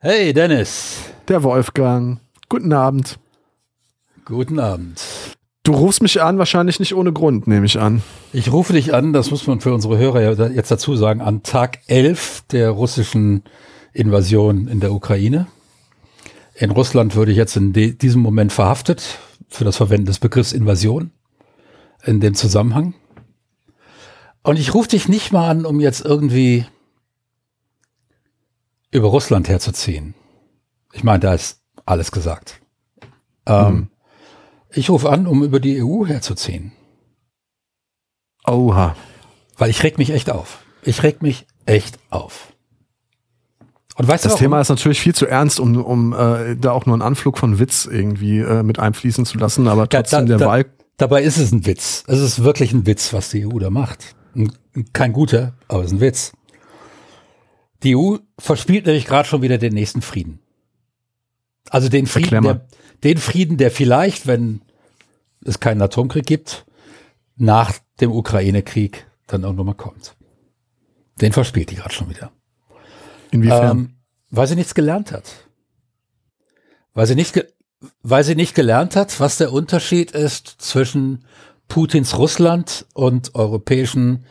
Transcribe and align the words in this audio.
Hey 0.00 0.32
Dennis. 0.32 1.10
Der 1.26 1.42
Wolfgang. 1.42 2.20
Guten 2.48 2.72
Abend. 2.72 3.18
Guten 4.24 4.60
Abend. 4.60 5.02
Du 5.64 5.72
rufst 5.72 6.02
mich 6.02 6.22
an, 6.22 6.38
wahrscheinlich 6.38 6.78
nicht 6.78 6.94
ohne 6.94 7.12
Grund, 7.12 7.48
nehme 7.48 7.66
ich 7.66 7.80
an. 7.80 8.04
Ich 8.32 8.52
rufe 8.52 8.74
dich 8.74 8.94
an, 8.94 9.12
das 9.12 9.32
muss 9.32 9.48
man 9.48 9.60
für 9.60 9.74
unsere 9.74 9.98
Hörer 9.98 10.50
jetzt 10.50 10.70
dazu 10.70 10.94
sagen, 10.94 11.20
an 11.20 11.42
Tag 11.42 11.80
11 11.88 12.44
der 12.52 12.70
russischen 12.70 13.42
Invasion 13.92 14.68
in 14.68 14.78
der 14.78 14.92
Ukraine. 14.92 15.48
In 16.54 16.70
Russland 16.70 17.16
würde 17.16 17.32
ich 17.32 17.36
jetzt 17.36 17.56
in 17.56 17.72
diesem 17.72 18.22
Moment 18.22 18.52
verhaftet 18.52 19.18
für 19.48 19.64
das 19.64 19.78
Verwenden 19.78 20.06
des 20.06 20.20
Begriffs 20.20 20.52
Invasion 20.52 21.10
in 22.04 22.20
dem 22.20 22.36
Zusammenhang. 22.36 22.94
Und 24.44 24.60
ich 24.60 24.74
rufe 24.74 24.90
dich 24.90 25.08
nicht 25.08 25.32
mal 25.32 25.50
an, 25.50 25.66
um 25.66 25.80
jetzt 25.80 26.04
irgendwie 26.04 26.66
über 28.90 29.08
Russland 29.08 29.48
herzuziehen. 29.48 30.14
Ich 30.92 31.04
meine, 31.04 31.20
da 31.20 31.34
ist 31.34 31.60
alles 31.84 32.12
gesagt. 32.12 32.60
Ähm, 33.46 33.66
hm. 33.66 33.90
Ich 34.70 34.90
rufe 34.90 35.10
an, 35.10 35.26
um 35.26 35.42
über 35.42 35.60
die 35.60 35.82
EU 35.82 36.06
herzuziehen. 36.06 36.72
Oha. 38.46 38.96
Weil 39.56 39.70
ich 39.70 39.82
reg 39.82 39.98
mich 39.98 40.10
echt 40.10 40.30
auf. 40.30 40.58
Ich 40.82 41.02
reg 41.02 41.22
mich 41.22 41.46
echt 41.66 41.98
auf. 42.10 42.52
Und 43.96 44.06
weißt 44.06 44.24
das 44.24 44.34
du, 44.34 44.38
Thema 44.38 44.60
ist 44.60 44.68
natürlich 44.68 45.00
viel 45.00 45.14
zu 45.14 45.26
ernst, 45.26 45.58
um, 45.58 45.76
um 45.76 46.12
äh, 46.12 46.56
da 46.56 46.70
auch 46.70 46.86
nur 46.86 46.94
einen 46.94 47.02
Anflug 47.02 47.36
von 47.36 47.58
Witz 47.58 47.84
irgendwie 47.84 48.38
äh, 48.38 48.62
mit 48.62 48.78
einfließen 48.78 49.26
zu 49.26 49.38
lassen, 49.38 49.66
aber 49.66 49.88
trotzdem 49.88 50.26
da, 50.26 50.32
da, 50.34 50.38
der 50.38 50.46
Wahl. 50.46 50.66
Dabei 50.98 51.22
ist 51.22 51.36
es 51.36 51.52
ein 51.52 51.66
Witz. 51.66 52.04
Es 52.06 52.20
ist 52.20 52.44
wirklich 52.44 52.72
ein 52.72 52.86
Witz, 52.86 53.12
was 53.12 53.30
die 53.30 53.46
EU 53.46 53.58
da 53.58 53.70
macht. 53.70 54.14
Kein 54.92 55.12
guter, 55.12 55.54
aber 55.66 55.80
es 55.80 55.86
ist 55.86 55.92
ein 55.94 56.00
Witz. 56.00 56.32
Die 57.82 57.96
EU 57.96 58.16
verspielt 58.38 58.86
nämlich 58.86 59.06
gerade 59.06 59.28
schon 59.28 59.42
wieder 59.42 59.58
den 59.58 59.74
nächsten 59.74 60.02
Frieden. 60.02 60.40
Also 61.70 61.88
den 61.88 62.06
Frieden, 62.06 62.42
der, 62.42 62.66
den 63.04 63.18
Frieden, 63.18 63.56
der 63.56 63.70
vielleicht, 63.70 64.26
wenn 64.26 64.62
es 65.44 65.60
keinen 65.60 65.82
Atomkrieg 65.82 66.26
gibt, 66.26 66.66
nach 67.36 67.74
dem 68.00 68.10
Ukraine-Krieg 68.10 69.06
dann 69.26 69.44
auch 69.44 69.52
nochmal 69.52 69.74
kommt. 69.74 70.16
Den 71.20 71.32
verspielt 71.32 71.70
die 71.70 71.76
gerade 71.76 71.94
schon 71.94 72.08
wieder. 72.08 72.32
Inwiefern? 73.30 73.78
Ähm, 73.78 73.94
weil 74.30 74.46
sie 74.46 74.56
nichts 74.56 74.74
gelernt 74.74 75.12
hat. 75.12 75.48
Weil 76.94 77.06
sie 77.06 77.14
nicht, 77.14 77.44
weil 78.02 78.24
sie 78.24 78.34
nicht 78.34 78.54
gelernt 78.54 78.96
hat, 78.96 79.20
was 79.20 79.36
der 79.38 79.52
Unterschied 79.52 80.10
ist 80.12 80.48
zwischen 80.58 81.24
Putins 81.68 82.16
Russland 82.16 82.86
und 82.94 83.34
europäischen 83.34 84.24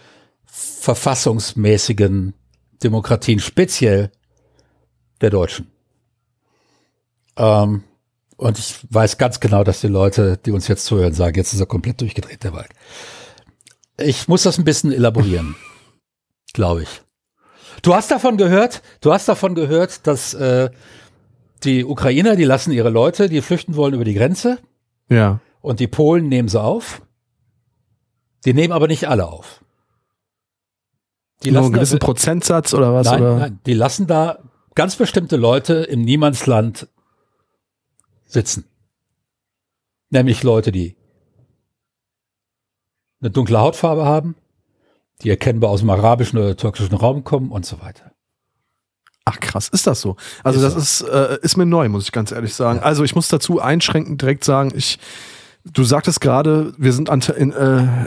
verfassungsmäßigen 0.46 2.34
Demokratien, 2.84 3.40
speziell 3.40 4.12
der 5.22 5.30
Deutschen. 5.30 5.72
Ähm, 7.36 7.84
und 8.38 8.60
ich 8.60 8.80
weiß 8.90 9.18
ganz 9.18 9.40
genau, 9.40 9.64
dass 9.64 9.82
die 9.82 9.88
Leute, 9.88 10.38
die 10.38 10.52
uns 10.52 10.68
jetzt 10.68 10.86
zuhören, 10.86 11.14
sagen, 11.14 11.36
jetzt 11.36 11.54
ist 11.54 11.60
er 11.60 11.66
komplett 11.66 12.02
durchgedreht, 12.02 12.44
der 12.44 12.54
Wald. 12.54 12.70
Ich 14.00 14.28
muss 14.28 14.44
das 14.44 14.58
ein 14.58 14.64
bisschen 14.64 14.92
elaborieren, 14.92 15.56
glaube 16.54 16.84
ich. 16.84 17.02
Du 17.82 17.96
hast 17.96 18.12
davon 18.12 18.38
gehört, 18.38 18.82
du 19.02 19.12
hast 19.12 19.28
davon 19.28 19.56
gehört, 19.56 20.06
dass 20.08 20.34
äh, 20.34 20.70
die 21.64 21.84
Ukrainer, 21.84 22.36
die 22.36 22.44
lassen 22.44 22.72
ihre 22.72 22.90
Leute, 22.90 23.30
die 23.30 23.42
flüchten 23.42 23.76
wollen 23.76 23.94
über 23.94 24.04
die 24.04 24.14
Grenze. 24.14 24.60
Ja. 25.10 25.40
Und 25.62 25.80
die 25.80 25.88
Polen 25.88 26.28
nehmen 26.28 26.50
sie 26.50 26.62
auf. 26.62 27.02
Die 28.46 28.54
nehmen 28.54 28.74
aber 28.74 28.88
nicht 28.88 29.08
alle 29.08 29.28
auf. 29.28 29.64
Die 31.44 31.52
Nur 31.52 31.64
einen 31.64 31.74
gewissen 31.74 31.96
also, 31.96 32.06
Prozentsatz 32.06 32.74
oder 32.74 32.94
was? 32.94 33.08
Nein, 33.08 33.22
oder? 33.22 33.38
nein, 33.38 33.60
die 33.66 33.74
lassen 33.74 34.08
da 34.08 34.40
ganz 34.76 34.96
bestimmte 34.96 35.38
Leute 35.38 35.76
im 35.76 36.02
Niemandsland 36.02 36.88
sitzen. 38.26 38.66
Nämlich 40.10 40.44
Leute, 40.44 40.72
die 40.72 40.96
eine 43.22 43.32
dunkle 43.32 43.60
Hautfarbe 43.60 44.06
haben, 44.06 44.36
die 45.22 45.30
erkennbar 45.30 45.72
aus 45.72 45.82
dem 45.82 45.90
arabischen 45.90 46.38
oder 46.40 46.56
türkischen 46.56 46.96
Raum 46.96 47.24
kommen 47.24 47.52
und 47.52 47.66
so 47.66 47.82
weiter. 47.82 48.12
Ach 49.26 49.40
krass, 49.40 49.68
ist 49.68 49.88
das 49.88 50.00
so? 50.00 50.16
Also 50.44 50.60
ist 50.60 50.76
das 50.76 51.00
so. 51.00 51.06
ist, 51.06 51.14
äh, 51.14 51.38
ist 51.42 51.58
mir 51.58 51.66
neu, 51.66 51.90
muss 51.90 52.06
ich 52.06 52.12
ganz 52.12 52.32
ehrlich 52.32 52.54
sagen. 52.54 52.80
Ja. 52.80 52.86
Also 52.86 53.04
ich 53.04 53.14
muss 53.14 53.28
dazu 53.28 53.60
einschränkend 53.60 54.22
direkt 54.22 54.44
sagen, 54.44 54.72
ich, 54.76 55.00
du 55.66 55.84
sagtest 55.84 56.22
gerade, 56.22 56.74
wir 56.78 56.94
sind 56.94 57.10
an, 57.10 57.22
in, 57.36 57.52
äh, 57.52 58.06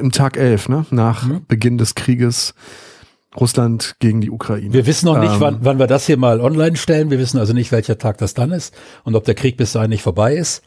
im 0.00 0.12
Tag 0.12 0.36
11, 0.36 0.68
ne? 0.68 0.86
nach 0.90 1.24
mhm. 1.24 1.42
Beginn 1.46 1.78
des 1.78 1.94
Krieges 1.94 2.54
Russland 3.38 3.96
gegen 3.98 4.20
die 4.20 4.30
Ukraine. 4.30 4.72
Wir 4.72 4.86
wissen 4.86 5.06
noch 5.06 5.18
nicht, 5.18 5.34
ähm, 5.34 5.40
wann, 5.40 5.58
wann 5.60 5.78
wir 5.78 5.86
das 5.86 6.06
hier 6.06 6.16
mal 6.16 6.40
online 6.40 6.76
stellen. 6.76 7.10
Wir 7.10 7.18
wissen 7.18 7.38
also 7.38 7.52
nicht, 7.52 7.72
welcher 7.72 7.98
Tag 7.98 8.18
das 8.18 8.34
dann 8.34 8.52
ist 8.52 8.74
und 9.04 9.14
ob 9.14 9.24
der 9.24 9.34
Krieg 9.34 9.56
bis 9.56 9.72
dahin 9.72 9.90
nicht 9.90 10.02
vorbei 10.02 10.34
ist. 10.34 10.62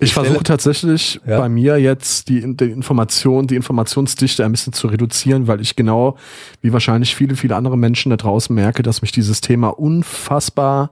Ich, 0.00 0.08
ich 0.08 0.14
versuche 0.14 0.42
tatsächlich 0.42 1.20
ja. 1.26 1.38
bei 1.38 1.50
mir 1.50 1.78
jetzt 1.78 2.30
die, 2.30 2.56
die 2.56 2.70
Information, 2.70 3.46
die 3.46 3.56
Informationsdichte 3.56 4.44
ein 4.44 4.52
bisschen 4.52 4.72
zu 4.72 4.88
reduzieren, 4.88 5.46
weil 5.46 5.60
ich 5.60 5.76
genau, 5.76 6.16
wie 6.62 6.72
wahrscheinlich 6.72 7.14
viele, 7.14 7.36
viele 7.36 7.54
andere 7.54 7.76
Menschen 7.76 8.08
da 8.08 8.16
draußen 8.16 8.54
merke, 8.54 8.82
dass 8.82 9.02
mich 9.02 9.12
dieses 9.12 9.42
Thema 9.42 9.68
unfassbar 9.68 10.90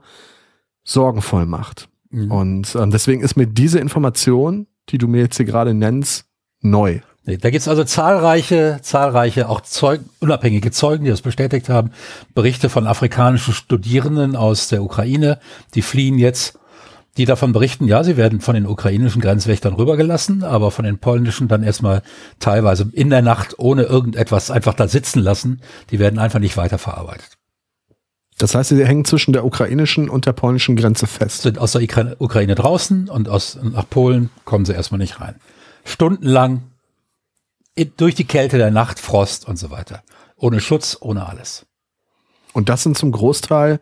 sorgenvoll 0.83 1.47
macht. 1.47 1.89
Mhm. 2.11 2.31
Und 2.31 2.75
ähm, 2.75 2.91
deswegen 2.91 3.21
ist 3.21 3.35
mir 3.35 3.47
diese 3.47 3.79
Information, 3.79 4.67
die 4.89 4.99
du 4.99 5.07
mir 5.07 5.21
jetzt 5.21 5.37
hier 5.37 5.45
gerade 5.45 5.73
nennst, 5.73 6.25
neu. 6.61 6.99
Da 7.25 7.49
gibt 7.49 7.61
es 7.61 7.67
also 7.67 7.83
zahlreiche, 7.83 8.79
zahlreiche 8.81 9.49
auch 9.49 9.61
Zeug, 9.61 10.01
unabhängige 10.19 10.71
Zeugen, 10.71 11.03
die 11.03 11.11
das 11.11 11.21
bestätigt 11.21 11.69
haben. 11.69 11.91
Berichte 12.33 12.69
von 12.69 12.87
afrikanischen 12.87 13.53
Studierenden 13.53 14.35
aus 14.35 14.69
der 14.69 14.81
Ukraine, 14.81 15.39
die 15.75 15.81
fliehen 15.81 16.17
jetzt, 16.17 16.57
die 17.17 17.25
davon 17.25 17.51
berichten, 17.51 17.85
ja, 17.85 18.03
sie 18.03 18.17
werden 18.17 18.39
von 18.39 18.55
den 18.55 18.65
ukrainischen 18.65 19.21
Grenzwächtern 19.21 19.73
rübergelassen, 19.73 20.43
aber 20.43 20.71
von 20.71 20.85
den 20.85 20.99
polnischen 20.99 21.49
dann 21.49 21.63
erstmal 21.63 22.01
teilweise 22.39 22.89
in 22.93 23.09
der 23.09 23.21
Nacht 23.21 23.55
ohne 23.59 23.83
irgendetwas 23.83 24.49
einfach 24.49 24.73
da 24.73 24.87
sitzen 24.87 25.19
lassen. 25.19 25.61
Die 25.91 25.99
werden 25.99 26.17
einfach 26.17 26.39
nicht 26.39 26.55
weiterverarbeitet. 26.55 27.37
Das 28.37 28.55
heißt, 28.55 28.69
sie 28.69 28.85
hängen 28.85 29.03
zwischen 29.03 29.33
der 29.33 29.43
ukrainischen 29.43 30.09
und 30.09 30.25
der 30.25 30.31
polnischen 30.31 30.77
Grenze 30.77 31.07
fest. 31.07 31.41
Sind 31.41 31.59
aus 31.59 31.73
der 31.73 31.81
Ukraine 32.21 32.55
draußen 32.55 33.09
und 33.09 33.27
aus, 33.27 33.59
nach 33.61 33.89
Polen 33.89 34.29
kommen 34.45 34.63
sie 34.63 34.73
erstmal 34.73 34.99
nicht 34.99 35.19
rein. 35.19 35.35
Stundenlang 35.83 36.63
durch 37.85 38.15
die 38.15 38.25
Kälte 38.25 38.57
der 38.57 38.71
Nacht, 38.71 38.99
Frost 38.99 39.47
und 39.47 39.57
so 39.57 39.69
weiter. 39.71 40.03
Ohne 40.35 40.59
Schutz, 40.59 40.97
ohne 40.99 41.27
alles. 41.27 41.65
Und 42.53 42.69
das 42.69 42.83
sind 42.83 42.97
zum 42.97 43.11
Großteil 43.11 43.79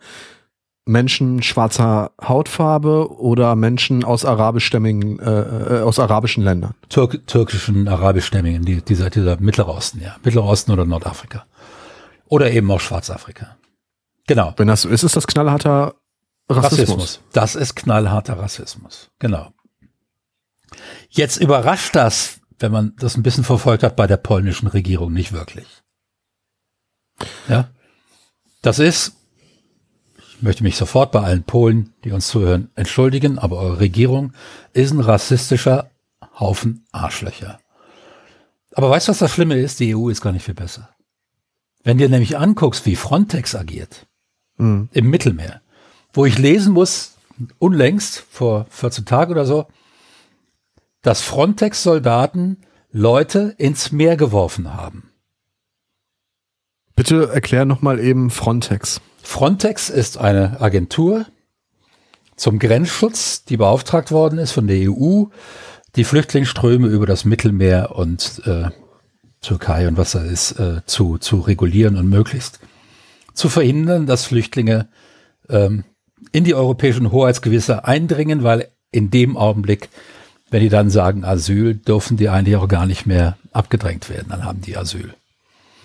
Menschen 0.87 1.43
schwarzer 1.43 2.11
Hautfarbe 2.21 3.11
oder 3.19 3.55
Menschen 3.55 4.03
aus 4.03 4.23
arabischstämmigen, 4.25 5.19
äh, 5.19 5.41
äh, 5.41 5.81
aus 5.81 5.99
arabischen 5.99 6.43
Ländern? 6.43 6.73
Türk 6.89 7.27
türkischen, 7.27 7.87
arabischstämmigen, 7.87 8.63
die, 8.63 8.81
dieser, 8.81 9.09
dieser 9.09 9.39
Mittlerer 9.39 9.75
Osten, 9.75 10.01
ja. 10.01 10.15
Mittlerer 10.23 10.45
Osten 10.45 10.71
oder 10.71 10.85
Nordafrika. 10.85 11.45
Oder 12.27 12.51
eben 12.51 12.71
auch 12.71 12.79
Schwarzafrika. 12.79 13.57
Genau. 14.27 14.53
Wenn 14.57 14.67
das 14.67 14.81
so 14.83 14.89
ist, 14.89 15.03
ist 15.03 15.15
das 15.15 15.27
knallharter 15.27 15.95
Rassismus. 16.49 16.89
Rassismus. 16.89 17.19
Das 17.33 17.55
ist 17.55 17.75
knallharter 17.75 18.39
Rassismus. 18.39 19.09
Genau. 19.19 19.51
Jetzt 21.09 21.37
überrascht 21.37 21.95
das 21.95 22.39
wenn 22.59 22.71
man 22.71 22.93
das 22.97 23.17
ein 23.17 23.23
bisschen 23.23 23.43
verfolgt 23.43 23.83
hat, 23.83 23.95
bei 23.95 24.07
der 24.07 24.17
polnischen 24.17 24.67
Regierung 24.67 25.13
nicht 25.13 25.31
wirklich. 25.31 25.67
Ja, 27.47 27.69
das 28.61 28.79
ist, 28.79 29.13
ich 30.17 30.41
möchte 30.41 30.63
mich 30.63 30.75
sofort 30.75 31.11
bei 31.11 31.21
allen 31.21 31.43
Polen, 31.43 31.93
die 32.03 32.11
uns 32.11 32.27
zuhören, 32.27 32.69
entschuldigen, 32.75 33.39
aber 33.39 33.57
eure 33.57 33.79
Regierung 33.79 34.33
ist 34.73 34.91
ein 34.91 34.99
rassistischer 34.99 35.89
Haufen 36.39 36.85
Arschlöcher. 36.91 37.59
Aber 38.73 38.89
weißt 38.89 39.07
du, 39.07 39.11
was 39.11 39.19
das 39.19 39.31
Schlimme 39.31 39.57
ist? 39.57 39.79
Die 39.79 39.95
EU 39.95 40.09
ist 40.09 40.21
gar 40.21 40.31
nicht 40.31 40.45
viel 40.45 40.53
besser. 40.53 40.89
Wenn 41.83 41.97
dir 41.97 42.09
nämlich 42.09 42.37
anguckst, 42.37 42.85
wie 42.85 42.95
Frontex 42.95 43.55
agiert 43.55 44.05
mhm. 44.57 44.89
im 44.91 45.09
Mittelmeer, 45.09 45.61
wo 46.13 46.25
ich 46.25 46.37
lesen 46.37 46.73
muss, 46.73 47.15
unlängst, 47.59 48.25
vor 48.29 48.67
14 48.69 49.05
Tagen 49.05 49.31
oder 49.31 49.45
so, 49.45 49.67
dass 51.07 51.21
Frontex-Soldaten 51.21 52.57
Leute 52.91 53.55
ins 53.57 53.93
Meer 53.93 54.17
geworfen 54.17 54.73
haben. 54.73 55.13
Bitte 56.97 57.29
erklär 57.33 57.63
nochmal 57.63 58.01
eben 58.01 58.29
Frontex. 58.29 58.99
Frontex 59.23 59.89
ist 59.89 60.17
eine 60.17 60.59
Agentur 60.59 61.25
zum 62.35 62.59
Grenzschutz, 62.59 63.45
die 63.45 63.55
beauftragt 63.55 64.11
worden 64.11 64.37
ist 64.37 64.51
von 64.51 64.67
der 64.67 64.91
EU, 64.91 65.27
die 65.95 66.03
Flüchtlingsströme 66.03 66.87
über 66.87 67.05
das 67.05 67.23
Mittelmeer 67.23 67.95
und 67.95 68.41
äh, 68.45 68.71
Türkei 69.39 69.87
und 69.87 69.95
was 69.95 70.11
da 70.11 70.23
ist, 70.23 70.59
äh, 70.59 70.81
zu, 70.87 71.17
zu 71.19 71.39
regulieren 71.39 71.95
und 71.95 72.09
möglichst 72.09 72.59
zu 73.33 73.47
verhindern, 73.47 74.07
dass 74.07 74.25
Flüchtlinge 74.25 74.89
ähm, 75.47 75.85
in 76.33 76.43
die 76.43 76.53
europäischen 76.53 77.13
Hoheitsgewässer 77.13 77.85
eindringen, 77.85 78.43
weil 78.43 78.67
in 78.91 79.09
dem 79.09 79.37
Augenblick 79.37 79.87
wenn 80.49 80.61
die 80.61 80.69
dann 80.69 80.89
sagen 80.89 81.25
Asyl, 81.25 81.75
dürfen 81.75 82.17
die 82.17 82.29
eigentlich 82.29 82.55
auch 82.55 82.67
gar 82.67 82.85
nicht 82.85 83.05
mehr 83.05 83.37
abgedrängt 83.51 84.09
werden. 84.09 84.27
Dann 84.29 84.45
haben 84.45 84.61
die 84.61 84.77
Asyl. 84.77 85.13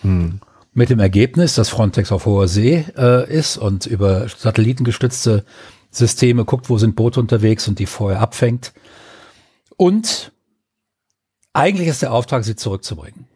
Hm. 0.03 0.41
Mit 0.75 0.89
dem 0.89 1.01
Ergebnis, 1.01 1.55
dass 1.55 1.69
Frontex 1.69 2.13
auf 2.13 2.27
hoher 2.27 2.49
See 2.49 2.85
äh, 2.97 3.31
ist 3.31 3.59
und 3.59 3.87
über 3.87 4.29
satellitengestützte 4.29 5.45
Systeme 5.91 6.45
guckt, 6.45 6.71
wo 6.71 6.79
sind 6.79 6.97
Boote 6.97 7.21
unterwegs 7.21 7.69
und 7.69 7.79
die 7.79 7.87
vorher 7.87 8.21
abfängt. 8.21 8.73
Und 9.77 10.33
eigentlich 11.53 11.89
ist 11.89 12.03
der 12.03 12.13
Auftrag, 12.13 12.45
sie 12.45 12.57
zurückzubringen. 12.57 13.27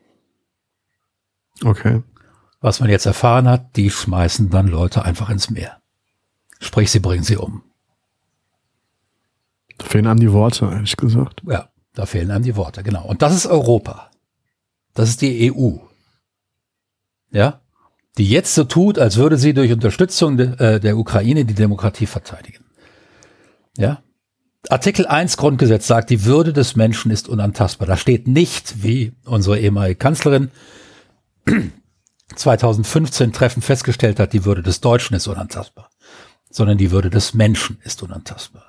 Okay. 1.62 2.02
Was 2.60 2.80
man 2.80 2.88
jetzt 2.88 3.06
erfahren 3.06 3.48
hat, 3.48 3.76
die 3.76 3.90
schmeißen 3.90 4.48
dann 4.50 4.68
Leute 4.68 5.04
einfach 5.04 5.28
ins 5.28 5.50
Meer. 5.50 5.80
Sprich, 6.58 6.90
sie 6.90 7.00
bringen 7.00 7.22
sie 7.22 7.36
um. 7.36 7.62
Da 9.78 9.86
fehlen 9.86 10.06
einem 10.06 10.20
die 10.20 10.32
Worte, 10.32 10.66
ehrlich 10.66 10.96
gesagt. 10.96 11.42
Ja, 11.46 11.68
da 11.94 12.06
fehlen 12.06 12.30
einem 12.30 12.44
die 12.44 12.56
Worte, 12.56 12.82
genau. 12.82 13.04
Und 13.06 13.22
das 13.22 13.34
ist 13.34 13.46
Europa. 13.46 14.10
Das 14.94 15.08
ist 15.08 15.22
die 15.22 15.52
EU. 15.52 15.76
Ja? 17.30 17.60
Die 18.18 18.28
jetzt 18.28 18.54
so 18.54 18.64
tut, 18.64 18.98
als 18.98 19.16
würde 19.16 19.36
sie 19.36 19.52
durch 19.52 19.72
Unterstützung 19.72 20.36
de, 20.36 20.56
äh, 20.58 20.80
der 20.80 20.96
Ukraine 20.96 21.44
die 21.44 21.54
Demokratie 21.54 22.06
verteidigen. 22.06 22.64
Ja? 23.76 24.02
Artikel 24.68 25.06
1 25.06 25.36
Grundgesetz 25.36 25.86
sagt, 25.86 26.10
die 26.10 26.24
Würde 26.24 26.52
des 26.52 26.76
Menschen 26.76 27.10
ist 27.10 27.28
unantastbar. 27.28 27.86
Da 27.86 27.96
steht 27.96 28.26
nicht, 28.26 28.82
wie 28.82 29.12
unsere 29.24 29.58
ehemalige 29.58 29.96
Kanzlerin 29.96 30.50
2015 32.34 33.32
treffend 33.32 33.64
festgestellt 33.64 34.18
hat, 34.18 34.32
die 34.32 34.44
Würde 34.44 34.62
des 34.62 34.80
Deutschen 34.80 35.14
ist 35.14 35.28
unantastbar, 35.28 35.90
sondern 36.50 36.78
die 36.78 36.90
Würde 36.90 37.10
des 37.10 37.34
Menschen 37.34 37.78
ist 37.84 38.02
unantastbar. 38.02 38.65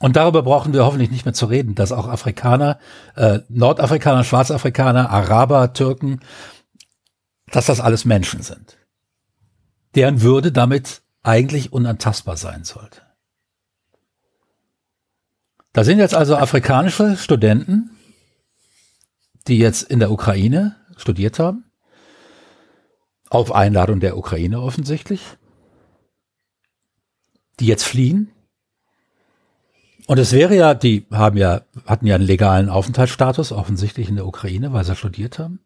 Und 0.00 0.16
darüber 0.16 0.42
brauchen 0.42 0.72
wir 0.72 0.84
hoffentlich 0.84 1.10
nicht 1.10 1.24
mehr 1.24 1.34
zu 1.34 1.46
reden, 1.46 1.74
dass 1.74 1.92
auch 1.92 2.08
Afrikaner, 2.08 2.78
äh, 3.16 3.40
Nordafrikaner, 3.48 4.24
Schwarzafrikaner, 4.24 5.10
Araber, 5.10 5.72
Türken, 5.72 6.20
dass 7.52 7.66
das 7.66 7.80
alles 7.80 8.04
Menschen 8.04 8.42
sind, 8.42 8.76
deren 9.94 10.20
Würde 10.20 10.50
damit 10.50 11.02
eigentlich 11.22 11.72
unantastbar 11.72 12.36
sein 12.36 12.64
sollte. 12.64 13.00
Da 15.72 15.84
sind 15.84 15.98
jetzt 15.98 16.14
also 16.14 16.36
afrikanische 16.36 17.16
Studenten, 17.16 17.90
die 19.48 19.58
jetzt 19.58 19.82
in 19.82 19.98
der 19.98 20.10
Ukraine 20.10 20.76
studiert 20.96 21.38
haben, 21.38 21.64
auf 23.28 23.52
Einladung 23.52 24.00
der 24.00 24.16
Ukraine 24.16 24.60
offensichtlich, 24.60 25.20
die 27.58 27.66
jetzt 27.66 27.84
fliehen. 27.84 28.30
Und 30.06 30.18
es 30.18 30.32
wäre 30.32 30.54
ja, 30.54 30.74
die 30.74 31.06
haben 31.10 31.36
ja, 31.36 31.62
hatten 31.86 32.06
ja 32.06 32.14
einen 32.14 32.26
legalen 32.26 32.68
Aufenthaltsstatus, 32.68 33.52
offensichtlich 33.52 34.08
in 34.08 34.16
der 34.16 34.26
Ukraine, 34.26 34.72
weil 34.72 34.84
sie 34.84 34.96
studiert 34.96 35.38
haben. 35.38 35.60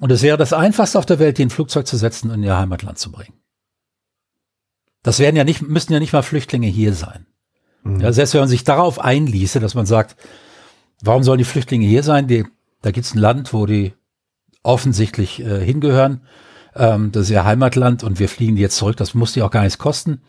Und 0.00 0.10
es 0.10 0.22
wäre 0.22 0.38
das 0.38 0.52
einfachste 0.52 0.98
auf 0.98 1.06
der 1.06 1.18
Welt, 1.18 1.38
die 1.38 1.42
in 1.42 1.48
ein 1.48 1.50
Flugzeug 1.50 1.86
zu 1.86 1.96
setzen 1.96 2.30
und 2.30 2.38
in 2.38 2.44
ihr 2.44 2.56
Heimatland 2.56 2.98
zu 2.98 3.12
bringen. 3.12 3.34
Das 5.02 5.18
wären 5.18 5.36
ja 5.36 5.44
nicht, 5.44 5.62
müssten 5.62 5.92
ja 5.92 5.98
nicht 5.98 6.12
mal 6.12 6.22
Flüchtlinge 6.22 6.68
hier 6.68 6.94
sein. 6.94 7.26
Mhm. 7.82 8.00
Ja, 8.00 8.12
selbst 8.12 8.34
wenn 8.34 8.40
man 8.40 8.48
sich 8.48 8.64
darauf 8.64 8.98
einließe, 8.98 9.60
dass 9.60 9.74
man 9.74 9.86
sagt, 9.86 10.16
warum 11.02 11.22
sollen 11.22 11.38
die 11.38 11.44
Flüchtlinge 11.44 11.86
hier 11.86 12.02
sein? 12.02 12.28
Die, 12.28 12.46
da 12.80 12.92
gibt 12.92 13.06
es 13.06 13.14
ein 13.14 13.18
Land, 13.18 13.52
wo 13.52 13.66
die 13.66 13.92
offensichtlich 14.62 15.40
äh, 15.40 15.64
hingehören. 15.64 16.22
Ähm, 16.74 17.12
das 17.12 17.24
ist 17.24 17.30
ihr 17.30 17.44
Heimatland 17.44 18.04
und 18.04 18.18
wir 18.18 18.28
fliegen 18.28 18.56
die 18.56 18.62
jetzt 18.62 18.76
zurück. 18.76 18.96
Das 18.96 19.14
muss 19.14 19.32
die 19.32 19.42
auch 19.42 19.50
gar 19.50 19.64
nichts 19.64 19.78
kosten. 19.78 20.22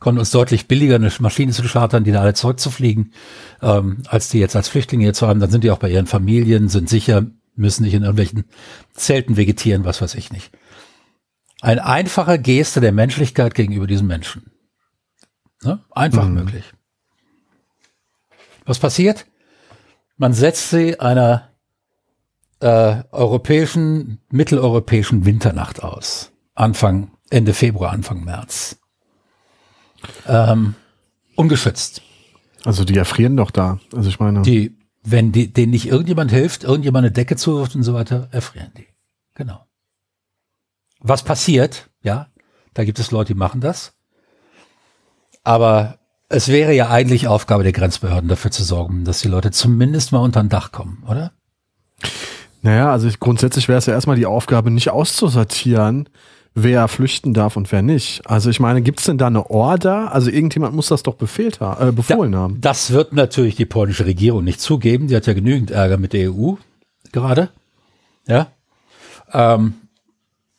Konnten 0.00 0.18
uns 0.18 0.30
deutlich 0.30 0.66
billiger 0.66 0.96
eine 0.96 1.12
Maschine 1.20 1.52
zu 1.52 1.62
chartern, 1.62 2.04
die 2.04 2.10
da 2.10 2.22
alle 2.22 2.34
zurückzufliegen, 2.34 3.12
ähm, 3.62 4.02
als 4.08 4.30
die 4.30 4.38
jetzt 4.38 4.56
als 4.56 4.68
Flüchtlinge 4.68 5.04
hier 5.04 5.14
zu 5.14 5.28
haben. 5.28 5.40
Dann 5.40 5.50
sind 5.50 5.62
die 5.62 5.70
auch 5.70 5.78
bei 5.78 5.90
ihren 5.90 6.06
Familien, 6.06 6.68
sind 6.68 6.88
sicher, 6.88 7.26
müssen 7.54 7.84
nicht 7.84 7.94
in 7.94 8.02
irgendwelchen 8.02 8.44
Zelten 8.94 9.36
vegetieren, 9.36 9.84
was 9.84 10.00
weiß 10.00 10.14
ich 10.14 10.32
nicht. 10.32 10.50
Ein 11.60 11.78
einfacher 11.78 12.38
Geste 12.38 12.80
der 12.80 12.92
Menschlichkeit 12.92 13.54
gegenüber 13.54 13.86
diesen 13.86 14.06
Menschen. 14.06 14.50
Ne? 15.62 15.84
Einfach 15.90 16.26
mhm. 16.26 16.34
möglich. 16.34 16.64
Was 18.64 18.78
passiert? 18.78 19.26
Man 20.16 20.32
setzt 20.32 20.70
sie 20.70 20.98
einer 20.98 21.50
äh, 22.60 23.02
europäischen, 23.10 24.20
mitteleuropäischen 24.30 25.24
Winternacht 25.24 25.82
aus. 25.82 26.32
Anfang, 26.54 27.12
Ende 27.30 27.54
Februar, 27.54 27.92
Anfang 27.92 28.24
März. 28.24 28.79
Ähm, 30.26 30.74
ungeschützt. 31.36 32.02
Also 32.64 32.84
die 32.84 32.96
erfrieren 32.96 33.36
doch 33.36 33.50
da. 33.50 33.78
Also 33.94 34.08
ich 34.08 34.20
meine. 34.20 34.42
Die, 34.42 34.76
wenn 35.02 35.32
die, 35.32 35.52
denen 35.52 35.70
nicht 35.70 35.86
irgendjemand 35.86 36.30
hilft, 36.30 36.64
irgendjemand 36.64 37.04
eine 37.04 37.12
Decke 37.12 37.36
zuwirft 37.36 37.74
und 37.74 37.82
so 37.82 37.94
weiter, 37.94 38.28
erfrieren 38.32 38.70
die. 38.76 38.86
Genau. 39.34 39.66
Was 41.00 41.22
passiert? 41.22 41.88
Ja, 42.02 42.28
da 42.74 42.84
gibt 42.84 42.98
es 42.98 43.10
Leute, 43.10 43.32
die 43.32 43.38
machen 43.38 43.60
das. 43.60 43.94
Aber 45.42 45.98
es 46.28 46.48
wäre 46.48 46.74
ja 46.74 46.90
eigentlich 46.90 47.26
Aufgabe 47.26 47.62
der 47.62 47.72
Grenzbehörden 47.72 48.28
dafür 48.28 48.50
zu 48.50 48.62
sorgen, 48.62 49.04
dass 49.04 49.20
die 49.20 49.28
Leute 49.28 49.50
zumindest 49.50 50.12
mal 50.12 50.18
unter 50.18 50.40
ein 50.40 50.48
Dach 50.48 50.70
kommen, 50.70 51.02
oder? 51.08 51.32
Naja, 52.62 52.92
also 52.92 53.08
ich, 53.08 53.18
grundsätzlich 53.18 53.68
wäre 53.68 53.78
es 53.78 53.86
ja 53.86 53.94
erstmal 53.94 54.16
die 54.16 54.26
Aufgabe, 54.26 54.70
nicht 54.70 54.90
auszusortieren, 54.90 56.08
wer 56.54 56.88
flüchten 56.88 57.34
darf 57.34 57.56
und 57.56 57.70
wer 57.72 57.82
nicht. 57.82 58.26
Also 58.26 58.50
ich 58.50 58.60
meine, 58.60 58.82
gibt 58.82 59.00
es 59.00 59.06
denn 59.06 59.18
da 59.18 59.28
eine 59.28 59.50
Order? 59.50 60.12
Also 60.12 60.30
irgendjemand 60.30 60.74
muss 60.74 60.88
das 60.88 61.02
doch 61.02 61.14
befehlt 61.14 61.60
ha 61.60 61.88
äh, 61.88 61.92
befohlen 61.92 62.32
da, 62.32 62.38
haben. 62.38 62.60
Das 62.60 62.90
wird 62.90 63.12
natürlich 63.12 63.56
die 63.56 63.66
polnische 63.66 64.06
Regierung 64.06 64.44
nicht 64.44 64.60
zugeben. 64.60 65.08
Die 65.08 65.16
hat 65.16 65.26
ja 65.26 65.32
genügend 65.32 65.70
Ärger 65.70 65.96
mit 65.96 66.12
der 66.12 66.32
EU 66.32 66.54
gerade. 67.12 67.50
Ja. 68.26 68.48
Ähm, 69.32 69.74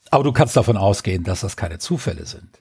aber 0.10 0.24
du 0.24 0.32
kannst 0.32 0.58
davon 0.58 0.78
ausgehen, 0.78 1.24
dass 1.24 1.42
das 1.42 1.56
keine 1.56 1.80
Zufälle 1.80 2.26
sind. 2.26 2.60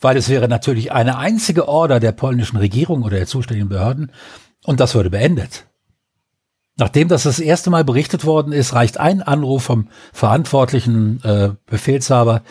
Weil 0.00 0.16
es 0.16 0.28
wäre 0.28 0.48
natürlich 0.48 0.92
eine 0.92 1.18
einzige 1.18 1.68
Order 1.68 2.00
der 2.00 2.12
polnischen 2.12 2.56
Regierung 2.56 3.02
oder 3.02 3.16
der 3.16 3.26
zuständigen 3.26 3.68
Behörden 3.68 4.12
und 4.64 4.80
das 4.80 4.94
würde 4.94 5.10
beendet. 5.10 5.66
Nachdem 6.78 7.08
das 7.08 7.24
das 7.24 7.40
erste 7.40 7.70
Mal 7.70 7.84
berichtet 7.84 8.24
worden 8.24 8.52
ist, 8.52 8.72
reicht 8.72 8.98
ein 8.98 9.20
Anruf 9.20 9.64
vom 9.64 9.88
verantwortlichen 10.12 11.22
äh, 11.24 11.50
Befehlshaber 11.66 12.42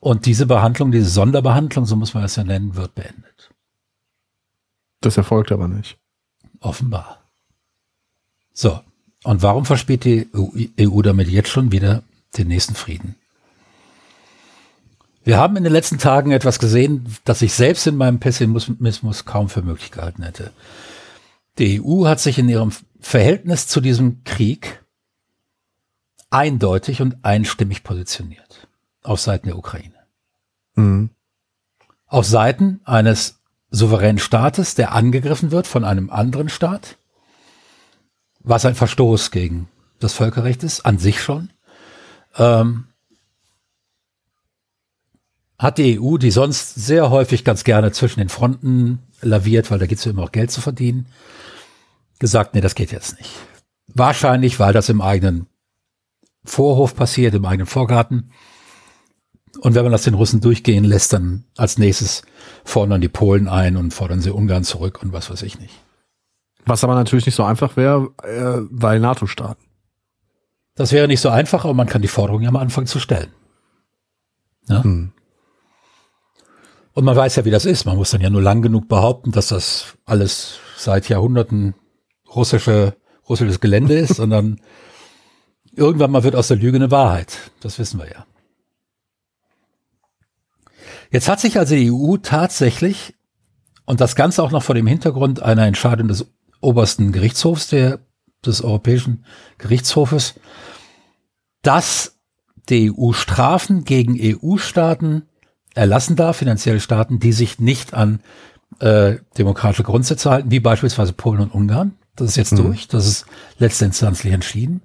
und 0.00 0.26
diese 0.26 0.44
Behandlung, 0.44 0.92
diese 0.92 1.08
Sonderbehandlung, 1.08 1.86
so 1.86 1.96
muss 1.96 2.12
man 2.12 2.24
es 2.24 2.36
ja 2.36 2.44
nennen, 2.44 2.76
wird 2.76 2.94
beendet. 2.94 3.50
Das 5.00 5.16
erfolgt 5.16 5.50
aber 5.50 5.66
nicht. 5.66 5.98
Offenbar. 6.60 7.18
So. 8.52 8.80
Und 9.24 9.42
warum 9.42 9.64
verspielt 9.64 10.04
die 10.04 10.28
EU 10.78 11.02
damit 11.02 11.28
jetzt 11.28 11.48
schon 11.48 11.72
wieder 11.72 12.02
den 12.36 12.48
nächsten 12.48 12.74
Frieden? 12.74 13.16
Wir 15.24 15.38
haben 15.38 15.56
in 15.56 15.64
den 15.64 15.72
letzten 15.72 15.98
Tagen 15.98 16.30
etwas 16.30 16.60
gesehen, 16.60 17.16
das 17.24 17.42
ich 17.42 17.54
selbst 17.54 17.86
in 17.86 17.96
meinem 17.96 18.20
Pessimismus 18.20 19.24
kaum 19.24 19.48
für 19.48 19.62
möglich 19.62 19.90
gehalten 19.90 20.22
hätte. 20.22 20.52
Die 21.58 21.82
EU 21.82 22.06
hat 22.06 22.20
sich 22.20 22.38
in 22.38 22.48
ihrem 22.48 22.70
Verhältnis 23.00 23.66
zu 23.66 23.80
diesem 23.80 24.24
Krieg 24.24 24.84
eindeutig 26.30 27.00
und 27.02 27.24
einstimmig 27.24 27.82
positioniert 27.82 28.68
auf 29.02 29.20
Seiten 29.20 29.46
der 29.46 29.58
Ukraine. 29.58 29.94
Mhm. 30.74 31.10
Auf 32.06 32.26
Seiten 32.26 32.80
eines 32.84 33.40
souveränen 33.70 34.18
Staates, 34.18 34.74
der 34.74 34.92
angegriffen 34.92 35.50
wird 35.50 35.66
von 35.66 35.84
einem 35.84 36.10
anderen 36.10 36.48
Staat, 36.48 36.98
was 38.40 38.64
ein 38.64 38.74
Verstoß 38.74 39.30
gegen 39.30 39.68
das 39.98 40.12
Völkerrecht 40.12 40.62
ist, 40.62 40.86
an 40.86 40.98
sich 40.98 41.20
schon. 41.20 41.50
Ähm, 42.36 42.86
hat 45.58 45.78
die 45.78 45.98
EU, 45.98 46.18
die 46.18 46.30
sonst 46.30 46.74
sehr 46.74 47.10
häufig 47.10 47.44
ganz 47.44 47.64
gerne 47.64 47.90
zwischen 47.92 48.20
den 48.20 48.28
Fronten 48.28 49.00
laviert, 49.22 49.70
weil 49.70 49.78
da 49.78 49.86
geht 49.86 49.98
es 49.98 50.04
ja 50.04 50.10
immer 50.10 50.24
auch 50.24 50.32
Geld 50.32 50.50
zu 50.50 50.60
verdienen, 50.60 51.06
gesagt, 52.18 52.54
nee, 52.54 52.60
das 52.60 52.74
geht 52.74 52.92
jetzt 52.92 53.18
nicht. 53.18 53.30
Wahrscheinlich, 53.88 54.58
weil 54.58 54.72
das 54.72 54.88
im 54.88 55.00
eigenen 55.00 55.46
Vorhof 56.44 56.94
passiert, 56.94 57.34
im 57.34 57.44
eigenen 57.44 57.66
Vorgarten. 57.66 58.30
Und 59.60 59.74
wenn 59.74 59.84
man 59.84 59.92
das 59.92 60.02
den 60.02 60.14
Russen 60.14 60.40
durchgehen 60.40 60.84
lässt, 60.84 61.12
dann 61.12 61.44
als 61.56 61.78
nächstes 61.78 62.22
fordern 62.64 63.00
die 63.00 63.08
Polen 63.08 63.48
ein 63.48 63.76
und 63.76 63.94
fordern 63.94 64.20
sie 64.20 64.30
Ungarn 64.30 64.64
zurück 64.64 65.02
und 65.02 65.12
was 65.12 65.30
weiß 65.30 65.42
ich 65.42 65.58
nicht. 65.58 65.74
Was 66.66 66.84
aber 66.84 66.94
natürlich 66.94 67.26
nicht 67.26 67.36
so 67.36 67.44
einfach 67.44 67.76
wäre, 67.76 68.10
äh, 68.22 68.66
weil 68.70 69.00
NATO-Staaten. 69.00 69.64
Das 70.74 70.92
wäre 70.92 71.08
nicht 71.08 71.20
so 71.20 71.30
einfach, 71.30 71.64
aber 71.64 71.74
man 71.74 71.86
kann 71.86 72.02
die 72.02 72.08
Forderung 72.08 72.42
ja 72.42 72.50
mal 72.50 72.60
anfangen 72.60 72.86
zu 72.86 73.00
stellen. 73.00 73.32
Ja? 74.68 74.82
Hm. 74.82 75.12
Und 76.92 77.04
man 77.04 77.16
weiß 77.16 77.36
ja, 77.36 77.44
wie 77.44 77.50
das 77.50 77.66
ist. 77.66 77.84
Man 77.84 77.96
muss 77.96 78.10
dann 78.10 78.20
ja 78.20 78.30
nur 78.30 78.42
lang 78.42 78.62
genug 78.62 78.88
behaupten, 78.88 79.30
dass 79.30 79.48
das 79.48 79.96
alles 80.06 80.58
seit 80.76 81.08
Jahrhunderten 81.08 81.74
russische, 82.36 82.96
russisches 83.28 83.60
Gelände 83.60 83.94
ist, 83.94 84.14
sondern 84.16 84.60
irgendwann 85.74 86.10
mal 86.10 86.22
wird 86.22 86.36
aus 86.36 86.48
der 86.48 86.56
Lüge 86.56 86.76
eine 86.76 86.90
Wahrheit. 86.90 87.50
Das 87.60 87.78
wissen 87.78 87.98
wir 87.98 88.08
ja. 88.08 88.26
Jetzt 91.10 91.28
hat 91.28 91.40
sich 91.40 91.58
also 91.58 91.74
die 91.74 91.90
EU 91.90 92.16
tatsächlich, 92.16 93.14
und 93.84 94.00
das 94.00 94.16
Ganze 94.16 94.42
auch 94.42 94.50
noch 94.50 94.62
vor 94.62 94.74
dem 94.74 94.86
Hintergrund 94.86 95.42
einer 95.42 95.66
Entscheidung 95.66 96.08
des 96.08 96.26
obersten 96.60 97.12
Gerichtshofs, 97.12 97.68
der, 97.68 98.00
des 98.44 98.62
Europäischen 98.62 99.24
Gerichtshofes, 99.58 100.34
dass 101.62 102.18
die 102.68 102.92
EU 102.92 103.12
Strafen 103.12 103.84
gegen 103.84 104.18
EU-Staaten 104.20 105.22
erlassen 105.74 106.16
darf, 106.16 106.38
finanzielle 106.38 106.80
Staaten, 106.80 107.20
die 107.20 107.32
sich 107.32 107.60
nicht 107.60 107.94
an 107.94 108.20
äh, 108.80 109.16
demokratische 109.38 109.84
Grundsätze 109.84 110.30
halten, 110.30 110.50
wie 110.50 110.60
beispielsweise 110.60 111.12
Polen 111.12 111.40
und 111.40 111.54
Ungarn. 111.54 111.94
Das 112.16 112.28
ist 112.28 112.36
jetzt 112.36 112.52
mhm. 112.52 112.56
durch, 112.56 112.88
das 112.88 113.06
ist 113.06 113.26
letztinstanzlich 113.58 114.32
entschieden. 114.32 114.82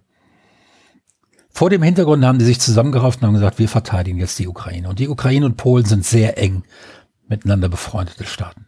Vor 1.49 1.69
dem 1.69 1.83
Hintergrund 1.83 2.23
haben 2.23 2.39
die 2.39 2.45
sich 2.45 2.59
zusammengerauft 2.59 3.21
und 3.21 3.27
haben 3.27 3.33
gesagt, 3.33 3.59
wir 3.59 3.67
verteidigen 3.67 4.19
jetzt 4.19 4.39
die 4.39 4.47
Ukraine. 4.47 4.87
Und 4.89 4.99
die 4.99 5.09
Ukraine 5.09 5.45
und 5.45 5.57
Polen 5.57 5.85
sind 5.85 6.05
sehr 6.05 6.37
eng 6.37 6.63
miteinander 7.27 7.69
befreundete 7.69 8.25
Staaten. 8.25 8.67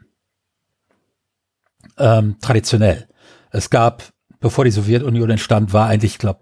Ähm, 1.98 2.38
traditionell. 2.42 3.08
Es 3.52 3.70
gab, 3.70 4.12
bevor 4.40 4.66
die 4.66 4.72
Sowjetunion 4.72 5.30
entstand, 5.30 5.74
war 5.74 5.88
eigentlich, 5.88 6.14
ich 6.14 6.18
glaube, 6.18 6.40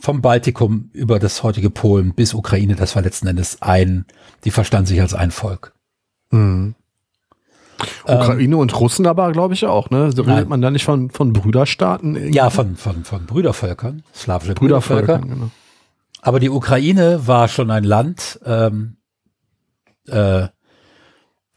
vom 0.00 0.20
Baltikum 0.20 0.90
über 0.92 1.18
das 1.18 1.42
heutige 1.42 1.70
Polen 1.70 2.14
bis 2.14 2.34
Ukraine, 2.34 2.76
das 2.76 2.94
war 2.94 3.02
letzten 3.02 3.26
Endes 3.26 3.62
ein, 3.62 4.04
die 4.44 4.50
verstanden 4.50 4.86
sich 4.86 5.00
als 5.00 5.14
ein 5.14 5.30
Volk. 5.30 5.74
Mhm. 6.30 6.74
Ukraine 8.04 8.54
ähm, 8.54 8.60
und 8.60 8.78
Russen 8.78 9.06
aber, 9.06 9.32
glaube 9.32 9.54
ich, 9.54 9.64
auch, 9.66 9.90
ne? 9.90 10.12
So 10.12 10.22
redet 10.22 10.48
man 10.48 10.60
da 10.60 10.70
nicht 10.70 10.84
von, 10.84 11.10
von 11.10 11.32
Brüderstaaten? 11.32 12.16
Irgendwie? 12.16 12.36
Ja, 12.36 12.50
von, 12.50 12.76
von, 12.76 13.04
von 13.04 13.26
Brüdervölkern, 13.26 14.02
slawische 14.14 14.54
Brüdervölker. 14.54 15.18
Genau. 15.18 15.50
Aber 16.22 16.40
die 16.40 16.50
Ukraine 16.50 17.26
war 17.26 17.48
schon 17.48 17.70
ein 17.70 17.84
Land, 17.84 18.40
ähm, 18.44 18.96
äh, 20.08 20.48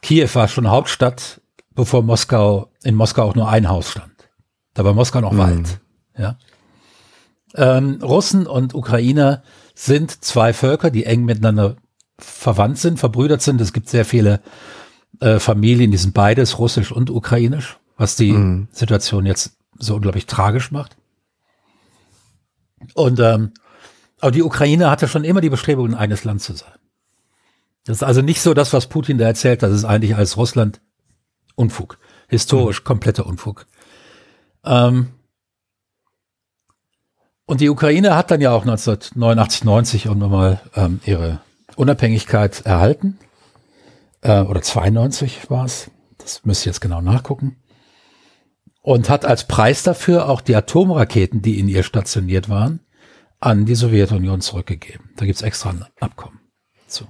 Kiew 0.02 0.30
war 0.34 0.48
schon 0.48 0.70
Hauptstadt, 0.70 1.42
bevor 1.74 2.04
Moskau, 2.04 2.70
in 2.84 2.96
Moskau 2.96 3.24
auch 3.24 3.36
nur 3.36 3.50
ein 3.50 3.70
Haus 3.70 3.92
stand. 3.92 4.30
Da 4.74 4.86
war 4.86 4.94
Moskau 4.94 5.22
noch 5.22 5.32
mhm. 5.32 5.38
weit. 5.38 5.80
Ja. 6.18 6.38
Ähm, 7.56 8.00
Russen 8.04 8.46
und 8.46 8.76
Ukrainer 8.76 9.42
sind 9.74 10.24
zwei 10.24 10.54
Völker, 10.54 10.92
die 10.92 11.06
eng 11.06 11.26
miteinander 11.26 11.76
verwandt 12.20 12.78
sind, 12.80 13.00
verbrüdert 13.00 13.42
sind. 13.42 13.62
Es 13.62 13.74
gibt 13.74 13.90
sehr 13.90 14.06
viele 14.06 14.42
äh, 15.20 15.40
Familien, 15.40 15.92
die 15.92 15.98
sind 15.98 16.14
beides, 16.14 16.60
russisch 16.60 16.92
und 16.92 17.10
ukrainisch, 17.10 17.78
was 17.98 18.16
die 18.16 18.34
mhm. 18.34 18.68
Situation 18.72 19.26
jetzt 19.26 19.58
so 19.78 19.96
unglaublich 19.96 20.26
tragisch 20.26 20.72
macht. 20.72 20.98
Und 22.94 23.20
ähm, 23.20 23.52
aber 24.20 24.32
die 24.32 24.44
Ukraine 24.44 24.90
hatte 24.90 25.08
schon 25.08 25.24
immer 25.24 25.42
die 25.42 25.50
Bestrebung, 25.50 25.90
ein 25.90 25.96
eigenes 25.96 26.24
Land 26.24 26.42
zu 26.42 26.54
sein. 26.54 26.74
Das 27.86 27.98
ist 27.98 28.04
also 28.04 28.22
nicht 28.22 28.42
so 28.42 28.54
das, 28.54 28.74
was 28.74 28.88
Putin 28.88 29.18
da 29.18 29.26
erzählt, 29.26 29.64
das 29.64 29.72
ist 29.72 29.86
eigentlich 29.86 30.16
als 30.16 30.38
Russland 30.38 30.82
Unfug. 31.56 31.98
Historisch 32.28 32.82
mhm. 32.82 32.86
kompletter 32.86 33.26
Unfug. 33.26 33.66
Ähm, 34.66 35.10
und 37.46 37.62
die 37.62 37.70
Ukraine 37.70 38.16
hat 38.16 38.30
dann 38.30 38.42
ja 38.42 38.52
auch 38.52 38.64
1989, 38.64 39.64
90 39.64 40.06
irgendwann 40.06 40.32
mal 40.32 40.62
ähm, 40.76 41.00
ihre 41.06 41.40
Unabhängigkeit 41.78 42.66
erhalten. 42.66 43.18
Äh, 44.22 44.42
oder 44.42 44.62
92 44.62 45.50
war 45.50 45.66
es. 45.66 45.92
Das 46.18 46.46
müsste 46.46 46.64
ich 46.64 46.66
jetzt 46.68 46.82
genau 46.82 47.02
nachgucken. 47.02 47.62
Und 48.82 49.10
hat 49.10 49.26
als 49.26 49.48
Preis 49.48 49.84
dafür 49.84 50.30
auch 50.30 50.42
die 50.42 50.56
Atomraketen, 50.56 51.42
die 51.42 51.60
in 51.60 51.68
ihr 51.68 51.84
stationiert 51.84 52.50
waren, 52.50 52.80
an 53.40 53.66
die 53.66 53.76
Sowjetunion 53.76 54.42
zurückgegeben. 54.42 55.12
Da 55.18 55.26
gibt's 55.26 55.42
extra 55.42 55.70
ein 55.72 55.86
Abkommen 56.00 56.40
zu. 56.88 57.06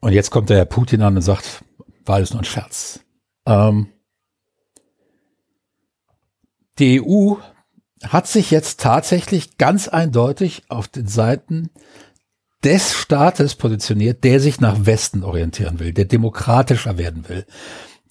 Und 0.00 0.12
jetzt 0.12 0.30
kommt 0.30 0.50
der 0.50 0.58
Herr 0.58 0.64
Putin 0.66 1.02
an 1.02 1.16
und 1.16 1.22
sagt, 1.22 1.64
war 2.04 2.16
alles 2.16 2.32
nur 2.32 2.42
ein 2.42 2.46
Scherz. 2.46 3.00
Ähm, 3.46 3.92
die 6.78 7.02
EU 7.02 7.34
hat 8.02 8.26
sich 8.26 8.50
jetzt 8.50 8.80
tatsächlich 8.80 9.58
ganz 9.58 9.88
eindeutig 9.88 10.64
auf 10.70 10.88
den 10.88 11.06
Seiten 11.06 11.70
des 12.64 12.92
Staates 12.92 13.54
positioniert, 13.54 14.24
der 14.24 14.40
sich 14.40 14.60
nach 14.60 14.84
Westen 14.86 15.24
orientieren 15.24 15.78
will, 15.80 15.92
der 15.92 16.04
demokratischer 16.04 16.98
werden 16.98 17.28
will, 17.28 17.46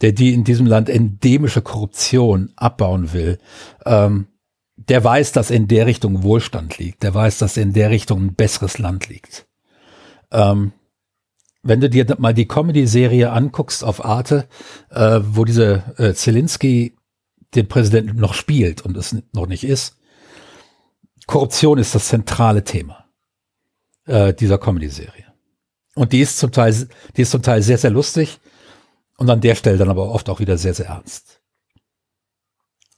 der 0.01 0.11
die 0.11 0.33
in 0.33 0.43
diesem 0.43 0.65
Land 0.65 0.89
endemische 0.89 1.61
Korruption 1.61 2.51
abbauen 2.55 3.13
will, 3.13 3.37
ähm, 3.85 4.27
der 4.75 5.03
weiß, 5.03 5.33
dass 5.33 5.51
in 5.51 5.67
der 5.67 5.85
Richtung 5.85 6.23
Wohlstand 6.23 6.77
liegt. 6.77 7.03
Der 7.03 7.13
weiß, 7.13 7.37
dass 7.37 7.57
in 7.57 7.73
der 7.73 7.89
Richtung 7.89 8.21
ein 8.23 8.35
besseres 8.35 8.77
Land 8.77 9.09
liegt. 9.09 9.45
Ähm, 10.31 10.71
wenn 11.61 11.81
du 11.81 11.89
dir 11.89 12.15
mal 12.17 12.33
die 12.33 12.47
Comedy-Serie 12.47 13.31
anguckst 13.31 13.83
auf 13.83 14.03
Arte, 14.03 14.47
äh, 14.89 15.19
wo 15.21 15.43
diese 15.43 15.83
äh, 15.97 16.13
Zelensky 16.13 16.95
den 17.55 17.67
Präsidenten 17.67 18.17
noch 18.17 18.33
spielt 18.33 18.81
und 18.83 18.95
es 18.95 19.15
noch 19.33 19.47
nicht 19.47 19.65
ist, 19.65 19.97
Korruption 21.27 21.77
ist 21.77 21.93
das 21.93 22.07
zentrale 22.07 22.63
Thema 22.63 22.98
äh, 24.09 24.33
dieser 24.33 24.57
Comedy-Serie. 24.57 25.25
Und 25.95 26.13
die 26.13 26.21
ist 26.21 26.37
zum 26.37 26.51
Teil, 26.51 26.87
die 27.15 27.21
ist 27.21 27.31
zum 27.31 27.41
Teil 27.41 27.61
sehr, 27.61 27.77
sehr 27.77 27.91
lustig 27.91 28.39
und 29.17 29.29
an 29.29 29.41
der 29.41 29.55
Stelle 29.55 29.77
dann 29.77 29.89
aber 29.89 30.09
oft 30.09 30.29
auch 30.29 30.39
wieder 30.39 30.57
sehr, 30.57 30.73
sehr 30.73 30.87
ernst. 30.87 31.41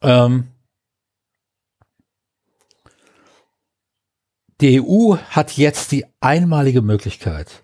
Ähm, 0.02 0.48
Die 4.62 4.80
EU 4.80 5.18
hat 5.32 5.58
jetzt 5.58 5.92
die 5.92 6.06
einmalige 6.20 6.84
Möglichkeit, 6.84 7.64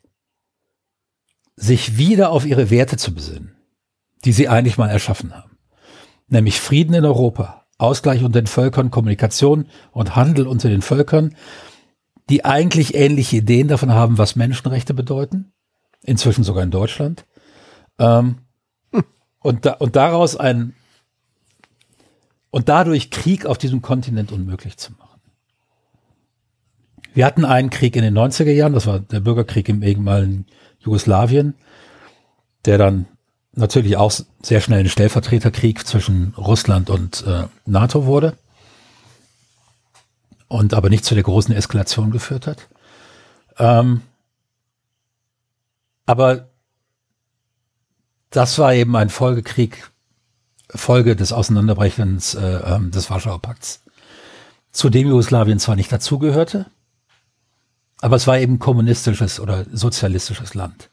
sich 1.56 2.00
wieder 2.00 2.32
auf 2.32 2.44
ihre 2.44 2.72
Werte 2.72 2.98
zu 2.98 3.13
besinnen, 3.13 3.56
die 4.25 4.32
sie 4.32 4.50
eigentlich 4.50 4.80
mal 4.80 4.89
erschaffen 4.89 5.36
haben. 5.36 5.60
Nämlich 6.27 6.60
Frieden 6.60 6.96
in 6.96 7.06
Europa, 7.06 7.68
Ausgleich 7.77 8.24
unter 8.24 8.42
den 8.42 8.48
Völkern, 8.48 8.89
Kommunikation 8.89 9.68
und 9.92 10.16
Handel 10.16 10.48
unter 10.48 10.70
den 10.70 10.82
Völkern, 10.82 11.36
die 12.29 12.46
eigentlich 12.46 12.96
ähnliche 12.96 13.38
Ideen 13.38 13.67
davon 13.67 13.91
haben, 13.91 14.17
was 14.17 14.36
Menschenrechte 14.36 14.93
bedeuten, 14.93 15.51
inzwischen 16.03 16.43
sogar 16.43 16.63
in 16.63 16.72
Deutschland, 16.72 17.25
ähm, 18.00 18.39
und, 19.39 19.65
da, 19.65 19.74
und 19.74 19.96
daraus 19.96 20.36
ein 20.36 20.74
und 22.50 22.69
dadurch 22.69 23.12
Krieg 23.12 23.46
auf 23.46 23.57
diesem 23.57 23.81
Kontinent 23.81 24.31
unmöglich 24.31 24.77
zu 24.77 24.93
machen. 24.93 25.22
Wir 27.13 27.25
hatten 27.25 27.46
einen 27.46 27.69
Krieg 27.69 27.96
in 27.96 28.03
den 28.03 28.17
90er 28.17 28.51
Jahren, 28.51 28.74
das 28.74 28.88
war 28.88 29.00
der 29.00 29.19
Bürgerkrieg 29.19 29.69
im 29.69 29.84
ehemaligen 29.84 30.46
Jugoslawien, 30.79 31.55
der 32.65 32.77
dann 32.77 33.05
natürlich 33.53 33.98
auch 33.98 34.12
sehr 34.41 34.62
schnell 34.62 34.81
ein 34.81 34.89
Stellvertreterkrieg 34.89 35.86
zwischen 35.86 36.34
Russland 36.38 36.89
und 36.89 37.25
äh, 37.25 37.46
NATO 37.65 38.05
wurde 38.05 38.38
und 40.48 40.74
aber 40.74 40.89
nicht 40.89 41.06
zu 41.06 41.13
der 41.13 41.24
großen 41.24 41.54
Eskalation 41.54 42.12
geführt 42.12 42.48
hat. 42.48 42.68
Ähm, 43.58 44.01
aber 46.06 46.50
das 48.30 48.58
war 48.60 48.74
eben 48.74 48.96
ein 48.96 49.10
Folgekrieg, 49.10 49.92
Folge 50.70 51.16
des 51.16 51.34
Auseinanderbrechens 51.34 52.36
äh, 52.36 52.75
ähm, 52.75 52.92
des 52.92 53.10
Warschauer 53.10 53.42
Pakts, 53.42 53.84
zu 54.72 54.89
dem 54.89 55.08
Jugoslawien 55.08 55.60
zwar 55.60 55.75
nicht 55.75 55.92
dazugehörte, 55.92 56.68
aber 58.00 58.16
es 58.16 58.27
war 58.27 58.38
eben 58.38 58.60
kommunistisches 58.60 59.39
oder 59.39 59.66
sozialistisches 59.72 60.54
Land. 60.54 60.89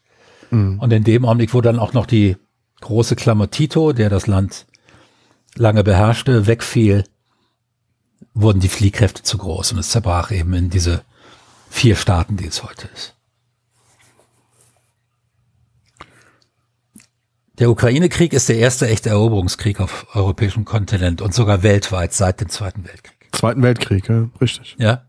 Mhm. 0.51 0.79
Und 0.79 0.93
in 0.93 1.05
dem 1.05 1.25
Augenblick, 1.25 1.55
wo 1.55 1.61
dann 1.61 1.79
auch 1.79 1.93
noch 1.93 2.07
die 2.07 2.37
große 2.81 3.17
Klammer 3.17 3.51
Tito, 3.51 3.93
der 3.93 4.11
das 4.11 4.27
Land 4.27 4.67
lange 5.55 5.85
beherrschte, 5.85 6.47
wegfiel, 6.47 7.05
wurden 8.35 8.61
die 8.61 8.69
Fliehkräfte 8.69 9.23
zu 9.23 9.38
groß 9.38 9.73
und 9.73 9.79
es 9.79 9.91
zerbrach 9.91 10.31
eben 10.31 10.53
in 10.55 10.71
diese 10.71 11.03
vier 11.71 11.97
Staaten, 11.97 12.37
die 12.37 12.47
es 12.47 12.62
heute 12.62 12.88
ist. 12.95 13.14
Der 17.61 17.71
Ukraine-Krieg 17.71 18.33
ist 18.33 18.49
der 18.49 18.57
erste 18.57 18.88
echte 18.88 19.11
Eroberungskrieg 19.11 19.81
auf 19.81 20.09
europäischem 20.12 20.64
Kontinent 20.64 21.23
und 21.23 21.33
sogar 21.33 21.62
weltweit 21.62 22.12
seit 22.12 22.41
dem 22.41 22.49
Zweiten 22.49 22.85
Weltkrieg. 22.85 23.29
Zweiten 23.31 23.62
Weltkrieg, 23.62 24.09
ja, 24.09 24.29
richtig. 24.41 24.75
Ja. 24.79 25.05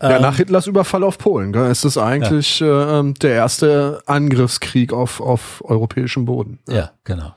Ja, 0.00 0.20
nach 0.20 0.32
ähm, 0.32 0.36
Hitlers 0.36 0.66
Überfall 0.66 1.02
auf 1.02 1.16
Polen 1.16 1.52
gell, 1.52 1.70
ist 1.70 1.84
es 1.84 1.96
eigentlich 1.96 2.60
ja. 2.60 3.00
äh, 3.00 3.12
der 3.14 3.30
erste 3.30 4.02
Angriffskrieg 4.06 4.92
auf, 4.92 5.20
auf 5.20 5.64
europäischem 5.64 6.26
Boden. 6.26 6.58
Ja, 6.68 6.74
ja 6.74 6.90
genau. 7.04 7.34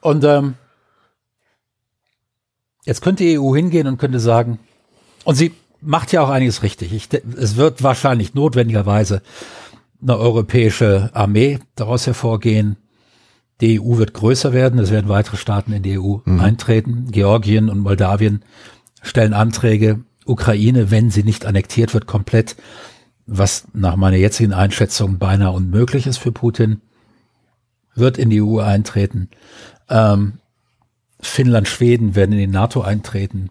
Und 0.00 0.24
ähm, 0.24 0.54
jetzt 2.84 3.02
könnte 3.02 3.24
die 3.24 3.38
EU 3.38 3.54
hingehen 3.54 3.86
und 3.86 3.98
könnte 3.98 4.20
sagen, 4.20 4.58
und 5.24 5.34
sie 5.36 5.52
macht 5.80 6.12
ja 6.12 6.22
auch 6.22 6.30
einiges 6.30 6.62
richtig. 6.62 6.92
Ich, 6.92 7.08
es 7.12 7.56
wird 7.56 7.82
wahrscheinlich 7.82 8.34
notwendigerweise 8.34 9.22
eine 10.00 10.18
europäische 10.18 11.10
Armee 11.12 11.58
daraus 11.76 12.06
hervorgehen. 12.06 12.76
Die 13.60 13.80
EU 13.80 13.98
wird 13.98 14.14
größer 14.14 14.52
werden, 14.52 14.80
es 14.80 14.90
werden 14.90 15.08
weitere 15.08 15.36
Staaten 15.36 15.72
in 15.72 15.82
die 15.82 15.98
EU 15.98 16.16
mhm. 16.24 16.40
eintreten. 16.40 17.08
Georgien 17.10 17.68
und 17.68 17.78
Moldawien 17.78 18.44
stellen 19.02 19.34
Anträge 19.34 20.00
Ukraine, 20.24 20.90
wenn 20.90 21.10
sie 21.10 21.22
nicht 21.22 21.46
annektiert 21.46 21.94
wird, 21.94 22.06
komplett, 22.06 22.56
was 23.26 23.66
nach 23.72 23.96
meiner 23.96 24.16
jetzigen 24.16 24.52
Einschätzung 24.52 25.18
beinahe 25.18 25.52
unmöglich 25.52 26.06
ist 26.06 26.18
für 26.18 26.32
Putin, 26.32 26.80
wird 27.94 28.18
in 28.18 28.30
die 28.30 28.40
EU 28.40 28.58
eintreten. 28.58 29.28
Ähm, 29.88 30.38
Finnland, 31.22 31.68
Schweden 31.68 32.14
werden 32.14 32.32
in 32.32 32.38
die 32.38 32.46
NATO 32.46 32.82
eintreten. 32.82 33.50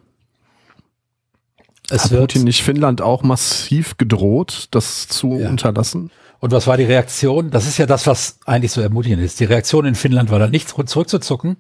Es 1.90 2.06
Hat 2.06 2.12
Putin 2.12 2.44
nicht 2.44 2.64
Finnland 2.64 3.02
auch 3.02 3.24
massiv 3.24 3.98
gedroht, 3.98 4.68
das 4.72 5.08
zu 5.08 5.40
ja. 5.40 5.50
unterlassen? 5.50 6.12
Und 6.40 6.52
was 6.52 6.66
war 6.66 6.76
die 6.76 6.86
Reaktion? 6.86 7.52
Das 7.52 7.68
ist 7.68 7.78
ja 7.78 7.86
das, 7.86 8.08
was 8.08 8.40
eigentlich 8.46 8.72
so 8.72 8.82
ermutigend 8.82 9.22
ist. 9.22 9.40
Die 9.40 9.46
Reaktion 9.46 9.86
in 9.86 9.96
Finnland 9.96 10.32
war 10.32 10.40
dann 10.40 10.52
nicht 10.52 10.70
zurückzuzucken, 10.70 11.58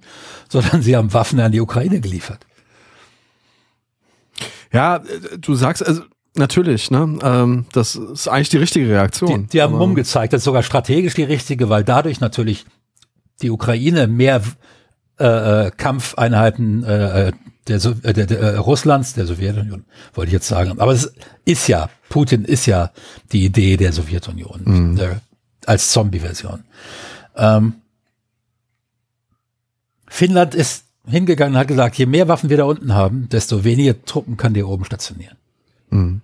sondern 0.50 0.82
sie 0.82 0.96
haben 0.96 1.14
Waffen 1.14 1.40
an 1.40 1.52
die 1.52 1.62
Ukraine 1.62 2.02
geliefert. 2.02 2.46
Ja, 4.74 5.02
du 5.38 5.54
sagst, 5.54 5.86
also 5.86 6.02
natürlich, 6.36 6.92
ne? 6.92 7.20
Ähm, 7.22 7.66
das 7.74 7.96
ist 7.96 8.28
eigentlich 8.28 8.50
die 8.50 8.58
richtige 8.58 8.90
Reaktion. 8.90 9.44
Die, 9.44 9.50
die 9.50 9.62
haben 9.62 9.76
Mumm 9.76 9.96
gezeigt, 9.96 10.34
das 10.34 10.40
ist 10.40 10.46
sogar 10.46 10.64
strategisch 10.64 11.14
die 11.14 11.24
richtige, 11.24 11.70
weil 11.70 11.84
dadurch 11.84 12.20
natürlich 12.20 12.66
die 13.42 13.52
Ukraine 13.52 14.08
mehr 14.08 14.42
äh, 15.22 15.68
äh 15.68 15.72
Kampfeinheiten 15.72 16.84
äh, 16.84 17.28
äh 17.28 17.32
der, 17.68 17.78
äh, 18.04 18.14
der, 18.14 18.26
der, 18.26 18.60
Russlands, 18.60 19.14
der 19.14 19.28
Sowjetunion, 19.28 19.86
wollte 20.14 20.30
ich 20.30 20.34
jetzt 20.34 20.48
sagen. 20.48 20.80
Aber 20.80 20.92
es 20.94 21.14
ist 21.46 21.68
ja, 21.68 21.90
Putin 22.10 22.44
ist 22.44 22.66
ja 22.66 22.92
die 23.32 23.46
Idee 23.46 23.78
der 23.78 23.94
Sowjetunion 23.94 24.62
mhm. 24.64 24.96
der, 24.96 25.22
als 25.66 25.90
Zombie-Version. 25.92 26.64
Ähm, 27.36 27.76
Finnland 30.08 30.56
ist 30.56 30.86
hingegangen 31.08 31.54
und 31.56 31.60
hat 31.60 31.68
gesagt, 31.68 31.98
je 31.98 32.06
mehr 32.06 32.28
Waffen 32.28 32.50
wir 32.50 32.58
da 32.58 32.66
unten 32.66 32.94
haben, 32.94 33.30
desto 33.30 33.64
weniger 33.64 34.04
Truppen 34.06 34.38
kann 34.38 34.54
die 34.54 34.64
oben 34.64 34.86
stationieren. 34.86 35.38
Mhm. 35.90 36.22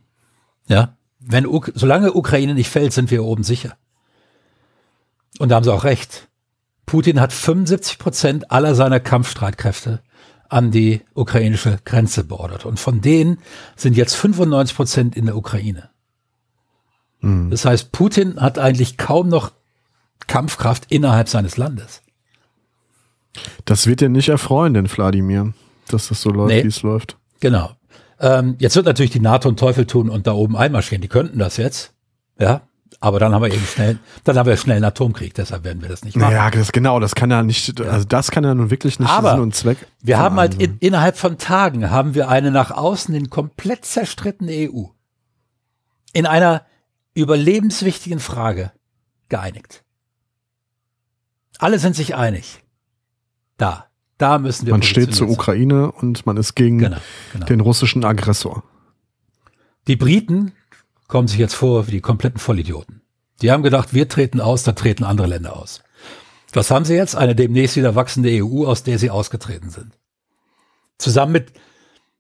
Ja, 0.68 0.98
wenn 1.20 1.48
solange 1.76 2.14
Ukraine 2.14 2.54
nicht 2.54 2.70
fällt, 2.70 2.94
sind 2.94 3.12
wir 3.12 3.24
oben 3.24 3.44
sicher. 3.44 3.78
Und 5.40 5.50
da 5.50 5.56
haben 5.56 5.64
sie 5.64 5.74
auch 5.74 5.84
recht. 5.84 6.28
Putin 6.88 7.20
hat 7.20 7.34
75 7.34 8.00
Prozent 8.00 8.52
aller 8.52 8.74
seiner 8.74 9.00
Kampfstreitkräfte 9.00 10.02
an 10.50 10.72
die 10.72 11.02
ukrainische 11.14 11.78
Grenze 11.84 12.24
beordert. 12.24 12.66
Und 12.66 12.80
von 12.80 13.02
denen 13.02 13.40
sind 13.76 13.96
jetzt 13.98 14.16
95 14.16 14.76
Prozent 14.76 15.18
in 15.18 15.26
der 15.26 15.36
Ukraine. 15.36 15.90
Mhm. 17.20 17.52
Das 17.52 17.66
heißt, 17.66 17.92
Putin 17.92 18.40
hat 18.40 18.58
eigentlich 18.58 18.98
kaum 18.98 19.28
noch 19.28 19.52
Kampfkraft 20.28 20.86
innerhalb 20.90 21.28
seines 21.28 21.58
Landes. 21.58 22.02
Das 23.66 23.86
wird 23.86 24.00
dir 24.00 24.10
nicht 24.10 24.30
erfreuen, 24.30 24.74
den 24.74 24.90
Wladimir, 24.90 25.54
dass 25.90 26.08
das 26.08 26.22
so 26.22 26.30
läuft, 26.32 26.50
nee, 26.50 26.64
wie 26.64 26.70
es 26.70 26.82
läuft. 26.84 27.18
Genau. 27.42 27.72
Ähm, 28.20 28.56
jetzt 28.60 28.78
wird 28.78 28.86
natürlich 28.86 29.12
die 29.12 29.20
NATO 29.20 29.50
einen 29.50 29.58
Teufel 29.58 29.86
tun 29.86 30.10
und 30.10 30.26
da 30.26 30.32
oben 30.32 30.56
einmarschieren. 30.56 31.02
Die 31.02 31.10
könnten 31.10 31.38
das 31.38 31.58
jetzt. 31.58 31.94
Ja, 32.40 32.62
aber 33.00 33.20
dann 33.20 33.34
haben 33.34 33.42
wir 33.42 33.54
eben 33.54 33.66
schnell, 33.66 34.00
dann 34.24 34.38
haben 34.38 34.48
wir 34.48 34.58
schnell 34.58 34.78
einen 34.78 34.86
Atomkrieg, 34.86 35.34
deshalb 35.34 35.64
werden 35.64 35.82
wir 35.82 35.90
das 35.90 36.04
nicht 36.04 36.16
machen. 36.16 36.32
Ja, 36.32 36.50
das, 36.50 36.72
genau, 36.72 37.00
das 37.00 37.16
kann 37.16 37.30
ja 37.32 37.44
nicht, 37.44 37.80
also 37.82 38.06
das 38.06 38.32
kann 38.32 38.44
ja 38.44 38.54
nun 38.54 38.70
wirklich 38.70 39.00
nicht 39.00 39.10
Aber 39.10 39.32
Sinn 39.32 39.42
und 39.42 39.56
Zweck. 39.56 39.78
Wir 40.02 40.18
haben 40.18 40.38
halt 40.38 40.62
in, 40.62 40.78
innerhalb 40.80 41.18
von 41.18 41.38
Tagen 41.38 41.90
haben 41.90 42.16
wir 42.16 42.30
eine 42.30 42.52
nach 42.52 42.72
außen 42.72 43.14
in 43.14 43.30
komplett 43.30 43.86
zerstrittene 43.86 44.70
EU 44.72 44.86
in 46.14 46.26
einer 46.26 46.66
überlebenswichtigen 47.14 48.20
Frage 48.20 48.72
geeinigt. 49.30 49.84
Alle 51.60 51.80
sind 51.80 51.96
sich 51.96 52.16
einig. 52.16 52.64
Da, 53.58 53.88
da 54.18 54.38
müssen 54.38 54.66
wir. 54.66 54.74
Man 54.74 54.84
steht 54.84 55.16
zur 55.16 55.30
Ukraine 55.30 55.92
und 55.92 56.26
man 56.26 56.38
ist 56.38 56.56
gegen 56.56 56.80
genau, 56.80 56.98
genau. 57.34 57.46
den 57.46 57.60
russischen 57.60 58.06
Aggressor. 58.06 58.64
Die 59.88 59.96
Briten 59.96 60.54
kommen 61.08 61.28
sich 61.28 61.38
jetzt 61.38 61.56
vor 61.56 61.88
wie 61.88 61.92
die 61.92 62.02
kompletten 62.02 62.40
Vollidioten. 62.40 63.02
Die 63.42 63.52
haben 63.52 63.64
gedacht, 63.64 63.94
wir 63.94 64.08
treten 64.10 64.42
aus, 64.42 64.64
da 64.64 64.72
treten 64.72 65.04
andere 65.04 65.28
Länder 65.28 65.56
aus. 65.56 65.84
Was 66.54 66.72
haben 66.72 66.86
sie 66.86 66.96
jetzt? 66.96 67.16
Eine 67.16 67.36
demnächst 67.36 67.76
wieder 67.76 67.96
wachsende 67.96 68.30
EU, 68.44 68.66
aus 68.66 68.84
der 68.84 69.00
sie 69.00 69.10
ausgetreten 69.10 69.70
sind. 69.70 69.92
Zusammen 70.98 71.34
mit, 71.34 71.52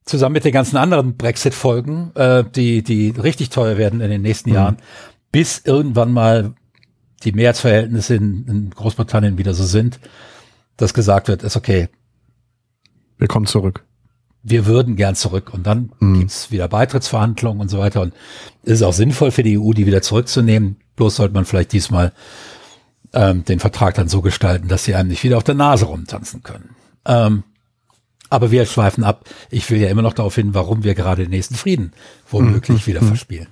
zusammen 0.05 0.33
mit 0.33 0.45
den 0.45 0.51
ganzen 0.51 0.77
anderen 0.77 1.17
Brexit-Folgen, 1.17 2.11
äh, 2.15 2.43
die, 2.43 2.83
die 2.83 3.09
richtig 3.09 3.49
teuer 3.49 3.77
werden 3.77 4.01
in 4.01 4.11
den 4.11 4.21
nächsten 4.21 4.51
mhm. 4.51 4.55
Jahren, 4.55 4.77
bis 5.31 5.61
irgendwann 5.65 6.11
mal 6.11 6.53
die 7.23 7.31
Mehrheitsverhältnisse 7.31 8.15
in, 8.15 8.45
in 8.47 8.69
Großbritannien 8.69 9.37
wieder 9.37 9.53
so 9.53 9.63
sind, 9.63 9.99
dass 10.75 10.93
gesagt 10.93 11.27
wird, 11.27 11.41
ist 11.41 11.57
okay. 11.57 11.89
Wir 13.17 13.27
kommen 13.27 13.47
zurück 13.47 13.86
wir 14.43 14.65
würden 14.65 14.95
gern 14.95 15.15
zurück. 15.15 15.53
Und 15.53 15.67
dann 15.67 15.91
mhm. 15.99 16.19
gibt's 16.19 16.51
wieder 16.51 16.67
Beitrittsverhandlungen 16.67 17.61
und 17.61 17.69
so 17.69 17.79
weiter. 17.79 18.01
Und 18.01 18.13
es 18.63 18.73
ist 18.73 18.83
auch 18.83 18.93
sinnvoll 18.93 19.31
für 19.31 19.43
die 19.43 19.57
EU, 19.57 19.73
die 19.73 19.85
wieder 19.85 20.01
zurückzunehmen. 20.01 20.77
Bloß 20.95 21.17
sollte 21.17 21.33
man 21.33 21.45
vielleicht 21.45 21.73
diesmal 21.73 22.13
ähm, 23.13 23.43
den 23.45 23.59
Vertrag 23.59 23.95
dann 23.95 24.09
so 24.09 24.21
gestalten, 24.21 24.67
dass 24.67 24.83
sie 24.83 24.95
einem 24.95 25.09
nicht 25.09 25.23
wieder 25.23 25.37
auf 25.37 25.43
der 25.43 25.55
Nase 25.55 25.85
rumtanzen 25.85 26.43
können. 26.43 26.75
Ähm, 27.05 27.43
aber 28.29 28.51
wir 28.51 28.65
schweifen 28.65 29.03
ab. 29.03 29.25
Ich 29.49 29.69
will 29.69 29.79
ja 29.79 29.89
immer 29.89 30.01
noch 30.01 30.13
darauf 30.13 30.35
hin, 30.35 30.53
warum 30.53 30.83
wir 30.83 30.95
gerade 30.95 31.23
den 31.23 31.31
nächsten 31.31 31.55
Frieden 31.55 31.93
womöglich 32.29 32.81
mhm. 32.81 32.87
wieder 32.87 33.01
mhm. 33.01 33.07
verspielen. 33.07 33.47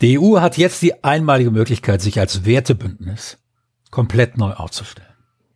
Die 0.00 0.18
EU 0.18 0.40
hat 0.40 0.56
jetzt 0.56 0.80
die 0.80 1.04
einmalige 1.04 1.50
Möglichkeit, 1.50 2.00
sich 2.00 2.18
als 2.18 2.44
Wertebündnis 2.44 3.38
komplett 3.90 4.38
neu 4.38 4.52
aufzustellen. 4.52 5.08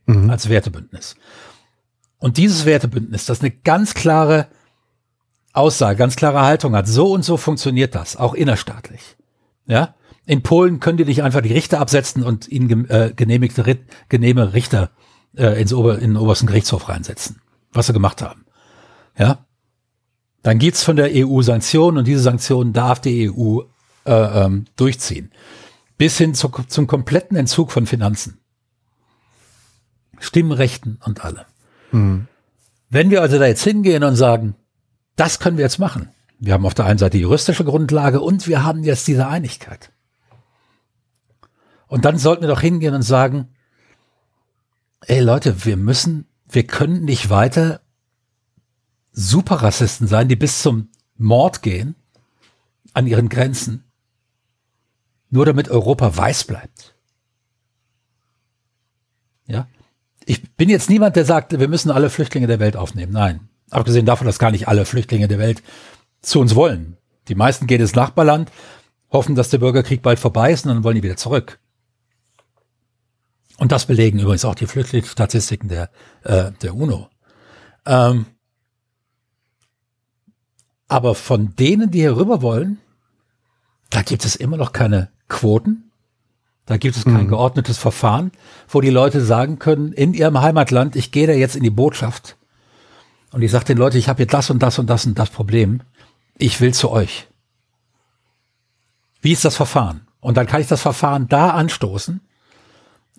Mhm. 0.07 0.29
Als 0.29 0.49
Wertebündnis. 0.49 1.17
Und 2.25 2.39
dieses 2.39 2.65
Wertebündnis, 2.65 3.27
das 3.27 3.41
eine 3.41 3.51
ganz 3.51 3.93
klare 3.93 4.47
Aussage, 5.53 5.99
ganz 5.99 6.17
klare 6.17 6.41
Haltung 6.41 6.75
hat, 6.75 6.89
so 6.89 7.13
und 7.13 7.23
so 7.23 7.37
funktioniert 7.37 7.95
das, 7.95 8.17
auch 8.17 8.33
innerstaatlich. 8.33 9.19
Ja, 9.67 9.95
in 10.25 10.43
Polen 10.43 10.81
können 10.81 10.97
die 10.97 11.05
nicht 11.05 11.23
einfach 11.23 11.43
die 11.43 11.53
Richter 11.53 11.81
absetzen 11.81 12.23
und 12.23 12.49
ihnen 12.49 12.89
äh, 12.89 13.13
genehmigte, 13.15 13.79
genehme 14.09 14.55
Richter 14.55 14.91
äh, 15.37 15.61
ins 15.61 15.75
Ober, 15.75 15.97
in 15.97 16.13
den 16.13 16.17
obersten 16.17 16.47
Gerichtshof 16.47 16.89
reinsetzen, 16.89 17.43
was 17.75 17.89
sie 17.89 17.93
gemacht 17.93 18.23
haben. 18.23 18.47
Ja, 19.19 19.45
dann 20.43 20.59
gibt's 20.59 20.83
von 20.83 20.97
der 20.97 21.11
EU 21.13 21.43
Sanktionen 21.43 21.99
und 21.99 22.09
diese 22.09 22.23
Sanktionen 22.23 22.73
darf 22.73 23.03
die 23.03 23.31
EU 23.31 23.61
äh, 24.07 24.45
ähm, 24.45 24.65
durchziehen. 24.77 25.31
Bis 25.99 26.17
hin 26.17 26.33
zu, 26.33 26.49
zum 26.69 26.87
kompletten 26.87 27.37
Entzug 27.37 27.71
von 27.71 27.85
Finanzen. 27.85 28.41
Stimmrechten 30.19 30.99
und 31.05 31.23
allem. 31.23 31.45
Mhm. 31.95 32.27
Wenn 32.91 33.11
wir 33.11 33.23
also 33.23 33.39
da 33.39 33.47
jetzt 33.47 33.65
hingehen 33.65 34.05
und 34.05 34.17
sagen, 34.17 34.55
das 35.17 35.39
können 35.39 35.57
wir 35.57 35.65
jetzt 35.65 35.79
machen. 35.79 36.11
Wir 36.39 36.53
haben 36.53 36.67
auf 36.67 36.75
der 36.75 36.85
einen 36.85 36.99
Seite 36.99 37.17
die 37.17 37.23
juristische 37.23 37.65
Grundlage 37.65 38.21
und 38.21 38.47
wir 38.49 38.65
haben 38.65 38.83
jetzt 38.85 39.07
diese 39.07 39.27
Einigkeit. 39.29 39.93
Und 41.87 42.05
dann 42.05 42.19
sollten 42.19 42.43
wir 42.43 42.49
doch 42.49 42.61
hingehen 42.61 42.95
und 42.95 43.03
sagen, 43.03 43.49
ey 45.03 45.21
Leute, 45.21 45.65
wir 45.65 45.77
müssen, 45.77 46.27
wir 46.49 46.67
können 46.67 47.05
nicht 47.05 47.31
weiter 47.31 47.81
Superrassisten 49.13 50.09
sein, 50.09 50.29
die 50.29 50.37
bis 50.37 50.61
zum 50.61 50.89
Mord 51.17 51.63
gehen 51.63 51.95
an 52.93 53.07
ihren 53.07 53.29
Grenzen, 53.29 53.85
nur 55.31 55.47
damit 55.47 55.69
Europa 55.69 56.17
weiß 56.17 56.45
bleibt. 56.45 56.97
Ja, 59.47 59.69
ich 60.27 60.55
bin 60.57 60.69
jetzt 60.69 60.91
niemand, 60.91 61.17
der 61.17 61.25
sagt, 61.25 61.59
wir 61.59 61.69
müssen 61.69 61.91
alle 61.91 62.11
Flüchtlinge 62.11 62.47
der 62.47 62.61
Welt 62.61 62.77
aufnehmen. 62.77 63.13
Nein. 63.13 63.49
Abgesehen 63.71 64.07
davon, 64.07 64.27
dass 64.27 64.39
gar 64.39 64.51
nicht 64.51 64.69
alle 64.69 64.85
Flüchtlinge 64.85 65.29
der 65.29 65.39
Welt 65.39 65.63
zu 66.23 66.41
uns 66.41 66.55
wollen. 66.55 66.97
Die 67.29 67.35
meisten 67.35 67.67
gehen 67.67 67.81
ins 67.81 67.95
Nachbarland, 67.95 68.51
hoffen, 69.11 69.35
dass 69.35 69.51
der 69.51 69.59
Bürgerkrieg 69.59 70.03
bald 70.03 70.19
vorbei 70.19 70.53
ist 70.53 70.65
und 70.65 70.75
dann 70.75 70.85
wollen 70.85 70.97
die 70.97 71.03
wieder 71.03 71.17
zurück. 71.17 71.59
Und 73.57 73.73
das 73.73 73.87
belegen 73.87 74.19
übrigens 74.19 74.45
auch 74.45 74.55
die 74.55 74.67
Flüchtlingsstatistiken 74.67 75.69
der, 75.69 75.91
äh, 76.23 76.53
der 76.63 76.75
UNO. 76.75 77.09
Ähm, 77.87 78.27
aber 80.89 81.15
von 81.15 81.55
denen, 81.57 81.91
die 81.91 82.01
hier 82.01 82.17
rüber 82.17 82.43
wollen, 82.43 82.79
da 83.91 84.03
gibt 84.03 84.25
es 84.25 84.37
immer 84.37 84.57
noch 84.57 84.73
keine 84.73 85.11
Quoten. 85.29 85.91
Da 86.67 86.79
gibt 86.79 86.97
es 86.97 87.05
kein 87.05 87.25
mhm. 87.25 87.29
geordnetes 87.29 87.77
Verfahren, 87.77 88.33
wo 88.69 88.81
die 88.81 88.91
Leute 88.91 89.23
sagen 89.23 89.59
können, 89.59 89.93
in 89.93 90.15
ihrem 90.15 90.41
Heimatland, 90.41 90.97
ich 90.97 91.13
gehe 91.13 91.27
da 91.27 91.35
jetzt 91.35 91.57
in 91.57 91.63
die 91.63 91.71
Botschaft 91.71 92.37
und 93.33 93.43
ich 93.43 93.51
sage 93.51 93.67
den 93.67 93.79
Leuten, 93.79 93.99
ich 93.99 94.09
habe 94.09 94.23
jetzt 94.23 94.33
das 94.33 94.49
und 94.49 94.63
das 94.63 94.79
und 94.79 94.89
das 94.89 95.05
und 95.05 95.19
das 95.19 95.29
Problem, 95.29 95.83
ich 96.39 96.61
will 96.61 96.73
zu 96.73 96.91
euch. 96.91 97.29
Wie 99.21 99.33
ist 99.33 99.45
das 99.45 99.57
Verfahren? 99.57 100.07
Und 100.21 100.37
dann 100.37 100.47
kann 100.47 100.63
ich 100.63 100.67
das 100.67 100.81
Verfahren 100.81 101.29
da 101.29 101.51
anstoßen 101.51 102.21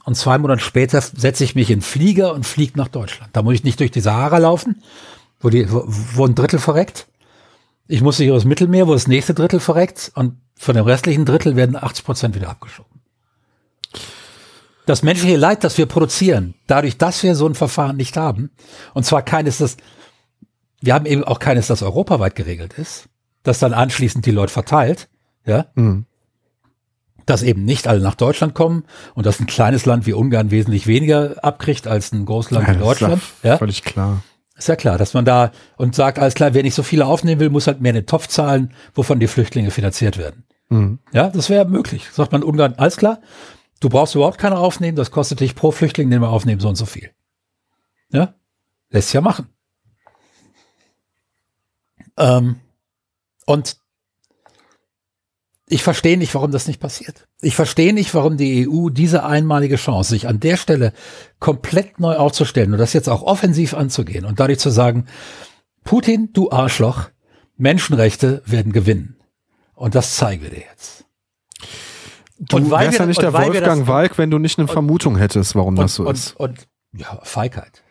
und 0.06 0.16
zwei 0.16 0.40
Monate 0.40 0.64
später 0.64 1.00
setze 1.02 1.44
ich 1.44 1.54
mich 1.54 1.70
in 1.70 1.82
Flieger 1.82 2.34
und 2.34 2.48
fliege 2.48 2.78
nach 2.78 2.88
Deutschland. 2.88 3.30
Da 3.34 3.44
muss 3.44 3.54
ich 3.54 3.64
nicht 3.64 3.80
durch 3.80 3.92
die 3.92 4.02
Sahara 4.02 4.40
laufen, 4.40 4.82
wo, 5.40 5.50
die, 5.52 5.68
wo, 5.70 6.26
ein 6.26 6.34
Drittel 6.34 6.60
verreckt. 6.60 7.08
Ich 7.88 8.02
muss 8.02 8.18
hier 8.18 8.30
übers 8.30 8.46
Mittelmeer, 8.46 8.88
wo 8.88 8.94
das 8.94 9.08
nächste 9.08 9.36
Drittel 9.36 9.60
verreckt 9.60 10.12
und 10.16 10.38
von 10.56 10.74
dem 10.74 10.86
restlichen 10.86 11.26
Drittel 11.26 11.56
werden 11.56 11.76
80 11.76 12.06
Prozent 12.06 12.36
wieder 12.36 12.50
abgeschoben 12.50 12.95
das 14.86 15.04
menschliche 15.04 15.38
Leid, 15.38 15.64
das 15.64 15.78
wir 15.78 15.86
produzieren, 15.86 16.56
dadurch, 16.68 16.98
dass 16.98 17.24
wir 17.24 17.36
so 17.36 17.48
ein 17.48 17.56
Verfahren 17.56 17.98
nicht 17.98 18.18
haben, 18.18 18.52
und 18.94 19.06
zwar 19.06 19.22
keines, 19.22 19.58
das, 19.58 19.78
wir 20.82 20.94
haben 20.94 21.06
eben 21.06 21.24
auch 21.24 21.40
keines, 21.40 21.68
das 21.68 21.82
europaweit 21.84 22.36
geregelt 22.36 22.74
ist, 22.78 23.08
das 23.44 23.60
dann 23.60 23.74
anschließend 23.74 24.26
die 24.26 24.32
Leute 24.32 24.54
verteilt, 24.54 25.08
ja, 25.46 25.68
mhm. 25.76 26.06
dass 27.26 27.44
eben 27.44 27.66
nicht 27.66 27.88
alle 27.88 28.02
nach 28.02 28.16
Deutschland 28.16 28.54
kommen 28.54 28.86
und 29.14 29.26
dass 29.26 29.40
ein 29.40 29.48
kleines 29.48 29.86
Land 29.86 30.06
wie 30.06 30.14
Ungarn 30.14 30.52
wesentlich 30.52 30.88
weniger 30.88 31.44
abkriegt 31.44 31.88
als 31.88 32.12
ein 32.12 32.26
Großland 32.26 32.68
ja, 32.68 32.76
wie 32.76 32.80
Deutschland, 32.80 33.22
ja, 33.44 33.58
völlig 33.58 33.84
klar. 33.84 34.24
Ist 34.58 34.70
ja 34.70 34.78
klar, 34.78 34.98
dass 34.98 35.14
man 35.14 35.26
da 35.26 35.52
und 35.76 35.96
sagt, 35.96 36.18
alles 36.18 36.34
klar, 36.34 36.54
wer 36.54 36.64
nicht 36.64 36.76
so 36.76 36.84
viele 36.84 37.06
aufnehmen 37.06 37.42
will, 37.42 37.50
muss 37.50 37.68
halt 37.68 37.82
mehr 37.82 37.90
in 37.90 37.98
den 37.98 38.06
Topf 38.06 38.28
zahlen, 38.28 38.74
wovon 38.94 39.20
die 39.20 39.28
Flüchtlinge 39.28 39.70
finanziert 39.70 40.18
werden. 40.18 40.46
Mhm. 40.70 41.00
Ja, 41.12 41.30
das 41.30 41.50
wäre 41.50 41.66
möglich. 41.66 42.08
Sagt 42.14 42.32
man 42.32 42.42
Ungarn, 42.42 42.76
alles 42.78 42.96
klar, 42.96 43.20
du 43.80 43.90
brauchst 43.90 44.16
überhaupt 44.16 44.38
keine 44.38 44.58
aufnehmen, 44.58 44.96
das 44.96 45.12
kostet 45.12 45.40
dich 45.40 45.56
pro 45.56 45.72
Flüchtling, 45.72 46.10
den 46.10 46.22
wir 46.22 46.30
aufnehmen, 46.30 46.62
so 46.62 46.70
und 46.70 46.76
so 46.76 46.86
viel. 46.86 47.12
Ja, 48.12 48.34
lässt 48.90 49.14
ja 49.14 49.22
machen. 49.22 49.50
Ähm, 52.18 52.58
und 53.46 53.78
ich 55.68 55.84
verstehe 55.84 56.18
nicht, 56.18 56.34
warum 56.36 56.52
das 56.52 56.68
nicht 56.68 56.80
passiert. 56.80 57.28
Ich 57.42 57.56
verstehe 57.56 57.94
nicht, 57.94 58.14
warum 58.14 58.38
die 58.38 58.68
EU 58.68 58.90
diese 58.90 59.26
einmalige 59.26 59.78
Chance, 59.78 60.12
sich 60.12 60.28
an 60.28 60.40
der 60.40 60.58
Stelle 60.58 60.94
komplett 61.40 62.00
neu 62.00 62.16
aufzustellen 62.16 62.74
und 62.74 62.78
das 62.78 62.94
jetzt 62.94 63.10
auch 63.10 63.24
offensiv 63.24 63.74
anzugehen 63.74 64.26
und 64.26 64.40
dadurch 64.40 64.60
zu 64.60 64.70
sagen, 64.70 65.08
Putin, 65.84 66.30
du 66.34 66.52
Arschloch, 66.52 67.10
Menschenrechte 67.58 68.44
werden 68.46 68.74
gewinnen. 68.74 69.18
Und 69.74 69.96
das 69.96 70.16
zeigen 70.16 70.44
wir 70.44 70.50
dir 70.50 70.64
jetzt. 70.72 71.05
Du 72.38 72.58
und 72.58 72.70
wärst 72.70 72.94
wir, 72.94 73.00
ja 73.00 73.06
nicht 73.06 73.22
der 73.22 73.34
Wolfgang 73.34 73.88
Walk, 73.88 74.18
wenn 74.18 74.30
du 74.30 74.38
nicht 74.40 74.58
eine 74.58 74.68
und, 74.68 74.74
Vermutung 74.74 75.18
hättest, 75.18 75.56
warum 75.56 75.76
und, 75.76 75.84
das 75.84 75.96
so 75.96 76.10
ist. 76.10 76.36
Und, 76.38 76.68
ja, 76.94 77.20
Feigheit. 77.24 77.84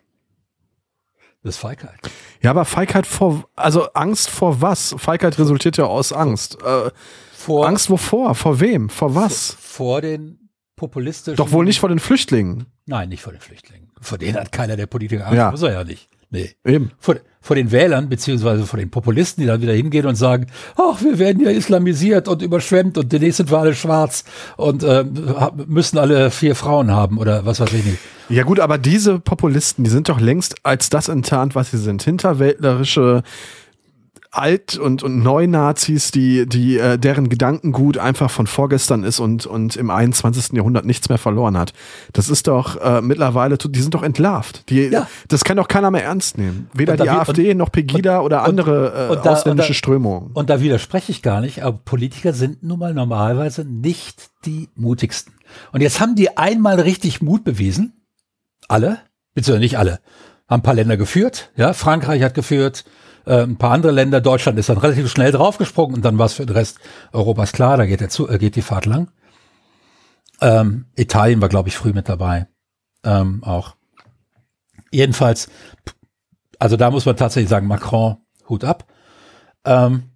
Das 1.43 1.57
ist 1.57 1.61
Feigheit. 1.61 1.99
Ja, 2.43 2.51
aber 2.51 2.65
Feigheit 2.65 3.07
vor, 3.07 3.45
also 3.55 3.93
Angst 3.93 4.31
vor 4.31 4.63
was? 4.63 4.95
Feigheit 4.99 5.39
resultiert 5.39 5.77
ja 5.77 5.85
aus 5.85 6.13
Angst. 6.13 6.59
Äh, 6.63 6.91
vor 7.33 7.67
Angst 7.67 7.91
wovor? 7.91 8.35
Vor 8.35 8.61
wem? 8.61 8.89
Vor 8.89 9.15
was? 9.15 9.57
Vor 9.61 10.01
den 10.01 10.51
populistischen. 10.77 11.37
Doch 11.37 11.53
wohl 11.53 11.65
nicht 11.65 11.81
vor 11.81 11.91
den 11.91 11.99
Flüchtlingen. 11.99 12.67
Nein, 12.87 13.11
nicht 13.11 13.23
vor 13.23 13.33
den 13.33 13.41
Flüchtlingen. 13.41 13.91
Vor 14.01 14.19
denen 14.19 14.37
hat 14.37 14.53
keiner 14.53 14.77
der 14.77 14.87
Politiker 14.87 15.27
Angst. 15.27 15.37
Ja. 15.37 15.51
Muss 15.51 15.63
er 15.63 15.73
ja 15.73 15.85
nicht. 15.85 16.09
Nee. 16.31 16.51
Eben. 16.65 16.91
Vor, 16.99 17.17
vor 17.41 17.57
den 17.57 17.73
Wählern, 17.73 18.09
beziehungsweise 18.09 18.65
vor 18.65 18.79
den 18.79 18.91
Populisten, 18.91 19.43
die 19.43 19.47
dann 19.47 19.61
wieder 19.61 19.75
hingehen 19.75 20.07
und 20.07 20.15
sagen, 20.15 20.47
ach, 20.77 21.03
wir 21.03 21.19
werden 21.19 21.43
ja 21.45 21.51
islamisiert 21.51 22.27
und 22.27 22.41
überschwemmt 22.41 22.97
und 22.97 23.13
demnächst 23.13 23.37
sind 23.37 23.51
wir 23.51 23.59
alle 23.59 23.75
schwarz 23.75 24.25
und 24.57 24.83
äh, 24.83 25.05
müssen 25.67 25.99
alle 25.99 26.31
vier 26.31 26.55
Frauen 26.55 26.91
haben 26.91 27.19
oder 27.19 27.45
was 27.45 27.61
weiß 27.61 27.73
ich 27.75 27.85
nicht. 27.85 27.99
Ja 28.31 28.45
gut, 28.45 28.61
aber 28.61 28.79
diese 28.79 29.19
Populisten, 29.21 29.85
die 29.85 29.91
sind 29.91 30.09
doch 30.09 30.21
längst 30.21 30.55
als 30.63 30.89
das 30.89 31.09
enttarnt, 31.09 31.55
was 31.55 31.71
sie 31.71 31.79
sind. 31.79 32.03
Hinterwäldlerische 32.03 33.23
Alt- 34.35 34.77
und, 34.77 35.03
und 35.03 35.23
Neunazis, 35.23 36.11
die, 36.11 36.47
die, 36.47 36.77
äh, 36.77 36.99
deren 36.99 37.29
Gedankengut 37.29 37.99
einfach 37.99 38.31
von 38.31 38.47
vorgestern 38.47 39.05
ist 39.05 39.21
und, 39.21 39.47
und 39.47 39.77
im 39.77 39.91
21. 39.91 40.53
Jahrhundert 40.55 40.85
nichts 40.85 41.09
mehr 41.09 41.19
verloren 41.19 41.57
hat. 41.57 41.73
Das 42.13 42.29
ist 42.29 42.49
doch 42.49 42.81
äh, 42.81 43.01
mittlerweile, 43.01 43.57
die 43.57 43.81
sind 43.81 43.95
doch 43.95 44.03
entlarvt. 44.03 44.69
Die, 44.71 44.89
ja. 44.89 45.07
Das 45.29 45.45
kann 45.45 45.57
doch 45.57 45.69
keiner 45.69 45.91
mehr 45.93 46.05
ernst 46.05 46.37
nehmen. 46.37 46.69
Weder 46.75 46.97
die 46.97 47.09
AfD 47.09 47.53
und, 47.53 47.59
noch 47.59 47.71
Pegida 47.71 48.19
und, 48.19 48.27
oder 48.27 48.43
andere 48.43 49.11
äh, 49.13 49.23
da, 49.23 49.31
ausländische 49.31 49.69
da, 49.69 49.75
Strömungen. 49.75 50.33
Und 50.33 50.51
da 50.51 50.61
widerspreche 50.61 51.13
ich 51.13 51.23
gar 51.23 51.41
nicht, 51.41 51.63
aber 51.63 51.79
Politiker 51.85 52.33
sind 52.33 52.63
nun 52.63 52.81
mal 52.81 52.93
normalerweise 52.93 53.65
nicht 53.65 54.31
die 54.45 54.69
mutigsten. 54.75 55.35
Und 55.73 55.81
jetzt 55.81 56.01
haben 56.01 56.17
die 56.17 56.37
einmal 56.37 56.81
richtig 56.81 57.23
Mut 57.23 57.45
bewiesen. 57.45 58.05
Alle, 58.67 58.99
beziehungsweise 59.35 59.63
nicht 59.63 59.79
alle, 59.79 60.01
haben 60.49 60.61
ein 60.61 60.63
paar 60.63 60.75
Länder 60.75 60.97
geführt. 60.97 61.53
Ja, 61.57 61.73
Frankreich 61.73 62.23
hat 62.23 62.35
geführt, 62.35 62.85
äh, 63.27 63.43
ein 63.43 63.57
paar 63.57 63.73
andere 63.73 63.93
Länder, 63.93 64.21
Deutschland 64.21 64.59
ist 64.59 64.69
dann 64.69 64.79
relativ 64.79 65.11
schnell 65.11 65.33
draufgesprungen 65.33 65.97
und 65.97 66.05
dann 66.05 66.19
war 66.19 66.27
es 66.27 66.35
für 66.35 66.47
den 66.47 66.57
Rest 66.57 66.79
Europas 67.13 67.53
klar, 67.53 67.77
da 67.77 67.87
geht, 67.87 68.01
der 68.01 68.09
zu, 68.09 68.29
äh, 68.29 68.39
geht 68.39 68.57
die 68.57 68.63
Fahrt 68.63 68.87
lang. 68.87 69.11
Ähm, 70.41 70.87
Italien 70.97 71.41
war, 71.41 71.49
glaube 71.49 71.69
ich, 71.69 71.77
früh 71.77 71.93
mit 71.93 72.09
dabei. 72.09 72.49
Ähm, 73.05 73.43
auch. 73.45 73.77
Jedenfalls, 74.91 75.49
also 76.59 76.77
da 76.77 76.91
muss 76.91 77.07
man 77.07 77.17
tatsächlich 77.17 77.51
sagen, 77.51 77.67
Macron, 77.67 78.19
Hut 78.49 78.65
ab. 78.65 78.87
Ähm, 79.65 80.11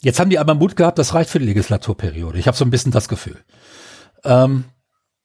jetzt 0.00 0.20
haben 0.20 0.30
die 0.30 0.38
aber 0.38 0.54
Mut 0.54 0.76
gehabt, 0.76 0.98
das 0.98 1.14
reicht 1.14 1.30
für 1.30 1.38
die 1.38 1.46
Legislaturperiode. 1.46 2.38
Ich 2.38 2.46
habe 2.46 2.56
so 2.56 2.64
ein 2.64 2.70
bisschen 2.70 2.92
das 2.92 3.08
Gefühl. 3.08 3.38
Ähm, 4.24 4.64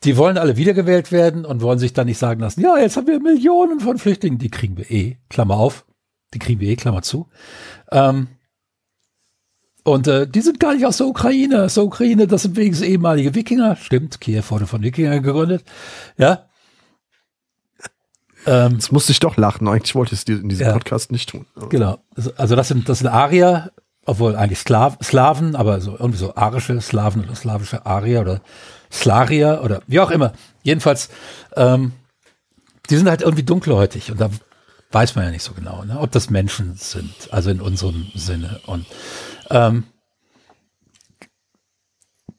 die 0.04 0.18
wollen 0.18 0.38
alle 0.38 0.58
wiedergewählt 0.58 1.12
werden 1.12 1.46
und 1.46 1.62
wollen 1.62 1.80
sich 1.80 1.94
dann 1.94 2.08
nicht 2.08 2.18
sagen 2.18 2.42
lassen, 2.42 2.62
ja, 2.62 2.78
jetzt 2.78 2.98
haben 2.98 3.08
wir 3.08 3.20
Millionen 3.20 3.80
von 3.80 3.98
Flüchtlingen, 3.98 4.40
die 4.40 4.50
kriegen 4.50 4.78
wir 4.78 4.90
eh, 4.92 5.18
Klammer 5.30 5.56
auf, 5.56 5.86
die 6.34 6.40
kriegen 6.40 6.60
wir 6.60 6.70
eh, 6.70 6.76
Klammer 6.76 7.02
zu. 7.02 7.30
Ähm, 7.92 8.28
und 9.84 10.08
äh, 10.08 10.28
die 10.28 10.42
sind 10.42 10.60
gar 10.60 10.74
nicht 10.74 10.86
aus 10.86 10.98
der 10.98 11.08
Ukraine. 11.08 11.64
Aus 11.64 11.74
der 11.74 11.84
Ukraine, 11.84 12.26
das 12.26 12.44
sind 12.44 12.56
wenigstens 12.56 12.88
ehemalige 12.88 13.36
Wikinger. 13.36 13.76
Stimmt, 13.76 14.22
Kiew 14.22 14.44
wurde 14.50 14.66
von 14.66 14.82
Wikingern 14.82 15.22
gegründet. 15.22 15.64
Ja. 16.18 16.46
Ähm, 18.46 18.78
das 18.78 18.92
musste 18.92 19.12
ich 19.12 19.20
doch 19.20 19.36
lachen. 19.36 19.68
Eigentlich 19.68 19.94
wollte 19.94 20.16
ich 20.16 20.22
es 20.22 20.28
in 20.28 20.48
diesem 20.48 20.68
ja, 20.68 20.74
Podcast 20.74 21.12
nicht 21.12 21.30
tun. 21.30 21.46
Genau. 21.70 22.00
Also 22.38 22.56
das 22.56 22.70
sind, 22.70 22.88
das 22.88 23.00
sind 23.00 23.08
Arier, 23.08 23.72
obwohl 24.06 24.38
eigentlich 24.38 24.60
Slav, 24.60 24.98
Slaven, 25.04 25.56
aber 25.56 25.82
so 25.82 25.92
irgendwie 25.92 26.18
so 26.18 26.36
arische 26.36 26.80
Slaven 26.80 27.26
oder 27.26 27.36
slawische 27.36 27.86
Arier 27.86 28.22
oder 28.22 28.42
Slaria 28.94 29.62
oder 29.62 29.82
wie 29.88 30.00
auch 30.00 30.12
immer. 30.12 30.34
Jedenfalls, 30.62 31.10
ähm, 31.56 31.94
die 32.90 32.98
sind 32.98 33.10
halt 33.10 33.22
irgendwie 33.22 33.44
dunkelhäutig 33.44 34.12
und 34.12 34.22
da 34.22 34.30
weiß 34.92 35.16
man 35.16 35.26
ja 35.26 35.32
nicht 35.32 35.44
so 35.44 35.54
genau, 35.54 35.84
ne, 35.84 36.00
ob 36.00 36.12
das 36.12 36.30
Menschen 36.30 36.76
sind, 36.76 37.14
also 37.32 37.50
in 37.50 37.60
unserem 37.60 38.12
Sinne. 38.14 38.62
Und 38.68 38.86
ähm, 39.50 39.86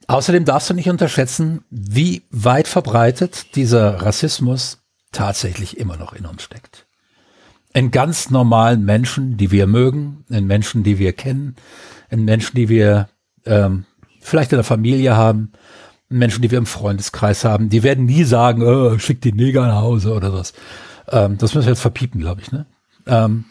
außerdem 0.06 0.44
darfst 0.44 0.70
du 0.70 0.74
nicht 0.74 0.88
unterschätzen, 0.88 1.64
wie 1.70 2.22
weit 2.30 2.68
verbreitet 2.68 3.56
dieser 3.56 4.02
Rassismus 4.02 4.78
tatsächlich 5.10 5.78
immer 5.78 5.96
noch 5.96 6.12
in 6.12 6.26
uns 6.26 6.42
steckt. 6.42 6.86
In 7.72 7.90
ganz 7.90 8.30
normalen 8.30 8.84
Menschen, 8.84 9.36
die 9.36 9.50
wir 9.50 9.66
mögen, 9.66 10.24
in 10.28 10.46
Menschen, 10.46 10.84
die 10.84 10.98
wir 10.98 11.12
kennen, 11.12 11.56
in 12.08 12.24
Menschen, 12.24 12.54
die 12.54 12.68
wir 12.68 13.08
ähm, 13.46 13.84
vielleicht 14.20 14.52
in 14.52 14.58
der 14.58 14.64
Familie 14.64 15.16
haben, 15.16 15.52
Menschen, 16.08 16.42
die 16.42 16.50
wir 16.50 16.58
im 16.58 16.66
Freundeskreis 16.66 17.44
haben, 17.44 17.68
die 17.68 17.82
werden 17.82 18.04
nie 18.06 18.24
sagen, 18.24 18.62
oh, 18.62 18.98
schick 18.98 19.20
die 19.20 19.32
Neger 19.32 19.66
nach 19.66 19.80
Hause 19.80 20.12
oder 20.12 20.32
was. 20.32 20.52
Ähm, 21.08 21.38
das 21.38 21.54
müssen 21.54 21.66
wir 21.66 21.72
jetzt 21.72 21.82
verpiepen, 21.82 22.20
glaube 22.20 22.40
ich, 22.40 22.52
ne? 22.52 22.66
Ähm, 23.06 23.46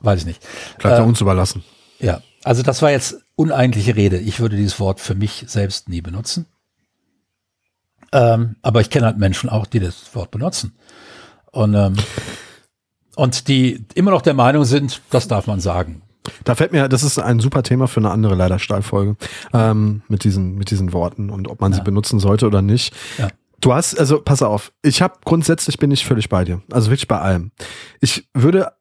weiß 0.00 0.20
ich 0.20 0.26
nicht. 0.26 0.46
Bleibt 0.78 0.98
ähm, 0.98 1.06
uns 1.06 1.20
überlassen. 1.20 1.62
Ja, 1.98 2.22
also 2.44 2.62
das 2.62 2.82
war 2.82 2.90
jetzt 2.90 3.22
uneigentliche 3.36 3.96
Rede. 3.96 4.18
Ich 4.18 4.40
würde 4.40 4.56
dieses 4.56 4.80
Wort 4.80 5.00
für 5.00 5.14
mich 5.14 5.44
selbst 5.46 5.88
nie 5.88 6.00
benutzen. 6.00 6.46
Ähm, 8.12 8.56
aber 8.62 8.80
ich 8.80 8.90
kenne 8.90 9.06
halt 9.06 9.18
Menschen 9.18 9.48
auch, 9.50 9.66
die 9.66 9.80
das 9.80 10.14
Wort 10.14 10.30
benutzen. 10.30 10.74
Und, 11.52 11.74
ähm, 11.74 11.96
und 13.16 13.48
die 13.48 13.84
immer 13.94 14.10
noch 14.10 14.22
der 14.22 14.34
Meinung 14.34 14.64
sind, 14.64 15.02
das 15.10 15.28
darf 15.28 15.46
man 15.46 15.60
sagen. 15.60 16.02
Da 16.44 16.54
fällt 16.54 16.72
mir, 16.72 16.88
das 16.88 17.02
ist 17.02 17.18
ein 17.18 17.40
super 17.40 17.62
Thema 17.62 17.88
für 17.88 18.00
eine 18.00 18.10
andere 18.10 18.34
leider 18.34 18.58
Stahlfolge 18.58 19.16
ähm, 19.52 20.02
mit 20.08 20.24
diesen 20.24 20.56
mit 20.56 20.70
diesen 20.70 20.92
Worten 20.92 21.30
und 21.30 21.48
ob 21.48 21.60
man 21.60 21.72
ja. 21.72 21.78
sie 21.78 21.84
benutzen 21.84 22.20
sollte 22.20 22.46
oder 22.46 22.62
nicht. 22.62 22.94
Ja. 23.18 23.28
Du 23.60 23.74
hast, 23.74 23.98
also 23.98 24.22
pass 24.22 24.40
auf, 24.42 24.72
ich 24.82 25.02
habe 25.02 25.18
grundsätzlich 25.24 25.78
bin 25.78 25.90
ich 25.90 26.06
völlig 26.06 26.30
bei 26.30 26.44
dir, 26.44 26.62
also 26.70 26.90
wirklich 26.90 27.08
bei 27.08 27.20
allem. 27.20 27.50
Ich 28.00 28.26
würde 28.32 28.72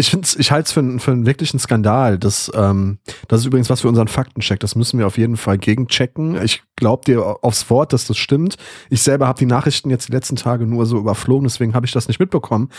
ich 0.00 0.10
finde 0.10 0.26
ich 0.38 0.50
halte 0.50 0.66
es 0.66 0.72
für, 0.72 0.98
für 0.98 1.12
einen 1.12 1.26
wirklichen 1.26 1.58
Skandal. 1.58 2.18
Das, 2.18 2.50
ähm, 2.54 2.98
das 3.28 3.40
ist 3.40 3.46
übrigens 3.46 3.70
was 3.70 3.82
für 3.82 3.88
unseren 3.88 4.08
Faktencheck. 4.08 4.58
Das 4.58 4.74
müssen 4.74 4.98
wir 4.98 5.06
auf 5.06 5.18
jeden 5.18 5.36
Fall 5.36 5.58
gegenchecken. 5.58 6.42
Ich 6.42 6.62
glaube 6.74 7.04
dir 7.04 7.44
aufs 7.44 7.70
Wort, 7.70 7.92
dass 7.92 8.06
das 8.06 8.16
stimmt. 8.16 8.56
Ich 8.88 9.02
selber 9.02 9.28
habe 9.28 9.38
die 9.38 9.46
Nachrichten 9.46 9.90
jetzt 9.90 10.08
die 10.08 10.12
letzten 10.12 10.36
Tage 10.36 10.66
nur 10.66 10.86
so 10.86 10.98
überflogen, 10.98 11.44
deswegen 11.44 11.74
habe 11.74 11.86
ich 11.86 11.92
das 11.92 12.08
nicht 12.08 12.18
mitbekommen. 12.18 12.70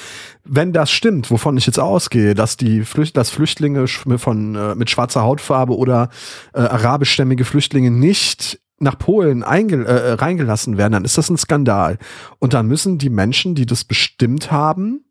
Wenn 0.43 0.73
das 0.73 0.91
stimmt, 0.91 1.31
wovon 1.31 1.55
ich 1.57 1.67
jetzt 1.67 1.79
ausgehe, 1.79 2.33
dass 2.33 2.57
die 2.57 2.83
Flücht 2.83 3.15
dass 3.15 3.29
Flüchtlinge 3.29 3.87
von 3.87 4.55
äh, 4.55 4.75
mit 4.75 4.89
schwarzer 4.89 5.21
Hautfarbe 5.21 5.77
oder 5.77 6.09
äh, 6.53 6.59
arabischstämmige 6.59 7.45
Flüchtlinge 7.45 7.91
nicht 7.91 8.59
nach 8.79 8.97
Polen 8.97 9.43
äh, 9.43 10.11
reingelassen 10.13 10.77
werden, 10.77 10.93
dann 10.93 11.05
ist 11.05 11.17
das 11.17 11.29
ein 11.29 11.37
Skandal. 11.37 11.99
Und 12.39 12.53
dann 12.53 12.65
müssen 12.65 12.97
die 12.97 13.11
Menschen, 13.11 13.53
die 13.53 13.67
das 13.67 13.83
bestimmt 13.83 14.51
haben, 14.51 15.05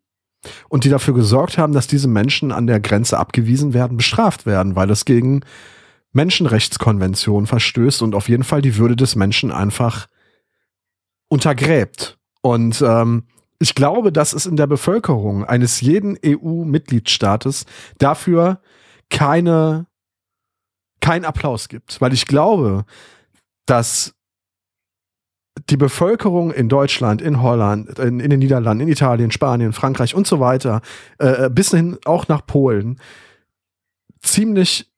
und 0.69 0.83
die 0.83 0.89
dafür 0.89 1.13
gesorgt 1.13 1.57
haben, 1.57 1.73
dass 1.73 1.87
diese 1.87 2.07
Menschen 2.07 2.51
an 2.51 2.67
der 2.67 2.79
Grenze 2.79 3.17
abgewiesen 3.17 3.73
werden, 3.73 3.97
bestraft 3.97 4.45
werden, 4.45 4.75
weil 4.75 4.89
es 4.89 5.05
gegen 5.05 5.41
Menschenrechtskonventionen 6.13 7.47
verstößt 7.47 8.01
und 8.01 8.15
auf 8.15 8.27
jeden 8.27 8.43
Fall 8.43 8.61
die 8.61 8.77
Würde 8.77 8.95
des 8.95 9.15
Menschen 9.15 9.51
einfach 9.51 10.07
untergräbt. 11.29 12.17
Und 12.41 12.81
ähm, 12.81 13.27
ich 13.59 13.75
glaube, 13.75 14.11
dass 14.11 14.33
es 14.33 14.45
in 14.45 14.55
der 14.55 14.67
Bevölkerung 14.67 15.45
eines 15.45 15.81
jeden 15.81 16.17
EU-Mitgliedstaates 16.25 17.65
dafür 17.99 18.59
keine 19.09 19.85
kein 20.99 21.25
Applaus 21.25 21.67
gibt, 21.67 21.99
weil 21.99 22.13
ich 22.13 22.27
glaube, 22.27 22.85
dass 23.65 24.13
die 25.69 25.77
Bevölkerung 25.77 26.51
in 26.51 26.69
Deutschland, 26.69 27.21
in 27.21 27.41
Holland, 27.41 27.99
in, 27.99 28.19
in, 28.19 28.29
den 28.29 28.39
Niederlanden, 28.39 28.87
in 28.87 28.91
Italien, 28.91 29.31
Spanien, 29.31 29.73
Frankreich 29.73 30.15
und 30.15 30.27
so 30.27 30.39
weiter, 30.39 30.81
äh, 31.17 31.49
bis 31.49 31.71
hin 31.71 31.97
auch 32.05 32.27
nach 32.27 32.45
Polen, 32.45 32.99
ziemlich, 34.21 34.91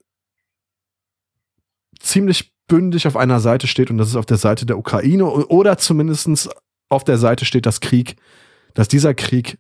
ziemlich 2.00 2.54
bündig 2.68 3.08
auf 3.08 3.18
einer 3.18 3.40
Seite 3.40 3.68
steht 3.68 3.90
und 3.90 3.98
das 3.98 4.10
ist 4.10 4.16
auf 4.16 4.26
der 4.26 4.38
Seite 4.38 4.66
der 4.66 4.78
Ukraine 4.78 5.26
oder 5.26 5.78
zumindest 5.78 6.50
auf 6.90 7.04
der 7.04 7.18
Seite 7.18 7.46
steht, 7.46 7.66
dass 7.66 7.82
Krieg, 7.82 8.16
dass 8.74 8.88
dieser 8.88 9.14
Krieg 9.14 9.58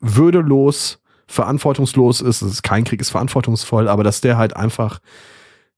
würdelos, 0.00 1.00
verantwortungslos 1.26 2.20
ist. 2.20 2.42
Es 2.42 2.52
ist 2.52 2.62
kein 2.62 2.84
Krieg, 2.84 3.00
ist 3.00 3.10
verantwortungsvoll, 3.10 3.88
aber 3.88 4.04
dass 4.04 4.20
der 4.20 4.36
halt 4.36 4.56
einfach 4.56 5.00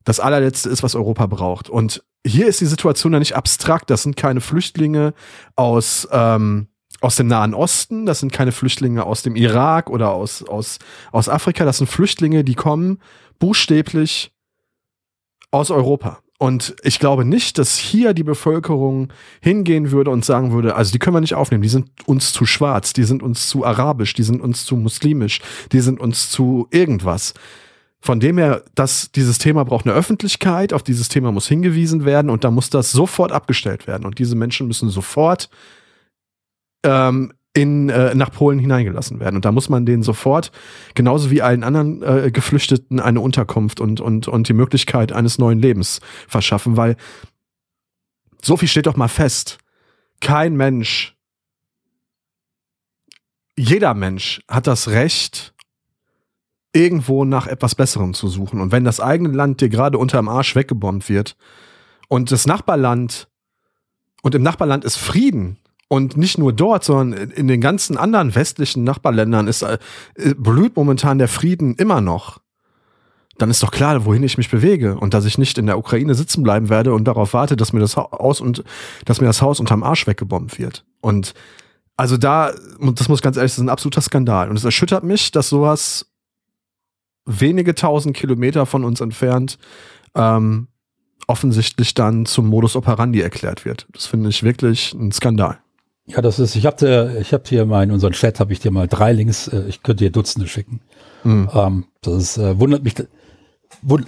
das 0.06 0.20
allerletzte 0.20 0.70
ist, 0.70 0.82
was 0.82 0.94
Europa 0.94 1.26
braucht. 1.26 1.68
Und 1.68 2.02
hier 2.24 2.46
ist 2.46 2.60
die 2.60 2.66
Situation 2.66 3.12
ja 3.12 3.18
nicht 3.18 3.36
abstrakt. 3.36 3.90
Das 3.90 4.04
sind 4.04 4.16
keine 4.16 4.40
Flüchtlinge 4.40 5.14
aus, 5.56 6.08
ähm, 6.12 6.68
aus 7.00 7.16
dem 7.16 7.26
Nahen 7.26 7.54
Osten, 7.54 8.06
das 8.06 8.20
sind 8.20 8.32
keine 8.32 8.52
Flüchtlinge 8.52 9.04
aus 9.04 9.22
dem 9.22 9.36
Irak 9.36 9.90
oder 9.90 10.12
aus, 10.12 10.42
aus, 10.42 10.78
aus 11.12 11.28
Afrika, 11.28 11.64
das 11.66 11.78
sind 11.78 11.88
Flüchtlinge, 11.88 12.42
die 12.42 12.54
kommen 12.54 13.00
buchstäblich 13.38 14.32
aus 15.50 15.70
Europa. 15.70 16.20
Und 16.38 16.76
ich 16.82 16.98
glaube 16.98 17.24
nicht, 17.24 17.58
dass 17.58 17.76
hier 17.76 18.14
die 18.14 18.22
Bevölkerung 18.22 19.12
hingehen 19.40 19.90
würde 19.90 20.10
und 20.10 20.24
sagen 20.24 20.52
würde, 20.52 20.74
also 20.74 20.92
die 20.92 20.98
können 20.98 21.16
wir 21.16 21.20
nicht 21.20 21.34
aufnehmen, 21.34 21.62
die 21.62 21.68
sind 21.68 21.90
uns 22.06 22.32
zu 22.32 22.46
schwarz, 22.46 22.92
die 22.92 23.04
sind 23.04 23.22
uns 23.22 23.48
zu 23.48 23.64
arabisch, 23.64 24.14
die 24.14 24.22
sind 24.22 24.40
uns 24.40 24.64
zu 24.64 24.76
muslimisch, 24.76 25.40
die 25.72 25.80
sind 25.80 25.98
uns 25.98 26.30
zu 26.30 26.68
irgendwas. 26.70 27.34
Von 28.00 28.20
dem 28.20 28.38
her, 28.38 28.62
dass 28.74 29.10
dieses 29.10 29.38
Thema 29.38 29.64
braucht 29.64 29.86
eine 29.86 29.94
Öffentlichkeit, 29.94 30.72
auf 30.72 30.82
dieses 30.82 31.08
Thema 31.08 31.32
muss 31.32 31.48
hingewiesen 31.48 32.04
werden 32.04 32.30
und 32.30 32.44
da 32.44 32.50
muss 32.50 32.70
das 32.70 32.92
sofort 32.92 33.32
abgestellt 33.32 33.86
werden. 33.86 34.04
Und 34.04 34.18
diese 34.18 34.36
Menschen 34.36 34.68
müssen 34.68 34.90
sofort 34.90 35.48
ähm, 36.84 37.32
in, 37.56 37.88
äh, 37.88 38.14
nach 38.14 38.30
Polen 38.30 38.58
hineingelassen 38.58 39.18
werden. 39.18 39.36
Und 39.36 39.44
da 39.46 39.50
muss 39.50 39.70
man 39.70 39.86
denen 39.86 40.02
sofort, 40.02 40.52
genauso 40.94 41.30
wie 41.30 41.40
allen 41.40 41.64
anderen 41.64 42.02
äh, 42.02 42.30
Geflüchteten, 42.30 43.00
eine 43.00 43.20
Unterkunft 43.20 43.80
und, 43.80 44.00
und, 44.00 44.28
und 44.28 44.48
die 44.48 44.52
Möglichkeit 44.52 45.10
eines 45.10 45.38
neuen 45.38 45.58
Lebens 45.58 46.00
verschaffen, 46.28 46.76
weil 46.76 46.96
so 48.42 48.58
viel 48.58 48.68
steht 48.68 48.86
doch 48.86 48.96
mal 48.96 49.08
fest. 49.08 49.58
Kein 50.20 50.54
Mensch, 50.54 51.16
jeder 53.56 53.94
Mensch 53.94 54.42
hat 54.48 54.66
das 54.66 54.88
Recht, 54.88 55.54
irgendwo 56.76 57.24
nach 57.24 57.46
etwas 57.46 57.74
Besserem 57.74 58.14
zu 58.14 58.28
suchen. 58.28 58.60
Und 58.60 58.70
wenn 58.70 58.84
das 58.84 59.00
eigene 59.00 59.30
Land 59.30 59.60
dir 59.60 59.68
gerade 59.68 59.98
unter 59.98 60.18
dem 60.18 60.28
Arsch 60.28 60.54
weggebombt 60.54 61.08
wird 61.08 61.36
und 62.08 62.30
das 62.30 62.46
Nachbarland 62.46 63.28
und 64.22 64.34
im 64.34 64.42
Nachbarland 64.42 64.84
ist 64.84 64.96
Frieden, 64.96 65.58
und 65.88 66.16
nicht 66.16 66.38
nur 66.38 66.52
dort, 66.52 66.84
sondern 66.84 67.30
in 67.30 67.46
den 67.46 67.60
ganzen 67.60 67.96
anderen 67.96 68.34
westlichen 68.34 68.84
Nachbarländern 68.84 69.46
ist, 69.46 69.62
äh, 69.62 69.78
blüht 70.36 70.76
momentan 70.76 71.18
der 71.18 71.28
Frieden 71.28 71.76
immer 71.76 72.00
noch. 72.00 72.40
Dann 73.38 73.50
ist 73.50 73.62
doch 73.62 73.70
klar, 73.70 74.04
wohin 74.04 74.22
ich 74.22 74.38
mich 74.38 74.50
bewege 74.50 74.98
und 74.98 75.12
dass 75.14 75.26
ich 75.26 75.38
nicht 75.38 75.58
in 75.58 75.66
der 75.66 75.78
Ukraine 75.78 76.14
sitzen 76.14 76.42
bleiben 76.42 76.70
werde 76.70 76.94
und 76.94 77.04
darauf 77.04 77.34
warte, 77.34 77.54
dass 77.54 77.72
mir 77.72 77.80
das 77.80 77.96
Haus 77.96 78.40
und 78.40 78.64
dass 79.04 79.20
mir 79.20 79.26
das 79.26 79.42
Haus 79.42 79.60
unterm 79.60 79.82
Arsch 79.82 80.06
weggebombt 80.06 80.58
wird. 80.58 80.84
Und 81.00 81.34
also 81.96 82.16
da, 82.16 82.52
das 82.80 83.08
muss 83.08 83.22
ganz 83.22 83.36
ehrlich, 83.36 83.52
das 83.52 83.58
ist 83.58 83.64
ein 83.64 83.68
absoluter 83.68 84.00
Skandal. 84.00 84.50
Und 84.50 84.56
es 84.56 84.64
erschüttert 84.64 85.04
mich, 85.04 85.30
dass 85.32 85.50
sowas 85.50 86.06
wenige 87.26 87.74
tausend 87.74 88.16
Kilometer 88.16 88.66
von 88.66 88.84
uns 88.84 89.00
entfernt 89.00 89.58
ähm, 90.14 90.68
offensichtlich 91.26 91.94
dann 91.94 92.24
zum 92.24 92.46
Modus 92.46 92.76
operandi 92.76 93.20
erklärt 93.20 93.64
wird. 93.64 93.86
Das 93.92 94.06
finde 94.06 94.30
ich 94.30 94.42
wirklich 94.42 94.92
ein 94.94 95.12
Skandal. 95.12 95.58
Ja, 96.06 96.22
das 96.22 96.38
ist, 96.38 96.54
ich 96.54 96.66
habe 96.66 97.18
ich 97.20 97.32
hab 97.32 97.48
hier 97.48 97.66
mal 97.66 97.82
in 97.82 97.90
unseren 97.90 98.12
Chat, 98.12 98.38
habe 98.38 98.52
ich 98.52 98.60
dir 98.60 98.70
mal 98.70 98.86
drei 98.86 99.12
Links, 99.12 99.48
äh, 99.48 99.64
ich 99.68 99.82
könnte 99.82 100.04
dir 100.04 100.10
Dutzende 100.10 100.46
schicken. 100.48 100.80
Mhm. 101.24 101.50
Ähm, 101.52 101.84
das 102.02 102.14
ist, 102.14 102.38
äh, 102.38 102.58
wundert 102.60 102.84
mich, 102.84 102.94
wund, 103.82 104.06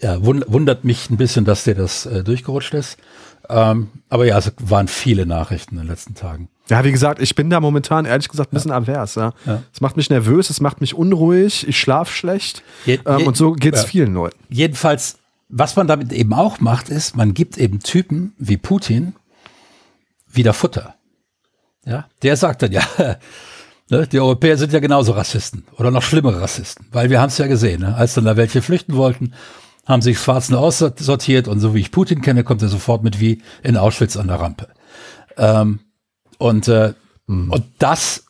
ja, 0.00 0.24
wund, 0.24 0.44
wundert 0.48 0.84
mich 0.84 1.10
ein 1.10 1.18
bisschen, 1.18 1.44
dass 1.44 1.64
dir 1.64 1.74
das 1.74 2.06
äh, 2.06 2.24
durchgerutscht 2.24 2.72
ist. 2.72 2.96
Ähm, 3.50 3.90
aber 4.08 4.24
ja, 4.24 4.38
es 4.38 4.52
waren 4.58 4.88
viele 4.88 5.26
Nachrichten 5.26 5.74
in 5.74 5.82
den 5.82 5.88
letzten 5.88 6.14
Tagen. 6.14 6.48
Ja, 6.70 6.82
wie 6.82 6.92
gesagt, 6.92 7.20
ich 7.20 7.34
bin 7.34 7.50
da 7.50 7.60
momentan 7.60 8.06
ehrlich 8.06 8.28
gesagt 8.28 8.52
ein 8.52 8.54
bisschen 8.56 8.70
ja. 8.70 8.78
avers. 8.78 9.16
Ja. 9.16 9.32
ja. 9.44 9.62
Es 9.72 9.80
macht 9.80 9.96
mich 9.96 10.08
nervös, 10.08 10.48
es 10.48 10.60
macht 10.60 10.80
mich 10.80 10.94
unruhig, 10.94 11.68
ich 11.68 11.78
schlafe 11.78 12.12
schlecht. 12.12 12.62
Je, 12.86 13.00
ähm, 13.04 13.18
je, 13.18 13.24
und 13.26 13.36
so 13.36 13.52
geht's 13.52 13.82
ja. 13.82 13.88
vielen 13.88 14.14
Leuten. 14.14 14.38
Jedenfalls, 14.48 15.18
was 15.48 15.76
man 15.76 15.86
damit 15.86 16.12
eben 16.12 16.32
auch 16.32 16.60
macht, 16.60 16.88
ist, 16.88 17.16
man 17.16 17.34
gibt 17.34 17.58
eben 17.58 17.80
Typen 17.80 18.32
wie 18.38 18.56
Putin 18.56 19.14
wieder 20.26 20.54
Futter. 20.54 20.94
Ja, 21.84 22.06
der 22.22 22.36
sagt 22.36 22.62
dann 22.62 22.72
ja, 22.72 22.82
ne, 23.90 24.06
die 24.06 24.18
Europäer 24.18 24.56
sind 24.56 24.72
ja 24.72 24.80
genauso 24.80 25.12
Rassisten 25.12 25.64
oder 25.76 25.90
noch 25.90 26.02
schlimmere 26.02 26.40
Rassisten, 26.40 26.86
weil 26.92 27.10
wir 27.10 27.20
haben 27.20 27.28
es 27.28 27.36
ja 27.36 27.46
gesehen, 27.46 27.82
ne, 27.82 27.94
als 27.94 28.14
dann 28.14 28.24
da 28.24 28.38
welche 28.38 28.62
flüchten 28.62 28.96
wollten, 28.96 29.34
haben 29.86 30.00
sich 30.00 30.18
Schwarzen 30.18 30.54
aussortiert 30.54 31.46
und 31.46 31.60
so 31.60 31.74
wie 31.74 31.80
ich 31.80 31.90
Putin 31.90 32.22
kenne, 32.22 32.42
kommt 32.42 32.62
er 32.62 32.68
sofort 32.68 33.02
mit 33.02 33.20
wie 33.20 33.42
in 33.62 33.76
Auschwitz 33.76 34.16
an 34.16 34.28
der 34.28 34.40
Rampe. 34.40 34.68
Ähm, 35.36 35.80
und, 36.38 36.68
äh, 36.68 36.94
mhm. 37.26 37.50
und 37.50 37.64
das 37.78 38.24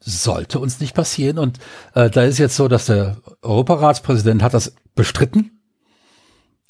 sollte 0.00 0.58
uns 0.58 0.80
nicht 0.80 0.94
passieren. 0.94 1.38
Und 1.38 1.58
äh, 1.94 2.10
da 2.10 2.24
ist 2.24 2.38
jetzt 2.38 2.56
so, 2.56 2.68
dass 2.68 2.86
der 2.86 3.18
Europaratspräsident 3.42 4.42
hat 4.42 4.54
das 4.54 4.74
bestritten. 4.94 5.62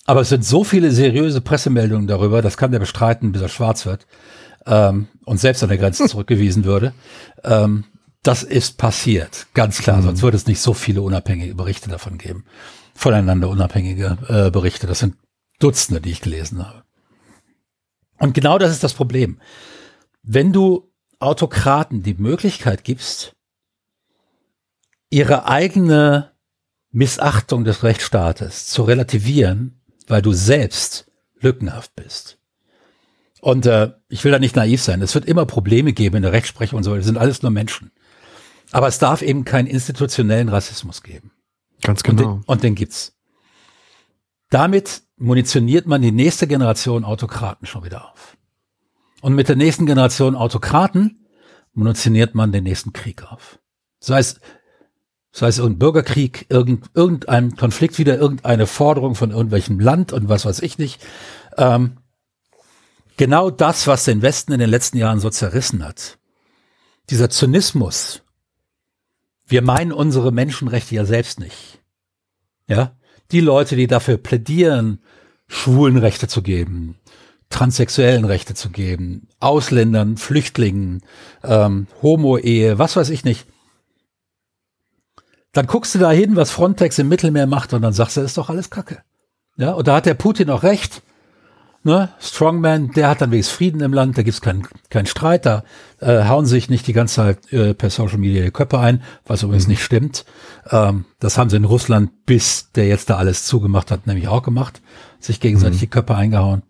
Aber 0.07 0.23
es 0.23 0.29
sind 0.29 0.45
so 0.45 0.65
viele 0.65 0.91
seriöse 0.91 1.41
Pressemeldungen 1.41 2.07
darüber, 2.07 2.43
das 2.43 2.57
kann 2.57 2.73
der 2.73 2.81
bestreiten, 2.81 3.33
bis 3.33 3.43
er 3.43 3.49
schwarz 3.49 3.87
wird 3.87 4.07
ähm, 4.67 5.09
und 5.25 5.39
selbst 5.39 5.63
an 5.63 5.69
der 5.69 5.79
Grenze 5.79 6.07
zurückgewiesen 6.09 6.65
würde. 6.65 6.95
Ähm, 7.45 7.85
das 8.23 8.43
ist 8.43 8.77
passiert, 8.77 9.47
ganz 9.55 9.79
klar. 9.79 9.99
Mhm. 9.99 10.03
Sonst 10.03 10.23
würde 10.23 10.37
es 10.37 10.47
nicht 10.47 10.61
so 10.61 10.75
viele 10.75 11.03
unabhängige 11.03 11.55
Berichte 11.55 11.89
davon 11.89 12.19
geben. 12.19 12.45
Voneinander 12.95 13.49
unabhängige 13.49 14.19
äh, 14.29 14.51
Berichte. 14.51 14.87
Das 14.87 14.99
sind 14.99 15.17
Dutzende, 15.59 16.01
die 16.01 16.11
ich 16.11 16.21
gelesen 16.21 16.67
habe. 16.67 16.83
Und 18.19 18.35
genau 18.35 18.59
das 18.59 18.73
ist 18.73 18.85
das 18.85 18.93
Problem. 18.93 19.41
Wenn 20.23 20.53
du 20.53 20.93
Autokraten 21.19 22.03
die 22.03 22.15
Möglichkeit 22.15 22.85
gibst, 22.85 23.37
ihre 25.11 25.47
eigene 25.47 26.33
Missachtung 26.91 27.65
des 27.65 27.83
Rechtsstaates 27.83 28.67
zu 28.67 28.83
relativieren, 28.83 29.83
weil 30.07 30.23
du 30.23 30.33
selbst 30.33 31.11
lückenhaft 31.41 31.95
bist, 31.95 32.41
und 33.41 33.67
äh, 33.67 33.93
ich 34.09 34.23
will 34.25 34.33
da 34.33 34.39
nicht 34.39 34.57
naiv 34.57 34.83
sein. 34.83 35.01
Es 35.03 35.15
wird 35.15 35.25
immer 35.25 35.47
Probleme 35.47 35.93
geben 35.93 36.17
in 36.17 36.23
der 36.23 36.33
Rechtsprechung 36.33 36.77
und 36.79 36.83
so. 36.83 36.95
Das 36.95 37.07
sind 37.07 37.19
alles 37.19 37.43
nur 37.43 37.51
Menschen. 37.51 37.91
Aber 38.71 38.87
es 38.87 38.99
darf 38.99 39.23
eben 39.23 39.45
keinen 39.45 39.67
institutionellen 39.67 40.49
Rassismus 40.49 41.03
geben. 41.03 41.33
Ganz 41.83 42.03
genau. 42.03 42.23
Und 42.23 42.29
den, 42.29 42.45
und 42.47 42.63
den 42.63 42.75
gibt's. 42.75 43.17
Damit 44.51 45.03
munitioniert 45.17 45.87
man 45.87 46.03
die 46.03 46.13
nächste 46.13 46.47
Generation 46.47 47.05
Autokraten 47.05 47.67
schon 47.67 47.85
wieder 47.85 48.11
auf. 48.11 48.37
Und 49.21 49.35
mit 49.35 49.49
der 49.49 49.57
nächsten 49.57 49.87
Generation 49.87 50.35
Autokraten 50.35 51.27
munitioniert 51.73 52.35
man 52.35 52.53
den 52.53 52.65
nächsten 52.65 52.93
Krieg 52.93 53.25
auf. 53.31 53.59
Sei 54.01 54.19
es, 54.19 54.41
sei 55.33 55.49
es 55.49 55.59
irgendein 55.59 55.79
Bürgerkrieg, 55.79 56.47
irgend, 56.49 56.91
irgendein 56.95 57.57
Konflikt 57.57 57.99
wieder, 57.99 58.19
irgendeine 58.19 58.67
Forderung 58.67 59.15
von 59.15 59.31
irgendwelchem 59.31 59.79
Land 59.79 60.13
und 60.13 60.29
was 60.29 60.45
weiß 60.45 60.61
ich 60.61 60.79
nicht. 60.79 61.05
Ähm, 61.57 61.99
genau 63.17 63.51
das, 63.51 63.87
was 63.87 64.05
den 64.05 64.23
Westen 64.23 64.53
in 64.53 64.61
den 64.61 64.71
letzten 64.71 64.97
Jahren 64.97 65.21
so 65.21 65.31
zerrissen 65.31 65.85
hat. 65.85 66.19
Dieser 67.11 67.31
Zynismus. 67.31 68.23
Wir 69.47 69.63
meinen 69.63 69.93
unsere 69.93 70.33
Menschenrechte 70.33 70.95
ja 70.95 71.05
selbst 71.05 71.41
nicht. 71.41 71.83
Ja, 72.69 72.97
die 73.33 73.41
Leute, 73.41 73.75
die 73.75 73.89
dafür 73.89 74.17
plädieren, 74.17 75.03
schwulen 75.49 75.99
Rechte 75.99 76.29
zu 76.29 76.41
geben, 76.41 77.00
transsexuellen 77.51 78.25
Rechte 78.25 78.55
zu 78.55 78.71
geben, 78.71 79.29
Ausländern, 79.41 80.17
Flüchtlingen, 80.17 81.03
ähm, 81.45 81.87
Homo-Ehe, 82.03 82.79
was 82.79 82.97
weiß 82.97 83.11
ich 83.11 83.25
nicht. 83.25 83.47
Dann 85.53 85.67
guckst 85.67 85.95
du 85.95 85.99
da 85.99 86.11
hin, 86.11 86.37
was 86.37 86.51
Frontex 86.51 86.99
im 86.99 87.09
Mittelmeer 87.09 87.47
macht 87.47 87.73
und 87.75 87.83
dann 87.83 87.93
sagst 87.93 88.17
du, 88.17 88.21
das 88.21 88.31
ist 88.31 88.39
doch 88.39 88.51
alles 88.51 88.71
Kacke. 88.71 89.03
Ja, 89.57 89.73
und 89.73 89.89
da 89.89 89.97
hat 89.97 90.07
der 90.07 90.15
Putin 90.15 90.49
auch 90.49 90.63
recht 90.63 91.03
ne, 91.83 92.11
Strongman, 92.21 92.91
der 92.93 93.09
hat 93.09 93.21
dann 93.21 93.31
wenigstens 93.31 93.57
Frieden 93.57 93.81
im 93.81 93.93
Land, 93.93 94.19
da 94.19 94.23
gibt's 94.23 94.41
keinen 94.41 94.67
kein 94.89 95.07
Streit, 95.07 95.47
da 95.47 95.65
äh, 96.01 96.25
hauen 96.25 96.47
sich 96.47 96.69
nicht 96.69 96.87
die 96.87 96.93
ganze 96.93 97.17
Zeit 97.17 97.53
äh, 97.53 97.75
per 97.75 97.91
Social 97.91 98.19
Media 98.19 98.43
die 98.45 98.51
Köpfe 98.51 98.79
ein, 98.79 99.03
was 99.27 99.43
übrigens 99.43 99.67
mhm. 99.67 99.73
nicht 99.73 99.83
stimmt. 99.83 100.25
Ähm, 100.71 101.05
das 101.19 101.39
haben 101.39 101.51
sie 101.51 101.57
in 101.57 101.65
Russland, 101.65 102.11
bis 102.27 102.71
der 102.73 102.87
jetzt 102.87 103.11
da 103.11 103.17
alles 103.17 103.47
zugemacht 103.47 103.91
hat, 103.91 104.07
nämlich 104.07 104.29
auch 104.29 104.43
gemacht, 104.43 104.81
sich 105.19 105.41
gegenseitig 105.41 105.77
mhm. 105.79 105.81
die 105.81 105.87
Köpfe 105.89 106.15
eingehauen. 106.15 106.63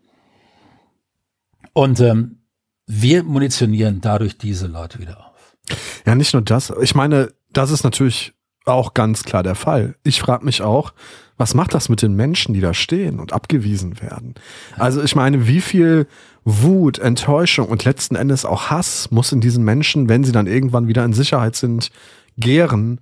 Und 1.72 2.00
ähm, 2.00 2.38
wir 2.86 3.22
munitionieren 3.22 4.00
dadurch 4.00 4.36
diese 4.38 4.66
Leute 4.66 4.98
wieder 4.98 5.18
auf. 5.18 5.56
Ja, 6.06 6.14
nicht 6.14 6.32
nur 6.32 6.42
das. 6.42 6.72
Ich 6.82 6.94
meine, 6.94 7.32
das 7.52 7.70
ist 7.70 7.84
natürlich 7.84 8.32
auch 8.64 8.94
ganz 8.94 9.24
klar 9.24 9.42
der 9.42 9.54
Fall. 9.54 9.94
Ich 10.02 10.20
frage 10.20 10.44
mich 10.44 10.62
auch, 10.62 10.92
was 11.36 11.54
macht 11.54 11.72
das 11.72 11.88
mit 11.88 12.02
den 12.02 12.14
Menschen, 12.14 12.52
die 12.52 12.60
da 12.60 12.74
stehen 12.74 13.18
und 13.18 13.32
abgewiesen 13.32 14.00
werden? 14.02 14.34
Also 14.76 15.02
ich 15.02 15.16
meine, 15.16 15.46
wie 15.46 15.60
viel 15.60 16.06
Wut, 16.44 16.98
Enttäuschung 16.98 17.68
und 17.68 17.84
letzten 17.84 18.14
Endes 18.14 18.44
auch 18.44 18.70
Hass 18.70 19.10
muss 19.10 19.32
in 19.32 19.40
diesen 19.40 19.64
Menschen, 19.64 20.08
wenn 20.08 20.24
sie 20.24 20.32
dann 20.32 20.46
irgendwann 20.46 20.88
wieder 20.88 21.04
in 21.04 21.12
Sicherheit 21.12 21.56
sind, 21.56 21.90
gären? 22.36 23.00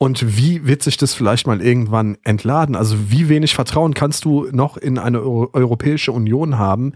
Und 0.00 0.36
wie 0.36 0.64
wird 0.64 0.82
sich 0.82 0.96
das 0.96 1.14
vielleicht 1.14 1.48
mal 1.48 1.60
irgendwann 1.60 2.18
entladen? 2.22 2.76
Also 2.76 3.10
wie 3.10 3.28
wenig 3.28 3.56
Vertrauen 3.56 3.94
kannst 3.94 4.24
du 4.24 4.46
noch 4.52 4.76
in 4.76 4.96
eine 4.96 5.18
Euro 5.20 5.50
Europäische 5.52 6.12
Union 6.12 6.56
haben, 6.56 6.92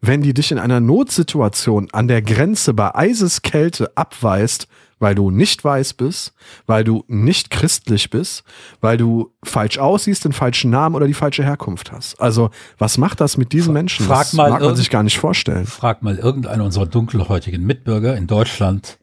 wenn 0.00 0.22
die 0.22 0.32
dich 0.32 0.52
in 0.52 0.58
einer 0.58 0.80
Notsituation 0.80 1.88
an 1.92 2.08
der 2.08 2.22
Grenze 2.22 2.72
bei 2.72 2.94
Eiseskälte 2.94 3.94
abweist, 3.94 4.68
weil 4.98 5.14
du 5.14 5.30
nicht 5.30 5.62
weiß 5.62 5.92
bist, 5.94 6.32
weil 6.66 6.82
du 6.82 7.04
nicht 7.08 7.50
christlich 7.50 8.08
bist, 8.08 8.42
weil 8.80 8.96
du 8.96 9.34
falsch 9.44 9.76
aussiehst, 9.76 10.24
den 10.24 10.32
falschen 10.32 10.70
Namen 10.70 10.94
oder 10.94 11.06
die 11.06 11.12
falsche 11.12 11.44
Herkunft 11.44 11.92
hast. 11.92 12.18
Also, 12.22 12.48
was 12.78 12.96
macht 12.96 13.20
das 13.20 13.36
mit 13.36 13.52
diesen 13.52 13.74
Menschen? 13.74 14.06
Frag 14.06 14.20
das 14.20 14.32
mal 14.32 14.48
mag 14.48 14.62
man 14.62 14.76
sich 14.76 14.88
gar 14.88 15.02
nicht 15.02 15.18
vorstellen. 15.18 15.66
Frag 15.66 16.02
mal 16.02 16.16
irgendeinen 16.16 16.62
unserer 16.62 16.86
dunkelhäutigen 16.86 17.66
Mitbürger 17.66 18.16
in 18.16 18.26
Deutschland, 18.26 18.98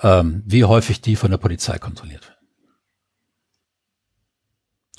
ähm, 0.00 0.42
wie 0.44 0.64
häufig 0.64 1.00
die 1.00 1.14
von 1.14 1.30
der 1.30 1.38
Polizei 1.38 1.78
kontrolliert 1.78 2.26
werden. 2.28 2.39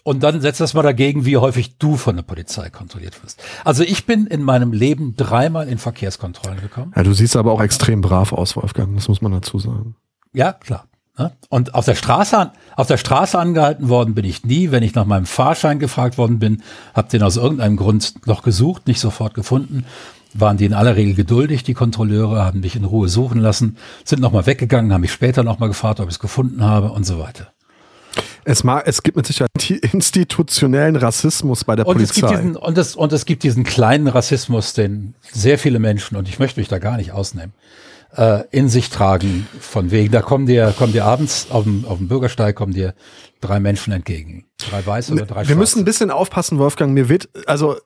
Und 0.03 0.23
dann 0.23 0.41
setzt 0.41 0.59
das 0.59 0.73
mal 0.73 0.81
dagegen, 0.81 1.25
wie 1.25 1.37
häufig 1.37 1.77
du 1.77 1.95
von 1.95 2.15
der 2.15 2.23
Polizei 2.23 2.69
kontrolliert 2.69 3.23
wirst. 3.23 3.41
Also 3.63 3.83
ich 3.83 4.05
bin 4.05 4.25
in 4.25 4.41
meinem 4.41 4.73
Leben 4.73 5.15
dreimal 5.15 5.67
in 5.67 5.77
Verkehrskontrollen 5.77 6.59
gekommen. 6.59 6.91
Ja, 6.95 7.03
du 7.03 7.13
siehst 7.13 7.35
aber 7.35 7.51
auch 7.51 7.61
extrem 7.61 8.01
brav 8.01 8.33
aus, 8.33 8.55
Wolfgang, 8.55 8.95
das 8.95 9.07
muss 9.07 9.21
man 9.21 9.31
dazu 9.31 9.59
sagen. 9.59 9.95
Ja, 10.33 10.53
klar. 10.53 10.85
Ne? 11.17 11.31
Und 11.49 11.75
auf 11.75 11.85
der 11.85 11.95
Straße, 11.95 12.51
auf 12.75 12.87
der 12.87 12.97
Straße 12.97 13.37
angehalten 13.37 13.89
worden 13.89 14.15
bin 14.15 14.25
ich 14.25 14.43
nie. 14.43 14.71
Wenn 14.71 14.83
ich 14.83 14.95
nach 14.95 15.05
meinem 15.05 15.25
Fahrschein 15.25 15.77
gefragt 15.77 16.17
worden 16.17 16.39
bin, 16.39 16.63
habe 16.93 17.09
den 17.09 17.21
aus 17.21 17.37
irgendeinem 17.37 17.77
Grund 17.77 18.25
noch 18.25 18.43
gesucht, 18.43 18.87
nicht 18.87 18.99
sofort 18.99 19.33
gefunden. 19.33 19.85
Waren 20.33 20.55
die 20.55 20.65
in 20.65 20.73
aller 20.73 20.95
Regel 20.95 21.13
geduldig, 21.13 21.63
die 21.63 21.73
Kontrolleure, 21.73 22.45
haben 22.45 22.61
mich 22.61 22.77
in 22.77 22.85
Ruhe 22.85 23.09
suchen 23.09 23.39
lassen, 23.39 23.75
sind 24.05 24.21
nochmal 24.21 24.45
weggegangen, 24.45 24.93
haben 24.93 25.01
mich 25.01 25.11
später 25.11 25.43
nochmal 25.43 25.67
gefragt, 25.67 25.99
ob 25.99 26.07
ich 26.07 26.15
es 26.15 26.19
gefunden 26.19 26.63
habe 26.63 26.91
und 26.91 27.05
so 27.05 27.19
weiter. 27.19 27.51
Es, 28.43 28.63
mag, 28.63 28.83
es 28.87 29.03
gibt 29.03 29.17
mit 29.17 29.25
Sicherheit 29.25 29.51
institutionellen 29.93 30.95
Rassismus 30.95 31.63
bei 31.63 31.75
der 31.75 31.85
und 31.85 31.93
Polizei. 31.93 32.13
Es 32.13 32.31
gibt 32.31 32.31
diesen, 32.31 32.55
und, 32.55 32.77
es, 32.77 32.95
und 32.95 33.13
es 33.13 33.25
gibt 33.25 33.43
diesen 33.43 33.63
kleinen 33.63 34.07
Rassismus, 34.07 34.73
den 34.73 35.15
sehr 35.31 35.57
viele 35.59 35.79
Menschen, 35.79 36.17
und 36.17 36.27
ich 36.27 36.39
möchte 36.39 36.59
mich 36.59 36.67
da 36.67 36.79
gar 36.79 36.97
nicht 36.97 37.11
ausnehmen, 37.11 37.53
äh, 38.15 38.43
in 38.51 38.69
sich 38.69 38.89
tragen. 38.89 39.47
Von 39.59 39.91
wegen, 39.91 40.11
da 40.11 40.21
kommen 40.21 40.45
dir, 40.45 40.73
kommen 40.77 40.93
dir 40.93 41.05
abends 41.05 41.47
auf 41.51 41.63
dem, 41.63 41.85
auf 41.85 41.97
dem 41.97 42.07
Bürgersteig, 42.07 42.55
kommen 42.55 42.73
dir 42.73 42.95
drei 43.41 43.59
Menschen 43.59 43.93
entgegen. 43.93 44.45
Drei 44.57 44.85
Weiße 44.85 45.13
oder 45.13 45.25
drei 45.25 45.35
Wir 45.41 45.45
Schwarze. 45.45 45.59
müssen 45.59 45.79
ein 45.79 45.85
bisschen 45.85 46.11
aufpassen, 46.11 46.57
Wolfgang. 46.57 46.93
Mir 46.93 47.09
wird, 47.09 47.29
also 47.45 47.77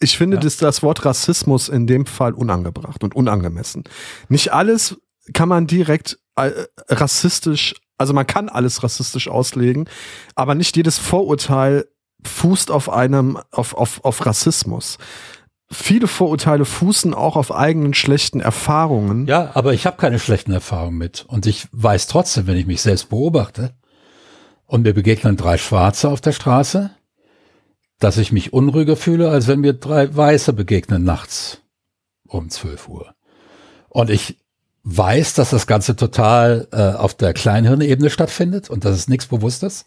ich 0.00 0.18
finde 0.18 0.36
ja. 0.36 0.42
das, 0.42 0.56
das 0.56 0.82
Wort 0.82 1.04
Rassismus 1.04 1.68
in 1.68 1.86
dem 1.86 2.06
Fall 2.06 2.32
unangebracht 2.32 3.04
und 3.04 3.14
unangemessen. 3.14 3.84
Nicht 4.28 4.52
alles 4.52 4.96
kann 5.32 5.48
man 5.48 5.66
direkt 5.68 6.18
äh, 6.34 6.50
rassistisch, 6.88 7.74
also 8.02 8.12
man 8.12 8.26
kann 8.26 8.48
alles 8.48 8.82
rassistisch 8.82 9.28
auslegen, 9.28 9.88
aber 10.34 10.54
nicht 10.54 10.76
jedes 10.76 10.98
Vorurteil 10.98 11.86
fußt 12.22 12.70
auf 12.70 12.90
einem, 12.90 13.38
auf, 13.50 13.74
auf, 13.74 14.04
auf 14.04 14.26
Rassismus 14.26 14.98
viele 15.72 16.06
Vorurteile 16.06 16.64
fußen 16.64 17.14
auch 17.14 17.36
auf 17.36 17.52
eigenen 17.52 17.94
schlechten 17.94 18.40
Erfahrungen. 18.40 19.26
Ja, 19.26 19.50
aber 19.54 19.72
ich 19.72 19.86
habe 19.86 19.96
keine 19.96 20.18
schlechten 20.18 20.52
Erfahrungen 20.52 20.98
mit. 20.98 21.24
Und 21.26 21.46
ich 21.46 21.66
weiß 21.72 22.06
trotzdem, 22.06 22.46
wenn 22.46 22.56
ich 22.56 22.66
mich 22.66 22.82
selbst 22.82 23.08
beobachte 23.08 23.74
und 24.66 24.82
mir 24.82 24.94
begegnen 24.94 25.36
drei 25.36 25.58
Schwarze 25.58 26.08
auf 26.08 26.20
der 26.20 26.32
Straße, 26.32 26.90
dass 27.98 28.18
ich 28.18 28.32
mich 28.32 28.52
unruhiger 28.52 28.96
fühle, 28.96 29.30
als 29.30 29.48
wenn 29.48 29.60
mir 29.60 29.74
drei 29.74 30.14
Weiße 30.14 30.52
begegnen 30.52 31.04
nachts 31.04 31.62
um 32.26 32.50
12 32.50 32.88
Uhr. 32.88 33.14
Und 33.88 34.10
ich 34.10 34.38
weiß, 34.84 35.34
dass 35.34 35.50
das 35.50 35.66
Ganze 35.66 35.96
total 35.96 36.68
äh, 36.72 36.96
auf 36.96 37.14
der 37.14 37.32
Kleinhirnebene 37.32 38.10
stattfindet 38.10 38.70
und 38.70 38.84
dass 38.84 38.96
es 38.96 39.08
nichts 39.08 39.26
Bewusstes. 39.26 39.84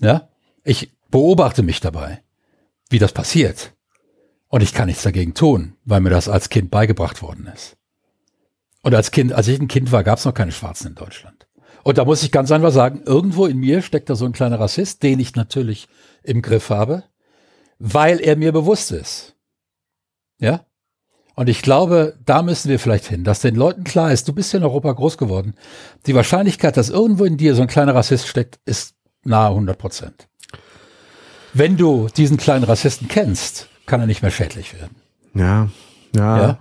Ja, 0.00 0.28
ich 0.62 0.92
beobachte 1.10 1.62
mich 1.62 1.80
dabei, 1.80 2.22
wie 2.90 2.98
das 2.98 3.12
passiert. 3.12 3.72
Und 4.48 4.62
ich 4.62 4.74
kann 4.74 4.86
nichts 4.86 5.02
dagegen 5.02 5.34
tun, 5.34 5.76
weil 5.84 6.00
mir 6.00 6.10
das 6.10 6.28
als 6.28 6.50
Kind 6.50 6.70
beigebracht 6.70 7.22
worden 7.22 7.50
ist. 7.52 7.76
Und 8.82 8.94
als 8.94 9.10
Kind, 9.10 9.32
als 9.32 9.48
ich 9.48 9.58
ein 9.58 9.68
Kind 9.68 9.90
war, 9.90 10.04
gab 10.04 10.18
es 10.18 10.24
noch 10.24 10.34
keine 10.34 10.52
Schwarzen 10.52 10.88
in 10.88 10.94
Deutschland. 10.94 11.48
Und 11.82 11.98
da 11.98 12.04
muss 12.04 12.22
ich 12.22 12.32
ganz 12.32 12.52
einfach 12.52 12.72
sagen, 12.72 13.02
irgendwo 13.04 13.46
in 13.46 13.58
mir 13.58 13.82
steckt 13.82 14.10
da 14.10 14.14
so 14.14 14.26
ein 14.26 14.32
kleiner 14.32 14.60
Rassist, 14.60 15.02
den 15.02 15.18
ich 15.18 15.34
natürlich 15.34 15.88
im 16.22 16.42
Griff 16.42 16.70
habe, 16.70 17.04
weil 17.78 18.20
er 18.20 18.36
mir 18.36 18.52
bewusst 18.52 18.92
ist. 18.92 19.36
Ja? 20.38 20.65
Und 21.36 21.50
ich 21.50 21.60
glaube, 21.60 22.16
da 22.24 22.42
müssen 22.42 22.70
wir 22.70 22.78
vielleicht 22.78 23.06
hin, 23.06 23.22
dass 23.22 23.40
den 23.40 23.54
Leuten 23.54 23.84
klar 23.84 24.10
ist, 24.10 24.26
du 24.26 24.32
bist 24.32 24.52
ja 24.52 24.58
in 24.58 24.64
Europa 24.64 24.90
groß 24.90 25.18
geworden. 25.18 25.54
Die 26.06 26.14
Wahrscheinlichkeit, 26.14 26.78
dass 26.78 26.88
irgendwo 26.88 27.24
in 27.24 27.36
dir 27.36 27.54
so 27.54 27.60
ein 27.60 27.68
kleiner 27.68 27.94
Rassist 27.94 28.26
steckt, 28.26 28.58
ist 28.64 28.94
nahe 29.22 29.50
100 29.50 29.76
Prozent. 29.76 30.28
Wenn 31.52 31.76
du 31.76 32.08
diesen 32.08 32.38
kleinen 32.38 32.64
Rassisten 32.64 33.08
kennst, 33.08 33.68
kann 33.84 34.00
er 34.00 34.06
nicht 34.06 34.22
mehr 34.22 34.30
schädlich 34.30 34.74
werden. 34.74 34.96
Ja, 35.34 35.68
ja. 36.14 36.58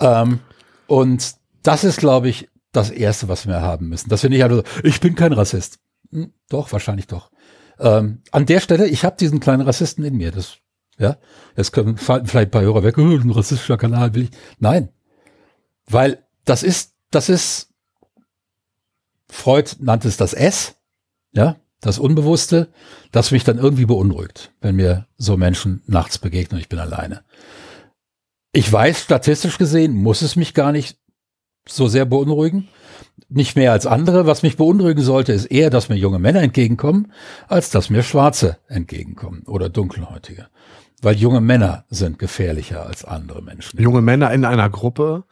ja? 0.00 0.22
Ähm, 0.22 0.40
und 0.88 1.34
das 1.62 1.84
ist, 1.84 1.98
glaube 1.98 2.28
ich, 2.28 2.48
das 2.72 2.90
Erste, 2.90 3.28
was 3.28 3.46
wir 3.46 3.60
haben 3.60 3.88
müssen. 3.88 4.08
Dass 4.08 4.24
wir 4.24 4.30
nicht 4.30 4.42
einfach 4.42 4.58
so, 4.58 4.80
ich 4.82 5.00
bin 5.00 5.14
kein 5.14 5.32
Rassist. 5.32 5.78
Hm, 6.10 6.32
doch, 6.48 6.72
wahrscheinlich 6.72 7.06
doch. 7.06 7.30
Ähm, 7.78 8.22
an 8.32 8.46
der 8.46 8.60
Stelle, 8.60 8.88
ich 8.88 9.04
habe 9.04 9.16
diesen 9.16 9.38
kleinen 9.38 9.62
Rassisten 9.62 10.04
in 10.04 10.16
mir. 10.16 10.32
Das, 10.32 10.58
ja, 11.02 11.16
jetzt 11.56 11.72
können 11.72 11.98
vielleicht 11.98 12.34
ein 12.34 12.50
paar 12.50 12.62
Hörer 12.62 12.84
weg, 12.84 12.96
oh, 12.96 13.02
ein 13.02 13.30
rassistischer 13.30 13.76
Kanal 13.76 14.14
will 14.14 14.24
ich. 14.24 14.30
Nein. 14.60 14.88
Weil 15.86 16.24
das 16.44 16.62
ist, 16.62 16.94
das 17.10 17.28
ist, 17.28 17.70
Freud 19.28 19.72
nannte 19.80 20.06
es 20.06 20.16
das 20.16 20.32
S, 20.32 20.76
ja, 21.32 21.56
das 21.80 21.98
Unbewusste, 21.98 22.68
das 23.10 23.32
mich 23.32 23.42
dann 23.42 23.58
irgendwie 23.58 23.86
beunruhigt, 23.86 24.52
wenn 24.60 24.76
mir 24.76 25.08
so 25.16 25.36
Menschen 25.36 25.82
nachts 25.86 26.18
begegnen 26.18 26.56
und 26.56 26.60
ich 26.60 26.68
bin 26.68 26.78
alleine. 26.78 27.24
Ich 28.52 28.72
weiß, 28.72 29.02
statistisch 29.02 29.58
gesehen 29.58 29.94
muss 29.94 30.22
es 30.22 30.36
mich 30.36 30.54
gar 30.54 30.70
nicht 30.70 30.98
so 31.66 31.88
sehr 31.88 32.04
beunruhigen. 32.04 32.68
Nicht 33.28 33.56
mehr 33.56 33.72
als 33.72 33.86
andere. 33.86 34.26
Was 34.26 34.42
mich 34.42 34.56
beunruhigen 34.56 35.02
sollte, 35.02 35.32
ist 35.32 35.46
eher, 35.46 35.70
dass 35.70 35.88
mir 35.88 35.96
junge 35.96 36.18
Männer 36.18 36.42
entgegenkommen, 36.42 37.12
als 37.48 37.70
dass 37.70 37.88
mir 37.88 38.02
Schwarze 38.02 38.58
entgegenkommen 38.68 39.44
oder 39.46 39.68
Dunkelhäutige. 39.68 40.48
Weil 41.02 41.16
junge 41.16 41.40
Männer 41.40 41.84
sind 41.90 42.18
gefährlicher 42.18 42.86
als 42.86 43.04
andere 43.04 43.42
Menschen. 43.42 43.80
Junge 43.80 44.00
Männer 44.00 44.32
in 44.32 44.44
einer 44.44 44.70
Gruppe 44.70 45.24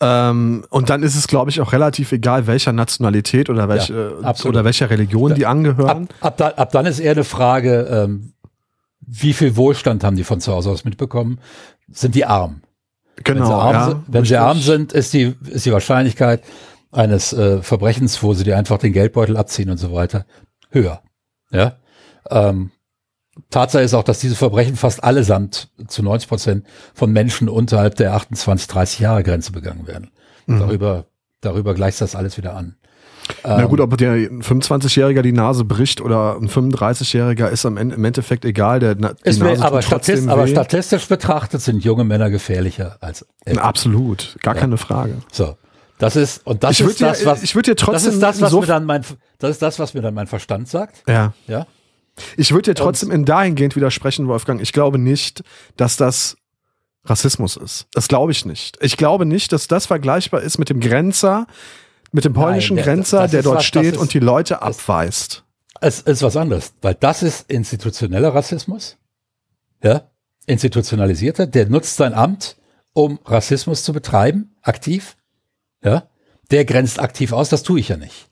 ähm, 0.00 0.64
und 0.70 0.90
dann 0.90 1.02
ist 1.02 1.14
es, 1.14 1.28
glaube 1.28 1.50
ich, 1.50 1.60
auch 1.60 1.72
relativ 1.72 2.12
egal, 2.12 2.46
welcher 2.46 2.72
Nationalität 2.72 3.48
oder 3.48 3.68
welche 3.68 4.18
ja, 4.22 4.34
oder 4.44 4.64
welcher 4.64 4.90
Religion 4.90 5.30
da, 5.30 5.34
die 5.34 5.46
angehören. 5.46 6.08
Ab, 6.20 6.26
ab, 6.26 6.36
da, 6.36 6.48
ab, 6.48 6.72
dann 6.72 6.86
ist 6.86 6.98
eher 6.98 7.12
eine 7.12 7.24
Frage, 7.24 7.86
ähm, 7.90 8.32
wie 9.00 9.32
viel 9.32 9.56
Wohlstand 9.56 10.02
haben 10.02 10.16
die 10.16 10.24
von 10.24 10.40
zu 10.40 10.52
Hause 10.52 10.70
aus 10.70 10.84
mitbekommen? 10.84 11.38
Sind 11.90 12.14
die 12.14 12.24
arm? 12.24 12.62
Genau. 13.22 13.40
Wenn 13.40 13.46
sie 13.46 13.54
arm, 13.54 13.72
ja, 13.72 13.84
sind, 13.84 14.04
wenn 14.08 14.24
sie 14.24 14.36
arm 14.36 14.58
sind, 14.58 14.92
ist 14.92 15.12
die, 15.12 15.36
ist 15.48 15.66
die 15.66 15.72
Wahrscheinlichkeit 15.72 16.42
eines 16.90 17.32
äh, 17.32 17.62
Verbrechens, 17.62 18.22
wo 18.22 18.34
sie 18.34 18.44
dir 18.44 18.58
einfach 18.58 18.78
den 18.78 18.92
Geldbeutel 18.92 19.36
abziehen 19.36 19.70
und 19.70 19.78
so 19.78 19.92
weiter, 19.92 20.26
höher. 20.70 21.02
Ja. 21.50 21.76
Ähm, 22.30 22.70
Tatsache 23.50 23.82
ist 23.82 23.94
auch, 23.94 24.04
dass 24.04 24.20
diese 24.20 24.36
Verbrechen 24.36 24.76
fast 24.76 25.02
allesamt 25.02 25.68
zu 25.88 26.02
90 26.02 26.28
Prozent 26.28 26.66
von 26.94 27.12
Menschen 27.12 27.48
unterhalb 27.48 27.96
der 27.96 28.14
28, 28.14 28.68
30 28.68 29.00
Jahre 29.00 29.22
Grenze 29.22 29.52
begangen 29.52 29.86
werden. 29.86 30.10
Mhm. 30.46 30.60
Darüber, 30.60 31.06
darüber 31.40 31.74
gleicht 31.74 32.00
das 32.00 32.14
alles 32.14 32.36
wieder 32.36 32.54
an. 32.54 32.76
Na 33.42 33.64
gut, 33.64 33.80
ob 33.80 33.96
der 33.96 34.16
25-Jähriger 34.16 35.22
die 35.22 35.32
Nase 35.32 35.64
bricht 35.64 36.00
oder 36.00 36.36
ein 36.36 36.48
35-Jähriger 36.48 37.48
ist 37.48 37.64
am 37.64 37.76
Ende, 37.76 37.94
im 37.94 38.04
Endeffekt 38.04 38.44
egal. 38.44 38.80
Der, 38.80 38.94
die 38.94 39.06
ist 39.22 39.40
Nase 39.40 39.60
mir, 39.60 39.66
aber, 39.66 39.82
statist, 39.82 40.28
aber, 40.28 40.46
statistisch 40.46 41.06
betrachtet 41.06 41.62
sind 41.62 41.82
junge 41.84 42.04
Männer 42.04 42.30
gefährlicher 42.30 42.98
als 43.00 43.26
ältere. 43.44 43.64
Absolut, 43.64 44.36
gar 44.42 44.54
ja. 44.54 44.60
keine 44.60 44.76
Frage. 44.76 45.14
So, 45.32 45.56
das 45.98 46.16
ist 46.16 46.46
und 46.46 46.64
das 46.64 46.80
ist 46.80 47.00
das, 47.00 47.24
was 47.24 47.42
ich 47.42 47.54
würde 47.54 47.70
dir 47.70 47.76
trotzdem 47.76 48.06
das 48.06 48.14
ist 48.14 48.22
das, 48.22 48.40
was 48.40 48.50
so 48.50 48.60
mir 48.60 48.66
dann 48.66 48.84
mein 48.84 49.02
das 49.38 49.50
ist 49.52 49.62
das, 49.62 49.78
was 49.78 49.94
mir 49.94 50.02
dann 50.02 50.14
mein 50.14 50.26
Verstand 50.26 50.68
sagt. 50.68 51.02
Ja. 51.08 51.32
Ja. 51.46 51.66
Ich 52.36 52.52
würde 52.52 52.70
dir 52.70 52.74
trotzdem 52.74 53.10
in 53.10 53.24
dahingehend 53.24 53.76
widersprechen, 53.76 54.28
Wolfgang. 54.28 54.60
Ich 54.60 54.72
glaube 54.72 54.98
nicht, 54.98 55.42
dass 55.76 55.96
das 55.96 56.36
Rassismus 57.04 57.56
ist. 57.56 57.86
Das 57.92 58.08
glaube 58.08 58.32
ich 58.32 58.44
nicht. 58.44 58.78
Ich 58.80 58.96
glaube 58.96 59.26
nicht, 59.26 59.52
dass 59.52 59.68
das 59.68 59.86
vergleichbar 59.86 60.42
ist 60.42 60.58
mit 60.58 60.70
dem 60.70 60.80
Grenzer, 60.80 61.46
mit 62.12 62.24
dem 62.24 62.32
polnischen 62.32 62.76
Nein, 62.76 62.84
der, 62.84 62.94
Grenzer, 62.94 63.28
der 63.28 63.42
dort 63.42 63.58
was, 63.58 63.64
steht 63.64 63.94
ist, 63.94 63.98
und 63.98 64.14
die 64.14 64.20
Leute 64.20 64.62
abweist. 64.62 65.44
Es 65.80 66.00
ist 66.00 66.22
was 66.22 66.36
anderes, 66.36 66.72
weil 66.80 66.94
das 66.94 67.22
ist 67.22 67.50
institutioneller 67.50 68.34
Rassismus. 68.34 68.96
Ja, 69.82 70.10
institutionalisierter, 70.46 71.46
der 71.46 71.68
nutzt 71.68 71.96
sein 71.96 72.14
Amt, 72.14 72.56
um 72.92 73.18
Rassismus 73.24 73.82
zu 73.82 73.92
betreiben, 73.92 74.54
aktiv. 74.62 75.16
Ja, 75.82 76.08
der 76.50 76.64
grenzt 76.64 77.00
aktiv 77.00 77.32
aus, 77.32 77.48
das 77.48 77.62
tue 77.62 77.80
ich 77.80 77.88
ja 77.88 77.96
nicht. 77.96 78.30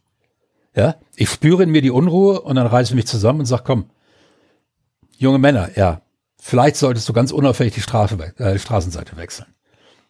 Ja, 0.74 0.96
ich 1.16 1.28
spüre 1.28 1.62
in 1.64 1.70
mir 1.70 1.82
die 1.82 1.90
Unruhe 1.90 2.40
und 2.40 2.56
dann 2.56 2.66
reiße 2.66 2.92
ich 2.92 2.96
mich 2.96 3.06
zusammen 3.06 3.40
und 3.40 3.46
sage, 3.46 3.62
komm, 3.66 3.90
junge 5.16 5.38
Männer, 5.38 5.70
ja, 5.76 6.00
vielleicht 6.40 6.76
solltest 6.76 7.08
du 7.08 7.12
ganz 7.12 7.30
unauffällig 7.30 7.74
die 7.74 7.82
Straße, 7.82 8.16
äh, 8.38 8.58
Straßenseite 8.58 9.16
wechseln. 9.16 9.48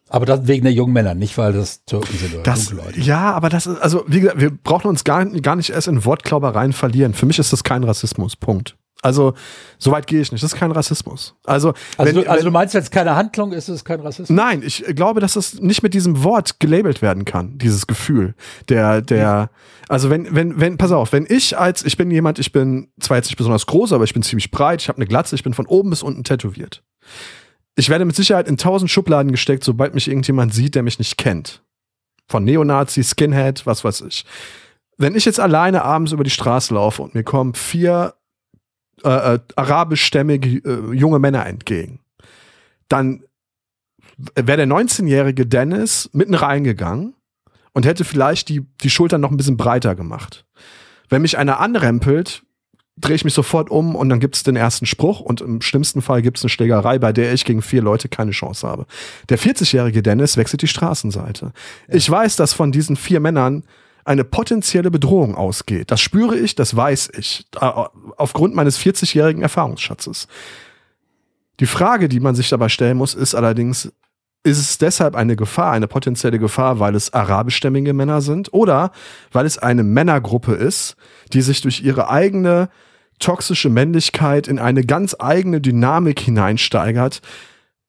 Aber 0.09 0.27
das 0.27 0.47
wegen 0.47 0.65
der 0.65 0.73
jungen 0.73 0.93
Männer, 0.93 1.15
nicht 1.15 1.39
weil 1.39 1.55
das 1.55 1.85
Türken 1.85 2.17
sind 2.19 2.35
oder 2.35 2.43
das, 2.43 2.71
Leute. 2.71 3.01
Ja, 3.01 3.33
aber 3.33 3.49
das 3.49 3.67
ist, 3.67 3.81
also 3.81 4.05
wie 4.07 4.21
gesagt, 4.21 4.41
wir 4.41 4.51
brauchen 4.51 4.89
uns 4.89 5.05
gar, 5.05 5.25
gar 5.25 5.57
nicht 5.57 5.71
erst 5.71 5.89
in 5.89 6.05
Wortklaubereien 6.05 6.75
verlieren. 6.75 7.15
Für 7.15 7.25
mich 7.25 7.39
ist 7.39 7.53
das 7.53 7.65
kein 7.65 7.83
Rassismus, 7.83 8.37
Punkt. 8.37 8.77
Also, 9.03 9.35
so 9.79 9.91
weit 9.91 10.07
gehe 10.07 10.21
ich 10.21 10.31
nicht. 10.31 10.45
Das 10.45 10.53
ist 10.53 10.59
kein 10.59 10.71
Rassismus. 10.71 11.35
Also, 11.45 11.75
also, 11.99 12.15
wenn, 12.15 12.15
du, 12.15 12.31
also 12.31 12.39
wenn, 12.39 12.45
du 12.45 12.51
meinst, 12.53 12.75
wenn 12.75 12.83
es 12.83 12.91
keine 12.91 13.17
Handlung 13.17 13.53
ist, 13.53 13.69
ist 13.69 13.75
es 13.75 13.85
kein 13.85 13.99
Rassismus? 13.99 14.31
Nein, 14.31 14.63
ich 14.65 14.85
glaube, 14.95 15.21
dass 15.21 15.35
es 15.35 15.61
nicht 15.61 15.83
mit 15.83 15.93
diesem 15.93 16.23
Wort 16.23 16.61
gelabelt 16.61 17.03
werden 17.03 17.25
kann, 17.25 17.59
dieses 17.59 17.89
Gefühl. 17.89 18.35
Der, 18.69 19.03
der, 19.03 19.51
also 19.89 20.09
wenn, 20.09 20.33
wenn, 20.35 20.61
wenn, 20.61 20.79
pass 20.79 20.93
auf, 20.93 21.13
wenn 21.13 21.27
ich 21.29 21.59
als, 21.59 21.85
ich 21.85 21.97
bin 21.97 22.13
jemand, 22.13 22.39
ich 22.39 22.53
bin 22.53 22.93
zwar 23.01 23.17
jetzt 23.17 23.27
nicht 23.27 23.37
besonders 23.37 23.67
groß, 23.67 23.93
aber 23.93 24.05
ich 24.05 24.15
bin 24.15 24.23
ziemlich 24.23 24.53
breit, 24.53 24.83
ich 24.83 24.89
habe 24.89 24.99
eine 24.99 25.07
Glatze, 25.07 25.35
ich 25.35 25.43
bin 25.43 25.53
von 25.53 25.67
oben 25.67 25.91
bis 25.91 26.05
unten 26.05 26.23
tätowiert. 26.23 26.85
Ich 27.75 27.89
werde 27.89 28.05
mit 28.05 28.15
Sicherheit 28.15 28.47
in 28.47 28.57
tausend 28.57 28.91
Schubladen 28.91 29.33
gesteckt, 29.33 29.65
sobald 29.65 29.95
mich 29.95 30.07
irgendjemand 30.07 30.55
sieht, 30.55 30.77
der 30.77 30.85
mich 30.85 31.01
nicht 31.01 31.19
kennt. 31.19 31.65
Von 32.29 32.45
Neonazi, 32.45 33.03
Skinhead, 33.03 33.67
was 33.67 33.83
weiß 33.83 34.03
ich. 34.03 34.25
Wenn 34.97 35.17
ich 35.17 35.25
jetzt 35.25 35.41
alleine 35.41 35.83
abends 35.83 36.13
über 36.13 36.23
die 36.23 36.31
Straße 36.31 36.73
laufe 36.73 37.03
und 37.03 37.17
mir 37.17 37.25
kommen 37.25 37.55
vier 37.55 38.15
äh, 39.05 39.35
äh, 39.35 39.39
arabischstämmige 39.57 40.59
äh, 40.59 40.95
junge 40.95 41.19
Männer 41.19 41.47
entgegen, 41.47 42.01
dann 42.89 43.23
wäre 44.35 44.59
der 44.59 44.67
19-jährige 44.67 45.47
Dennis 45.47 46.11
mitten 46.13 46.35
reingegangen 46.35 47.15
und 47.73 47.87
hätte 47.87 48.05
vielleicht 48.05 48.49
die, 48.49 48.67
die 48.83 48.91
Schultern 48.91 49.21
noch 49.21 49.31
ein 49.31 49.37
bisschen 49.37 49.57
breiter 49.57 49.95
gemacht. 49.95 50.45
Wenn 51.09 51.23
mich 51.23 51.39
einer 51.39 51.61
anrempelt, 51.61 52.43
drehe 52.97 53.17
ich 53.17 53.25
mich 53.25 53.35
sofort 53.35 53.71
um 53.71 53.97
und 53.97 54.09
dann 54.09 54.21
gibt 54.21 54.37
es 54.37 54.43
den 54.43 54.57
ersten 54.57 54.87
Spruch 54.87 55.21
und 55.21 55.41
im 55.41 55.63
schlimmsten 55.63 56.03
Fall 56.03 56.23
gibt 56.23 56.39
es 56.39 56.45
eine 56.45 56.51
Schlägerei, 56.51 56.99
bei 56.99 57.13
der 57.13 57.33
ich 57.33 57.45
gegen 57.45 57.63
vier 57.63 57.83
Leute 57.83 58.09
keine 58.09 58.33
Chance 58.33 58.69
habe. 58.69 58.87
Der 59.29 59.39
40-jährige 59.39 60.03
Dennis 60.03 60.37
wechselt 60.37 60.63
die 60.63 60.69
Straßenseite. 60.69 61.53
Ja. 61.89 61.95
Ich 61.95 62.09
weiß, 62.09 62.37
dass 62.37 62.53
von 62.53 62.71
diesen 62.71 62.97
vier 62.97 63.21
Männern 63.21 63.65
eine 64.05 64.25
potenzielle 64.25 64.91
Bedrohung 64.91 65.35
ausgeht. 65.35 65.91
Das 65.91 66.01
spüre 66.01 66.37
ich, 66.37 66.55
das 66.55 66.75
weiß 66.75 67.11
ich, 67.17 67.47
aufgrund 68.17 68.55
meines 68.55 68.79
40-jährigen 68.79 69.43
Erfahrungsschatzes. 69.43 70.29
Die 71.61 71.67
Frage, 71.67 72.09
die 72.09 72.21
man 72.21 72.35
sich 72.35 72.49
dabei 72.49 72.69
stellen 72.69 72.97
muss, 72.97 73.15
ist 73.15 73.35
allerdings, 73.35 73.93
ist 74.43 74.59
es 74.59 74.79
deshalb 74.79 75.15
eine 75.15 75.37
Gefahr, 75.37 75.73
eine 75.73 75.87
potenzielle 75.87 76.39
Gefahr, 76.39 76.81
weil 76.81 76.97
es 76.97 77.13
arabischstämmige 77.13 77.93
Männer 77.93 78.21
sind 78.21 78.53
oder 78.53 78.91
weil 79.31 79.47
es 79.47 79.59
eine 79.59 79.85
Männergruppe 79.85 80.55
ist, 80.55 80.97
die 81.33 81.43
sich 81.43 81.61
durch 81.61 81.83
ihre 81.83 82.11
eigene 82.11 82.69
toxische 83.21 83.69
Männlichkeit 83.69 84.49
in 84.49 84.59
eine 84.59 84.85
ganz 84.85 85.15
eigene 85.19 85.61
Dynamik 85.61 86.19
hineinsteigert 86.19 87.21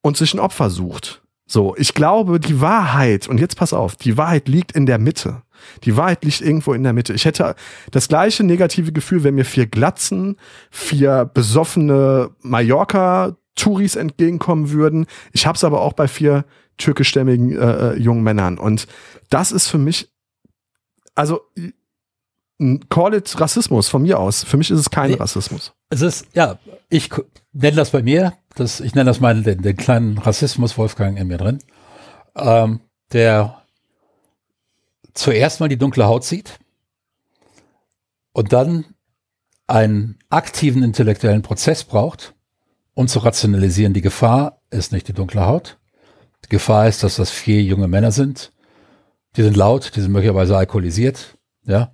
und 0.01 0.18
sich 0.18 0.34
ein 0.36 0.39
Opfer 0.39 0.70
sucht. 0.70 1.24
So, 1.47 1.76
ich 1.78 1.93
glaube, 1.93 2.39
die 2.39 2.61
Wahrheit, 2.61 3.28
und 3.28 3.39
jetzt 3.39 3.57
pass 3.57 3.74
auf, 3.74 3.95
die 3.95 4.18
Wahrheit 4.18 4.47
liegt 4.47 4.74
in 4.74 4.86
der 4.86 4.99
Mitte. 4.99 5.41
Die 5.84 5.97
Wahrheit 5.97 6.24
liegt 6.24 6.41
irgendwo 6.41 6.74
in 6.74 6.84
der 6.84 6.93
Mitte. 6.93 7.14
Ich 7.14 7.26
hätte 7.26 7.55
das 7.91 8.07
gleiche 8.07 8.43
negative 8.43 8.91
Gefühl, 8.91 9.24
wenn 9.24 9.36
mir 9.36 9.45
vier 9.45 9.68
Glatzen, 9.68 10.38
vier 10.72 11.26
besoffene 11.26 12.32
Mallorca-Touris 12.41 13.95
entgegenkommen 13.95 14.72
würden. 14.72 15.05
Ich 15.32 15.45
habe 15.45 15.55
es 15.55 15.64
aber 15.64 15.82
auch 15.82 15.93
bei 15.93 16.07
vier 16.07 16.45
türkischstämmigen 16.78 17.57
äh, 17.57 17.93
äh, 17.93 17.99
jungen 17.99 18.24
Männern. 18.24 18.57
Und 18.57 18.88
das 19.30 19.51
ist 19.51 19.68
für 19.68 19.78
mich, 19.78 20.09
also 21.16 21.41
call 22.89 23.14
it 23.14 23.39
Rassismus 23.39 23.89
von 23.89 24.01
mir 24.01 24.20
aus. 24.20 24.43
Für 24.43 24.57
mich 24.57 24.72
ist 24.72 24.80
es 24.80 24.89
kein 24.89 25.11
nee, 25.11 25.18
Rassismus. 25.18 25.74
Es 25.89 26.01
ist, 26.01 26.28
ja, 26.34 26.57
ich 26.89 27.09
nenne 27.51 27.76
das 27.76 27.91
bei 27.91 28.01
mir, 28.01 28.34
das, 28.55 28.80
ich 28.80 28.95
nenne 28.95 29.09
das 29.09 29.20
meinen, 29.20 29.43
den, 29.43 29.61
den 29.61 29.76
kleinen 29.76 30.18
Rassismus 30.18 30.78
Wolfgang 30.78 31.18
in 31.20 31.28
mir 31.28 31.38
drin, 31.38 31.59
ähm, 32.36 32.82
der 33.11 33.62
zuerst 35.14 35.59
mal 35.59 35.70
die 35.70 35.78
dunkle 35.78 36.05
Haut 36.05 36.24
sieht 36.24 36.59
und 38.32 38.53
dann 38.53 38.86
einen 39.68 40.20
aktiven 40.30 40.84
intellektuellen 40.84 41.41
Prozess 41.41 41.84
braucht, 41.84 42.34
um 42.93 43.07
zu 43.07 43.20
rationalisieren, 43.20 43.93
die 43.93 44.01
Gefahr 44.01 44.61
ist 44.70 44.91
nicht 44.91 45.07
die 45.07 45.14
dunkle 45.14 45.45
Haut. 45.45 45.78
Die 46.45 46.49
Gefahr 46.49 46.88
ist, 46.88 47.03
dass 47.03 47.16
das 47.16 47.32
vier 47.32 47.61
junge 47.64 47.88
Männer 47.88 48.11
sind. 48.11 48.51
Die 49.36 49.43
sind 49.43 49.55
laut, 49.55 49.93
die 49.95 50.01
sind 50.01 50.11
möglicherweise 50.11 50.57
alkoholisiert, 50.57 51.38
ja. 51.66 51.91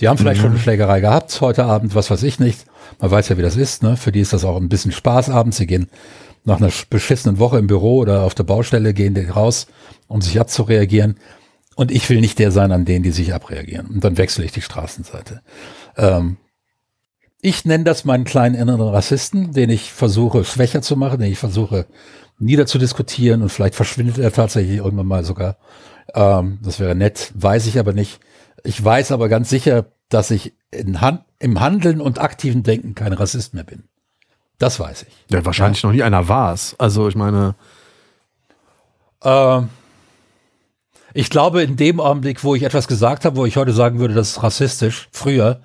Die 0.00 0.08
haben 0.08 0.18
vielleicht 0.18 0.40
mhm. 0.40 0.42
schon 0.42 0.50
eine 0.50 0.60
Schlägerei 0.60 1.00
gehabt 1.00 1.40
heute 1.40 1.64
Abend, 1.64 1.94
was 1.94 2.10
weiß 2.10 2.22
ich 2.22 2.38
nicht. 2.38 2.66
Man 3.00 3.10
weiß 3.10 3.30
ja, 3.30 3.38
wie 3.38 3.42
das 3.42 3.56
ist, 3.56 3.82
ne? 3.82 3.96
Für 3.96 4.12
die 4.12 4.20
ist 4.20 4.34
das 4.34 4.44
auch 4.44 4.56
ein 4.58 4.68
bisschen 4.68 4.92
Spaß 4.92 5.30
abends. 5.30 5.56
Sie 5.56 5.66
gehen 5.66 5.88
nach 6.44 6.58
einer 6.58 6.70
beschissenen 6.90 7.38
Woche 7.38 7.58
im 7.58 7.66
Büro 7.66 7.96
oder 7.98 8.22
auf 8.22 8.34
der 8.34 8.44
Baustelle, 8.44 8.92
gehen 8.92 9.14
die 9.14 9.24
raus, 9.24 9.68
um 10.06 10.20
sich 10.20 10.38
abzureagieren. 10.38 11.16
Und 11.76 11.92
ich 11.92 12.08
will 12.08 12.20
nicht 12.20 12.38
der 12.38 12.50
sein, 12.50 12.72
an 12.72 12.86
denen 12.86 13.04
die 13.04 13.12
sich 13.12 13.32
abreagieren. 13.34 13.86
Und 13.86 14.02
dann 14.02 14.16
wechsle 14.18 14.44
ich 14.44 14.50
die 14.50 14.62
Straßenseite. 14.62 15.42
Ähm, 15.96 16.38
ich 17.40 17.64
nenne 17.64 17.84
das 17.84 18.04
meinen 18.04 18.24
kleinen 18.24 18.54
inneren 18.54 18.88
Rassisten, 18.88 19.52
den 19.52 19.70
ich 19.70 19.92
versuche 19.92 20.44
schwächer 20.44 20.82
zu 20.82 20.96
machen, 20.96 21.20
den 21.20 21.30
ich 21.30 21.38
versuche 21.38 21.86
niederzudiskutieren 22.38 23.42
und 23.42 23.50
vielleicht 23.50 23.74
verschwindet 23.74 24.18
er 24.18 24.32
tatsächlich 24.32 24.78
irgendwann 24.78 25.06
mal 25.06 25.24
sogar. 25.24 25.58
Ähm, 26.14 26.58
das 26.62 26.80
wäre 26.80 26.94
nett, 26.94 27.30
weiß 27.34 27.66
ich 27.66 27.78
aber 27.78 27.92
nicht. 27.92 28.20
Ich 28.64 28.82
weiß 28.82 29.12
aber 29.12 29.28
ganz 29.28 29.50
sicher, 29.50 29.86
dass 30.08 30.30
ich 30.30 30.54
Han 30.72 31.24
im 31.38 31.60
Handeln 31.60 32.00
und 32.00 32.18
aktiven 32.18 32.62
Denken 32.62 32.94
kein 32.94 33.12
Rassist 33.12 33.52
mehr 33.54 33.64
bin. 33.64 33.84
Das 34.58 34.80
weiß 34.80 35.02
ich. 35.02 35.24
Ja, 35.30 35.44
wahrscheinlich 35.44 35.82
ja. 35.82 35.88
noch 35.88 35.94
nie 35.94 36.02
einer 36.02 36.28
war 36.28 36.54
es. 36.54 36.74
Also 36.78 37.08
ich 37.08 37.14
meine. 37.14 37.54
Ähm, 39.22 39.68
ich 41.16 41.30
glaube, 41.30 41.62
in 41.62 41.76
dem 41.76 41.98
Augenblick, 41.98 42.44
wo 42.44 42.54
ich 42.54 42.62
etwas 42.62 42.88
gesagt 42.88 43.24
habe, 43.24 43.36
wo 43.36 43.46
ich 43.46 43.56
heute 43.56 43.72
sagen 43.72 43.98
würde, 43.98 44.12
das 44.12 44.32
ist 44.32 44.42
rassistisch, 44.42 45.08
früher, 45.12 45.62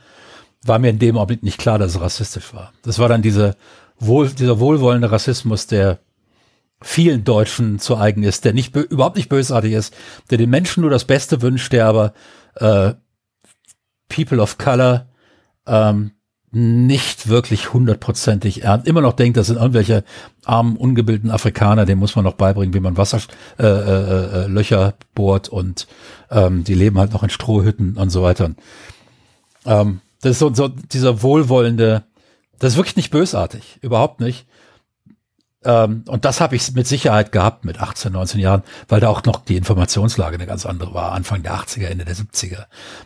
war 0.64 0.80
mir 0.80 0.90
in 0.90 1.00
dem 1.00 1.18
Augenblick 1.18 1.44
nicht 1.44 1.58
klar, 1.58 1.78
dass 1.78 1.96
es 1.96 2.02
rassistisch 2.02 2.54
war. 2.54 2.72
Das 2.84 3.00
war 3.00 3.10
dann 3.10 3.22
diese 3.22 3.58
wohl, 4.00 4.30
dieser 4.30 4.62
wohlwollende 4.62 5.12
Rassismus, 5.12 5.68
der 5.68 6.00
vielen 6.82 7.26
Deutschen 7.26 7.80
zu 7.80 7.98
eigen 7.98 8.24
ist, 8.24 8.46
der 8.46 8.54
nicht 8.54 8.74
überhaupt 8.76 9.18
nicht 9.18 9.28
bösartig 9.28 9.74
ist, 9.74 9.94
der 10.30 10.38
den 10.38 10.50
Menschen 10.50 10.82
nur 10.82 10.90
das 10.90 11.04
Beste 11.04 11.42
wünscht, 11.42 11.74
der 11.74 11.86
aber 11.86 12.14
äh, 12.56 12.94
People 14.08 14.42
of 14.42 14.58
Color 14.58 15.10
ähm, 15.68 16.12
nicht 16.52 17.30
wirklich 17.30 17.74
hundertprozentig 17.74 18.64
ernst, 18.64 18.88
immer 18.88 19.02
noch 19.02 19.14
denkt, 19.14 19.38
das 19.38 19.48
sind 19.48 19.56
irgendwelche 19.56 20.04
armen, 20.44 20.76
ungebildeten 20.76 21.32
Afrikaner, 21.32 21.86
denen 21.86 22.00
muss 22.00 22.16
man 22.16 22.26
noch 22.26 22.34
beibringen, 22.34 22.74
wie 22.74 22.82
man 22.82 22.98
Wasserlöcher 22.98 23.30
äh, 23.60 23.66
äh, 23.66 24.44
äh, 24.44 24.48
Löcher 24.48 24.94
bohrt 25.16 25.48
und 25.48 25.88
ähm, 26.30 26.66
die 26.66 26.74
leben 26.74 27.00
halt 27.00 27.14
noch 27.14 27.24
in 27.24 27.30
Strohhütten 27.30 27.96
und 27.96 28.10
so 28.10 28.22
weiter. 28.22 28.52
Ähm, 29.66 30.02
das 30.22 30.32
ist 30.34 30.40
so, 30.40 30.54
so 30.54 30.68
dieser 30.68 31.24
wohlwollende, 31.24 32.04
das 32.60 32.74
ist 32.74 32.78
wirklich 32.78 32.98
nicht 32.98 33.12
bösartig, 33.12 33.80
überhaupt 33.82 34.20
nicht. 34.20 34.46
Ähm, 35.64 36.04
und 36.08 36.26
das 36.26 36.42
habe 36.42 36.56
ich 36.56 36.74
mit 36.74 36.88
Sicherheit 36.88 37.32
gehabt 37.32 37.66
mit 37.66 37.80
18, 37.80 38.12
19 38.12 38.40
Jahren, 38.40 38.64
weil 38.88 39.00
da 39.00 39.10
auch 39.10 39.24
noch 39.26 39.44
die 39.46 39.58
Informationslage 39.58 40.36
eine 40.36 40.48
ganz 40.48 40.66
andere 40.66 40.94
war, 40.94 41.12
Anfang 41.12 41.44
der 41.44 41.54
80er, 41.54 41.86
Ende 41.86 42.06
der 42.06 42.16
70er. 42.16 42.66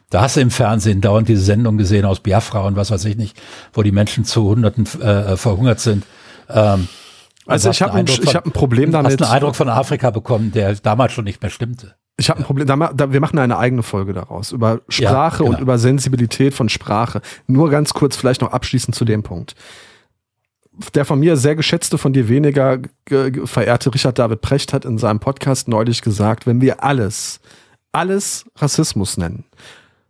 Da 0.10 0.22
hast 0.22 0.38
du 0.38 0.42
im 0.42 0.52
Fernsehen 0.52 1.02
dauernd 1.02 1.28
diese 1.28 1.42
Sendung 1.42 1.78
gesehen 1.78 2.06
aus 2.06 2.22
Biafra 2.22 2.62
und 2.62 2.78
was 2.78 2.92
weiß 2.92 3.04
ich 3.06 3.18
nicht, 3.18 3.42
wo 3.74 3.84
die 3.84 3.92
Menschen 3.92 4.24
zu 4.24 4.44
Hunderten 4.44 4.86
äh, 5.02 5.36
verhungert 5.36 5.82
sind. 5.82 6.06
Ähm, 6.50 6.88
also 7.46 7.70
ich 7.70 7.82
habe 7.82 7.94
ein, 7.94 8.08
hab 8.08 8.46
ein 8.46 8.52
Problem 8.52 8.92
damit. 8.92 9.12
Hast 9.12 9.22
einen 9.22 9.32
Eindruck 9.32 9.56
von 9.56 9.70
Afrika 9.70 10.10
bekommen, 10.10 10.52
der 10.52 10.76
damals 10.76 11.14
schon 11.14 11.26
nicht 11.26 11.42
mehr 11.42 11.52
stimmte. 11.52 11.96
Ich 12.18 12.30
habe 12.30 12.40
ein 12.40 12.46
Problem, 12.46 12.66
da, 12.66 12.76
da, 12.94 13.12
wir 13.12 13.20
machen 13.20 13.38
eine 13.38 13.58
eigene 13.58 13.84
Folge 13.84 14.14
daraus, 14.14 14.54
über 14.54 14.80
Sprache 14.88 15.44
ja, 15.44 15.46
genau. 15.46 15.58
und 15.58 15.62
über 15.62 15.78
Sensibilität 15.78 16.54
von 16.54 16.70
Sprache. 16.70 17.22
Nur 17.48 17.70
ganz 17.70 17.94
kurz 17.94 18.16
vielleicht 18.16 18.42
noch 18.42 18.54
abschließend 18.54 18.96
zu 18.96 19.04
dem 19.04 19.22
Punkt 19.22 19.56
der 20.94 21.06
von 21.06 21.20
mir 21.20 21.38
sehr 21.38 21.56
geschätzte, 21.56 21.98
von 21.98 22.14
dir 22.14 22.28
weniger 22.28 22.80
verehrte 23.08 23.94
Richard 23.94 24.20
David 24.20 24.42
Precht 24.42 24.74
hat 24.74 24.86
in 24.86 24.98
seinem 24.98 25.20
Podcast 25.20 25.68
neulich 25.68 26.02
gesagt, 26.02 26.46
wenn 26.46 26.62
wir 26.62 26.84
alles, 26.84 27.40
alles 27.92 28.46
Rassismus 28.56 29.18
nennen, 29.18 29.46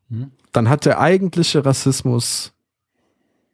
hm. 0.09 0.32
dann 0.51 0.70
hat 0.70 0.86
der 0.86 0.99
eigentliche 0.99 1.66
Rassismus 1.66 2.53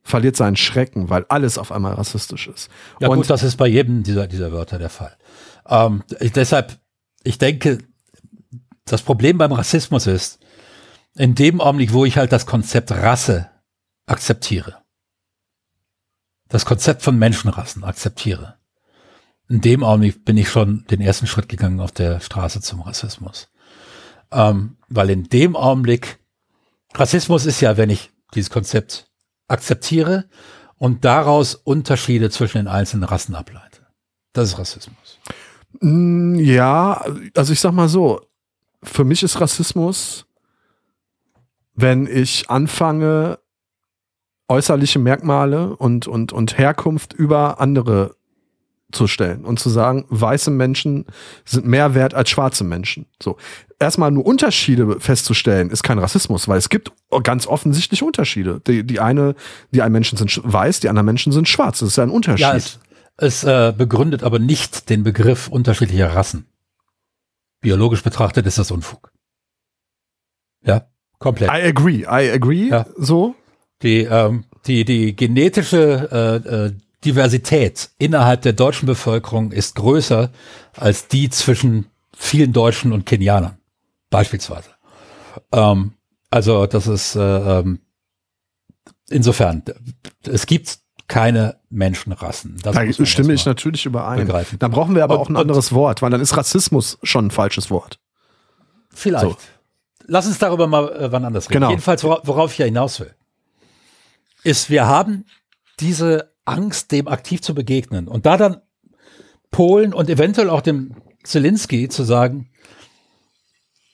verliert 0.03 0.36
seinen 0.36 0.55
Schrecken, 0.55 1.09
weil 1.09 1.26
alles 1.30 1.57
auf 1.57 1.72
einmal 1.72 1.93
rassistisch 1.93 2.47
ist. 2.47 2.70
Ja 2.99 3.09
Und 3.09 3.18
gut, 3.18 3.30
das 3.30 3.43
ist 3.43 3.57
bei 3.57 3.68
jedem 3.68 4.03
dieser, 4.03 4.28
dieser 4.28 4.51
Wörter 4.51 4.80
der 4.80 4.89
Fall. 4.89 5.16
Ähm, 5.68 6.03
ich, 6.20 6.32
deshalb, 6.32 6.80
ich 7.24 7.38
denke, 7.38 7.80
das 8.86 9.01
Problem 9.01 9.38
beim 9.38 9.51
Rassismus 9.51 10.07
ist, 10.07 10.39
in 11.16 11.36
dem 11.36 11.62
Augenblick, 11.62 11.93
wo 11.93 12.05
ich 12.05 12.18
halt 12.18 12.32
das 12.32 12.45
Konzept 12.45 12.91
Rasse 12.91 13.49
akzeptiere, 14.05 14.80
das 16.52 16.66
Konzept 16.66 17.02
von 17.02 17.18
Menschenrassen 17.18 17.84
akzeptiere. 17.84 18.58
In 19.49 19.62
dem 19.62 19.84
Augenblick 19.84 20.26
bin 20.26 20.38
ich 20.38 20.49
schon 20.49 20.86
den 20.91 21.02
ersten 21.02 21.26
Schritt 21.26 21.49
gegangen 21.49 21.80
auf 21.80 21.91
der 21.91 22.20
Straße 22.20 22.62
zum 22.62 22.82
Rassismus. 22.82 23.49
Ähm, 24.32 24.78
weil 24.89 25.10
in 25.10 25.24
dem 25.24 25.56
Augenblick, 25.56 26.20
Rassismus 26.93 27.45
ist 27.45 27.62
ja, 27.62 27.78
wenn 27.78 27.89
ich 27.89 28.12
dieses 28.36 28.49
Konzept 28.49 29.10
akzeptiere 29.47 30.30
und 30.78 31.06
daraus 31.06 31.56
Unterschiede 31.56 32.30
zwischen 32.30 32.58
den 32.58 32.68
einzelnen 32.68 33.06
Rassen 33.06 33.36
ableite. 33.36 33.88
Das 34.34 34.49
ist 34.49 34.58
Rassismus. 34.58 35.20
Mm, 35.80 36.36
ja, 36.36 37.06
also 37.36 37.54
ich 37.54 37.60
sag 37.60 37.72
mal 37.72 37.89
so, 37.89 38.22
für 38.84 39.06
mich 39.06 39.24
ist 39.24 39.39
Rassismus, 39.39 40.26
wenn 41.76 42.08
ich 42.08 42.49
anfange, 42.49 43.39
äußerliche 44.52 44.99
Merkmale 44.99 45.78
und, 45.78 46.08
und, 46.08 46.34
und 46.34 46.58
Herkunft 46.58 47.14
über 47.14 47.62
andere 47.62 48.16
zu 48.91 49.08
stellen 49.08 49.45
und 49.45 49.62
zu 49.62 49.70
sagen, 49.70 50.06
weiße 50.10 50.52
Menschen 50.52 51.06
sind 51.45 51.66
mehr 51.66 51.95
wert 51.95 52.14
als 52.14 52.30
schwarze 52.30 52.66
Menschen. 52.66 53.06
So. 53.24 53.38
Erstmal 53.80 54.12
nur 54.12 54.26
Unterschiede 54.26 54.99
festzustellen, 54.99 55.70
ist 55.70 55.84
kein 55.84 55.99
Rassismus, 55.99 56.49
weil 56.49 56.58
es 56.58 56.68
gibt 56.68 56.91
ganz 57.24 57.47
offensichtlich 57.47 58.04
Unterschiede. 58.04 58.60
Die, 58.68 58.84
die 58.84 58.99
eine, 58.99 59.36
die 59.72 59.82
einen 59.82 59.93
Menschen 59.93 60.18
sind 60.18 60.41
weiß, 60.43 60.82
die 60.82 60.89
anderen 60.89 61.06
Menschen 61.06 61.32
sind 61.32 61.47
schwarz. 61.47 61.80
Das 61.80 61.88
ist 61.88 61.95
ja 61.95 62.04
ein 62.04 62.10
Unterschied. 62.10 62.41
Ja, 62.41 62.54
es, 62.54 62.80
es 63.16 63.45
äh, 63.45 63.74
begründet 63.76 64.24
aber 64.24 64.39
nicht 64.39 64.89
den 64.89 65.04
Begriff 65.04 65.47
unterschiedlicher 65.47 66.14
Rassen. 66.14 66.45
Biologisch 67.62 68.04
betrachtet 68.04 68.45
ist 68.45 68.58
das 68.58 68.70
Unfug. 68.70 69.14
Ja, 70.62 70.88
komplett. 71.20 71.49
I 71.49 71.66
agree, 71.66 72.02
I 72.02 72.30
agree. 72.30 72.68
Ja. 72.68 72.86
So. 72.97 73.36
Die, 73.84 74.01
ähm, 74.03 74.45
die, 74.65 74.86
die 74.86 75.15
genetische 75.15 76.09
äh, 76.45 76.49
äh, 76.49 76.73
Diversität 77.03 77.89
innerhalb 77.97 78.43
der 78.43 78.53
deutschen 78.53 78.86
Bevölkerung 78.86 79.51
ist 79.51 79.75
größer 79.75 80.29
als 80.77 81.07
die 81.07 81.29
zwischen 81.29 81.88
vielen 82.15 82.53
Deutschen 82.53 82.93
und 82.93 83.05
Kenianern, 83.05 83.57
beispielsweise. 84.11 84.69
Ähm, 85.51 85.93
also 86.29 86.67
das 86.67 86.88
ist 86.88 87.15
äh, 87.15 87.19
ähm, 87.59 87.79
insofern, 89.09 89.63
es 90.27 90.45
gibt 90.45 90.79
keine 91.07 91.57
Menschenrassen. 91.69 92.57
Das 92.63 92.75
da 92.75 93.05
stimme 93.05 93.34
ich 93.34 93.45
natürlich 93.45 93.86
überein. 93.86 94.19
Begreifen. 94.19 94.59
Dann 94.59 94.71
brauchen 94.71 94.95
wir 94.95 95.03
aber 95.03 95.15
und, 95.15 95.21
auch 95.21 95.29
ein 95.29 95.36
anderes 95.36 95.73
Wort, 95.73 96.01
weil 96.01 96.09
dann 96.09 96.21
ist 96.21 96.38
Rassismus 96.38 96.99
schon 97.03 97.27
ein 97.27 97.32
falsches 97.32 97.69
Wort. 97.69 97.99
Vielleicht. 98.93 99.25
So. 99.25 99.36
Lass 100.05 100.27
uns 100.27 100.39
darüber 100.39 100.67
mal 100.67 100.89
äh, 100.93 101.11
wann 101.11 101.25
anders 101.25 101.49
reden. 101.49 101.59
Genau. 101.59 101.69
Jedenfalls, 101.69 102.03
worauf 102.03 102.53
ich 102.53 102.59
ja 102.59 102.65
hinaus 102.65 102.99
will, 102.99 103.13
ist, 104.44 104.70
wir 104.70 104.88
haben 104.88 105.26
diese 105.80 106.34
Angst, 106.46 106.92
dem 106.92 107.08
aktiv 107.08 107.42
zu 107.42 107.54
begegnen. 107.54 108.08
Und 108.08 108.26
da 108.26 108.38
dann 108.38 108.62
Polen 109.52 109.94
und 109.94 110.10
eventuell 110.10 110.50
auch 110.50 110.62
dem 110.62 110.96
Zelensky 111.24 111.89
zu 111.89 112.04
sagen, 112.04 112.50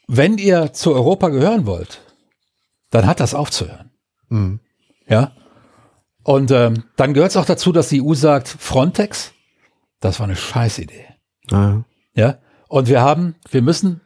wenn 0.08 0.38
ihr 0.38 0.74
zu 0.74 0.94
Europa 0.94 1.30
gehören 1.30 1.66
wollt, 1.66 2.02
dann 2.92 3.06
hat 3.06 3.20
das 3.20 3.34
aufzuhören. 3.34 3.92
Mhm. 4.30 4.60
Ja. 5.08 5.34
Und 6.24 6.52
ähm, 6.52 6.84
dann 6.96 7.14
gehört 7.14 7.32
es 7.32 7.38
auch 7.38 7.46
dazu, 7.46 7.72
dass 7.72 7.90
die 7.90 8.02
EU 8.02 8.14
sagt, 8.14 8.48
Frontex, 8.48 9.34
das 10.00 10.20
war 10.20 10.26
eine 10.26 10.36
Scheißidee. 10.36 11.06
Ah. 11.52 11.84
Ja. 12.14 12.40
Und 12.68 12.88
wir 12.88 13.02
haben, 13.02 13.36
wir 13.50 13.62
müssen 13.62 14.02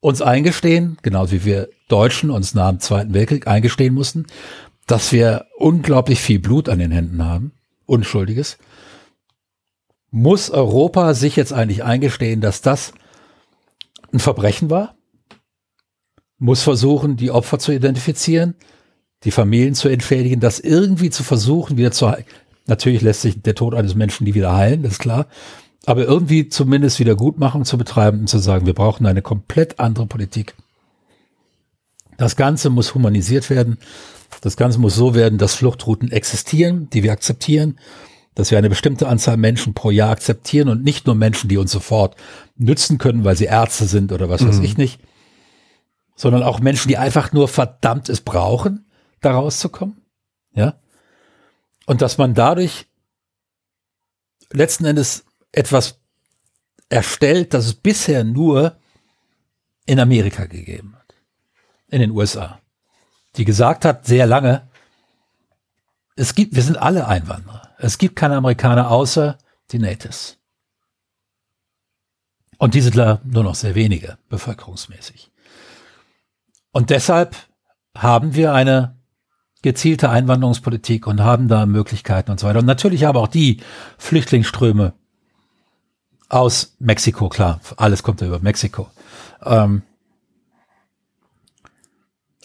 uns 0.00 0.22
eingestehen, 0.22 0.98
genauso 1.02 1.32
wie 1.32 1.44
wir 1.44 1.68
Deutschen 1.88 2.30
uns 2.30 2.54
nach 2.54 2.70
dem 2.70 2.80
Zweiten 2.80 3.14
Weltkrieg 3.14 3.46
eingestehen 3.46 3.94
mussten, 3.94 4.26
dass 4.90 5.12
wir 5.12 5.46
unglaublich 5.56 6.20
viel 6.20 6.40
Blut 6.40 6.68
an 6.68 6.80
den 6.80 6.90
Händen 6.90 7.24
haben, 7.24 7.52
Unschuldiges, 7.86 8.58
muss 10.10 10.50
Europa 10.50 11.14
sich 11.14 11.36
jetzt 11.36 11.52
eigentlich 11.52 11.84
eingestehen, 11.84 12.40
dass 12.40 12.60
das 12.60 12.92
ein 14.12 14.18
Verbrechen 14.18 14.68
war, 14.68 14.96
muss 16.38 16.62
versuchen, 16.62 17.16
die 17.16 17.30
Opfer 17.30 17.60
zu 17.60 17.70
identifizieren, 17.70 18.56
die 19.22 19.30
Familien 19.30 19.74
zu 19.74 19.88
entschädigen, 19.88 20.40
das 20.40 20.58
irgendwie 20.58 21.10
zu 21.10 21.22
versuchen, 21.22 21.76
wieder 21.76 21.92
zu 21.92 22.10
heilen. 22.10 22.24
Natürlich 22.66 23.02
lässt 23.02 23.20
sich 23.22 23.40
der 23.40 23.54
Tod 23.54 23.74
eines 23.74 23.94
Menschen 23.94 24.24
nie 24.24 24.34
wieder 24.34 24.56
heilen, 24.56 24.82
das 24.82 24.92
ist 24.92 24.98
klar. 24.98 25.26
Aber 25.86 26.04
irgendwie 26.04 26.48
zumindest 26.48 26.98
Wiedergutmachung 26.98 27.64
zu 27.64 27.78
betreiben 27.78 28.20
und 28.20 28.28
zu 28.28 28.38
sagen, 28.38 28.66
wir 28.66 28.74
brauchen 28.74 29.06
eine 29.06 29.22
komplett 29.22 29.78
andere 29.78 30.06
Politik. 30.06 30.54
Das 32.16 32.36
Ganze 32.36 32.70
muss 32.70 32.94
humanisiert 32.94 33.50
werden. 33.50 33.78
Das 34.40 34.56
Ganze 34.56 34.78
muss 34.78 34.94
so 34.94 35.14
werden, 35.14 35.38
dass 35.38 35.54
Fluchtrouten 35.54 36.10
existieren, 36.10 36.88
die 36.90 37.02
wir 37.02 37.12
akzeptieren, 37.12 37.78
dass 38.34 38.50
wir 38.50 38.58
eine 38.58 38.68
bestimmte 38.68 39.08
Anzahl 39.08 39.36
Menschen 39.36 39.74
pro 39.74 39.90
Jahr 39.90 40.10
akzeptieren 40.10 40.68
und 40.68 40.82
nicht 40.82 41.06
nur 41.06 41.14
Menschen, 41.14 41.48
die 41.48 41.56
uns 41.56 41.72
sofort 41.72 42.16
nützen 42.56 42.98
können, 42.98 43.24
weil 43.24 43.36
sie 43.36 43.46
Ärzte 43.46 43.86
sind 43.86 44.12
oder 44.12 44.28
was 44.28 44.42
mhm. 44.42 44.48
weiß 44.48 44.60
ich 44.60 44.76
nicht, 44.76 45.00
sondern 46.14 46.42
auch 46.42 46.60
Menschen, 46.60 46.88
die 46.88 46.96
einfach 46.96 47.32
nur 47.32 47.48
verdammt 47.48 48.08
es 48.08 48.20
brauchen, 48.20 48.86
da 49.20 49.32
rauszukommen. 49.32 50.00
Ja. 50.54 50.74
Und 51.86 52.02
dass 52.02 52.18
man 52.18 52.34
dadurch 52.34 52.86
letzten 54.52 54.84
Endes 54.84 55.24
etwas 55.52 55.98
erstellt, 56.88 57.52
das 57.54 57.66
es 57.66 57.74
bisher 57.74 58.24
nur 58.24 58.76
in 59.86 59.98
Amerika 59.98 60.46
gegeben 60.46 60.94
hat. 60.96 61.14
In 61.88 62.00
den 62.00 62.12
USA 62.12 62.60
die 63.36 63.44
gesagt 63.44 63.84
hat, 63.84 64.06
sehr 64.06 64.26
lange, 64.26 64.68
es 66.16 66.34
gibt, 66.34 66.54
wir 66.54 66.62
sind 66.62 66.76
alle 66.76 67.06
Einwanderer. 67.06 67.62
Es 67.78 67.98
gibt 67.98 68.16
keine 68.16 68.36
Amerikaner 68.36 68.90
außer 68.90 69.38
die 69.70 69.78
Natives. 69.78 70.38
Und 72.58 72.74
die 72.74 72.82
sind 72.82 72.96
da 72.96 73.20
nur 73.24 73.42
noch 73.42 73.54
sehr 73.54 73.74
wenige, 73.74 74.18
bevölkerungsmäßig. 74.28 75.30
Und 76.72 76.90
deshalb 76.90 77.36
haben 77.96 78.34
wir 78.34 78.52
eine 78.52 78.98
gezielte 79.62 80.10
Einwanderungspolitik 80.10 81.06
und 81.06 81.20
haben 81.20 81.48
da 81.48 81.66
Möglichkeiten 81.66 82.30
und 82.30 82.40
so 82.40 82.46
weiter. 82.46 82.58
Und 82.58 82.66
natürlich 82.66 83.04
haben 83.04 83.16
auch 83.16 83.28
die 83.28 83.60
Flüchtlingsströme 83.98 84.94
aus 86.28 86.76
Mexiko, 86.78 87.28
klar, 87.28 87.60
alles 87.76 88.02
kommt 88.02 88.20
ja 88.20 88.28
über 88.28 88.38
Mexiko, 88.38 88.88
ähm, 89.42 89.82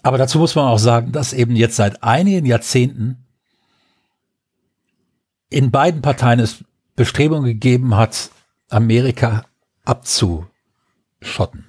aber 0.05 0.19
dazu 0.19 0.37
muss 0.37 0.53
man 0.53 0.65
auch 0.65 0.77
sagen, 0.77 1.11
dass 1.13 1.33
eben 1.33 1.55
jetzt 1.55 1.77
seit 1.77 2.03
einigen 2.03 2.45
Jahrzehnten 2.45 3.25
in 5.49 5.71
beiden 5.71 6.03
Parteien 6.03 6.39
es 6.39 6.63
Bestrebungen 6.95 7.45
gegeben 7.45 7.95
hat, 7.95 8.29
Amerika 8.69 9.45
abzuschotten. 9.83 11.65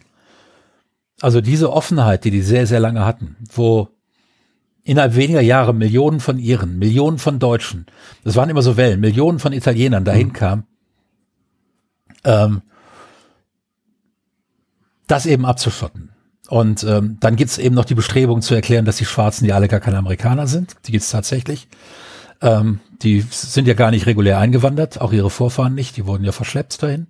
Also 1.22 1.40
diese 1.40 1.72
Offenheit, 1.72 2.24
die 2.24 2.30
die 2.30 2.42
sehr, 2.42 2.66
sehr 2.66 2.78
lange 2.78 3.06
hatten, 3.06 3.36
wo 3.54 3.88
innerhalb 4.82 5.16
weniger 5.16 5.40
Jahre 5.40 5.72
Millionen 5.72 6.20
von 6.20 6.38
Iren, 6.38 6.78
Millionen 6.78 7.16
von 7.16 7.38
Deutschen, 7.38 7.86
das 8.22 8.36
waren 8.36 8.50
immer 8.50 8.60
so 8.60 8.76
Wellen, 8.76 9.00
Millionen 9.00 9.38
von 9.38 9.54
Italienern 9.54 10.04
dahin 10.04 10.28
mhm. 10.28 10.32
kamen, 10.34 10.66
ähm, 12.24 12.60
das 15.06 15.24
eben 15.24 15.46
abzuschotten. 15.46 16.10
Und 16.48 16.84
ähm, 16.84 17.16
dann 17.20 17.36
gibt's 17.36 17.58
eben 17.58 17.74
noch 17.74 17.84
die 17.84 17.94
Bestrebung 17.94 18.40
zu 18.40 18.54
erklären, 18.54 18.84
dass 18.84 18.96
die 18.96 19.04
Schwarzen 19.04 19.46
ja 19.46 19.56
alle 19.56 19.68
gar 19.68 19.80
keine 19.80 19.98
Amerikaner 19.98 20.46
sind. 20.46 20.76
Die 20.86 20.92
gibt's 20.92 21.10
tatsächlich. 21.10 21.68
Ähm, 22.40 22.80
die 23.02 23.24
sind 23.30 23.66
ja 23.66 23.74
gar 23.74 23.90
nicht 23.90 24.06
regulär 24.06 24.38
eingewandert, 24.38 25.00
auch 25.00 25.12
ihre 25.12 25.30
Vorfahren 25.30 25.74
nicht, 25.74 25.96
die 25.96 26.06
wurden 26.06 26.24
ja 26.24 26.32
verschleppt 26.32 26.82
dahin. 26.82 27.06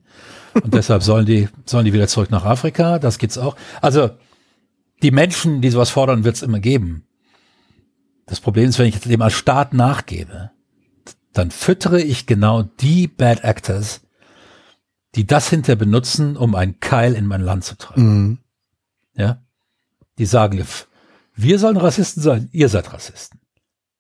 Und 0.55 0.75
deshalb 0.75 1.03
sollen 1.03 1.27
die, 1.27 1.49
sollen 1.65 1.85
die 1.85 1.93
wieder 1.93 2.09
zurück 2.09 2.31
nach 2.31 2.45
Afrika, 2.45 2.99
das 2.99 3.19
gibt's 3.19 3.39
auch. 3.39 3.57
Also 3.83 4.11
die 5.03 5.11
Menschen, 5.11 5.61
die 5.61 5.71
sowas 5.71 5.91
fordern, 5.91 6.25
wird's 6.25 6.43
immer 6.43 6.61
geben. 6.61 7.05
Das 8.27 8.41
Problem 8.41 8.69
ist, 8.69 8.79
wenn 8.79 8.89
ich 8.89 8.99
dem 9.01 9.23
als 9.23 9.35
Staat 9.35 9.75
nachgebe, 9.75 10.51
dann 11.33 11.51
füttere 11.51 12.01
ich 12.01 12.27
genau 12.27 12.63
die 12.63 13.07
Bad 13.07 13.45
Actors, 13.45 14.01
die 15.15 15.27
das 15.27 15.49
hinter 15.51 15.77
benutzen, 15.77 16.37
um 16.37 16.55
einen 16.55 16.81
Keil 16.81 17.15
in 17.15 17.27
mein 17.27 17.43
Land 17.43 17.65
zu 17.65 17.77
tragen. 17.77 18.03
Mhm. 18.03 18.39
Ja. 19.17 19.43
Die 20.19 20.27
sagen, 20.27 20.65
wir 21.35 21.59
sollen 21.59 21.77
Rassisten 21.77 22.23
sein, 22.23 22.49
ihr 22.53 22.69
seid 22.69 22.93
Rassisten. 22.93 23.41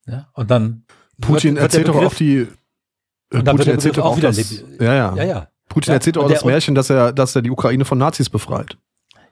Ja. 0.06 0.28
Und 0.34 0.50
dann 0.50 0.84
Putin 1.20 1.56
wird, 1.56 1.62
wird 1.62 1.74
erzählt 1.74 1.88
doch 1.88 1.96
auch 1.96 2.14
die 2.14 2.48
äh, 3.30 3.42
Putin 3.42 3.72
erzählt 3.72 3.98
doch 3.98 4.04
auch 4.04 4.20
das, 4.20 4.62
ja, 4.78 4.94
ja. 4.94 5.16
ja, 5.16 5.24
ja. 5.24 5.48
Putin 5.68 5.90
ja, 5.90 5.94
erzählt 5.94 6.18
auch 6.18 6.28
das 6.28 6.44
Märchen, 6.44 6.74
dass 6.74 6.90
er, 6.90 7.12
dass 7.12 7.34
er 7.34 7.42
die 7.42 7.50
Ukraine 7.50 7.84
von 7.84 7.98
Nazis 7.98 8.30
befreit. 8.30 8.78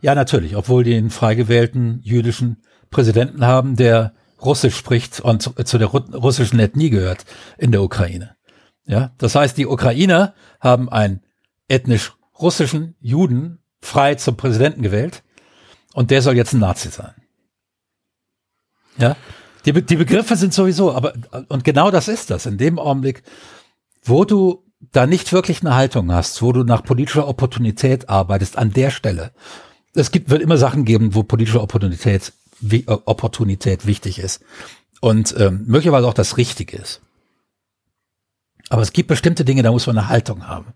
Ja, 0.01 0.15
natürlich, 0.15 0.57
obwohl 0.57 0.85
die 0.85 0.95
einen 0.95 1.11
frei 1.11 1.35
gewählten 1.35 2.01
jüdischen 2.03 2.63
Präsidenten 2.91 3.47
haben, 3.47 3.77
der 3.77 4.15
Russisch 4.43 4.77
spricht 4.77 5.21
und 5.21 5.43
zu, 5.43 5.53
zu 5.53 5.79
der 5.79 5.89
russischen 5.89 6.59
Ethnie 6.59 6.91
gehört 6.91 7.25
in 7.57 7.73
der 7.73 7.83
Ukraine. 7.83 8.37
Ja, 8.85 9.13
das 9.17 9.35
heißt, 9.35 9.57
die 9.57 9.67
Ukrainer 9.67 10.35
haben 10.61 10.91
einen 10.91 11.23
ethnisch 11.69 12.13
russischen 12.39 12.97
Juden 13.01 13.61
frei 13.81 14.17
zum 14.17 14.37
Präsidenten 14.37 14.83
gewählt 14.83 15.24
und 15.95 16.11
der 16.11 16.21
soll 16.21 16.37
jetzt 16.37 16.53
ein 16.53 16.61
Nazi 16.61 16.91
sein. 16.91 17.15
Ja, 18.99 19.17
die, 19.65 19.73
Be 19.73 19.83
die 19.83 19.97
Begriffe 19.97 20.37
sind 20.37 20.53
sowieso, 20.53 20.93
aber 20.93 21.15
und 21.49 21.65
genau 21.65 21.91
das 21.91 22.09
ist 22.09 22.31
das. 22.31 22.45
In 22.45 22.59
dem 22.59 22.79
Augenblick, 22.79 23.23
wo 24.03 24.25
du 24.25 24.63
da 24.93 25.07
nicht 25.07 25.33
wirklich 25.33 25.63
eine 25.63 25.75
Haltung 25.75 26.13
hast, 26.13 26.43
wo 26.43 26.53
du 26.53 26.63
nach 26.63 26.85
politischer 26.85 27.27
Opportunität 27.27 28.09
arbeitest, 28.11 28.59
an 28.59 28.73
der 28.73 28.91
Stelle. 28.91 29.33
Es 29.95 30.11
gibt, 30.11 30.29
wird 30.29 30.43
immer 30.43 30.59
Sachen 30.59 30.85
geben, 30.85 31.15
wo 31.15 31.23
politische 31.23 31.63
Opportunität, 31.63 32.33
wie, 32.61 32.85
äh, 32.87 32.99
Opportunität 33.05 33.87
wichtig 33.87 34.19
ist 34.19 34.43
und 35.01 35.35
ähm, 35.39 35.65
möglicherweise 35.67 36.07
auch 36.07 36.15
das 36.15 36.37
Richtige 36.37 36.77
ist. 36.77 37.01
Aber 38.69 38.83
es 38.83 38.93
gibt 38.93 39.09
bestimmte 39.09 39.45
Dinge, 39.45 39.63
da 39.63 39.71
muss 39.71 39.87
man 39.87 39.97
eine 39.97 40.09
Haltung 40.09 40.49
haben. 40.49 40.75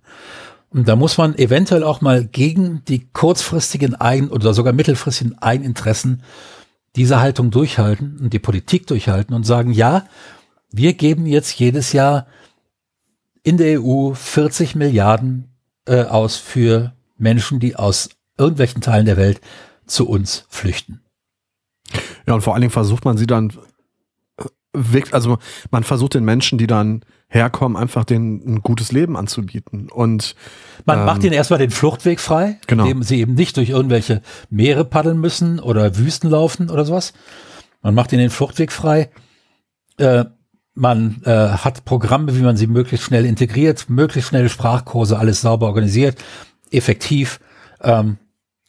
Und 0.71 0.87
da 0.87 0.97
muss 0.97 1.17
man 1.17 1.35
eventuell 1.37 1.83
auch 1.83 2.01
mal 2.01 2.25
gegen 2.25 2.85
die 2.87 3.09
kurzfristigen 3.13 3.95
Eigen- 3.95 4.29
oder 4.29 4.53
sogar 4.53 4.73
mittelfristigen 4.73 5.39
Eigeninteressen, 5.39 6.23
diese 6.97 7.21
Haltung 7.21 7.51
durchhalten 7.51 8.19
und 8.19 8.33
die 8.33 8.39
Politik 8.39 8.87
durchhalten 8.87 9.35
und 9.35 9.45
sagen, 9.45 9.73
ja, 9.73 10.07
wir 10.71 10.95
geben 10.95 11.27
jetzt 11.27 11.59
jedes 11.59 11.93
Jahr 11.93 12.27
in 13.43 13.57
der 13.57 13.83
EU 13.83 14.13
40 14.13 14.75
Milliarden 14.75 15.49
äh, 15.87 16.03
aus 16.03 16.37
für 16.37 16.93
Menschen, 17.17 17.61
die 17.61 17.77
aus 17.77 18.11
irgendwelchen 18.37 18.83
Teilen 18.83 19.07
der 19.07 19.17
Welt 19.17 19.41
zu 19.87 20.09
uns 20.09 20.45
flüchten. 20.49 21.01
Ja, 22.27 22.35
und 22.35 22.43
vor 22.43 22.53
allen 22.53 22.61
Dingen 22.61 22.71
versucht 22.71 23.05
man 23.07 23.17
sie 23.17 23.27
dann 23.27 23.53
also 25.13 25.39
man 25.71 25.85
versucht 25.85 26.15
den 26.15 26.25
Menschen, 26.25 26.59
die 26.59 26.67
dann 26.67 27.03
herkommen, 27.29 27.77
einfach 27.77 28.05
denen 28.05 28.43
ein 28.47 28.63
gutes 28.63 28.93
Leben 28.93 29.17
anzubieten. 29.17 29.91
Und 29.91 30.35
man 30.85 31.01
ähm, 31.01 31.05
macht 31.05 31.25
ihnen 31.25 31.33
erstmal 31.33 31.59
den 31.59 31.71
Fluchtweg 31.71 32.21
frei, 32.21 32.59
genau. 32.67 32.85
indem 32.85 33.03
sie 33.03 33.21
eben 33.21 33.35
nicht 33.35 33.57
durch 33.57 33.71
irgendwelche 33.71 34.23
Meere 34.51 34.85
paddeln 34.85 35.21
müssen 35.21 35.61
oder 35.61 35.97
Wüsten 35.97 36.31
laufen 36.31 36.71
oder 36.71 36.85
sowas. 36.85 37.13
Man 37.83 37.95
macht 37.95 38.13
ihnen 38.13 38.23
den 38.23 38.31
Fluchtweg 38.31 38.73
frei. 38.73 39.11
Äh, 39.99 40.25
man 40.75 41.23
äh, 41.25 41.31
hat 41.31 41.85
Programme, 41.85 42.37
wie 42.37 42.43
man 42.43 42.57
sie 42.57 42.67
möglichst 42.67 43.07
schnell 43.07 43.25
integriert, 43.27 43.87
möglichst 43.89 44.31
schnelle 44.31 44.49
Sprachkurse, 44.49 45.19
alles 45.19 45.41
sauber 45.41 45.67
organisiert, 45.67 46.17
effektiv. 46.71 47.41
Ähm, 47.83 48.19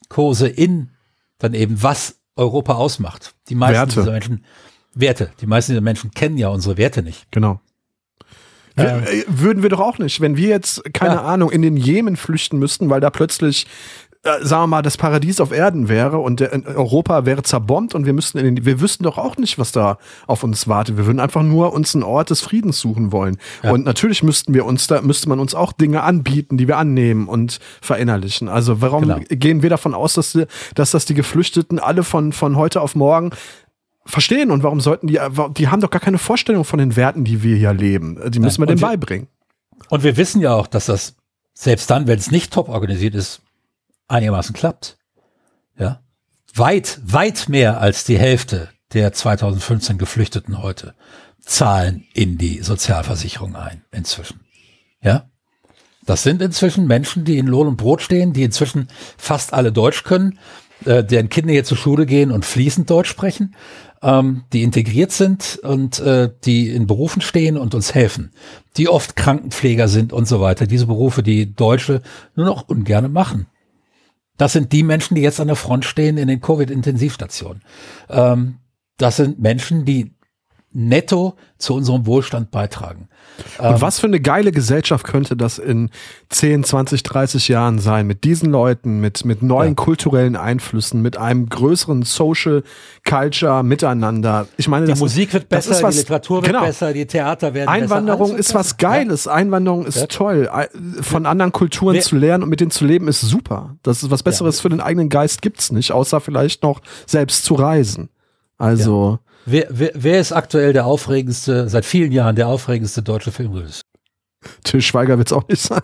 Kurse 0.09 0.47
in 0.47 0.89
dann 1.37 1.53
eben, 1.53 1.81
was 1.81 2.19
Europa 2.35 2.73
ausmacht. 2.73 3.35
Die 3.47 3.55
meisten 3.55 3.75
Werte. 3.75 3.99
dieser 3.99 4.11
Menschen 4.11 4.43
Werte. 4.93 5.31
Die 5.41 5.47
meisten 5.47 5.71
dieser 5.71 5.81
Menschen 5.81 6.11
kennen 6.11 6.37
ja 6.37 6.49
unsere 6.49 6.77
Werte 6.77 7.03
nicht. 7.03 7.27
Genau. 7.31 7.61
Ähm, 8.77 9.03
würden 9.27 9.63
wir 9.63 9.69
doch 9.69 9.79
auch 9.79 9.97
nicht, 9.99 10.21
wenn 10.21 10.37
wir 10.37 10.49
jetzt, 10.49 10.83
keine 10.93 11.15
ja. 11.15 11.21
Ahnung, 11.23 11.51
in 11.51 11.61
den 11.61 11.77
Jemen 11.77 12.15
flüchten 12.15 12.59
müssten, 12.59 12.89
weil 12.89 13.01
da 13.01 13.09
plötzlich, 13.09 13.67
äh, 14.23 14.43
sagen 14.45 14.63
wir 14.63 14.67
mal, 14.67 14.81
das 14.81 14.97
Paradies 14.97 15.41
auf 15.41 15.51
Erden 15.51 15.89
wäre 15.89 16.19
und 16.19 16.41
Europa 16.41 17.25
wäre 17.25 17.43
zerbombt 17.43 17.95
und 17.95 18.05
wir 18.05 18.13
müssten 18.13 18.37
in 18.37 18.55
den, 18.55 18.65
wir 18.65 18.79
wüssten 18.79 19.03
doch 19.03 19.17
auch 19.17 19.37
nicht, 19.37 19.57
was 19.59 19.71
da 19.71 19.97
auf 20.27 20.43
uns 20.43 20.67
wartet. 20.67 20.97
Wir 20.97 21.05
würden 21.05 21.19
einfach 21.19 21.43
nur 21.43 21.73
uns 21.73 21.95
einen 21.95 22.03
Ort 22.03 22.29
des 22.29 22.41
Friedens 22.41 22.79
suchen 22.79 23.11
wollen. 23.11 23.37
Ja. 23.63 23.71
Und 23.71 23.85
natürlich 23.85 24.23
müssten 24.23 24.53
wir 24.53 24.65
uns 24.65 24.87
da, 24.87 25.01
müsste 25.01 25.29
man 25.29 25.39
uns 25.39 25.55
auch 25.55 25.73
Dinge 25.73 26.03
anbieten, 26.03 26.57
die 26.57 26.67
wir 26.67 26.77
annehmen 26.77 27.27
und 27.27 27.59
verinnerlichen. 27.81 28.47
Also 28.47 28.81
warum 28.81 29.03
genau. 29.03 29.19
gehen 29.29 29.61
wir 29.61 29.69
davon 29.69 29.93
aus, 29.93 30.13
dass, 30.13 30.37
dass 30.75 30.91
das 30.91 31.05
die 31.05 31.15
Geflüchteten 31.15 31.79
alle 31.79 32.03
von, 32.03 32.33
von 32.33 32.55
heute 32.55 32.81
auf 32.81 32.95
morgen 32.95 33.31
verstehen 34.09 34.51
und 34.51 34.63
warum 34.63 34.81
sollten 34.81 35.07
die, 35.07 35.19
die 35.57 35.67
haben 35.67 35.81
doch 35.81 35.91
gar 35.91 36.01
keine 36.01 36.17
Vorstellung 36.17 36.65
von 36.65 36.79
den 36.79 36.95
Werten, 36.95 37.23
die 37.23 37.43
wir 37.43 37.55
hier 37.55 37.73
leben. 37.73 38.19
Die 38.31 38.39
müssen 38.39 38.61
wir 38.61 38.65
denen 38.65 38.81
beibringen. 38.81 39.27
Und 39.89 40.03
wir 40.03 40.17
wissen 40.17 40.41
ja 40.41 40.53
auch, 40.53 40.67
dass 40.67 40.87
das 40.87 41.15
selbst 41.53 41.89
dann, 41.89 42.07
wenn 42.07 42.19
es 42.19 42.31
nicht 42.31 42.53
top 42.53 42.69
organisiert 42.69 43.15
ist, 43.15 43.41
einigermaßen 44.07 44.53
klappt. 44.53 44.97
Ja. 45.77 46.01
Weit, 46.53 46.99
weit 47.03 47.49
mehr 47.49 47.79
als 47.79 48.03
die 48.03 48.17
Hälfte 48.17 48.69
der 48.93 49.13
2015 49.13 49.97
Geflüchteten 49.97 50.61
heute 50.61 50.95
zahlen 51.39 52.05
in 52.13 52.37
die 52.37 52.61
Sozialversicherung 52.61 53.55
ein, 53.55 53.83
inzwischen. 53.91 54.41
Ja. 55.01 55.29
Das 56.05 56.23
sind 56.23 56.41
inzwischen 56.41 56.87
Menschen, 56.87 57.23
die 57.23 57.37
in 57.37 57.45
Lohn 57.45 57.67
und 57.67 57.77
Brot 57.77 58.01
stehen, 58.01 58.33
die 58.33 58.43
inzwischen 58.43 58.87
fast 59.17 59.53
alle 59.53 59.71
Deutsch 59.71 60.03
können, 60.03 60.39
äh, 60.85 61.03
deren 61.03 61.29
Kinder 61.29 61.51
hier 61.51 61.65
zur 61.65 61.77
Schule 61.77 62.05
gehen 62.05 62.31
und 62.31 62.45
fließend 62.45 62.89
Deutsch 62.89 63.09
sprechen 63.09 63.55
ähm, 64.01 64.43
die 64.53 64.63
integriert 64.63 65.11
sind 65.11 65.59
und 65.63 65.99
äh, 65.99 66.29
die 66.45 66.69
in 66.69 66.87
Berufen 66.87 67.21
stehen 67.21 67.57
und 67.57 67.75
uns 67.75 67.93
helfen, 67.93 68.31
die 68.77 68.89
oft 68.89 69.15
Krankenpfleger 69.15 69.87
sind 69.87 70.13
und 70.13 70.27
so 70.27 70.41
weiter. 70.41 70.67
Diese 70.67 70.87
Berufe, 70.87 71.23
die 71.23 71.53
Deutsche 71.53 72.01
nur 72.35 72.45
noch 72.45 72.67
ungerne 72.67 73.09
machen. 73.09 73.47
Das 74.37 74.53
sind 74.53 74.71
die 74.71 74.83
Menschen, 74.83 75.15
die 75.15 75.21
jetzt 75.21 75.41
an 75.41 75.47
der 75.47 75.57
Front 75.57 75.83
stehen 75.83 76.17
in 76.17 76.29
den 76.29 76.39
Covid-Intensivstationen. 76.39 77.61
Ähm, 78.09 78.59
das 78.97 79.17
sind 79.17 79.39
Menschen, 79.39 79.85
die 79.85 80.13
netto 80.71 81.35
zu 81.57 81.73
unserem 81.73 82.05
Wohlstand 82.05 82.51
beitragen. 82.51 83.09
Und 83.57 83.65
ähm, 83.65 83.81
was 83.81 83.99
für 83.99 84.07
eine 84.07 84.19
geile 84.19 84.51
Gesellschaft 84.51 85.05
könnte 85.05 85.35
das 85.35 85.57
in 85.57 85.89
10, 86.29 86.63
20, 86.63 87.03
30 87.03 87.47
Jahren 87.47 87.79
sein? 87.79 88.05
Mit 88.05 88.23
diesen 88.23 88.51
Leuten, 88.51 88.99
mit, 88.99 89.25
mit 89.25 89.41
neuen 89.41 89.69
ja. 89.69 89.75
kulturellen 89.75 90.35
Einflüssen, 90.35 91.01
mit 91.01 91.17
einem 91.17 91.49
größeren 91.49 92.03
Social 92.03 92.63
Culture 93.07 93.63
miteinander. 93.63 94.47
Ich 94.57 94.67
meine, 94.67 94.85
die 94.85 94.91
das, 94.91 94.99
Musik 94.99 95.33
wird 95.33 95.49
besser, 95.49 95.81
was, 95.81 95.95
die 95.95 96.01
Literatur 96.01 96.37
wird 96.37 96.53
genau. 96.53 96.65
besser, 96.65 96.93
die 96.93 97.05
Theater 97.07 97.53
werden 97.53 97.69
Einwanderung 97.69 98.29
besser. 98.29 98.39
ist 98.39 98.53
was 98.53 98.77
Geiles. 98.77 99.25
Ja. 99.25 99.33
Einwanderung 99.33 99.85
ist 99.85 99.97
ja. 99.97 100.05
toll. 100.07 100.49
Von 101.01 101.25
anderen 101.25 101.51
Kulturen 101.51 101.95
Wer, 101.95 102.01
zu 102.01 102.15
lernen 102.15 102.43
und 102.43 102.49
mit 102.49 102.59
denen 102.59 102.71
zu 102.71 102.85
leben 102.85 103.07
ist 103.07 103.21
super. 103.21 103.75
Das 103.83 104.03
ist 104.03 104.11
was 104.11 104.21
Besseres 104.21 104.59
für 104.59 104.69
den 104.69 104.81
eigenen 104.81 105.09
Geist 105.09 105.41
gibt's 105.41 105.71
nicht, 105.71 105.91
außer 105.91 106.21
vielleicht 106.21 106.61
noch 106.61 106.81
selbst 107.07 107.43
zu 107.43 107.55
reisen. 107.55 108.09
Also. 108.57 109.19
Wer, 109.51 109.65
wer, 109.71 109.91
wer 109.95 110.19
ist 110.19 110.31
aktuell 110.31 110.73
der 110.73 110.85
aufregendste, 110.85 111.69
seit 111.69 111.83
vielen 111.83 112.11
Jahren 112.11 112.35
der 112.35 112.47
aufregendste 112.47 113.01
deutsche 113.01 113.31
Filmregisseur? 113.31 113.81
Till 114.63 114.81
Schweiger 114.81 115.17
wird 115.17 115.31
es 115.31 115.33
auch 115.33 115.47
nicht 115.47 115.61
sein. 115.61 115.81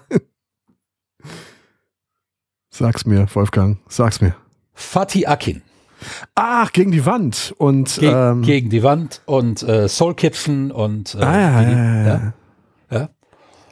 Sag's 2.70 3.06
mir, 3.06 3.26
Wolfgang, 3.34 3.80
sag's 3.88 4.22
mir. 4.22 4.36
Fatih 4.74 5.26
Akin. 5.26 5.64
Ach, 6.36 6.74
gegen 6.74 6.92
die 6.92 7.08
Wand 7.08 7.56
und 7.58 7.96
Ge 7.96 8.12
ähm, 8.12 8.44
gegen 8.44 8.70
die 8.70 8.84
Wand 8.84 9.22
und 9.26 9.64
äh, 9.64 9.88
Soul 9.88 10.14
Kitchen 10.14 10.72
und 10.72 11.16
äh, 11.16 11.24
ah, 11.24 11.40
ja, 11.40 11.64
die, 11.64 11.72
ja, 11.72 12.06
ja, 12.06 12.34
ja. 12.92 13.10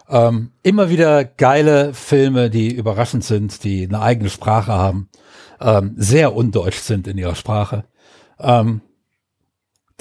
Ähm, 0.10 0.52
immer 0.64 0.90
wieder 0.90 1.24
geile 1.24 1.94
Filme, 1.94 2.50
die 2.50 2.74
überraschend 2.74 3.26
sind, 3.26 3.64
die 3.64 3.86
eine 3.86 4.02
eigene 4.02 4.32
Sprache 4.32 4.72
haben, 4.72 5.10
ähm, 5.62 5.94
sehr 5.98 6.34
undeutsch 6.34 6.80
sind 6.80 7.08
in 7.08 7.20
ihrer 7.20 7.36
Sprache. 7.36 7.84
Ähm, 8.40 8.82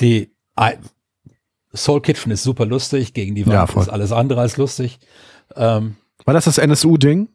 die 0.01 0.33
Soul 1.75 2.01
Kitchen 2.03 2.33
ist 2.33 2.43
super 2.43 2.67
lustig, 2.67 3.15
gegen 3.15 3.35
die 3.35 3.47
Wand 3.47 3.75
ja, 3.75 3.81
ist 3.81 3.89
alles 3.89 4.13
andere 4.13 4.41
als 4.41 4.57
lustig. 4.57 4.99
Ähm, 5.57 5.97
war 6.25 6.35
das 6.35 6.45
das 6.45 6.59
NSU-Ding? 6.59 7.29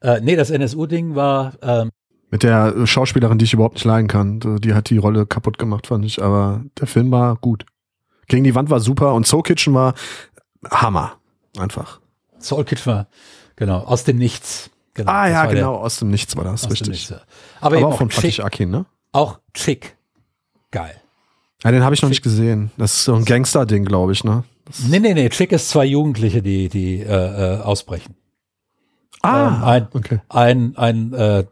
Äh, 0.00 0.20
nee, 0.20 0.36
das 0.36 0.50
NSU-Ding 0.50 1.14
war 1.14 1.54
ähm, 1.62 1.90
mit 2.30 2.42
der 2.42 2.86
Schauspielerin, 2.86 3.38
die 3.38 3.44
ich 3.44 3.52
überhaupt 3.52 3.74
nicht 3.74 3.84
leiden 3.84 4.08
kann. 4.08 4.40
Die 4.60 4.74
hat 4.74 4.90
die 4.90 4.98
Rolle 4.98 5.24
kaputt 5.24 5.56
gemacht, 5.56 5.86
fand 5.86 6.04
ich. 6.04 6.20
Aber 6.20 6.64
der 6.80 6.88
Film 6.88 7.12
war 7.12 7.36
gut. 7.36 7.64
Gegen 8.26 8.42
die 8.42 8.56
Wand 8.56 8.70
war 8.70 8.80
super 8.80 9.14
und 9.14 9.24
Soul 9.26 9.42
Kitchen 9.42 9.72
war 9.72 9.94
Hammer. 10.68 11.18
Einfach. 11.56 12.00
Soul 12.40 12.64
Kitchen 12.64 12.86
war, 12.86 13.06
genau, 13.54 13.78
aus 13.78 14.02
dem 14.04 14.18
Nichts. 14.18 14.70
Genau, 14.94 15.10
ah 15.12 15.28
ja, 15.28 15.46
genau, 15.46 15.74
der, 15.74 15.80
aus 15.82 15.98
dem 15.98 16.10
Nichts 16.10 16.36
war 16.36 16.44
das, 16.44 16.68
richtig. 16.70 16.88
Nichts, 16.88 17.10
ja. 17.10 17.20
Aber, 17.60 17.76
Aber 17.76 17.86
auch, 17.86 17.92
auch 17.92 17.98
von 17.98 18.10
Fatih 18.10 18.42
Akin, 18.42 18.70
ne? 18.70 18.86
Auch 19.12 19.38
Chick. 19.52 19.96
Geil. 20.70 21.00
Ja, 21.64 21.70
den 21.70 21.82
habe 21.82 21.94
ich 21.94 22.02
noch 22.02 22.10
nicht 22.10 22.22
gesehen. 22.22 22.70
Das 22.76 22.94
ist 22.94 23.04
so 23.04 23.14
ein 23.14 23.24
Gangster-Ding, 23.24 23.86
glaube 23.86 24.12
ich, 24.12 24.22
ne? 24.22 24.44
Das 24.66 24.80
nee, 24.86 24.98
nee, 24.98 25.14
nee. 25.14 25.28
Chick 25.30 25.50
ist 25.50 25.70
zwei 25.70 25.86
Jugendliche, 25.86 26.42
die, 26.42 26.68
die 26.68 27.00
äh, 27.00 27.06
äh, 27.06 27.60
ausbrechen. 27.60 28.14
Ah, 29.22 29.46
ähm, 29.46 29.64
ein, 29.64 29.88
okay. 29.94 30.20
Ein, 30.28 30.76
ein 30.76 31.12
äh, 31.14 31.44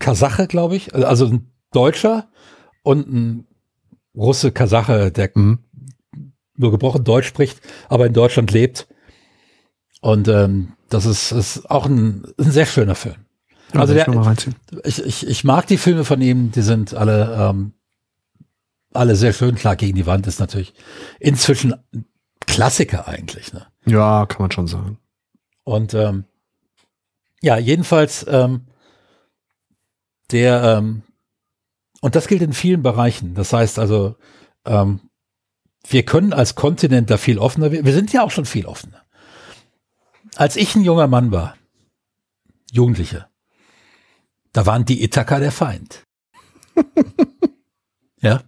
Kasache, 0.00 0.48
glaube 0.48 0.74
ich, 0.74 0.92
also 0.92 1.26
ein 1.26 1.52
Deutscher 1.70 2.28
und 2.82 3.08
ein 3.08 3.46
Russe 4.16 4.50
Kasache, 4.50 5.12
der 5.12 5.30
mhm. 5.34 5.60
nur 6.56 6.72
gebrochen 6.72 7.04
Deutsch 7.04 7.28
spricht, 7.28 7.60
aber 7.88 8.06
in 8.06 8.12
Deutschland 8.12 8.50
lebt. 8.50 8.88
Und 10.00 10.26
ähm, 10.26 10.72
das 10.88 11.06
ist, 11.06 11.30
ist 11.30 11.70
auch 11.70 11.86
ein, 11.86 12.26
ein 12.38 12.50
sehr 12.50 12.66
schöner 12.66 12.96
Film. 12.96 13.16
Ja, 13.74 13.80
also 13.80 13.94
der, 13.94 14.08
ich, 14.84 15.04
ich, 15.04 15.28
ich 15.28 15.44
mag 15.44 15.66
die 15.66 15.76
Filme 15.76 16.04
von 16.04 16.20
ihm, 16.20 16.50
die 16.50 16.62
sind 16.62 16.94
alle 16.94 17.50
ähm, 17.50 17.72
alle 18.98 19.16
sehr 19.16 19.32
schön. 19.32 19.54
Klar, 19.54 19.76
gegen 19.76 19.96
die 19.96 20.06
Wand 20.06 20.26
ist 20.26 20.40
natürlich 20.40 20.74
inzwischen 21.18 21.74
Klassiker 22.46 23.08
eigentlich. 23.08 23.52
Ne? 23.52 23.66
Ja, 23.86 24.26
kann 24.26 24.42
man 24.42 24.50
schon 24.50 24.66
sagen. 24.66 24.98
Und 25.64 25.94
ähm, 25.94 26.24
ja, 27.40 27.58
jedenfalls 27.58 28.26
ähm, 28.28 28.66
der 30.30 30.62
ähm, 30.62 31.02
und 32.00 32.14
das 32.14 32.28
gilt 32.28 32.42
in 32.42 32.52
vielen 32.52 32.82
Bereichen. 32.82 33.34
Das 33.34 33.52
heißt 33.52 33.78
also, 33.78 34.16
ähm, 34.64 35.00
wir 35.86 36.04
können 36.04 36.32
als 36.32 36.54
Kontinent 36.54 37.10
da 37.10 37.16
viel 37.16 37.38
offener. 37.38 37.72
Wir 37.72 37.92
sind 37.92 38.12
ja 38.12 38.22
auch 38.22 38.30
schon 38.30 38.44
viel 38.44 38.66
offener. 38.66 39.04
Als 40.36 40.56
ich 40.56 40.74
ein 40.76 40.84
junger 40.84 41.08
Mann 41.08 41.32
war, 41.32 41.56
Jugendliche, 42.70 43.26
da 44.52 44.66
waren 44.66 44.84
die 44.84 45.02
Ithaka 45.02 45.40
der 45.40 45.52
Feind. 45.52 46.04
ja. 48.20 48.42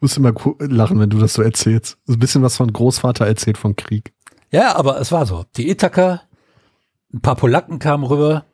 Muss 0.00 0.16
immer 0.16 0.32
lachen, 0.60 1.00
wenn 1.00 1.10
du 1.10 1.18
das 1.18 1.34
so 1.34 1.42
erzählst. 1.42 1.98
Ist 2.06 2.16
ein 2.16 2.18
bisschen 2.18 2.42
was 2.42 2.56
von 2.56 2.72
Großvater 2.72 3.26
erzählt 3.26 3.58
vom 3.58 3.74
Krieg. 3.76 4.12
Ja, 4.50 4.76
aber 4.76 5.00
es 5.00 5.12
war 5.12 5.26
so. 5.26 5.44
Die 5.56 5.68
Ithaka, 5.68 6.22
ein 7.12 7.20
paar 7.20 7.36
Polacken 7.36 7.78
kamen 7.78 8.04
rüber, 8.04 8.44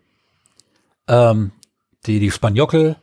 ähm, 1.07 1.53
die, 2.07 2.19
die 2.19 2.31
Spanjockel. 2.31 2.97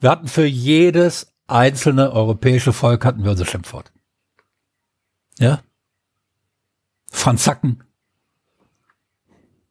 Wir 0.00 0.10
hatten 0.10 0.28
für 0.28 0.44
jedes 0.44 1.32
einzelne 1.46 2.12
europäische 2.12 2.72
Volk 2.72 3.04
hatten 3.04 3.22
wir 3.22 3.30
unser 3.30 3.46
Schimpfwort. 3.46 3.92
Ja? 5.38 5.60
Franzacken. 7.10 7.84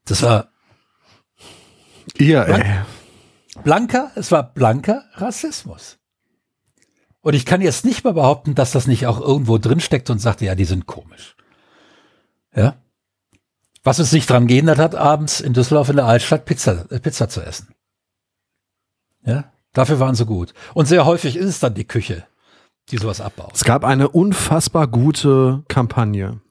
Das 0.06 0.22
war. 0.22 0.50
Ihr, 2.18 2.48
ey. 2.48 2.86
Blanker, 3.64 4.12
es 4.16 4.32
war 4.32 4.44
blanker 4.54 5.04
Rassismus. 5.14 5.98
Und 7.26 7.34
ich 7.34 7.48
kann 7.48 7.60
jetzt 7.60 7.86
nicht 7.86 8.04
mal 8.04 8.14
behaupten, 8.14 8.54
dass 8.54 8.72
das 8.72 8.86
nicht 8.86 9.08
auch 9.08 9.20
irgendwo 9.20 9.58
drinsteckt 9.58 10.12
und 10.12 10.20
sagte, 10.20 10.46
ja, 10.46 10.54
die 10.54 10.64
sind 10.64 10.86
komisch. 10.86 11.36
Ja. 12.56 12.76
Was 13.84 13.98
es 13.98 14.12
sich 14.12 14.28
dran 14.28 14.46
gehindert 14.46 14.78
hat, 14.78 14.94
abends 14.94 15.42
in 15.42 15.54
Düsseldorf 15.54 15.90
in 15.90 15.96
der 15.96 16.06
Altstadt 16.06 16.46
Pizza, 16.46 16.86
äh, 16.92 17.00
Pizza 17.00 17.28
zu 17.28 17.42
essen. 17.42 17.74
Ja. 19.26 19.52
Dafür 19.74 20.00
waren 20.00 20.14
sie 20.14 20.28
gut. 20.28 20.54
Und 20.76 20.88
sehr 20.88 21.08
häufig 21.08 21.36
ist 21.36 21.48
es 21.48 21.60
dann 21.60 21.74
die 21.74 21.88
Küche, 21.88 22.28
die 22.92 22.98
sowas 22.98 23.22
abbaut. 23.22 23.56
Es 23.56 23.64
gab 23.64 23.86
eine 23.86 24.10
unfassbar 24.10 24.86
gute 24.86 25.64
Kampagne. 25.68 26.42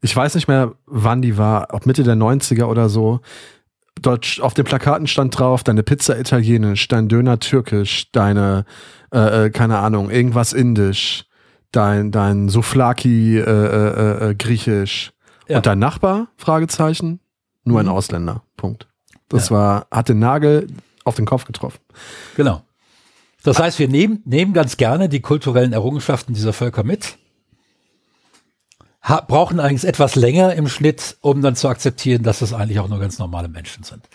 Ich 0.00 0.14
weiß 0.14 0.36
nicht 0.36 0.46
mehr, 0.46 0.76
wann 0.86 1.22
die 1.22 1.38
war, 1.38 1.74
ob 1.74 1.86
Mitte 1.86 2.04
der 2.04 2.14
90er 2.14 2.66
oder 2.66 2.88
so. 2.88 3.18
Dort 4.00 4.38
auf 4.40 4.54
den 4.54 4.64
Plakaten 4.64 5.08
stand 5.08 5.36
drauf, 5.36 5.64
deine 5.64 5.82
Pizza 5.82 6.16
italienisch, 6.16 6.86
dein 6.86 7.08
Döner 7.08 7.40
türkisch, 7.40 8.12
deine 8.12 8.64
äh, 9.14 9.46
äh, 9.46 9.50
keine 9.50 9.78
Ahnung, 9.78 10.10
irgendwas 10.10 10.52
indisch, 10.52 11.24
dein, 11.70 12.10
dein 12.10 12.48
Souflaki 12.48 13.38
äh, 13.38 13.42
äh, 13.42 14.30
äh, 14.30 14.34
griechisch 14.34 15.12
ja. 15.46 15.58
und 15.58 15.66
dein 15.66 15.78
Nachbar, 15.78 16.28
Fragezeichen, 16.36 17.20
nur 17.62 17.78
ein 17.78 17.86
mhm. 17.86 17.92
Ausländer, 17.92 18.42
Punkt. 18.56 18.88
Das 19.28 19.50
ja. 19.50 19.56
war, 19.56 19.86
hat 19.90 20.08
den 20.08 20.18
Nagel 20.18 20.66
auf 21.04 21.14
den 21.14 21.26
Kopf 21.26 21.44
getroffen. 21.44 21.78
Genau. 22.36 22.62
Das 23.44 23.60
heißt, 23.60 23.78
wir 23.78 23.88
nehmen, 23.88 24.20
nehmen 24.24 24.52
ganz 24.52 24.78
gerne 24.78 25.08
die 25.08 25.20
kulturellen 25.20 25.72
Errungenschaften 25.72 26.34
dieser 26.34 26.52
Völker 26.52 26.82
mit, 26.82 27.16
brauchen 29.28 29.60
eigentlich 29.60 29.84
etwas 29.84 30.16
länger 30.16 30.54
im 30.54 30.66
Schnitt, 30.66 31.18
um 31.20 31.40
dann 31.40 31.54
zu 31.54 31.68
akzeptieren, 31.68 32.24
dass 32.24 32.40
das 32.40 32.52
eigentlich 32.52 32.80
auch 32.80 32.88
nur 32.88 32.98
ganz 32.98 33.18
normale 33.18 33.48
Menschen 33.48 33.84
sind. 33.84 34.08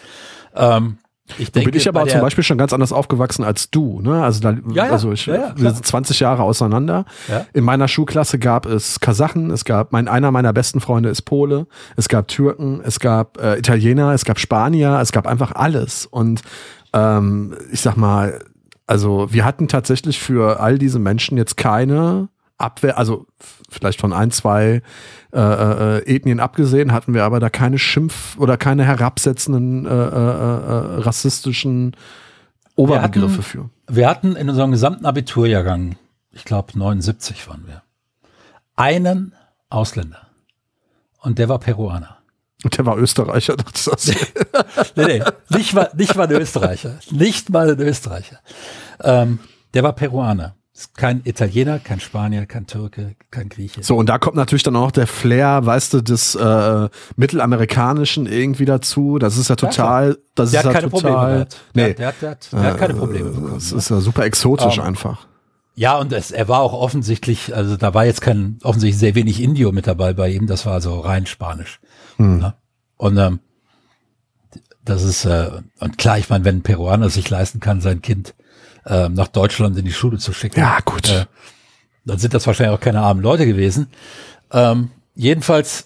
Ähm, 0.56 0.97
ich 1.38 1.52
denke, 1.52 1.72
bin 1.72 1.80
ich 1.80 1.88
aber 1.88 2.08
zum 2.08 2.22
Beispiel 2.22 2.44
schon 2.44 2.58
ganz 2.58 2.74
anders 2.74 2.92
aufgewachsen 2.92 3.44
als 3.44 3.70
du. 3.70 4.02
Ne? 4.02 4.24
Also, 4.24 4.42
da, 4.42 4.52
ja, 4.52 4.86
ja, 4.86 4.92
also 4.92 5.12
ich, 5.12 5.26
ja, 5.26 5.54
wir 5.56 5.72
sind 5.72 5.86
20 5.86 6.20
Jahre 6.20 6.44
auseinander. 6.44 7.06
In 7.54 7.64
meiner 7.64 7.88
Schulklasse 7.88 8.40
gab 8.40 8.66
es 8.66 9.00
Kasachen, 9.00 9.52
es 9.52 9.66
gab 9.66 9.92
mein 9.92 10.08
einer 10.08 10.32
meiner 10.32 10.54
besten 10.54 10.80
Freunde 10.80 11.10
ist 11.10 11.24
Pole, 11.24 11.68
es 11.96 12.10
gab 12.10 12.28
Türken, 12.28 12.82
es 12.84 13.00
gab 13.00 13.40
äh, 13.42 13.58
Italiener, 13.58 14.14
es 14.14 14.26
gab 14.26 14.40
Spanier, 14.40 15.00
es 15.02 15.12
gab 15.12 15.28
einfach 15.28 15.54
alles. 15.54 16.06
Und 16.06 16.42
ähm, 16.94 17.56
ich 17.72 17.82
sag 17.82 17.96
mal, 17.96 18.40
also 18.88 19.28
wir 19.32 19.46
hatten 19.46 19.68
tatsächlich 19.68 20.20
für 20.20 20.60
all 20.60 20.78
diese 20.78 21.00
Menschen 21.00 21.38
jetzt 21.38 21.58
keine 21.58 22.30
Abwehr, 22.58 22.98
also 22.98 23.28
vielleicht 23.70 24.02
von 24.02 24.14
ein, 24.14 24.32
zwei 24.32 24.82
äh, 25.34 25.40
äh, 25.40 26.16
Ethnien 26.16 26.40
abgesehen, 26.40 26.92
hatten 26.92 27.14
wir 27.14 27.24
aber 27.24 27.40
da 27.40 27.50
keine 27.50 27.78
Schimpf- 27.78 28.38
oder 28.38 28.58
keine 28.58 28.86
herabsetzenden 28.86 29.86
äh, 29.86 29.90
äh, 29.90 29.94
äh 29.94 31.02
rassistischen 31.02 31.96
Oberbegriffe 32.76 33.28
wir 33.28 33.38
hatten, 33.38 33.44
für. 33.44 33.70
Wir 33.88 34.10
hatten 34.10 34.36
in 34.36 34.50
unserem 34.50 34.72
gesamten 34.72 35.06
Abiturjahrgang, 35.06 35.98
ich 36.32 36.46
glaube 36.46 36.78
79 36.78 37.48
waren 37.48 37.68
wir, 37.68 37.84
einen 38.76 39.34
Ausländer. 39.70 40.28
Und 41.22 41.38
der 41.38 41.50
war 41.50 41.60
Peruaner. 41.60 42.18
Und 42.64 42.78
der 42.78 42.86
war 42.86 42.98
Österreicher, 42.98 43.56
das 43.86 44.08
nee, 44.96 45.06
nee, 45.06 45.24
nicht 45.50 45.74
mal, 45.74 45.90
nicht 45.96 46.16
mal 46.16 46.28
ein 46.28 46.42
Österreicher. 46.42 47.00
Nicht 47.12 47.50
mal 47.50 47.72
ein 47.72 47.80
Österreicher. 47.80 48.40
Ähm, 49.02 49.40
der 49.74 49.84
war 49.84 49.94
Peruaner. 49.94 50.56
Kein 50.96 51.22
Italiener, 51.26 51.80
kein 51.80 52.00
Spanier, 52.00 52.46
kein 52.46 52.66
Türke, 52.66 53.16
kein 53.32 53.50
Grieche. 53.50 53.84
So, 53.84 53.98
und 53.98 54.08
da 54.08 54.18
kommt 54.18 54.36
natürlich 54.36 54.64
dann 54.64 54.76
auch 54.76 54.92
der 54.92 55.08
Flair, 55.08 55.66
weißt 55.66 55.94
du, 55.94 56.02
des 56.02 56.36
äh, 56.36 56.90
Mittelamerikanischen 57.16 58.26
irgendwie 58.26 58.66
dazu. 58.66 59.20
Das 59.20 59.38
ist 59.38 59.50
ja 59.50 59.56
total, 59.56 60.18
das 60.36 60.52
der 60.52 60.62
ist 60.62 60.66
hat 60.66 60.74
ja 60.74 60.80
keine 60.80 60.92
total. 60.92 61.12
Probleme. 61.12 61.48
Nee. 61.74 61.94
Der, 61.94 61.94
der, 62.14 62.30
hat, 62.30 62.52
der, 62.52 62.62
hat, 62.62 62.78
keine 62.78 62.94
Probleme 62.94 63.30
bekommen. 63.30 63.56
Das 63.56 63.72
ist 63.72 63.90
ja 63.90 64.00
super 64.00 64.24
exotisch 64.24 64.78
um, 64.78 64.86
einfach. 64.86 65.28
Ja, 65.76 65.98
und 65.98 66.12
es, 66.12 66.32
er 66.32 66.48
war 66.48 66.60
auch 66.60 66.74
offensichtlich, 66.74 67.56
also 67.56 67.78
da 67.78 67.94
war 67.94 68.06
jetzt 68.06 68.22
kein, 68.22 68.60
offensichtlich 68.64 69.00
sehr 69.00 69.16
wenig 69.16 69.42
Indio 69.42 69.72
mit 69.72 69.88
dabei 69.88 70.14
bei 70.14 70.30
ihm, 70.30 70.48
das 70.48 70.66
war 70.66 70.74
also 70.74 71.00
rein 71.00 71.26
Spanisch. 71.26 71.80
Hm. 72.18 72.40
Ne? 72.40 72.54
Und 72.98 73.18
ähm, 73.18 73.40
das 74.84 75.04
ist, 75.04 75.26
äh, 75.26 75.52
und 75.80 75.98
klar, 75.98 76.18
ich 76.18 76.30
meine, 76.30 76.44
wenn 76.46 76.58
ein 76.58 76.64
Peruaner 76.64 77.10
sich 77.10 77.30
leisten 77.30 77.60
kann, 77.60 77.80
sein 77.80 78.02
Kind 78.02 78.36
äh, 78.86 79.10
nach 79.10 79.28
Deutschland 79.28 79.78
in 79.78 79.86
die 79.86 79.94
Schule 79.94 80.18
zu 80.18 80.34
schicken. 80.34 80.60
Ja, 80.60 80.80
gut. 80.84 81.10
Äh, 81.10 81.26
dann 82.06 82.18
sind 82.18 82.34
das 82.34 82.48
wahrscheinlich 82.48 82.78
auch 82.78 82.82
keine 82.82 83.02
armen 83.02 83.22
Leute 83.22 83.46
gewesen. 83.46 83.88
Ähm, 84.52 84.92
jedenfalls, 85.16 85.86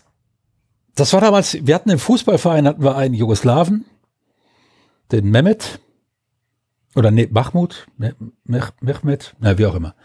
das 0.95 1.11
war 1.13 1.21
damals, 1.21 1.57
wir 1.65 1.75
hatten 1.75 1.89
im 1.89 1.99
Fußballverein, 1.99 2.67
hatten 2.67 2.83
wir 2.83 2.95
einen 2.95 3.13
Jugoslawen, 3.13 3.85
den 5.11 5.29
Mehmet, 5.29 5.79
oder 6.95 7.11
nee, 7.11 7.27
Mahmut, 7.31 7.87
Mehmet, 7.97 9.35
na, 9.39 9.57
wie 9.57 9.65
auch 9.65 9.75
immer. 9.75 9.95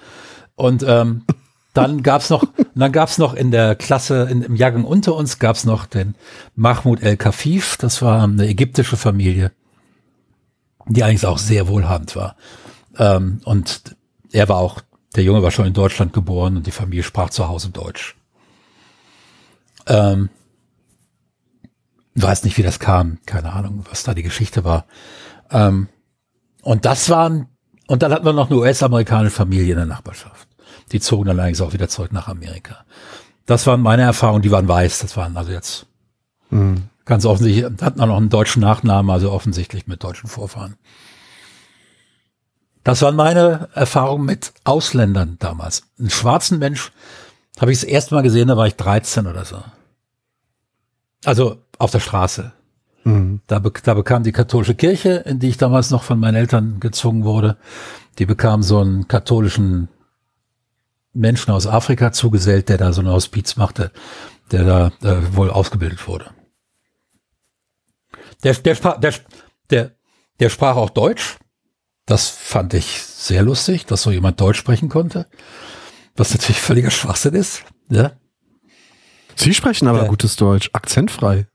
Und 0.54 0.82
ähm, 0.86 1.24
dann 1.74 2.02
gab's 2.02 2.30
noch, 2.30 2.44
dann 2.74 2.92
gab's 2.92 3.18
noch 3.18 3.34
in 3.34 3.50
der 3.50 3.76
Klasse, 3.76 4.26
in, 4.30 4.42
im 4.42 4.56
Jahrgang 4.56 4.84
unter 4.84 5.14
uns 5.14 5.38
gab's 5.38 5.64
noch 5.64 5.86
den 5.86 6.14
Mahmoud 6.56 7.02
El 7.02 7.16
Kafif, 7.16 7.76
das 7.76 8.02
war 8.02 8.24
eine 8.24 8.48
ägyptische 8.48 8.96
Familie, 8.96 9.52
die 10.86 11.04
eigentlich 11.04 11.26
auch 11.26 11.38
sehr 11.38 11.68
wohlhabend 11.68 12.16
war. 12.16 12.36
Ähm, 12.98 13.40
und 13.44 13.96
er 14.32 14.48
war 14.48 14.58
auch, 14.58 14.80
der 15.16 15.24
Junge 15.24 15.42
war 15.42 15.50
schon 15.50 15.66
in 15.66 15.72
Deutschland 15.72 16.12
geboren 16.12 16.56
und 16.56 16.66
die 16.66 16.72
Familie 16.72 17.02
sprach 17.02 17.30
zu 17.30 17.48
Hause 17.48 17.70
Deutsch. 17.70 18.16
Ähm, 19.86 20.28
weiß 22.14 22.44
nicht, 22.44 22.58
wie 22.58 22.62
das 22.62 22.78
kam, 22.78 23.18
keine 23.26 23.52
Ahnung, 23.52 23.84
was 23.88 24.02
da 24.02 24.14
die 24.14 24.22
Geschichte 24.22 24.64
war. 24.64 24.86
Ähm, 25.50 25.88
und 26.62 26.84
das 26.84 27.08
waren, 27.08 27.46
und 27.86 28.02
dann 28.02 28.12
hatten 28.12 28.26
wir 28.26 28.32
noch 28.32 28.50
eine 28.50 28.58
US-amerikanische 28.58 29.34
Familie 29.34 29.70
in 29.70 29.76
der 29.76 29.86
Nachbarschaft. 29.86 30.48
Die 30.92 31.00
zogen 31.00 31.26
dann 31.26 31.40
eigentlich 31.40 31.62
auch 31.62 31.72
wieder 31.72 31.88
zurück 31.88 32.12
nach 32.12 32.28
Amerika. 32.28 32.84
Das 33.46 33.66
waren 33.66 33.80
meine 33.80 34.02
Erfahrungen, 34.02 34.42
die 34.42 34.50
waren 34.50 34.68
weiß, 34.68 34.98
das 34.98 35.16
waren 35.16 35.36
also 35.36 35.52
jetzt 35.52 35.86
mhm. 36.50 36.84
ganz 37.04 37.24
offensichtlich, 37.24 37.64
hatten 37.80 38.00
auch 38.00 38.06
noch 38.06 38.16
einen 38.16 38.28
deutschen 38.28 38.60
Nachnamen, 38.60 39.10
also 39.10 39.32
offensichtlich 39.32 39.86
mit 39.86 40.04
deutschen 40.04 40.28
Vorfahren. 40.28 40.76
Das 42.84 43.02
waren 43.02 43.16
meine 43.16 43.68
Erfahrungen 43.74 44.24
mit 44.24 44.52
Ausländern 44.64 45.36
damals. 45.38 45.82
Einen 45.98 46.10
schwarzen 46.10 46.58
Mensch 46.58 46.92
habe 47.60 47.72
ich 47.72 47.80
das 47.80 47.88
erste 47.88 48.14
Mal 48.14 48.22
gesehen, 48.22 48.48
da 48.48 48.56
war 48.56 48.66
ich 48.66 48.76
13 48.76 49.26
oder 49.26 49.44
so. 49.44 49.62
Also 51.24 51.56
auf 51.78 51.90
der 51.90 52.00
Straße. 52.00 52.52
Mhm. 53.04 53.40
Da, 53.46 53.58
be 53.58 53.72
da 53.82 53.94
bekam 53.94 54.22
die 54.22 54.32
katholische 54.32 54.74
Kirche, 54.74 55.22
in 55.26 55.38
die 55.38 55.48
ich 55.48 55.56
damals 55.56 55.90
noch 55.90 56.02
von 56.02 56.18
meinen 56.18 56.36
Eltern 56.36 56.80
gezwungen 56.80 57.24
wurde, 57.24 57.56
die 58.18 58.26
bekam 58.26 58.62
so 58.62 58.80
einen 58.80 59.08
katholischen 59.08 59.88
Menschen 61.12 61.52
aus 61.52 61.66
Afrika 61.66 62.12
zugesellt, 62.12 62.68
der 62.68 62.78
da 62.78 62.92
so 62.92 63.00
ein 63.00 63.08
Hospiz 63.08 63.56
machte, 63.56 63.92
der 64.52 64.64
da 64.64 64.86
äh, 65.02 65.34
wohl 65.34 65.50
ausgebildet 65.50 66.06
wurde. 66.06 66.30
Der, 68.44 68.54
der, 68.54 68.74
der, 68.74 69.14
der, 69.70 69.90
der 70.38 70.48
sprach 70.48 70.76
auch 70.76 70.90
Deutsch, 70.90 71.38
das 72.08 72.28
fand 72.30 72.72
ich 72.72 73.02
sehr 73.02 73.42
lustig, 73.42 73.84
dass 73.84 74.02
so 74.02 74.10
jemand 74.10 74.40
Deutsch 74.40 74.58
sprechen 74.58 74.88
konnte. 74.88 75.26
Was 76.16 76.32
natürlich 76.32 76.60
völliger 76.60 76.90
Schwachsinn 76.90 77.34
ist. 77.34 77.62
Ja. 77.90 78.12
Sie 79.36 79.54
sprechen 79.54 79.86
aber 79.86 80.02
ja. 80.02 80.08
gutes 80.08 80.36
Deutsch, 80.36 80.70
akzentfrei. 80.72 81.46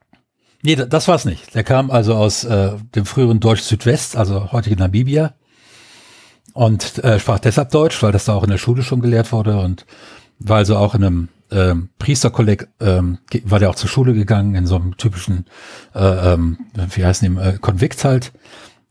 Nee, 0.62 0.76
das 0.76 1.08
war's 1.08 1.26
nicht. 1.26 1.56
Der 1.56 1.64
kam 1.64 1.91
also 1.91 2.14
aus 2.14 2.43
äh, 2.45 2.78
dem 2.95 3.06
früheren 3.06 3.39
Deutsch 3.39 3.62
Südwest, 3.62 4.16
also 4.16 4.51
heutige 4.51 4.78
Namibia. 4.78 5.34
Und 6.54 7.04
äh, 7.04 7.20
sprach 7.20 7.39
deshalb 7.39 7.72
Deutsch, 7.72 8.01
weil 8.04 8.12
das 8.12 8.26
da 8.26 8.36
auch 8.36 8.43
in 8.43 8.51
der 8.51 8.60
Schule 8.60 8.84
schon 8.84 9.01
gelehrt 9.01 9.32
wurde 9.32 9.60
und 9.60 9.88
war 10.38 10.58
also 10.58 10.78
auch 10.78 10.93
in 10.93 11.04
einem 11.04 11.30
ähm, 11.51 11.89
Priesterkolleg, 11.97 12.68
ähm, 12.80 13.18
war 13.43 13.60
der 13.60 13.72
auch 13.72 13.76
zur 13.76 13.89
Schule 13.89 14.14
gegangen, 14.14 14.54
in 14.54 14.68
so 14.68 14.76
einem 14.76 14.97
typischen, 14.97 15.45
äh, 15.95 16.34
ähm, 16.34 16.60
wie 16.76 17.04
heißen 17.04 17.36
die, 17.36 17.41
äh, 17.41 17.58
Konvikt 17.58 18.04
halt 18.06 18.32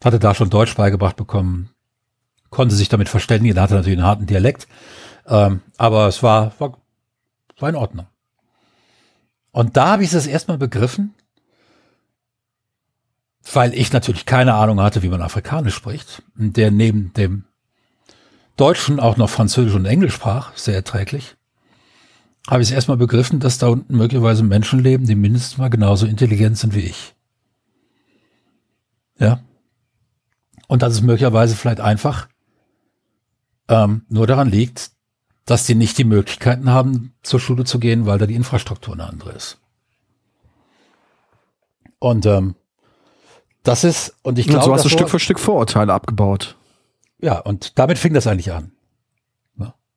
hatte 0.04 0.18
da 0.18 0.34
schon 0.34 0.50
Deutsch 0.50 0.74
beigebracht 0.74 1.16
bekommen, 1.16 1.70
konnte 2.50 2.74
sich 2.74 2.88
damit 2.88 3.08
verständigen, 3.08 3.60
hatte 3.60 3.74
natürlich 3.74 3.98
einen 3.98 4.06
harten 4.06 4.26
Dialekt, 4.26 4.68
ähm, 5.26 5.60
aber 5.78 6.08
es 6.08 6.22
war, 6.22 6.52
war, 6.58 6.76
war 7.58 7.68
in 7.68 7.76
Ordnung. 7.76 8.06
Und 9.52 9.76
da 9.76 9.92
habe 9.92 10.04
ich 10.04 10.12
es 10.12 10.26
erstmal 10.26 10.58
begriffen, 10.58 11.14
weil 13.52 13.74
ich 13.74 13.92
natürlich 13.92 14.26
keine 14.26 14.54
Ahnung 14.54 14.80
hatte, 14.80 15.02
wie 15.02 15.08
man 15.08 15.20
Afrikanisch 15.20 15.74
spricht, 15.74 16.22
der 16.34 16.70
neben 16.70 17.12
dem 17.14 17.44
Deutschen 18.56 19.00
auch 19.00 19.16
noch 19.16 19.30
Französisch 19.30 19.74
und 19.74 19.84
Englisch 19.84 20.14
sprach, 20.14 20.56
sehr 20.56 20.74
erträglich, 20.74 21.36
habe 22.48 22.62
ich 22.62 22.68
es 22.68 22.74
erstmal 22.74 22.96
begriffen, 22.96 23.40
dass 23.40 23.58
da 23.58 23.68
unten 23.68 23.96
möglicherweise 23.96 24.42
Menschen 24.42 24.80
leben, 24.80 25.06
die 25.06 25.14
mindestens 25.14 25.58
mal 25.58 25.70
genauso 25.70 26.06
intelligent 26.06 26.58
sind 26.58 26.74
wie 26.74 26.80
ich. 26.80 27.14
Ja, 29.18 29.40
und 30.72 30.80
dass 30.80 30.94
es 30.94 31.02
möglicherweise 31.02 31.54
vielleicht 31.54 31.80
einfach 31.80 32.28
ähm, 33.68 34.06
nur 34.08 34.26
daran 34.26 34.48
liegt, 34.48 34.92
dass 35.44 35.66
die 35.66 35.74
nicht 35.74 35.98
die 35.98 36.04
Möglichkeiten 36.04 36.70
haben, 36.70 37.12
zur 37.22 37.40
Schule 37.40 37.64
zu 37.64 37.78
gehen, 37.78 38.06
weil 38.06 38.16
da 38.16 38.24
die 38.24 38.34
Infrastruktur 38.34 38.94
eine 38.94 39.04
andere 39.04 39.32
ist. 39.32 39.58
Und 41.98 42.24
ähm, 42.24 42.54
das 43.62 43.84
ist, 43.84 44.14
und 44.22 44.38
ich 44.38 44.46
glaube. 44.46 44.64
so 44.64 44.72
hast 44.72 44.86
du 44.86 44.88
Stück 44.88 45.10
für 45.10 45.18
Stück 45.18 45.38
Vorurteile 45.38 45.92
abgebaut. 45.92 46.56
Ja, 47.20 47.38
und 47.40 47.78
damit 47.78 47.98
fing 47.98 48.14
das 48.14 48.26
eigentlich 48.26 48.50
an. 48.50 48.72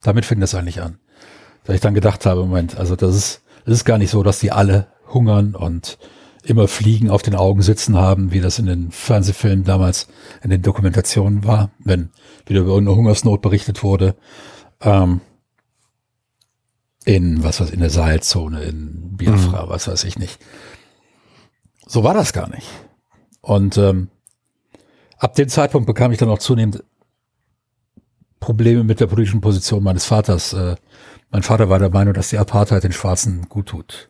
Damit 0.01 0.25
fing 0.25 0.41
das 0.41 0.53
eigentlich 0.55 0.81
an. 0.81 0.99
Da 1.63 1.71
ich 1.71 1.79
dann 1.79 1.93
gedacht 1.93 2.25
habe, 2.25 2.41
Moment, 2.41 2.77
also 2.77 2.97
das 2.97 3.15
ist, 3.15 3.43
das 3.63 3.75
ist 3.75 3.85
gar 3.85 3.97
nicht 3.97 4.11
so, 4.11 4.23
dass 4.23 4.39
die 4.39 4.51
alle 4.51 4.87
hungern 5.07 5.55
und 5.55 5.97
immer 6.45 6.67
Fliegen 6.67 7.09
auf 7.09 7.21
den 7.21 7.35
Augen 7.35 7.61
sitzen 7.61 7.97
haben, 7.97 8.31
wie 8.31 8.41
das 8.41 8.59
in 8.59 8.67
den 8.67 8.91
Fernsehfilmen 8.91 9.65
damals 9.65 10.07
in 10.43 10.49
den 10.49 10.61
Dokumentationen 10.61 11.43
war, 11.43 11.71
wenn 11.79 12.11
wieder 12.45 12.61
über 12.61 12.77
eine 12.77 12.95
Hungersnot 12.95 13.41
berichtet 13.41 13.83
wurde. 13.83 14.15
Ähm, 14.81 15.21
in, 17.05 17.43
was 17.43 17.61
weiß 17.61 17.69
in 17.69 17.79
der 17.79 17.89
Sahelzone, 17.89 18.63
in 18.63 19.15
Biafra, 19.15 19.65
mhm. 19.65 19.69
was 19.69 19.87
weiß 19.87 20.03
ich 20.05 20.17
nicht. 20.17 20.39
So 21.85 22.03
war 22.03 22.13
das 22.13 22.33
gar 22.33 22.49
nicht. 22.49 22.67
Und 23.41 23.77
ähm, 23.77 24.09
ab 25.17 25.35
dem 25.35 25.47
Zeitpunkt 25.47 25.85
bekam 25.85 26.11
ich 26.11 26.17
dann 26.17 26.29
auch 26.29 26.39
zunehmend 26.39 26.83
Probleme 28.39 28.83
mit 28.83 28.99
der 28.99 29.07
politischen 29.07 29.41
Position 29.41 29.83
meines 29.83 30.05
Vaters. 30.05 30.53
Äh, 30.53 30.75
mein 31.29 31.43
Vater 31.43 31.69
war 31.69 31.79
der 31.79 31.91
Meinung, 31.91 32.13
dass 32.13 32.29
die 32.29 32.37
Apartheid 32.37 32.83
den 32.83 32.91
Schwarzen 32.91 33.47
gut 33.49 33.67
tut, 33.67 34.09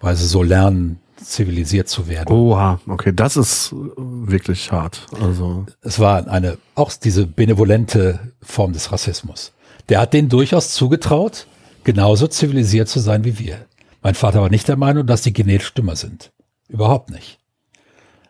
weil 0.00 0.14
sie 0.16 0.26
so 0.26 0.42
lernen, 0.42 1.00
zivilisiert 1.20 1.88
zu 1.88 2.08
werden. 2.08 2.32
Oha, 2.32 2.80
okay, 2.86 3.12
das 3.14 3.36
ist 3.36 3.74
wirklich 3.96 4.72
hart. 4.72 5.06
Also 5.20 5.66
es 5.82 5.98
war 5.98 6.28
eine 6.28 6.58
auch 6.74 6.92
diese 6.92 7.26
benevolente 7.26 8.32
Form 8.42 8.72
des 8.72 8.92
Rassismus. 8.92 9.52
Der 9.88 10.00
hat 10.00 10.12
denen 10.12 10.28
durchaus 10.28 10.72
zugetraut, 10.72 11.46
genauso 11.84 12.26
zivilisiert 12.26 12.88
zu 12.88 13.00
sein 13.00 13.24
wie 13.24 13.38
wir. 13.38 13.66
Mein 14.02 14.14
Vater 14.14 14.40
war 14.40 14.50
nicht 14.50 14.68
der 14.68 14.76
Meinung, 14.76 15.06
dass 15.06 15.22
die 15.22 15.32
genetisch 15.32 15.74
dümmer 15.74 15.96
sind. 15.96 16.32
Überhaupt 16.68 17.10
nicht. 17.10 17.38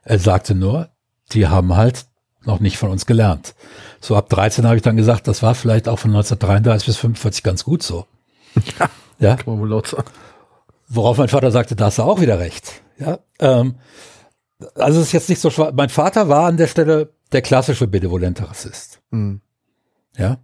Er 0.03 0.19
sagte 0.19 0.55
nur, 0.55 0.89
die 1.33 1.49
haben 1.49 1.77
halt 1.77 2.07
noch 2.45 2.61
nicht 2.61 2.79
von 2.79 2.91
uns 2.91 3.05
gelernt. 3.05 3.55
So 4.01 4.17
ab 4.17 4.29
13 4.29 4.65
habe 4.65 4.77
ich 4.77 4.83
dann 4.83 4.97
gesagt, 4.97 5.29
das 5.29 5.43
war 5.43 5.55
vielleicht 5.55 5.89
auch 5.89 5.99
von 5.99 6.11
1933 6.13 6.87
bis 6.87 6.97
45 6.97 7.43
ganz 7.43 7.65
gut 7.65 7.83
so. 7.83 8.07
Ja, 8.79 8.91
ja? 9.19 9.37
kann 9.37 9.53
man 9.53 9.61
wohl 9.61 9.69
laut 9.69 9.89
sagen. 9.89 10.09
Worauf 10.89 11.19
mein 11.19 11.29
Vater 11.29 11.51
sagte, 11.51 11.77
da 11.77 11.87
hast 11.87 11.99
du 11.99 12.03
auch 12.03 12.21
wieder 12.21 12.39
recht. 12.39 12.83
Ja, 12.99 13.19
ähm, 13.41 13.77
also 14.75 15.01
es 15.01 15.09
ist 15.09 15.13
jetzt 15.13 15.29
nicht 15.29 15.41
so 15.41 15.51
schwer. 15.51 15.73
Mein 15.75 15.91
Vater 15.91 16.29
war 16.29 16.47
an 16.47 16.57
der 16.57 16.67
Stelle 16.67 17.13
der 17.33 17.43
klassische 17.43 17.87
benevolente 17.87 18.49
Rassist. 18.49 19.01
Mhm. 19.11 19.41
Ja. 20.17 20.39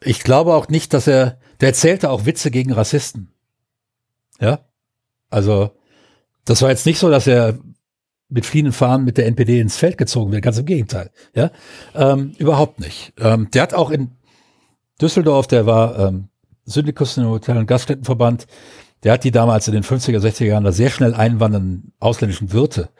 Ich 0.00 0.22
glaube 0.22 0.54
auch 0.54 0.68
nicht, 0.68 0.92
dass 0.94 1.06
er, 1.06 1.38
der 1.60 1.68
erzählte 1.68 2.10
auch 2.10 2.26
Witze 2.26 2.50
gegen 2.50 2.72
Rassisten. 2.72 3.32
Ja. 4.40 4.66
Also, 5.30 5.70
das 6.44 6.60
war 6.62 6.70
jetzt 6.70 6.86
nicht 6.86 6.98
so, 6.98 7.08
dass 7.08 7.26
er 7.26 7.58
mit 8.28 8.46
fliehenden 8.46 8.72
Fahnen 8.72 9.04
mit 9.04 9.18
der 9.18 9.26
NPD 9.26 9.60
ins 9.60 9.76
Feld 9.76 9.98
gezogen 9.98 10.32
wird. 10.32 10.42
Ganz 10.42 10.58
im 10.58 10.66
Gegenteil. 10.66 11.10
Ja. 11.34 11.50
Ähm, 11.94 12.34
überhaupt 12.38 12.80
nicht. 12.80 13.12
Ähm, 13.18 13.48
der 13.52 13.62
hat 13.62 13.74
auch 13.74 13.90
in 13.90 14.12
Düsseldorf, 15.00 15.46
der 15.46 15.66
war 15.66 15.98
ähm, 15.98 16.28
Syndikus 16.64 17.16
im 17.16 17.26
Hotel- 17.26 17.58
und 17.58 17.66
Gaststättenverband, 17.66 18.46
der 19.02 19.12
hat 19.12 19.24
die 19.24 19.30
damals 19.30 19.68
in 19.68 19.74
den 19.74 19.84
50er, 19.84 20.18
60er 20.18 20.46
Jahren 20.46 20.64
da 20.64 20.72
sehr 20.72 20.90
schnell 20.90 21.14
einwandernden 21.14 21.92
ausländischen 21.98 22.52
Wirte 22.52 22.90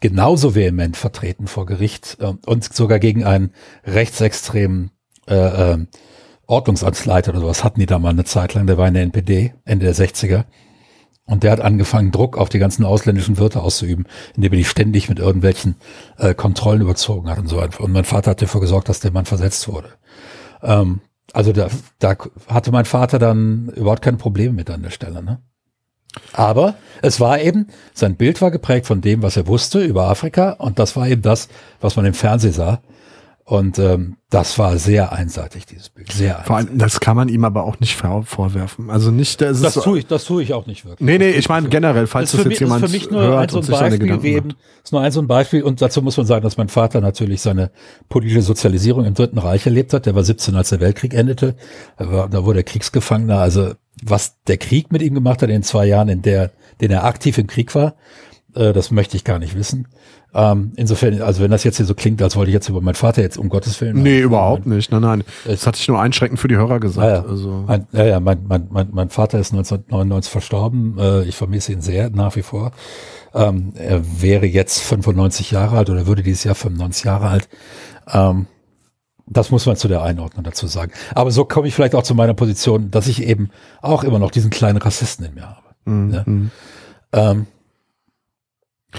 genauso 0.00 0.54
vehement 0.54 0.96
vertreten 0.96 1.46
vor 1.46 1.66
Gericht 1.66 2.18
äh, 2.20 2.32
und 2.46 2.72
sogar 2.72 2.98
gegen 2.98 3.24
einen 3.24 3.52
rechtsextremen 3.84 4.90
äh, 5.26 5.72
äh, 5.72 5.86
Ordnungsamtsleiter 6.46 7.32
oder 7.32 7.40
sowas 7.40 7.62
hatten 7.62 7.80
die 7.80 7.86
da 7.86 7.98
mal 7.98 8.10
eine 8.10 8.24
Zeit 8.24 8.54
lang, 8.54 8.66
der 8.66 8.78
war 8.78 8.88
in 8.88 8.94
der 8.94 9.02
NPD, 9.02 9.54
Ende 9.64 9.84
der 9.84 9.94
60er. 9.94 10.44
Und 11.26 11.42
der 11.42 11.52
hat 11.52 11.60
angefangen, 11.60 12.10
Druck 12.10 12.38
auf 12.38 12.48
die 12.48 12.58
ganzen 12.58 12.86
ausländischen 12.86 13.36
Wirte 13.36 13.60
auszuüben, 13.60 14.06
indem 14.34 14.52
er 14.54 14.56
die 14.56 14.64
ständig 14.64 15.10
mit 15.10 15.18
irgendwelchen 15.18 15.76
äh, 16.16 16.32
Kontrollen 16.32 16.80
überzogen 16.80 17.28
hat 17.28 17.38
und 17.38 17.48
so 17.48 17.58
weiter. 17.58 17.82
Und 17.82 17.92
mein 17.92 18.06
Vater 18.06 18.30
hat 18.30 18.40
dafür 18.40 18.62
gesorgt, 18.62 18.88
dass 18.88 19.00
der 19.00 19.10
Mann 19.10 19.26
versetzt 19.26 19.68
wurde. 19.68 19.90
Ähm, 20.62 21.02
also 21.32 21.52
da, 21.52 21.68
da 21.98 22.16
hatte 22.48 22.72
mein 22.72 22.84
Vater 22.84 23.18
dann 23.18 23.68
überhaupt 23.74 24.02
keine 24.02 24.16
Probleme 24.16 24.54
mit 24.54 24.70
an 24.70 24.82
der 24.82 24.90
Stelle. 24.90 25.22
Ne? 25.22 25.40
Aber 26.32 26.74
es 27.02 27.20
war 27.20 27.40
eben, 27.40 27.68
sein 27.94 28.16
Bild 28.16 28.40
war 28.40 28.50
geprägt 28.50 28.86
von 28.86 29.00
dem, 29.00 29.22
was 29.22 29.36
er 29.36 29.46
wusste 29.46 29.80
über 29.80 30.08
Afrika 30.08 30.52
und 30.52 30.78
das 30.78 30.96
war 30.96 31.08
eben 31.08 31.22
das, 31.22 31.48
was 31.80 31.96
man 31.96 32.06
im 32.06 32.14
Fernsehen 32.14 32.52
sah. 32.52 32.80
Und 33.48 33.78
ähm, 33.78 34.18
das 34.28 34.58
war 34.58 34.76
sehr 34.76 35.10
einseitig, 35.10 35.64
dieses 35.64 35.88
Bild. 35.88 36.12
Sehr 36.12 36.32
einseitig. 36.40 36.46
Vor 36.46 36.56
allem, 36.56 36.76
das 36.76 37.00
kann 37.00 37.16
man 37.16 37.30
ihm 37.30 37.46
aber 37.46 37.64
auch 37.64 37.80
nicht 37.80 37.96
vorwerfen. 37.96 38.90
Also 38.90 39.10
nicht, 39.10 39.40
das, 39.40 39.62
das 39.62 39.72
tue 39.72 40.00
ich, 40.00 40.06
das 40.06 40.24
tue 40.24 40.42
ich 40.42 40.52
auch 40.52 40.66
nicht 40.66 40.84
wirklich. 40.84 41.06
Nee, 41.06 41.16
nee, 41.16 41.30
ich 41.30 41.48
meine 41.48 41.70
generell, 41.70 42.06
falls 42.06 42.32
das, 42.32 42.42
das 42.42 42.50
jetzt 42.50 42.60
jemand 42.60 42.84
ist 42.84 42.90
für 42.90 42.94
mich 42.94 43.10
nur 43.10 43.38
ein 43.38 43.48
so 43.48 43.60
ein 43.60 43.66
Beispiel 43.66 44.24
eben, 44.26 44.52
ist 44.84 44.92
nur 44.92 45.00
ein 45.00 45.12
so 45.12 45.22
ein 45.22 45.26
Beispiel. 45.26 45.62
Und 45.62 45.80
dazu 45.80 46.02
muss 46.02 46.18
man 46.18 46.26
sagen, 46.26 46.42
dass 46.42 46.58
mein 46.58 46.68
Vater 46.68 47.00
natürlich 47.00 47.40
seine 47.40 47.70
politische 48.10 48.42
Sozialisierung 48.42 49.06
im 49.06 49.14
Dritten 49.14 49.38
Reich 49.38 49.64
erlebt 49.64 49.94
hat. 49.94 50.04
Der 50.04 50.14
war 50.14 50.24
17, 50.24 50.54
als 50.54 50.68
der 50.68 50.80
Weltkrieg 50.80 51.14
endete. 51.14 51.56
Da, 51.96 52.12
war, 52.12 52.28
da 52.28 52.44
wurde 52.44 52.60
er 52.60 52.64
Kriegsgefangener. 52.64 53.38
Also 53.38 53.72
was 54.02 54.42
der 54.46 54.58
Krieg 54.58 54.92
mit 54.92 55.00
ihm 55.00 55.14
gemacht 55.14 55.40
hat 55.40 55.48
in 55.48 55.54
den 55.54 55.62
zwei 55.62 55.86
Jahren, 55.86 56.10
in 56.10 56.20
der, 56.20 56.50
den 56.82 56.90
er 56.90 57.04
aktiv 57.04 57.38
im 57.38 57.46
Krieg 57.46 57.74
war, 57.74 57.94
äh, 58.58 58.72
das 58.72 58.90
möchte 58.90 59.16
ich 59.16 59.24
gar 59.24 59.38
nicht 59.38 59.56
wissen. 59.56 59.86
Ähm, 60.34 60.72
insofern, 60.76 61.22
also 61.22 61.42
wenn 61.42 61.50
das 61.50 61.64
jetzt 61.64 61.78
hier 61.78 61.86
so 61.86 61.94
klingt, 61.94 62.20
als 62.20 62.36
wollte 62.36 62.50
ich 62.50 62.54
jetzt 62.54 62.68
über 62.68 62.80
meinen 62.80 62.96
Vater 62.96 63.22
jetzt 63.22 63.38
um 63.38 63.48
Gottes 63.48 63.80
Willen. 63.80 64.02
Nee, 64.02 64.20
überhaupt 64.20 64.66
mein, 64.66 64.76
nicht. 64.76 64.90
Nein, 64.90 65.00
nein. 65.00 65.24
Das 65.46 65.66
hatte 65.66 65.78
ich 65.80 65.88
nur 65.88 66.00
einschränkend 66.00 66.38
für 66.38 66.48
die 66.48 66.56
Hörer 66.56 66.80
gesagt. 66.80 67.24
Ja. 67.24 67.30
Also. 67.30 67.64
Mein, 67.66 67.86
ja, 67.92 68.04
ja 68.04 68.20
mein, 68.20 68.44
mein, 68.46 68.66
mein, 68.70 68.88
mein 68.92 69.08
Vater 69.08 69.38
ist 69.38 69.52
1999 69.52 70.30
verstorben. 70.30 70.98
Äh, 70.98 71.22
ich 71.24 71.36
vermisse 71.36 71.72
ihn 71.72 71.80
sehr, 71.80 72.10
nach 72.10 72.36
wie 72.36 72.42
vor. 72.42 72.72
Ähm, 73.34 73.72
er 73.74 74.02
wäre 74.20 74.46
jetzt 74.46 74.80
95 74.80 75.50
Jahre 75.50 75.78
alt 75.78 75.88
oder 75.88 76.06
würde 76.06 76.22
dieses 76.22 76.44
Jahr 76.44 76.54
95 76.54 77.04
Jahre 77.04 77.28
alt. 77.28 77.48
Ähm, 78.12 78.46
das 79.26 79.50
muss 79.50 79.66
man 79.66 79.76
zu 79.76 79.88
der 79.88 80.02
Einordnung 80.02 80.44
dazu 80.44 80.66
sagen. 80.66 80.92
Aber 81.14 81.30
so 81.30 81.44
komme 81.44 81.68
ich 81.68 81.74
vielleicht 81.74 81.94
auch 81.94 82.02
zu 82.02 82.14
meiner 82.14 82.34
Position, 82.34 82.90
dass 82.90 83.06
ich 83.06 83.22
eben 83.22 83.50
auch 83.82 84.04
immer 84.04 84.18
noch 84.18 84.30
diesen 84.30 84.50
kleinen 84.50 84.78
Rassisten 84.78 85.26
in 85.26 85.34
mir 85.34 85.48
habe. 85.48 85.62
Mhm. 85.84 86.50
Ja? 87.12 87.30
Ähm, 87.30 87.46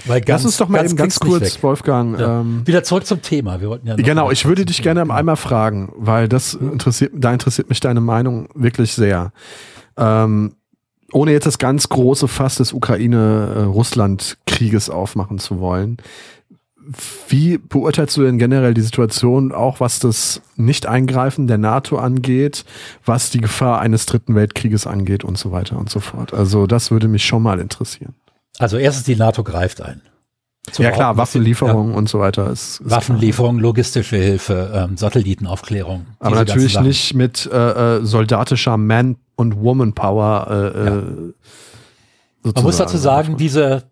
weil 0.06 0.20
ganz, 0.20 0.42
Lass 0.42 0.46
uns 0.46 0.56
doch 0.58 0.68
mal 0.68 0.78
ganz, 0.78 0.92
eben 0.92 0.98
ganz 0.98 1.18
kurz, 1.18 1.60
Wolfgang. 1.62 2.18
Ja. 2.18 2.40
Ähm, 2.40 2.62
Wieder 2.64 2.84
zurück 2.84 3.04
zum 3.06 3.22
Thema. 3.22 3.60
Wir 3.60 3.68
wollten 3.68 3.88
ja 3.88 3.96
genau, 3.96 4.30
ich 4.30 4.44
würde 4.44 4.64
dich 4.64 4.82
gerne 4.82 5.02
einmal 5.12 5.36
fragen, 5.36 5.92
weil 5.96 6.28
das 6.28 6.54
interessiert, 6.54 7.12
da 7.14 7.32
interessiert 7.32 7.68
mich 7.68 7.80
deine 7.80 8.00
Meinung 8.00 8.48
wirklich 8.54 8.92
sehr. 8.92 9.32
Ähm, 9.96 10.54
ohne 11.12 11.32
jetzt 11.32 11.46
das 11.46 11.58
ganz 11.58 11.88
große 11.88 12.28
Fass 12.28 12.54
des 12.56 12.72
Ukraine-Russland-Krieges 12.72 14.90
aufmachen 14.90 15.40
zu 15.40 15.58
wollen. 15.58 15.96
Wie 17.28 17.58
beurteilst 17.58 18.16
du 18.16 18.22
denn 18.22 18.38
generell 18.38 18.74
die 18.74 18.80
Situation, 18.80 19.52
auch 19.52 19.80
was 19.80 19.98
das 19.98 20.40
Nicht-Eingreifen 20.56 21.46
der 21.46 21.58
NATO 21.58 21.98
angeht, 21.98 22.64
was 23.04 23.30
die 23.30 23.40
Gefahr 23.40 23.80
eines 23.80 24.06
dritten 24.06 24.34
Weltkrieges 24.34 24.86
angeht 24.86 25.24
und 25.24 25.36
so 25.36 25.52
weiter 25.52 25.78
und 25.78 25.90
so 25.90 26.00
fort? 26.00 26.32
Also 26.32 26.66
das 26.66 26.90
würde 26.90 27.08
mich 27.08 27.24
schon 27.24 27.42
mal 27.42 27.60
interessieren. 27.60 28.14
Also 28.58 28.76
erstens, 28.76 29.04
die 29.04 29.16
NATO 29.16 29.42
greift 29.42 29.80
ein. 29.80 30.02
ja 30.76 30.90
klar, 30.90 31.16
Waffenlieferungen 31.16 31.92
ja. 31.92 31.98
und 31.98 32.08
so 32.08 32.18
weiter. 32.20 32.50
Ist, 32.50 32.80
ist 32.80 32.90
Waffenlieferung, 32.90 33.58
logistische 33.58 34.16
Hilfe, 34.16 34.70
ähm, 34.74 34.96
Satellitenaufklärung. 34.96 36.06
Aber 36.18 36.36
natürlich 36.36 36.78
nicht 36.80 37.14
mit 37.14 37.48
äh, 37.50 37.98
äh, 37.98 38.04
soldatischer 38.04 38.76
Man- 38.76 39.16
und 39.36 39.56
Woman-Power. 39.56 40.46
Äh, 40.50 40.78
äh 40.78 40.84
ja. 42.44 42.52
Man 42.54 42.64
muss 42.64 42.78
dazu 42.78 42.96
sagen, 42.96 43.36
diese 43.36 43.84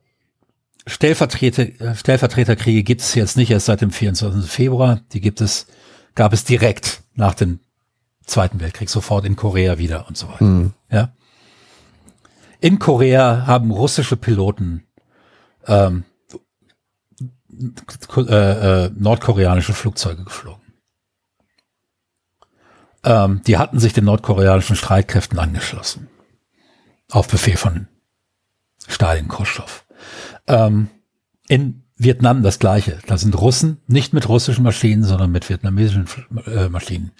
Stellvertreter, 0.86 1.62
äh, 1.80 1.94
Stellvertreterkriege 1.94 2.82
gibt 2.82 3.02
es 3.02 3.14
jetzt 3.14 3.36
nicht 3.36 3.50
erst 3.50 3.66
seit 3.66 3.80
dem 3.80 3.90
24. 3.90 4.50
Februar. 4.50 5.00
Die 5.12 5.20
gibt 5.20 5.40
es, 5.40 5.66
gab 6.14 6.32
es 6.32 6.44
direkt 6.44 7.02
nach 7.14 7.34
dem 7.34 7.60
Zweiten 8.24 8.60
Weltkrieg, 8.60 8.90
sofort 8.90 9.24
in 9.24 9.36
Korea 9.36 9.78
wieder 9.78 10.06
und 10.08 10.16
so 10.16 10.28
weiter. 10.28 10.44
Mhm. 10.44 10.72
Ja. 10.90 11.12
In 12.60 12.78
Korea 12.78 13.46
haben 13.46 13.70
russische 13.70 14.16
Piloten 14.16 14.84
ähm, 15.66 16.04
äh, 18.16 18.84
äh, 18.86 18.90
nordkoreanische 18.96 19.74
Flugzeuge 19.74 20.24
geflogen. 20.24 20.62
Ähm, 23.04 23.42
die 23.46 23.58
hatten 23.58 23.78
sich 23.78 23.92
den 23.92 24.04
nordkoreanischen 24.04 24.76
Streitkräften 24.76 25.38
angeschlossen. 25.38 26.08
Auf 27.10 27.28
Befehl 27.28 27.56
von 27.56 27.88
Stalin 28.86 29.28
Khrushchev. 29.28 29.84
Ähm, 30.46 30.88
in 31.48 31.84
Vietnam 31.96 32.42
das 32.42 32.58
gleiche. 32.58 32.98
Da 33.06 33.18
sind 33.18 33.38
Russen 33.38 33.78
nicht 33.86 34.12
mit 34.12 34.28
russischen 34.28 34.62
Maschinen, 34.62 35.04
sondern 35.04 35.30
mit 35.30 35.48
vietnamesischen 35.48 36.06
äh, 36.46 36.68
Maschinen 36.68 37.12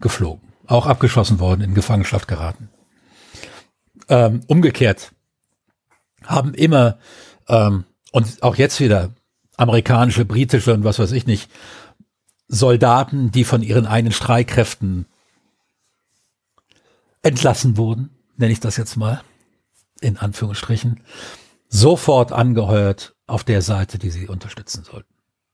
geflogen. 0.00 0.52
Auch 0.66 0.86
abgeschossen 0.86 1.38
worden, 1.38 1.62
in 1.62 1.74
Gefangenschaft 1.74 2.28
geraten. 2.28 2.68
Ähm, 4.08 4.42
umgekehrt 4.46 5.12
haben 6.24 6.54
immer, 6.54 6.98
ähm, 7.48 7.84
und 8.12 8.42
auch 8.42 8.56
jetzt 8.56 8.80
wieder, 8.80 9.12
amerikanische, 9.56 10.24
britische 10.24 10.74
und 10.74 10.84
was 10.84 10.98
weiß 10.98 11.12
ich 11.12 11.26
nicht, 11.26 11.50
Soldaten, 12.48 13.30
die 13.32 13.44
von 13.44 13.62
ihren 13.62 13.86
eigenen 13.86 14.12
Streitkräften 14.12 15.06
entlassen 17.22 17.76
wurden, 17.76 18.10
nenne 18.36 18.52
ich 18.52 18.60
das 18.60 18.76
jetzt 18.76 18.96
mal, 18.96 19.22
in 20.00 20.16
Anführungsstrichen, 20.16 21.00
sofort 21.68 22.32
angeheuert 22.32 23.16
auf 23.26 23.42
der 23.42 23.62
Seite, 23.62 23.98
die 23.98 24.10
sie 24.10 24.28
unterstützen 24.28 24.84
sollten. 24.84 25.12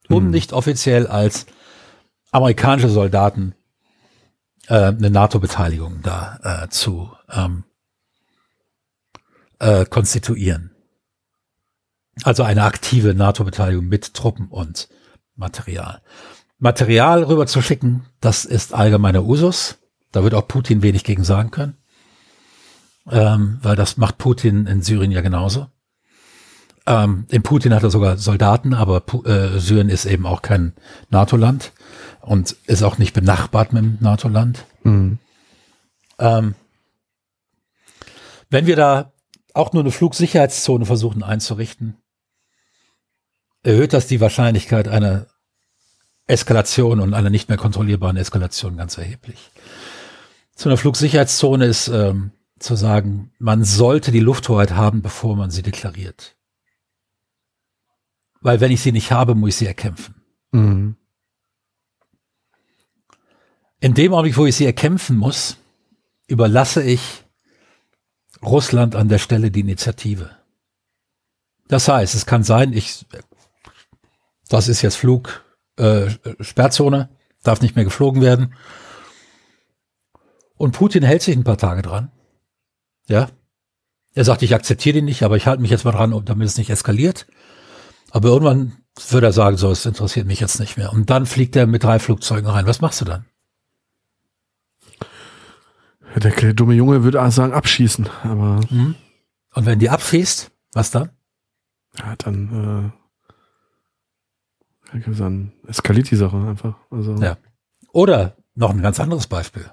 Um 0.09 0.24
hm. 0.24 0.30
nicht 0.30 0.53
offiziell 0.53 1.07
als 1.07 1.46
amerikanische 2.30 2.90
Soldaten 2.90 3.55
äh, 4.66 4.74
eine 4.74 5.11
NATO-Beteiligung 5.11 6.00
da 6.03 6.64
äh, 6.64 6.68
zu 6.68 7.11
ähm, 7.30 7.64
äh, 9.63 9.87
konstituieren. 9.87 10.73
Also 12.25 12.43
eine 12.43 12.65
aktive 12.65 13.15
NATO-Beteiligung 13.15 13.87
mit 13.87 14.13
Truppen 14.13 14.49
und 14.49 14.89
Material. 15.37 16.03
Material 16.59 17.23
rüber 17.23 17.47
zu 17.47 17.63
schicken, 17.63 18.05
das 18.21 18.45
ist 18.45 18.75
allgemeiner 18.75 19.25
Usus. 19.25 19.79
Da 20.11 20.23
wird 20.23 20.35
auch 20.35 20.47
Putin 20.47 20.83
wenig 20.83 21.05
gegen 21.05 21.25
sagen 21.25 21.51
können, 21.51 21.79
ähm, 23.11 23.59
weil 23.63 23.77
das 23.77 23.97
macht 23.97 24.19
Putin 24.19 24.67
in 24.67 24.83
Syrien 24.83 25.11
ja 25.11 25.23
genauso. 25.23 25.69
Ähm, 26.87 27.27
in 27.31 27.43
Putin 27.43 27.73
hat 27.73 27.83
er 27.83 27.91
sogar 27.91 28.19
Soldaten, 28.19 28.75
aber 28.75 29.03
äh, 29.25 29.59
Syrien 29.59 29.89
ist 29.89 30.05
eben 30.05 30.27
auch 30.27 30.43
kein 30.43 30.75
NATO-Land 31.09 31.73
und 32.21 32.57
ist 32.67 32.83
auch 32.83 32.99
nicht 32.99 33.15
benachbart 33.15 33.73
mit 33.73 33.85
dem 33.85 33.99
NATO-Land. 34.01 34.67
Mhm. 34.83 35.19
Ähm, 36.19 36.55
wenn 38.51 38.67
wir 38.67 38.77
da 38.77 39.12
auch 39.55 39.72
nur 39.72 39.82
eine 39.82 39.92
Flugsicherheitszone 39.92 40.86
versuchen 40.86 41.22
einzurichten, 41.22 41.96
erhöht 43.62 43.92
das 43.92 44.07
die 44.07 44.20
Wahrscheinlichkeit 44.20 44.88
einer 44.88 45.26
Eskalation 46.26 47.00
und 47.00 47.14
einer 47.14 47.30
nicht 47.30 47.48
mehr 47.48 47.59
kontrollierbaren 47.59 48.16
Eskalation 48.16 48.76
ganz 48.76 48.96
erheblich. 48.96 49.50
Zu 50.55 50.68
einer 50.68 50.78
Flugsicherheitszone 50.78 51.66
ist 51.66 51.88
ähm, 51.88 52.32
zu 52.59 52.76
sagen, 52.76 53.32
man 53.38 53.64
sollte 53.64 54.12
die 54.12 54.20
Lufthoheit 54.20 54.72
haben, 54.72 55.03
bevor 55.03 55.36
man 55.36 55.50
sie 55.50 55.62
deklariert. 55.62 56.36
Weil 58.40 58.61
wenn 58.61 58.72
ich 58.72 58.82
sie 58.82 58.92
nicht 58.92 59.12
habe, 59.12 59.34
muss 59.34 59.50
ich 59.50 59.57
sie 59.57 59.66
erkämpfen. 59.66 60.14
Mhm. 60.53 60.96
In 63.80 63.94
dem 63.94 64.12
Augenblick, 64.14 64.36
wo 64.36 64.46
ich 64.46 64.57
sie 64.57 64.66
erkämpfen 64.66 65.16
muss, 65.16 65.57
überlasse 66.28 66.82
ich 66.82 67.22
Russland 68.45 68.97
an 68.97 69.09
der 69.09 69.18
Stelle 69.18 69.51
die 69.51 69.61
Initiative. 69.61 70.30
Das 71.68 71.88
heißt, 71.88 72.14
es 72.14 72.26
kann 72.26 72.43
sein, 72.43 72.72
ich, 72.72 73.07
das 74.49 74.68
ist 74.68 74.82
jetzt 74.82 74.97
Flug, 74.97 75.45
äh, 75.76 76.11
Sperrzone, 76.40 77.09
darf 77.43 77.61
nicht 77.61 77.76
mehr 77.76 77.84
geflogen 77.84 78.20
werden. 78.20 78.55
Und 80.57 80.72
Putin 80.72 81.03
hält 81.03 81.22
sich 81.22 81.36
ein 81.36 81.45
paar 81.45 81.59
Tage 81.59 81.82
dran. 81.82 82.11
Ja. 83.09 83.30
Er 84.14 84.24
sagt, 84.24 84.43
ich 84.43 84.55
akzeptiere 84.55 84.95
den 84.95 85.07
nicht, 85.07 85.22
aber 85.22 85.36
ich 85.36 85.47
halte 85.47 85.62
mich 85.62 85.70
jetzt 85.70 85.84
mal 85.84 85.93
dran, 85.93 86.22
damit 86.24 86.47
es 86.47 86.59
nicht 86.59 86.70
eskaliert. 86.70 87.26
Aber 88.11 88.28
irgendwann 88.28 88.76
wird 89.09 89.24
er 89.24 89.32
sagen, 89.32 89.57
so, 89.57 89.70
es 89.70 89.86
interessiert 89.86 90.26
mich 90.26 90.40
jetzt 90.40 90.61
nicht 90.61 90.76
mehr. 90.76 90.93
Und 90.93 91.09
dann 91.09 91.24
fliegt 91.24 91.57
er 91.57 91.66
mit 91.66 91.82
drei 91.82 91.99
Flugzeugen 91.99 92.51
rein. 92.51 92.66
Was 92.66 92.82
machst 92.82 93.01
du 93.01 93.07
dann? 93.07 93.24
Der 96.17 96.53
dumme 96.53 96.75
Junge 96.75 97.05
würde 97.05 97.31
sagen, 97.31 97.53
abschießen, 97.53 98.09
aber. 98.23 98.61
Mhm. 98.71 98.95
Und 99.55 99.67
wenn 99.67 99.79
die 99.79 99.91
abfäßt, 99.91 100.51
was 100.73 100.91
dann? 100.91 101.11
Ja, 101.99 102.17
dann, 102.17 102.93
äh, 104.93 105.13
dann 105.13 105.53
eskaliert 105.67 106.11
die 106.11 106.17
Sache 106.17 106.37
einfach. 106.37 106.77
Also. 106.91 107.17
Ja. 107.17 107.37
Oder 107.93 108.37
noch 108.55 108.71
ein 108.71 108.83
ganz 108.83 109.01
anderes 109.01 109.27
Beispiel. 109.27 109.71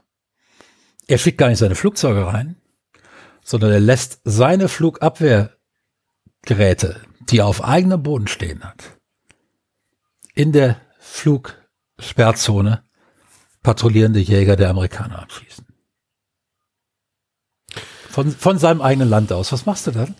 Er 1.08 1.18
schickt 1.18 1.38
gar 1.38 1.50
nicht 1.50 1.60
seine 1.60 1.76
Flugzeuge 1.76 2.28
rein, 2.28 2.56
sondern 3.44 3.72
er 3.72 3.80
lässt 3.80 4.22
seine 4.26 4.68
Flugabwehrgeräte, 4.68 7.02
die 7.30 7.40
er 7.40 7.48
auf 7.48 7.64
eigenem 7.64 8.04
Boden 8.04 8.28
stehen 8.28 8.64
hat, 8.64 9.00
in 10.36 10.52
der 10.52 10.80
Flugsperrzone 11.00 12.84
patrouillierende 13.64 14.20
Jäger 14.20 14.56
der 14.56 14.70
Amerikaner 14.70 15.24
abschießen. 15.24 15.66
Von, 18.20 18.32
von 18.32 18.58
seinem 18.60 18.82
eigenen 18.82 19.08
Land 19.08 19.32
aus. 19.32 19.54
Was 19.54 19.66
machst 19.66 19.88
du 19.88 19.92
dann? 19.92 20.14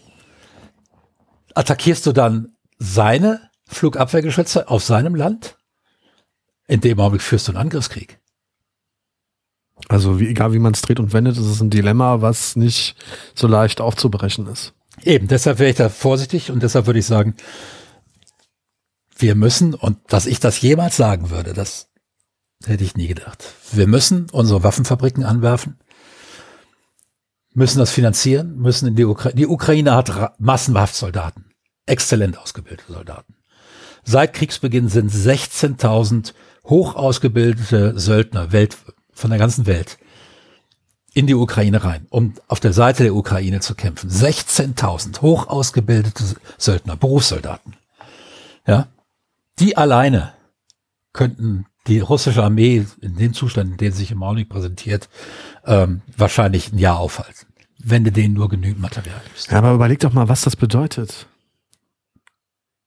Attackierst 1.54 2.06
du 2.06 2.14
dann 2.14 2.54
seine 2.78 3.42
Flugabwehrgeschütze 3.68 4.70
auf 4.70 4.86
seinem 4.86 5.16
Land? 5.16 5.58
In 6.66 6.80
dem 6.80 6.98
Augenblick 7.02 7.22
führst 7.22 7.50
du 7.50 7.52
einen 7.52 7.60
Angriffskrieg. 7.60 8.22
Also 9.90 10.18
wie, 10.18 10.30
egal 10.30 10.54
wie 10.54 10.60
man 10.60 10.72
es 10.72 10.82
dreht 10.82 11.02
und 11.02 11.12
wendet, 11.12 11.36
ist 11.36 11.46
es 11.46 11.60
ein 11.60 11.72
Dilemma, 11.72 12.22
was 12.22 12.56
nicht 12.56 12.96
so 13.36 13.48
leicht 13.48 13.82
aufzubrechen 13.82 14.48
ist. 14.48 14.74
Eben, 15.04 15.28
deshalb 15.28 15.60
wäre 15.60 15.72
ich 15.72 15.76
da 15.76 15.90
vorsichtig 15.90 16.52
und 16.52 16.64
deshalb 16.64 16.86
würde 16.86 17.00
ich 17.00 17.06
sagen, 17.06 17.36
wir 19.18 19.36
müssen, 19.36 19.74
und 19.74 19.98
dass 20.08 20.26
ich 20.26 20.40
das 20.40 20.62
jemals 20.62 20.96
sagen 20.96 21.32
würde, 21.32 21.52
das 21.52 21.90
hätte 22.64 22.86
ich 22.86 22.96
nie 22.96 23.08
gedacht. 23.08 23.44
Wir 23.74 23.88
müssen 23.88 24.30
unsere 24.32 24.64
Waffenfabriken 24.64 25.26
anwerfen 25.26 25.78
müssen 27.60 27.80
das 27.80 27.92
finanzieren, 27.92 28.58
müssen 28.58 28.88
in 28.88 28.96
die 28.96 29.04
Ukraine. 29.04 29.36
Die 29.36 29.46
Ukraine 29.46 29.94
hat 29.94 30.40
massenhaft 30.40 30.96
Soldaten, 30.96 31.52
exzellent 31.86 32.38
ausgebildete 32.38 32.94
Soldaten. 32.94 33.36
Seit 34.06 34.34
Kriegsbeginn 34.34 34.88
sind 34.88 35.12
16.000 35.12 36.34
hoch 36.64 36.96
ausgebildete 36.96 38.00
Söldner 38.00 38.54
Welt, 38.54 38.78
von 39.12 39.30
der 39.30 39.40
ganzen 39.40 39.68
Welt 39.68 39.98
in 41.14 41.28
die 41.28 41.36
Ukraine 41.36 41.84
rein, 41.84 42.08
um 42.10 42.34
auf 42.48 42.62
der 42.62 42.72
Seite 42.72 43.04
der 43.04 43.14
Ukraine 43.14 43.60
zu 43.60 43.76
kämpfen. 43.76 44.10
16.000 44.10 45.22
hoch 45.22 45.48
ausgebildete 45.48 46.24
Söldner, 46.58 46.96
Berufssoldaten. 46.96 47.76
Ja, 48.66 48.88
die 49.60 49.76
alleine 49.76 50.32
könnten 51.12 51.66
die 51.88 52.00
russische 52.00 52.44
Armee 52.44 52.86
in 53.02 53.18
dem 53.18 53.34
Zustand, 53.34 53.72
in 53.72 53.78
dem 53.78 53.92
sie 53.92 54.00
sich 54.00 54.12
im 54.12 54.24
Augenblick 54.24 54.48
präsentiert, 54.48 55.10
ähm, 55.66 56.02
wahrscheinlich 56.16 56.72
ein 56.72 56.78
Jahr 56.78 57.00
aufhalten, 57.00 57.48
wenn 57.84 58.04
du 58.04 58.12
denen 58.12 58.34
nur 58.34 58.50
genügend 58.50 58.82
Material 58.82 59.22
gibst. 59.26 59.52
Ja, 59.52 59.58
aber 59.58 59.74
überleg 59.74 60.00
doch 60.00 60.14
mal, 60.14 60.30
was 60.30 60.42
das 60.42 60.56
bedeutet. 60.56 61.28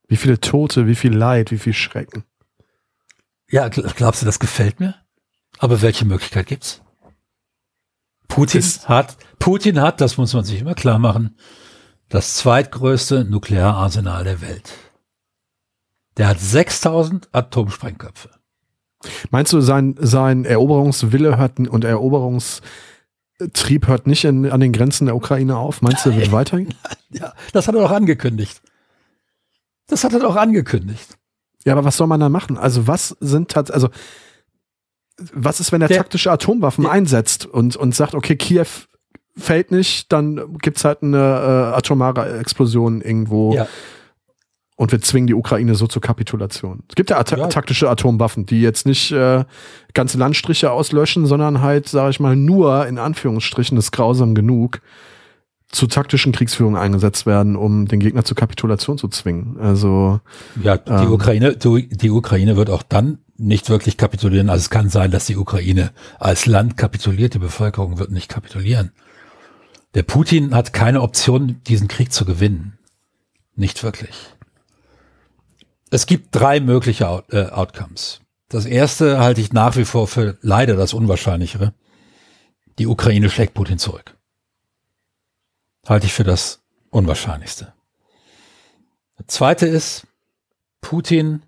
Wie 0.07 0.16
viele 0.16 0.40
Tote, 0.40 0.86
wie 0.86 0.95
viel 0.95 1.14
Leid, 1.14 1.51
wie 1.51 1.59
viel 1.59 1.72
Schrecken. 1.72 2.24
Ja, 3.51 3.68
glaubst 3.68 4.22
du, 4.22 4.26
das 4.26 4.38
gefällt 4.38 4.80
mir? 4.80 4.95
Aber 5.59 5.82
welche 5.82 6.05
Möglichkeit 6.05 6.47
gibt's? 6.47 6.82
Putin 8.28 8.61
ist 8.61 8.88
hat, 8.88 9.16
Putin 9.38 9.80
hat, 9.80 10.01
das 10.01 10.16
muss 10.16 10.32
man 10.32 10.45
sich 10.45 10.61
immer 10.61 10.74
klar 10.74 10.99
machen, 10.99 11.36
das 12.09 12.36
zweitgrößte 12.36 13.24
Nukleararsenal 13.24 14.24
der 14.24 14.40
Welt. 14.40 14.72
Der 16.16 16.28
hat 16.28 16.40
6000 16.40 17.28
Atomsprengköpfe. 17.32 18.30
Meinst 19.30 19.53
du, 19.53 19.61
sein, 19.61 19.97
sein 19.99 20.45
Eroberungswille 20.45 21.36
und 21.68 21.84
Eroberungstrieb 23.39 23.89
hört 23.89 24.07
nicht 24.07 24.24
in, 24.24 24.51
an 24.51 24.61
den 24.61 24.72
Grenzen 24.72 25.07
der 25.07 25.16
Ukraine 25.16 25.57
auf? 25.57 25.83
Meinst 25.83 26.07
du, 26.07 26.14
wird 26.14 26.33
weitergehen? 26.33 26.74
Ja, 27.14 27.35
das 27.53 27.68
hat 27.68 27.74
er 27.74 27.83
doch 27.83 27.91
angekündigt. 27.91 28.62
Das 29.87 30.03
hat 30.03 30.14
er 30.14 30.20
doch 30.20 30.37
angekündigt. 30.37 31.18
Ja, 31.66 31.74
aber 31.74 31.85
was 31.85 31.99
soll 31.99 32.07
man 32.07 32.20
da 32.20 32.30
machen? 32.30 32.57
Also 32.57 32.87
was 32.87 33.14
sind 33.20 33.51
tatsächlich, 33.51 33.74
also 33.74 33.91
was 35.35 35.61
ist, 35.61 35.72
wenn 35.72 35.83
er 35.83 35.89
der, 35.89 35.99
taktische 35.99 36.33
Atomwaffen 36.33 36.85
der, 36.85 36.93
einsetzt 36.93 37.45
und, 37.45 37.76
und 37.76 37.95
sagt, 37.95 38.14
okay, 38.14 38.37
Kiew 38.37 38.64
fällt 39.37 39.72
nicht, 39.72 40.11
dann 40.11 40.57
gibt's 40.57 40.87
halt 40.87 41.03
eine 41.03 41.18
äh, 41.18 41.76
atomare 41.76 42.39
Explosion 42.39 43.03
irgendwo. 43.03 43.57
Ja 43.57 43.68
und 44.83 44.91
wir 44.91 45.01
zwingen 45.01 45.28
die 45.28 45.35
Ukraine 45.35 45.76
so 45.76 45.87
zur 45.87 46.03
Kapitulation. 46.03 46.83
Es 46.89 46.97
gibt 46.97 47.11
ja, 47.11 47.22
ja. 47.24 47.47
taktische 47.47 47.89
Atomwaffen, 47.89 48.47
die 48.47 48.61
jetzt 48.61 48.85
nicht 48.85 49.12
äh, 49.12 49.45
ganze 49.95 50.18
Landstriche 50.18 50.72
auslöschen, 50.72 51.24
sondern 51.24 51.61
halt, 51.61 51.89
sage 51.89 52.11
ich 52.11 52.18
mal, 52.18 52.35
nur 52.35 52.89
in 52.89 52.99
Anführungsstrichen 52.99 53.78
ist 53.78 53.93
grausam 53.93 54.35
genug 54.35 54.80
zu 55.68 55.87
taktischen 55.87 56.33
Kriegsführung 56.33 56.76
eingesetzt 56.76 57.26
werden, 57.26 57.55
um 57.55 57.87
den 57.87 58.01
Gegner 58.01 58.24
zur 58.24 58.37
Kapitulation 58.37 58.99
zu 58.99 59.07
zwingen. 59.07 59.57
Also 59.61 60.18
ja, 60.61 60.78
die 60.78 60.91
ähm, 60.91 61.12
Ukraine, 61.12 61.57
die 61.57 62.11
Ukraine 62.11 62.57
wird 62.57 62.68
auch 62.68 62.83
dann 62.83 63.18
nicht 63.37 63.70
wirklich 63.70 63.97
kapitulieren. 63.97 64.51
Also 64.51 64.62
es 64.62 64.70
kann 64.70 64.89
sein, 64.89 65.12
dass 65.12 65.26
die 65.26 65.37
Ukraine 65.37 65.93
als 66.18 66.47
Land 66.47 66.76
kapituliert, 66.76 67.35
die 67.35 67.39
Bevölkerung 67.39 68.01
wird 68.01 68.11
nicht 68.11 68.28
kapitulieren. 68.28 68.91
Der 69.95 70.03
Putin 70.03 70.57
hat 70.57 70.72
keine 70.72 71.03
Option, 71.03 71.61
diesen 71.68 71.87
Krieg 71.87 72.12
zu 72.12 72.24
gewinnen. 72.24 72.78
Nicht 73.55 73.85
wirklich. 73.85 74.16
Es 75.93 76.07
gibt 76.07 76.34
drei 76.34 76.59
mögliche 76.59 77.07
Out 77.07 77.34
äh, 77.34 77.51
Outcomes. 77.51 78.22
Das 78.49 78.64
erste 78.64 79.18
halte 79.20 79.43
ich 79.43 79.53
nach 79.53 79.76
wie 79.76 79.84
vor 79.84 80.09
für 80.09 80.38
leider 80.40 80.74
das 80.74 80.95
Unwahrscheinlichere. 80.95 81.74
Die 82.78 82.86
Ukraine 82.86 83.28
schlägt 83.28 83.53
Putin 83.53 83.78
zurück. 83.78 84.16
Halte 85.86 86.07
ich 86.07 86.14
für 86.14 86.24
das 86.24 86.62
Unwahrscheinlichste. 86.88 87.74
Das 89.18 89.26
zweite 89.26 89.66
ist, 89.66 90.07
Putin 90.80 91.43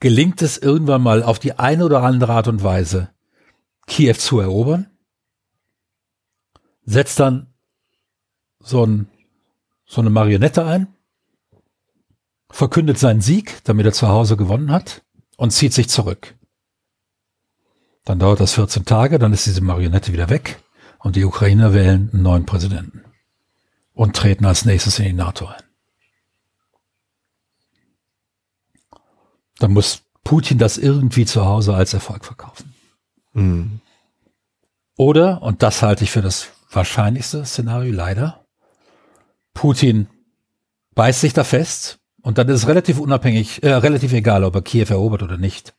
gelingt 0.00 0.42
es 0.42 0.58
irgendwann 0.58 1.00
mal 1.00 1.22
auf 1.22 1.38
die 1.38 1.58
eine 1.58 1.86
oder 1.86 2.02
andere 2.02 2.34
Art 2.34 2.48
und 2.48 2.62
Weise, 2.62 3.08
Kiew 3.86 4.16
zu 4.18 4.38
erobern, 4.38 4.90
setzt 6.84 7.18
dann 7.20 7.46
so, 8.60 8.84
ein, 8.84 9.08
so 9.86 10.02
eine 10.02 10.10
Marionette 10.10 10.62
ein, 10.66 10.94
verkündet 12.52 12.98
seinen 12.98 13.22
Sieg, 13.22 13.64
damit 13.64 13.86
er 13.86 13.92
zu 13.92 14.08
Hause 14.08 14.36
gewonnen 14.36 14.70
hat 14.70 15.02
und 15.36 15.50
zieht 15.50 15.72
sich 15.72 15.88
zurück. 15.88 16.36
Dann 18.04 18.18
dauert 18.18 18.40
das 18.40 18.54
14 18.54 18.84
Tage, 18.84 19.18
dann 19.18 19.32
ist 19.32 19.46
diese 19.46 19.62
Marionette 19.62 20.12
wieder 20.12 20.28
weg 20.28 20.62
und 20.98 21.16
die 21.16 21.24
Ukrainer 21.24 21.72
wählen 21.72 22.10
einen 22.12 22.22
neuen 22.22 22.46
Präsidenten 22.46 23.04
und 23.94 24.14
treten 24.16 24.44
als 24.44 24.64
nächstes 24.64 24.98
in 24.98 25.06
die 25.06 25.12
NATO 25.12 25.46
ein. 25.46 25.62
Dann 29.58 29.72
muss 29.72 30.02
Putin 30.24 30.58
das 30.58 30.78
irgendwie 30.78 31.24
zu 31.24 31.46
Hause 31.46 31.74
als 31.74 31.94
Erfolg 31.94 32.24
verkaufen. 32.24 32.74
Mhm. 33.32 33.80
Oder, 34.96 35.42
und 35.42 35.62
das 35.62 35.82
halte 35.82 36.04
ich 36.04 36.10
für 36.10 36.22
das 36.22 36.48
wahrscheinlichste 36.70 37.44
Szenario 37.44 37.92
leider, 37.92 38.44
Putin 39.54 40.08
beißt 40.94 41.20
sich 41.20 41.32
da 41.32 41.44
fest 41.44 42.01
und 42.22 42.38
dann 42.38 42.48
ist 42.48 42.60
es 42.60 42.68
relativ 42.68 42.98
unabhängig, 42.98 43.62
äh, 43.62 43.74
relativ 43.74 44.12
egal, 44.12 44.44
ob 44.44 44.54
er 44.54 44.62
Kiew 44.62 44.86
erobert 44.88 45.22
oder 45.22 45.36
nicht. 45.36 45.74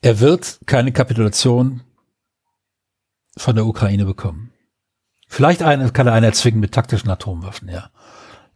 Er 0.00 0.20
wird 0.20 0.60
keine 0.66 0.92
Kapitulation 0.92 1.82
von 3.36 3.56
der 3.56 3.66
Ukraine 3.66 4.04
bekommen. 4.04 4.52
Vielleicht 5.28 5.62
eine, 5.62 5.90
kann 5.90 6.06
er 6.06 6.12
eine 6.12 6.26
erzwingen 6.26 6.60
mit 6.60 6.72
taktischen 6.72 7.10
Atomwaffen, 7.10 7.68
ja. 7.68 7.90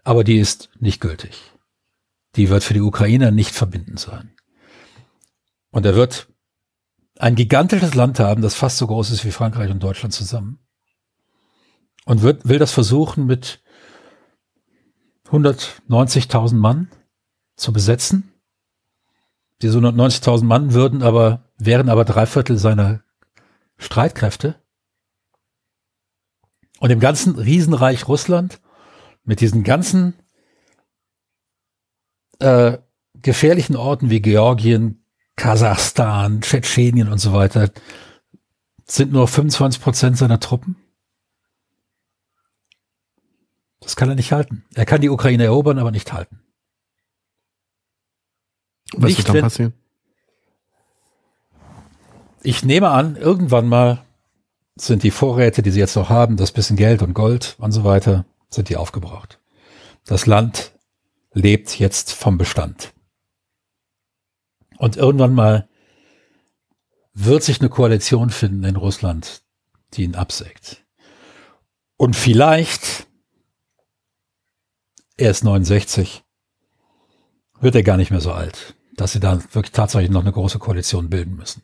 Aber 0.04 0.24
die 0.24 0.38
ist 0.38 0.70
nicht 0.78 1.00
gültig. 1.00 1.52
Die 2.36 2.50
wird 2.50 2.62
für 2.62 2.74
die 2.74 2.80
Ukrainer 2.80 3.30
nicht 3.30 3.50
verbindend 3.50 3.98
sein. 3.98 4.34
Und 5.70 5.84
er 5.84 5.96
wird 5.96 6.28
ein 7.18 7.34
gigantisches 7.34 7.94
Land 7.94 8.20
haben, 8.20 8.42
das 8.42 8.54
fast 8.54 8.78
so 8.78 8.86
groß 8.86 9.10
ist 9.10 9.24
wie 9.24 9.32
Frankreich 9.32 9.70
und 9.70 9.82
Deutschland 9.82 10.14
zusammen. 10.14 10.60
Und 12.04 12.22
wird, 12.22 12.48
will 12.48 12.58
das 12.58 12.72
versuchen 12.72 13.26
mit 13.26 13.60
190.000 15.30 16.54
Mann 16.54 16.90
zu 17.56 17.72
besetzen. 17.72 18.32
Diese 19.62 19.78
190.000 19.78 20.44
Mann 20.44 20.72
würden 20.72 21.02
aber, 21.02 21.44
wären 21.58 21.88
aber 21.88 22.04
drei 22.04 22.26
Viertel 22.26 22.58
seiner 22.58 23.02
Streitkräfte. 23.76 24.56
Und 26.80 26.90
im 26.90 27.00
ganzen 27.00 27.36
Riesenreich 27.36 28.06
Russland 28.06 28.60
mit 29.24 29.40
diesen 29.40 29.64
ganzen 29.64 30.14
äh, 32.38 32.78
gefährlichen 33.14 33.76
Orten 33.76 34.10
wie 34.10 34.22
Georgien, 34.22 35.04
Kasachstan, 35.36 36.40
Tschetschenien 36.40 37.08
und 37.08 37.18
so 37.18 37.32
weiter 37.32 37.70
sind 38.90 39.12
nur 39.12 39.28
25 39.28 39.82
Prozent 39.82 40.18
seiner 40.18 40.40
Truppen. 40.40 40.76
Das 43.80 43.96
kann 43.96 44.08
er 44.08 44.14
nicht 44.14 44.32
halten. 44.32 44.64
Er 44.74 44.86
kann 44.86 45.00
die 45.00 45.08
Ukraine 45.08 45.44
erobern, 45.44 45.78
aber 45.78 45.90
nicht 45.90 46.12
halten. 46.12 46.40
Was 48.92 49.04
nicht, 49.04 49.18
wird 49.18 49.28
dann 49.28 49.34
wenn, 49.36 49.42
passieren? 49.42 49.72
Ich 52.42 52.64
nehme 52.64 52.90
an, 52.90 53.16
irgendwann 53.16 53.68
mal 53.68 54.04
sind 54.76 55.02
die 55.02 55.10
Vorräte, 55.10 55.62
die 55.62 55.70
sie 55.70 55.80
jetzt 55.80 55.96
noch 55.96 56.08
haben, 56.08 56.36
das 56.36 56.52
bisschen 56.52 56.76
Geld 56.76 57.02
und 57.02 57.14
Gold 57.14 57.56
und 57.58 57.72
so 57.72 57.84
weiter, 57.84 58.24
sind 58.48 58.68
die 58.68 58.76
aufgebraucht. 58.76 59.40
Das 60.04 60.26
Land 60.26 60.72
lebt 61.32 61.78
jetzt 61.78 62.12
vom 62.12 62.38
Bestand. 62.38 62.92
Und 64.78 64.96
irgendwann 64.96 65.34
mal 65.34 65.68
wird 67.12 67.42
sich 67.42 67.60
eine 67.60 67.68
Koalition 67.68 68.30
finden 68.30 68.64
in 68.64 68.76
Russland, 68.76 69.42
die 69.94 70.04
ihn 70.04 70.14
absägt. 70.14 70.84
Und 71.96 72.14
vielleicht, 72.14 73.07
er 75.18 75.30
ist 75.30 75.44
69, 75.44 76.24
wird 77.60 77.74
er 77.74 77.82
gar 77.82 77.98
nicht 77.98 78.10
mehr 78.10 78.20
so 78.20 78.32
alt, 78.32 78.74
dass 78.96 79.12
sie 79.12 79.20
da 79.20 79.38
wirklich 79.52 79.72
tatsächlich 79.72 80.10
noch 80.10 80.22
eine 80.22 80.32
große 80.32 80.58
Koalition 80.58 81.10
bilden 81.10 81.36
müssen 81.36 81.62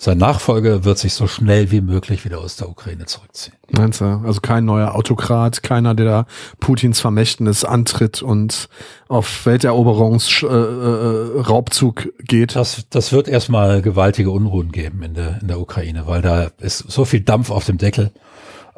sein 0.00 0.18
Nachfolger 0.18 0.84
wird 0.84 0.96
sich 0.96 1.12
so 1.12 1.26
schnell 1.26 1.72
wie 1.72 1.80
möglich 1.80 2.24
wieder 2.24 2.38
aus 2.38 2.54
der 2.54 2.68
Ukraine 2.68 3.06
zurückziehen. 3.06 3.56
Meinst 3.72 4.00
du? 4.00 4.04
Also 4.04 4.40
kein 4.40 4.64
neuer 4.64 4.94
Autokrat, 4.94 5.64
keiner, 5.64 5.96
der 5.96 6.06
da 6.06 6.26
Putins 6.60 7.00
Vermächtnis 7.00 7.64
antritt 7.64 8.22
und 8.22 8.68
auf 9.08 9.44
Welteroberungsraubzug 9.44 12.04
äh, 12.04 12.08
äh, 12.08 12.12
geht. 12.22 12.54
Das, 12.54 12.86
das 12.90 13.12
wird 13.12 13.26
erstmal 13.26 13.82
gewaltige 13.82 14.30
Unruhen 14.30 14.70
geben 14.70 15.02
in 15.02 15.14
der, 15.14 15.40
in 15.42 15.48
der 15.48 15.58
Ukraine, 15.58 16.06
weil 16.06 16.22
da 16.22 16.52
ist 16.60 16.78
so 16.78 17.04
viel 17.04 17.22
Dampf 17.22 17.50
auf 17.50 17.64
dem 17.64 17.78
Deckel. 17.78 18.12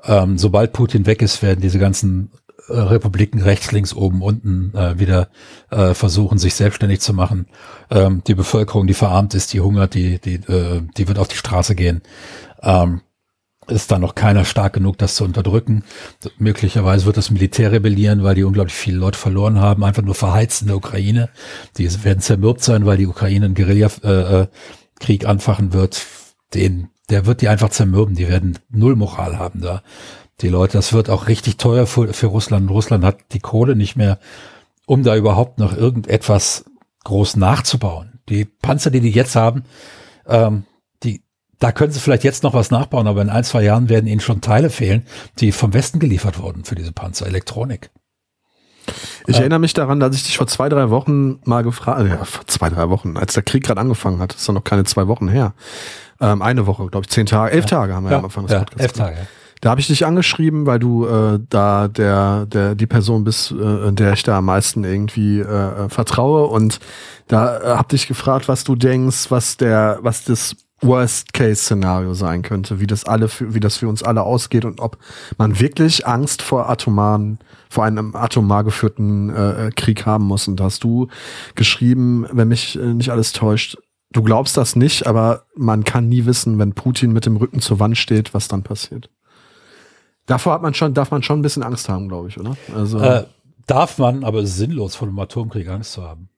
Ähm, 0.04 0.38
sobald 0.38 0.72
Putin 0.72 1.04
weg 1.04 1.20
ist, 1.20 1.42
werden 1.42 1.60
diese 1.60 1.78
ganzen 1.78 2.30
Republiken 2.68 3.40
rechts, 3.40 3.72
links, 3.72 3.94
oben, 3.94 4.22
unten 4.22 4.74
äh, 4.76 4.98
wieder 4.98 5.28
äh, 5.70 5.94
versuchen, 5.94 6.38
sich 6.38 6.54
selbstständig 6.54 7.00
zu 7.00 7.14
machen. 7.14 7.46
Ähm, 7.90 8.22
die 8.26 8.34
Bevölkerung, 8.34 8.86
die 8.86 8.94
verarmt 8.94 9.34
ist, 9.34 9.52
die 9.52 9.60
hungert, 9.60 9.94
die, 9.94 10.18
die, 10.18 10.34
äh, 10.34 10.82
die 10.96 11.08
wird 11.08 11.18
auf 11.18 11.28
die 11.28 11.36
Straße 11.36 11.74
gehen. 11.74 12.02
Ähm, 12.62 13.02
ist 13.68 13.90
da 13.90 13.98
noch 13.98 14.14
keiner 14.14 14.44
stark 14.44 14.72
genug, 14.72 14.98
das 14.98 15.14
zu 15.14 15.24
unterdrücken. 15.24 15.84
Möglicherweise 16.38 17.06
wird 17.06 17.16
das 17.16 17.30
Militär 17.30 17.70
rebellieren, 17.72 18.22
weil 18.24 18.34
die 18.34 18.42
unglaublich 18.42 18.74
viele 18.74 18.98
Leute 18.98 19.18
verloren 19.18 19.60
haben, 19.60 19.84
einfach 19.84 20.02
nur 20.02 20.14
verheizt 20.14 20.62
in 20.62 20.68
der 20.68 20.76
Ukraine. 20.76 21.28
Die 21.78 21.88
werden 22.04 22.20
zermürbt 22.20 22.62
sein, 22.62 22.84
weil 22.84 22.96
die 22.96 23.06
Ukraine 23.06 23.46
einen 23.46 23.54
Guerilla-Krieg 23.54 25.24
anfachen 25.24 25.72
wird. 25.72 26.04
Den, 26.52 26.88
der 27.10 27.26
wird 27.26 27.42
die 27.42 27.48
einfach 27.48 27.70
zermürben. 27.70 28.16
Die 28.16 28.28
werden 28.28 28.58
null 28.70 28.96
Moral 28.96 29.38
haben 29.38 29.60
da 29.60 29.82
die 30.42 30.48
Leute. 30.48 30.78
Das 30.78 30.92
wird 30.92 31.10
auch 31.10 31.28
richtig 31.28 31.56
teuer 31.56 31.86
für, 31.86 32.12
für 32.12 32.26
Russland. 32.26 32.70
Russland 32.70 33.04
hat 33.04 33.18
die 33.32 33.40
Kohle 33.40 33.76
nicht 33.76 33.96
mehr, 33.96 34.18
um 34.86 35.02
da 35.02 35.16
überhaupt 35.16 35.58
noch 35.58 35.76
irgendetwas 35.76 36.64
groß 37.04 37.36
nachzubauen. 37.36 38.20
Die 38.28 38.44
Panzer, 38.44 38.90
die 38.90 39.00
die 39.00 39.10
jetzt 39.10 39.36
haben, 39.36 39.64
ähm, 40.26 40.64
die, 41.02 41.22
da 41.58 41.72
können 41.72 41.92
sie 41.92 42.00
vielleicht 42.00 42.24
jetzt 42.24 42.42
noch 42.42 42.54
was 42.54 42.70
nachbauen, 42.70 43.06
aber 43.06 43.22
in 43.22 43.30
ein, 43.30 43.44
zwei 43.44 43.62
Jahren 43.62 43.88
werden 43.88 44.06
ihnen 44.06 44.20
schon 44.20 44.40
Teile 44.40 44.70
fehlen, 44.70 45.06
die 45.38 45.52
vom 45.52 45.72
Westen 45.72 45.98
geliefert 45.98 46.38
wurden 46.38 46.64
für 46.64 46.74
diese 46.74 46.92
Panzer, 46.92 47.26
Elektronik. 47.26 47.90
Ich 49.26 49.36
äh, 49.36 49.40
erinnere 49.40 49.58
mich 49.58 49.74
daran, 49.74 50.00
dass 50.00 50.16
ich 50.16 50.24
dich 50.24 50.38
vor 50.38 50.46
zwei, 50.46 50.68
drei 50.68 50.90
Wochen 50.90 51.40
mal 51.44 51.62
gefragt, 51.62 52.08
ja, 52.08 52.24
vor 52.24 52.46
zwei, 52.46 52.70
drei 52.70 52.88
Wochen, 52.88 53.16
als 53.16 53.34
der 53.34 53.42
Krieg 53.42 53.64
gerade 53.64 53.80
angefangen 53.80 54.20
hat, 54.20 54.32
das 54.32 54.40
ist 54.40 54.48
doch 54.48 54.54
noch 54.54 54.64
keine 54.64 54.84
zwei 54.84 55.06
Wochen 55.06 55.28
her. 55.28 55.54
Ähm, 56.20 56.42
eine 56.42 56.66
Woche, 56.66 56.86
glaube 56.86 57.04
ich, 57.04 57.10
zehn 57.10 57.26
Tage, 57.26 57.52
elf 57.52 57.64
ja. 57.64 57.68
Tage 57.68 57.94
haben 57.94 58.04
wir 58.04 58.12
ja, 58.12 58.18
am 58.18 58.24
Anfang 58.24 58.44
des 58.44 58.52
ja, 58.52 58.58
Podcasts. 58.60 58.82
Elf 58.82 58.92
Tage. 58.92 59.28
Da 59.60 59.70
habe 59.70 59.80
ich 59.80 59.88
dich 59.88 60.06
angeschrieben, 60.06 60.64
weil 60.64 60.78
du 60.78 61.06
äh, 61.06 61.38
da 61.50 61.88
der, 61.88 62.46
der 62.46 62.74
die 62.74 62.86
Person 62.86 63.24
bist, 63.24 63.52
äh, 63.52 63.92
der 63.92 64.14
ich 64.14 64.22
da 64.22 64.38
am 64.38 64.46
meisten 64.46 64.84
irgendwie 64.84 65.40
äh, 65.40 65.88
vertraue. 65.90 66.46
Und 66.46 66.80
da 67.28 67.58
äh, 67.58 67.76
hab 67.76 67.88
dich 67.90 68.08
gefragt, 68.08 68.48
was 68.48 68.64
du 68.64 68.74
denkst, 68.74 69.30
was 69.30 69.58
der, 69.58 69.98
was 70.00 70.24
das 70.24 70.56
Worst-Case-Szenario 70.82 72.14
sein 72.14 72.40
könnte, 72.42 72.80
wie 72.80 72.86
das 72.86 73.04
alle, 73.04 73.28
für, 73.28 73.54
wie 73.54 73.60
das 73.60 73.76
für 73.76 73.88
uns 73.88 74.02
alle 74.02 74.22
ausgeht 74.22 74.64
und 74.64 74.80
ob 74.80 74.96
man 75.36 75.60
wirklich 75.60 76.06
Angst 76.06 76.40
vor 76.40 76.70
atomaren, 76.70 77.38
vor 77.68 77.84
einem 77.84 78.16
atomar 78.16 78.64
geführten 78.64 79.30
äh, 79.30 79.70
Krieg 79.76 80.06
haben 80.06 80.24
muss. 80.24 80.48
Und 80.48 80.58
da 80.58 80.64
hast 80.64 80.82
du 80.82 81.08
geschrieben, 81.54 82.26
wenn 82.32 82.48
mich 82.48 82.78
äh, 82.78 82.94
nicht 82.94 83.10
alles 83.10 83.32
täuscht, 83.32 83.76
du 84.12 84.22
glaubst 84.22 84.56
das 84.56 84.74
nicht, 84.74 85.06
aber 85.06 85.44
man 85.54 85.84
kann 85.84 86.08
nie 86.08 86.24
wissen, 86.24 86.58
wenn 86.58 86.72
Putin 86.72 87.12
mit 87.12 87.26
dem 87.26 87.36
Rücken 87.36 87.60
zur 87.60 87.78
Wand 87.78 87.98
steht, 87.98 88.32
was 88.32 88.48
dann 88.48 88.62
passiert. 88.62 89.10
Davor 90.30 90.52
hat 90.52 90.62
man 90.62 90.74
schon, 90.74 90.94
darf 90.94 91.10
man 91.10 91.24
schon 91.24 91.40
ein 91.40 91.42
bisschen 91.42 91.64
Angst 91.64 91.88
haben, 91.88 92.06
glaube 92.06 92.28
ich, 92.28 92.38
oder? 92.38 92.56
Also 92.72 93.00
äh, 93.00 93.26
darf 93.66 93.98
man, 93.98 94.22
aber 94.22 94.38
es 94.38 94.50
ist 94.50 94.58
sinnlos, 94.58 94.94
vor 94.94 95.08
einem 95.08 95.18
Atomkrieg 95.18 95.66
Angst 95.66 95.90
zu 95.90 96.04
haben. 96.04 96.28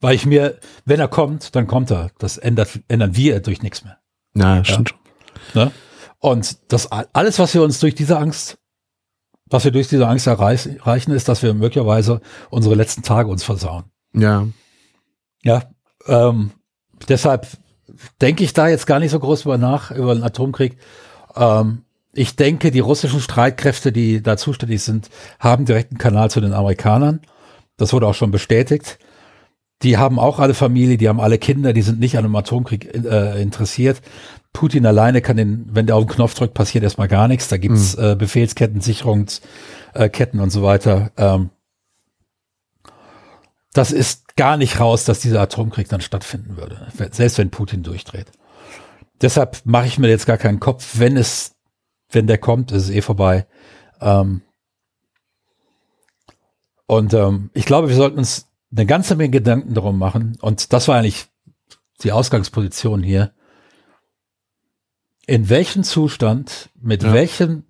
Weil 0.00 0.14
ich 0.14 0.24
mir, 0.24 0.58
wenn 0.86 1.00
er 1.00 1.08
kommt, 1.08 1.54
dann 1.54 1.66
kommt 1.66 1.90
er. 1.90 2.12
Das 2.16 2.38
ändert, 2.38 2.80
ändern 2.88 3.14
wir 3.14 3.40
durch 3.40 3.60
nichts 3.60 3.84
mehr. 3.84 3.98
Na, 4.32 4.56
ja, 4.56 4.64
stimmt. 4.64 4.94
Ne? 5.52 5.70
Und 6.18 6.72
das 6.72 6.90
alles, 6.90 7.38
was 7.38 7.52
wir 7.52 7.62
uns 7.62 7.78
durch 7.80 7.94
diese 7.94 8.16
Angst, 8.16 8.56
was 9.44 9.64
wir 9.64 9.70
durch 9.70 9.88
diese 9.88 10.08
Angst 10.08 10.26
erreichen, 10.26 11.12
ist, 11.12 11.28
dass 11.28 11.42
wir 11.42 11.52
möglicherweise 11.52 12.22
unsere 12.48 12.74
letzten 12.74 13.02
Tage 13.02 13.28
uns 13.28 13.44
versauen. 13.44 13.84
Ja. 14.14 14.48
Ja. 15.42 15.64
Ähm, 16.06 16.52
deshalb 17.06 17.46
denke 18.20 18.44
ich 18.44 18.52
da 18.52 18.68
jetzt 18.68 18.86
gar 18.86 18.98
nicht 18.98 19.10
so 19.10 19.20
groß 19.20 19.44
über 19.44 19.58
nach, 19.58 19.90
über 19.90 20.14
den 20.14 20.24
Atomkrieg. 20.24 20.76
Ähm, 21.34 21.82
ich 22.12 22.36
denke, 22.36 22.70
die 22.70 22.80
russischen 22.80 23.20
Streitkräfte, 23.20 23.92
die 23.92 24.22
da 24.22 24.36
zuständig 24.36 24.82
sind, 24.82 25.10
haben 25.38 25.66
direkten 25.66 25.98
Kanal 25.98 26.30
zu 26.30 26.40
den 26.40 26.54
Amerikanern. 26.54 27.20
Das 27.76 27.92
wurde 27.92 28.06
auch 28.06 28.14
schon 28.14 28.30
bestätigt. 28.30 28.98
Die 29.82 29.98
haben 29.98 30.18
auch 30.18 30.38
alle 30.38 30.54
Familie, 30.54 30.96
die 30.96 31.08
haben 31.08 31.20
alle 31.20 31.36
Kinder, 31.36 31.74
die 31.74 31.82
sind 31.82 32.00
nicht 32.00 32.16
an 32.16 32.24
einem 32.24 32.34
Atomkrieg 32.36 32.94
äh, 32.94 33.42
interessiert. 33.42 34.00
Putin 34.54 34.86
alleine 34.86 35.20
kann 35.20 35.36
den, 35.36 35.68
wenn 35.70 35.86
der 35.86 35.96
auf 35.96 36.04
den 36.04 36.14
Knopf 36.14 36.32
drückt, 36.32 36.54
passiert 36.54 36.82
erstmal 36.82 37.08
gar 37.08 37.28
nichts. 37.28 37.48
Da 37.48 37.58
gibt's 37.58 37.94
mhm. 37.94 38.04
äh, 38.04 38.16
Befehlsketten, 38.16 38.80
Sicherungsketten 38.80 40.40
und 40.40 40.48
so 40.48 40.62
weiter. 40.62 41.10
Ähm, 41.18 41.50
das 43.74 43.92
ist 43.92 44.25
gar 44.36 44.56
nicht 44.56 44.80
raus, 44.80 45.04
dass 45.04 45.20
dieser 45.20 45.40
Atomkrieg 45.40 45.88
dann 45.88 46.00
stattfinden 46.00 46.56
würde, 46.56 46.86
selbst 47.12 47.38
wenn 47.38 47.50
Putin 47.50 47.82
durchdreht. 47.82 48.30
Deshalb 49.20 49.62
mache 49.64 49.86
ich 49.86 49.98
mir 49.98 50.08
jetzt 50.08 50.26
gar 50.26 50.36
keinen 50.36 50.60
Kopf, 50.60 50.98
wenn 50.98 51.16
es, 51.16 51.56
wenn 52.10 52.26
der 52.26 52.38
kommt, 52.38 52.70
ist 52.70 52.84
es 52.84 52.90
eh 52.90 53.00
vorbei. 53.00 53.46
Ähm 54.00 54.42
und 56.86 57.14
ähm, 57.14 57.50
ich 57.54 57.64
glaube, 57.64 57.88
wir 57.88 57.96
sollten 57.96 58.18
uns 58.18 58.48
eine 58.70 58.86
ganze 58.86 59.16
Menge 59.16 59.30
Gedanken 59.30 59.74
darum 59.74 59.98
machen. 59.98 60.36
Und 60.40 60.72
das 60.72 60.88
war 60.88 60.96
eigentlich 60.96 61.26
die 62.02 62.12
Ausgangsposition 62.12 63.02
hier. 63.02 63.32
In 65.26 65.48
welchem 65.48 65.82
Zustand, 65.82 66.70
mit 66.80 67.02
ja. 67.02 67.12
welchen, 67.12 67.64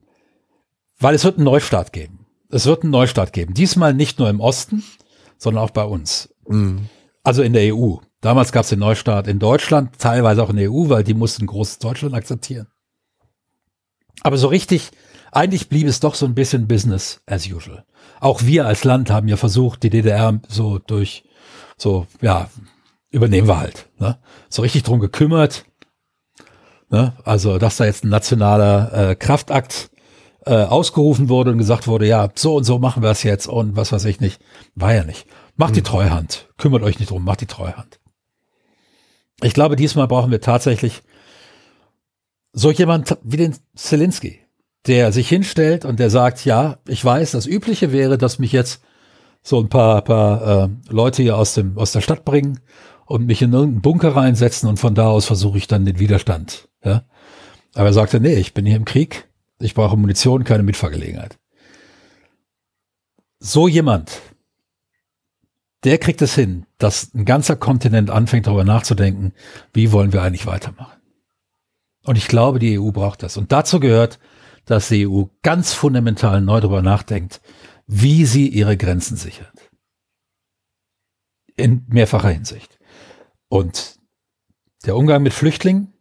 weil 0.98 1.14
es 1.14 1.24
wird 1.24 1.36
einen 1.36 1.44
Neustart 1.44 1.92
geben. 1.92 2.26
Es 2.50 2.66
wird 2.66 2.82
einen 2.82 2.92
Neustart 2.92 3.32
geben. 3.32 3.54
Diesmal 3.54 3.94
nicht 3.94 4.18
nur 4.18 4.28
im 4.28 4.40
Osten, 4.40 4.84
sondern 5.38 5.64
auch 5.64 5.70
bei 5.70 5.84
uns. 5.84 6.34
Mhm. 6.48 6.88
Also 7.22 7.42
in 7.42 7.52
der 7.52 7.74
EU. 7.74 7.96
Damals 8.20 8.52
gab 8.52 8.64
es 8.64 8.70
den 8.70 8.78
Neustart 8.78 9.28
in 9.28 9.38
Deutschland, 9.38 9.98
teilweise 9.98 10.42
auch 10.42 10.50
in 10.50 10.56
der 10.56 10.70
EU, 10.70 10.88
weil 10.88 11.04
die 11.04 11.14
mussten 11.14 11.46
großes 11.46 11.78
Deutschland 11.78 12.14
akzeptieren. 12.14 12.68
Aber 14.22 14.38
so 14.38 14.48
richtig, 14.48 14.90
eigentlich 15.32 15.68
blieb 15.68 15.86
es 15.86 16.00
doch 16.00 16.14
so 16.14 16.26
ein 16.26 16.34
bisschen 16.34 16.66
Business 16.66 17.20
as 17.26 17.46
usual. 17.46 17.84
Auch 18.20 18.42
wir 18.42 18.66
als 18.66 18.84
Land 18.84 19.10
haben 19.10 19.28
ja 19.28 19.36
versucht, 19.36 19.82
die 19.82 19.90
DDR 19.90 20.40
so 20.48 20.78
durch, 20.78 21.24
so, 21.76 22.06
ja, 22.20 22.48
übernehmen 23.10 23.48
wir 23.48 23.58
halt. 23.58 23.88
Ne? 23.98 24.18
So 24.48 24.62
richtig 24.62 24.82
drum 24.82 25.00
gekümmert. 25.00 25.66
Ne? 26.90 27.12
Also, 27.24 27.58
dass 27.58 27.76
da 27.76 27.84
jetzt 27.84 28.04
ein 28.04 28.08
nationaler 28.08 29.10
äh, 29.10 29.14
Kraftakt 29.14 29.90
äh, 30.44 30.54
ausgerufen 30.54 31.28
wurde 31.28 31.50
und 31.50 31.58
gesagt 31.58 31.88
wurde, 31.88 32.06
ja, 32.06 32.28
so 32.34 32.56
und 32.56 32.64
so 32.64 32.78
machen 32.78 33.02
wir 33.02 33.10
es 33.10 33.22
jetzt 33.22 33.46
und 33.46 33.76
was 33.76 33.92
weiß 33.92 34.04
ich 34.04 34.20
nicht. 34.20 34.40
War 34.74 34.94
ja 34.94 35.04
nicht. 35.04 35.26
Macht 35.56 35.74
die 35.74 35.80
hm. 35.80 35.84
Treuhand. 35.84 36.48
Kümmert 36.58 36.82
euch 36.82 36.98
nicht 36.98 37.10
drum, 37.10 37.24
macht 37.24 37.40
die 37.40 37.46
Treuhand. 37.46 38.00
Ich 39.42 39.54
glaube, 39.54 39.76
diesmal 39.76 40.08
brauchen 40.08 40.30
wir 40.30 40.40
tatsächlich 40.40 41.02
so 42.52 42.70
jemand 42.70 43.18
wie 43.22 43.36
den 43.36 43.54
Zelensky, 43.74 44.40
der 44.86 45.12
sich 45.12 45.28
hinstellt 45.28 45.84
und 45.84 46.00
der 46.00 46.08
sagt, 46.08 46.44
ja, 46.44 46.78
ich 46.88 47.04
weiß, 47.04 47.32
das 47.32 47.46
Übliche 47.46 47.92
wäre, 47.92 48.16
dass 48.16 48.38
mich 48.38 48.52
jetzt 48.52 48.82
so 49.42 49.60
ein 49.60 49.68
paar, 49.68 50.02
paar 50.02 50.64
äh, 50.64 50.68
Leute 50.88 51.22
hier 51.22 51.36
aus, 51.36 51.54
dem, 51.54 51.76
aus 51.76 51.92
der 51.92 52.00
Stadt 52.00 52.24
bringen 52.24 52.60
und 53.04 53.26
mich 53.26 53.42
in 53.42 53.52
irgendeinen 53.52 53.82
Bunker 53.82 54.16
reinsetzen 54.16 54.68
und 54.68 54.78
von 54.78 54.94
da 54.94 55.08
aus 55.08 55.26
versuche 55.26 55.58
ich 55.58 55.66
dann 55.66 55.84
den 55.84 55.98
Widerstand. 55.98 56.68
Ja? 56.82 57.04
Aber 57.74 57.86
er 57.86 57.92
sagte, 57.92 58.20
nee, 58.20 58.34
ich 58.34 58.54
bin 58.54 58.64
hier 58.64 58.76
im 58.76 58.86
Krieg, 58.86 59.28
ich 59.60 59.74
brauche 59.74 59.96
Munition, 59.96 60.44
keine 60.44 60.62
Mitfahrgelegenheit. 60.62 61.38
So 63.38 63.68
jemand, 63.68 64.22
der 65.86 65.98
kriegt 65.98 66.20
es 66.20 66.34
hin, 66.34 66.66
dass 66.78 67.14
ein 67.14 67.24
ganzer 67.24 67.54
Kontinent 67.54 68.10
anfängt 68.10 68.48
darüber 68.48 68.64
nachzudenken, 68.64 69.32
wie 69.72 69.92
wollen 69.92 70.12
wir 70.12 70.20
eigentlich 70.20 70.44
weitermachen. 70.44 71.00
Und 72.02 72.18
ich 72.18 72.26
glaube, 72.26 72.58
die 72.58 72.76
EU 72.76 72.90
braucht 72.90 73.22
das. 73.22 73.36
Und 73.36 73.52
dazu 73.52 73.78
gehört, 73.78 74.18
dass 74.64 74.88
die 74.88 75.06
EU 75.06 75.26
ganz 75.42 75.72
fundamental 75.72 76.40
neu 76.40 76.60
darüber 76.60 76.82
nachdenkt, 76.82 77.40
wie 77.86 78.26
sie 78.26 78.48
ihre 78.48 78.76
Grenzen 78.76 79.16
sichert. 79.16 79.70
In 81.54 81.86
mehrfacher 81.88 82.30
Hinsicht. 82.30 82.80
Und 83.46 84.00
der 84.86 84.96
Umgang 84.96 85.22
mit 85.22 85.34
Flüchtlingen, 85.34 85.92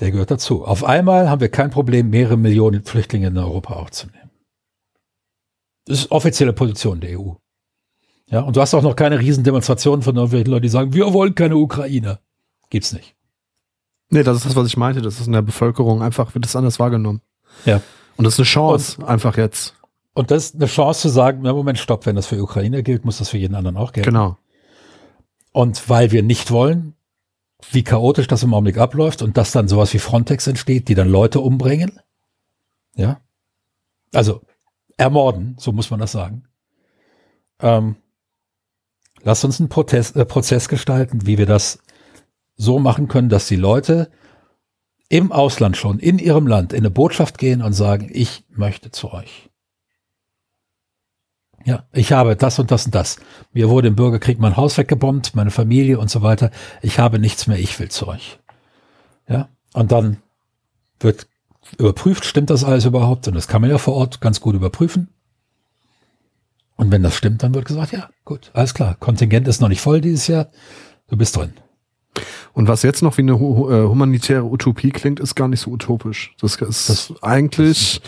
der 0.00 0.10
gehört 0.10 0.32
dazu. 0.32 0.64
Auf 0.64 0.82
einmal 0.82 1.30
haben 1.30 1.40
wir 1.40 1.48
kein 1.48 1.70
Problem, 1.70 2.10
mehrere 2.10 2.36
Millionen 2.36 2.84
Flüchtlinge 2.84 3.28
in 3.28 3.38
Europa 3.38 3.74
aufzunehmen. 3.74 4.25
Das 5.86 6.00
ist 6.00 6.10
offizielle 6.10 6.52
Position 6.52 7.00
der 7.00 7.18
EU. 7.18 7.32
Ja, 8.28 8.40
und 8.40 8.56
du 8.56 8.60
hast 8.60 8.74
auch 8.74 8.82
noch 8.82 8.96
keine 8.96 9.20
Riesendemonstrationen 9.20 10.02
von 10.02 10.16
irgendwelchen 10.16 10.50
Leuten, 10.50 10.62
die 10.62 10.68
sagen, 10.68 10.92
wir 10.92 11.12
wollen 11.12 11.34
keine 11.34 11.56
Ukraine. 11.56 12.18
Gibt's 12.70 12.92
nicht. 12.92 13.14
Nee, 14.10 14.24
das 14.24 14.38
ist 14.38 14.46
das, 14.46 14.56
was 14.56 14.66
ich 14.66 14.76
meinte. 14.76 15.00
Das 15.00 15.20
ist 15.20 15.26
in 15.26 15.32
der 15.32 15.42
Bevölkerung 15.42 16.02
einfach, 16.02 16.34
wird 16.34 16.44
das 16.44 16.56
anders 16.56 16.78
wahrgenommen. 16.78 17.22
Ja. 17.64 17.80
Und 18.16 18.24
das 18.24 18.34
ist 18.34 18.40
eine 18.40 18.46
Chance, 18.46 19.00
und, 19.00 19.04
einfach 19.04 19.36
jetzt. 19.36 19.74
Und 20.12 20.30
das 20.30 20.46
ist 20.46 20.54
eine 20.56 20.66
Chance 20.66 21.02
zu 21.02 21.08
sagen, 21.08 21.40
na 21.42 21.52
Moment, 21.52 21.78
stopp, 21.78 22.06
wenn 22.06 22.16
das 22.16 22.26
für 22.26 22.42
Ukraine 22.42 22.82
gilt, 22.82 23.04
muss 23.04 23.18
das 23.18 23.28
für 23.28 23.38
jeden 23.38 23.54
anderen 23.54 23.76
auch 23.76 23.92
gelten. 23.92 24.10
Genau. 24.10 24.38
Und 25.52 25.88
weil 25.88 26.10
wir 26.10 26.22
nicht 26.22 26.50
wollen, 26.50 26.94
wie 27.70 27.84
chaotisch 27.84 28.26
das 28.26 28.42
im 28.42 28.54
Augenblick 28.54 28.78
abläuft 28.78 29.22
und 29.22 29.36
dass 29.36 29.52
dann 29.52 29.68
sowas 29.68 29.92
wie 29.94 29.98
Frontex 29.98 30.46
entsteht, 30.46 30.88
die 30.88 30.94
dann 30.94 31.08
Leute 31.08 31.40
umbringen. 31.40 32.00
Ja. 32.94 33.20
Also 34.12 34.42
ermorden, 34.96 35.56
so 35.58 35.72
muss 35.72 35.90
man 35.90 36.00
das 36.00 36.12
sagen. 36.12 36.44
Ähm, 37.60 37.96
lasst 39.22 39.44
uns 39.44 39.60
einen 39.60 39.68
Protest, 39.68 40.16
äh, 40.16 40.24
Prozess 40.24 40.68
gestalten, 40.68 41.26
wie 41.26 41.38
wir 41.38 41.46
das 41.46 41.78
so 42.56 42.78
machen 42.78 43.08
können, 43.08 43.28
dass 43.28 43.48
die 43.48 43.56
Leute 43.56 44.10
im 45.08 45.30
Ausland 45.30 45.76
schon, 45.76 45.98
in 45.98 46.18
ihrem 46.18 46.46
Land, 46.46 46.72
in 46.72 46.80
eine 46.80 46.90
Botschaft 46.90 47.38
gehen 47.38 47.62
und 47.62 47.72
sagen, 47.72 48.10
ich 48.12 48.44
möchte 48.50 48.90
zu 48.90 49.12
euch. 49.12 49.50
Ja, 51.64 51.84
ich 51.92 52.12
habe 52.12 52.36
das 52.36 52.58
und 52.58 52.70
das 52.70 52.86
und 52.86 52.94
das. 52.94 53.18
Mir 53.52 53.68
wurde 53.68 53.88
im 53.88 53.96
Bürgerkrieg 53.96 54.38
mein 54.38 54.56
Haus 54.56 54.78
weggebombt, 54.78 55.34
meine 55.34 55.50
Familie 55.50 55.98
und 55.98 56.10
so 56.10 56.22
weiter. 56.22 56.50
Ich 56.80 56.98
habe 56.98 57.18
nichts 57.18 57.46
mehr, 57.48 57.58
ich 57.58 57.78
will 57.80 57.90
zu 57.90 58.06
euch. 58.08 58.38
Ja, 59.28 59.48
und 59.74 59.90
dann 59.90 60.22
wird 61.00 61.26
überprüft, 61.78 62.24
stimmt 62.24 62.50
das 62.50 62.64
alles 62.64 62.84
überhaupt? 62.84 63.28
Und 63.28 63.34
das 63.34 63.48
kann 63.48 63.60
man 63.60 63.70
ja 63.70 63.78
vor 63.78 63.94
Ort 63.94 64.20
ganz 64.20 64.40
gut 64.40 64.54
überprüfen. 64.54 65.08
Und 66.76 66.90
wenn 66.90 67.02
das 67.02 67.14
stimmt, 67.14 67.42
dann 67.42 67.54
wird 67.54 67.64
gesagt, 67.64 67.92
ja, 67.92 68.10
gut, 68.24 68.50
alles 68.52 68.74
klar. 68.74 68.96
Kontingent 69.00 69.48
ist 69.48 69.60
noch 69.60 69.68
nicht 69.68 69.80
voll 69.80 70.00
dieses 70.00 70.26
Jahr. 70.26 70.48
Du 71.08 71.16
bist 71.16 71.36
drin. 71.36 71.54
Und 72.52 72.68
was 72.68 72.82
jetzt 72.82 73.02
noch 73.02 73.16
wie 73.18 73.22
eine 73.22 73.32
äh, 73.32 73.88
humanitäre 73.88 74.44
Utopie 74.44 74.90
klingt, 74.90 75.20
ist 75.20 75.34
gar 75.34 75.48
nicht 75.48 75.60
so 75.60 75.70
utopisch. 75.70 76.34
Das 76.40 76.56
ist 76.56 76.88
das, 76.88 77.12
eigentlich, 77.22 78.00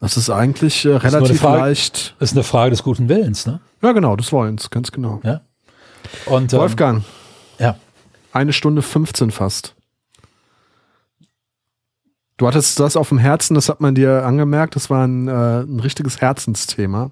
das 0.00 0.16
ist 0.16 0.30
eigentlich 0.30 0.84
äh, 0.84 0.94
relativ 0.94 1.40
Frage, 1.40 1.58
leicht. 1.62 2.16
Ist 2.20 2.32
eine 2.32 2.44
Frage 2.44 2.70
des 2.70 2.82
guten 2.82 3.08
Willens, 3.08 3.46
ne? 3.46 3.60
Ja, 3.82 3.92
genau, 3.92 4.16
des 4.16 4.32
Wollens, 4.32 4.70
ganz 4.70 4.92
genau. 4.92 5.20
Ja. 5.24 5.40
Und, 6.26 6.52
ähm, 6.52 6.60
Wolfgang. 6.60 7.04
Ja. 7.58 7.76
Eine 8.32 8.52
Stunde 8.52 8.82
15 8.82 9.30
fast. 9.30 9.74
Du 12.38 12.46
hattest 12.46 12.78
das 12.80 12.96
auf 12.96 13.10
dem 13.10 13.18
Herzen, 13.18 13.54
das 13.54 13.68
hat 13.68 13.80
man 13.80 13.94
dir 13.94 14.24
angemerkt, 14.24 14.76
das 14.76 14.88
war 14.88 15.06
ein, 15.06 15.28
äh, 15.28 15.60
ein 15.60 15.80
richtiges 15.80 16.20
Herzensthema. 16.20 17.10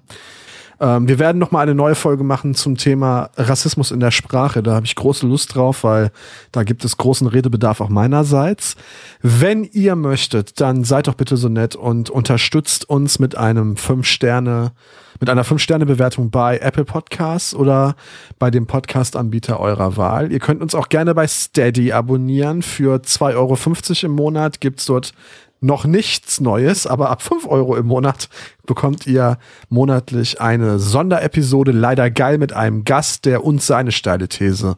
Ähm, 0.79 1.07
wir 1.09 1.19
werden 1.19 1.37
noch 1.37 1.51
mal 1.51 1.61
eine 1.61 1.75
neue 1.75 1.95
Folge 1.95 2.23
machen 2.23 2.55
zum 2.55 2.77
Thema 2.77 3.29
Rassismus 3.35 3.91
in 3.91 3.99
der 3.99 4.11
Sprache. 4.11 4.63
Da 4.63 4.75
habe 4.75 4.85
ich 4.85 4.95
große 4.95 5.27
Lust 5.27 5.55
drauf, 5.55 5.83
weil 5.83 6.11
da 6.51 6.63
gibt 6.63 6.85
es 6.85 6.97
großen 6.97 7.27
Redebedarf 7.27 7.81
auch 7.81 7.89
meinerseits. 7.89 8.75
Wenn 9.21 9.65
ihr 9.65 9.95
möchtet, 9.95 10.61
dann 10.61 10.85
seid 10.85 11.07
doch 11.07 11.15
bitte 11.15 11.35
so 11.35 11.49
nett 11.49 11.75
und 11.75 12.09
unterstützt 12.09 12.89
uns 12.89 13.19
mit 13.19 13.35
einem 13.35 13.75
5 13.75 14.07
Sterne 14.07 14.71
mit 15.19 15.29
einer 15.29 15.43
5-Sterne-Bewertung 15.43 16.29
bei 16.29 16.57
Apple 16.59 16.85
Podcasts 16.85 17.53
oder 17.53 17.95
bei 18.39 18.51
dem 18.51 18.67
Podcast-Anbieter 18.67 19.59
eurer 19.59 19.97
Wahl. 19.97 20.31
Ihr 20.31 20.39
könnt 20.39 20.61
uns 20.61 20.75
auch 20.75 20.89
gerne 20.89 21.13
bei 21.15 21.27
Steady 21.27 21.91
abonnieren. 21.91 22.61
Für 22.61 22.97
2,50 22.97 23.33
Euro 23.35 23.57
im 24.05 24.11
Monat 24.11 24.61
gibt's 24.61 24.85
dort 24.85 25.13
noch 25.59 25.85
nichts 25.85 26.39
Neues, 26.39 26.85
aber 26.85 27.09
ab 27.09 27.21
5 27.21 27.47
Euro 27.47 27.75
im 27.75 27.87
Monat 27.87 28.29
bekommt 28.65 29.07
ihr 29.07 29.37
monatlich 29.69 30.39
eine 30.39 30.79
Sonderepisode, 30.79 31.71
leider 31.71 32.11
geil 32.11 32.37
mit 32.37 32.53
einem 32.53 32.83
Gast, 32.83 33.25
der 33.25 33.43
uns 33.43 33.65
seine 33.65 33.91
steile 33.91 34.27
These 34.27 34.77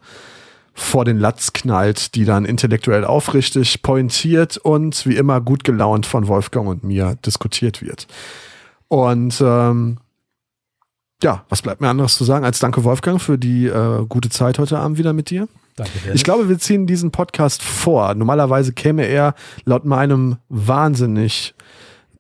vor 0.74 1.04
den 1.04 1.20
Latz 1.20 1.52
knallt, 1.54 2.16
die 2.16 2.24
dann 2.24 2.46
intellektuell 2.46 3.04
aufrichtig, 3.04 3.82
pointiert 3.82 4.58
und 4.58 5.06
wie 5.06 5.18
immer 5.18 5.42
gut 5.42 5.64
gelaunt 5.64 6.06
von 6.06 6.28
Wolfgang 6.28 6.68
und 6.68 6.84
mir 6.84 7.18
diskutiert 7.26 7.82
wird. 7.82 8.08
Und 8.88 9.42
ähm, 9.42 9.98
ja, 11.24 11.44
was 11.50 11.62
bleibt 11.62 11.82
mir 11.82 11.90
anderes 11.90 12.16
zu 12.16 12.24
sagen 12.24 12.46
als 12.46 12.60
danke 12.60 12.84
Wolfgang 12.84 13.22
für 13.22 13.38
die 13.38 13.68
äh, 13.68 14.06
gute 14.08 14.30
Zeit 14.30 14.60
heute 14.60 14.80
Abend 14.80 14.98
wieder 14.98 15.14
mit 15.14 15.30
dir. 15.30 15.48
Danke, 15.76 15.92
Ich 16.14 16.24
glaube, 16.24 16.50
wir 16.50 16.60
ziehen 16.60 16.88
diesen 16.88 17.12
Podcast 17.12 17.62
vor. 17.62 18.14
Normalerweise 18.14 18.74
käme 18.74 19.06
er 19.06 19.34
laut 19.66 19.86
meinem 19.86 20.38
wahnsinnig 20.50 21.56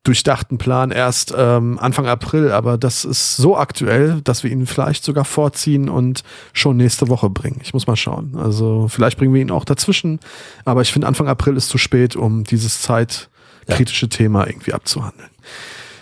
durchdachten 0.03 0.57
Plan 0.57 0.91
erst 0.91 1.33
ähm, 1.37 1.77
Anfang 1.77 2.07
April, 2.07 2.51
aber 2.51 2.77
das 2.77 3.03
ist 3.03 3.35
so 3.35 3.57
aktuell, 3.57 4.21
dass 4.21 4.43
wir 4.43 4.51
ihn 4.51 4.65
vielleicht 4.65 5.03
sogar 5.03 5.25
vorziehen 5.25 5.89
und 5.89 6.23
schon 6.53 6.77
nächste 6.77 7.09
Woche 7.09 7.29
bringen. 7.29 7.59
Ich 7.61 7.73
muss 7.73 7.85
mal 7.85 7.97
schauen. 7.97 8.35
Also 8.37 8.87
vielleicht 8.87 9.17
bringen 9.17 9.33
wir 9.33 9.41
ihn 9.41 9.51
auch 9.51 9.65
dazwischen, 9.65 10.19
aber 10.63 10.81
ich 10.81 10.93
finde 10.93 11.07
Anfang 11.07 11.27
April 11.27 11.57
ist 11.57 11.67
zu 11.67 11.77
spät, 11.77 12.15
um 12.15 12.45
dieses 12.45 12.81
zeitkritische 12.81 14.05
ja. 14.05 14.09
Thema 14.09 14.47
irgendwie 14.47 14.73
abzuhandeln. 14.73 15.29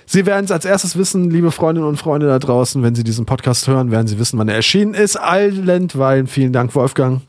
Sie 0.10 0.26
werden 0.26 0.46
es 0.46 0.52
als 0.52 0.64
erstes 0.64 0.98
wissen, 0.98 1.30
liebe 1.30 1.52
Freundinnen 1.52 1.88
und 1.88 1.98
Freunde 1.98 2.28
da 2.28 2.40
draußen, 2.40 2.82
wenn 2.82 2.96
Sie 2.96 3.04
diesen 3.04 3.26
Podcast 3.26 3.68
hören, 3.68 3.92
werden 3.92 4.08
Sie 4.08 4.18
wissen, 4.18 4.40
wann 4.40 4.48
er 4.48 4.56
erschienen 4.56 4.94
ist. 4.94 5.18
Allentweilen 5.18 6.28
vielen 6.28 6.54
Dank, 6.54 6.74
Wolfgang. 6.76 7.22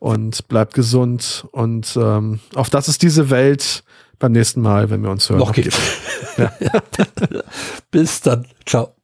Und 0.00 0.48
bleibt 0.48 0.74
gesund. 0.74 1.46
Und 1.52 1.96
ähm, 1.96 2.40
auf 2.54 2.70
das 2.70 2.88
ist 2.88 3.02
diese 3.02 3.30
Welt 3.30 3.84
beim 4.18 4.32
nächsten 4.32 4.60
Mal, 4.60 4.90
wenn 4.90 5.02
wir 5.02 5.10
uns 5.10 5.30
hören. 5.30 5.38
Noch 5.38 5.52
geht. 5.52 5.74
Ja. 6.36 6.50
Bis 7.92 8.20
dann. 8.20 8.48
Ciao. 8.66 8.86
Ciao. 8.86 9.03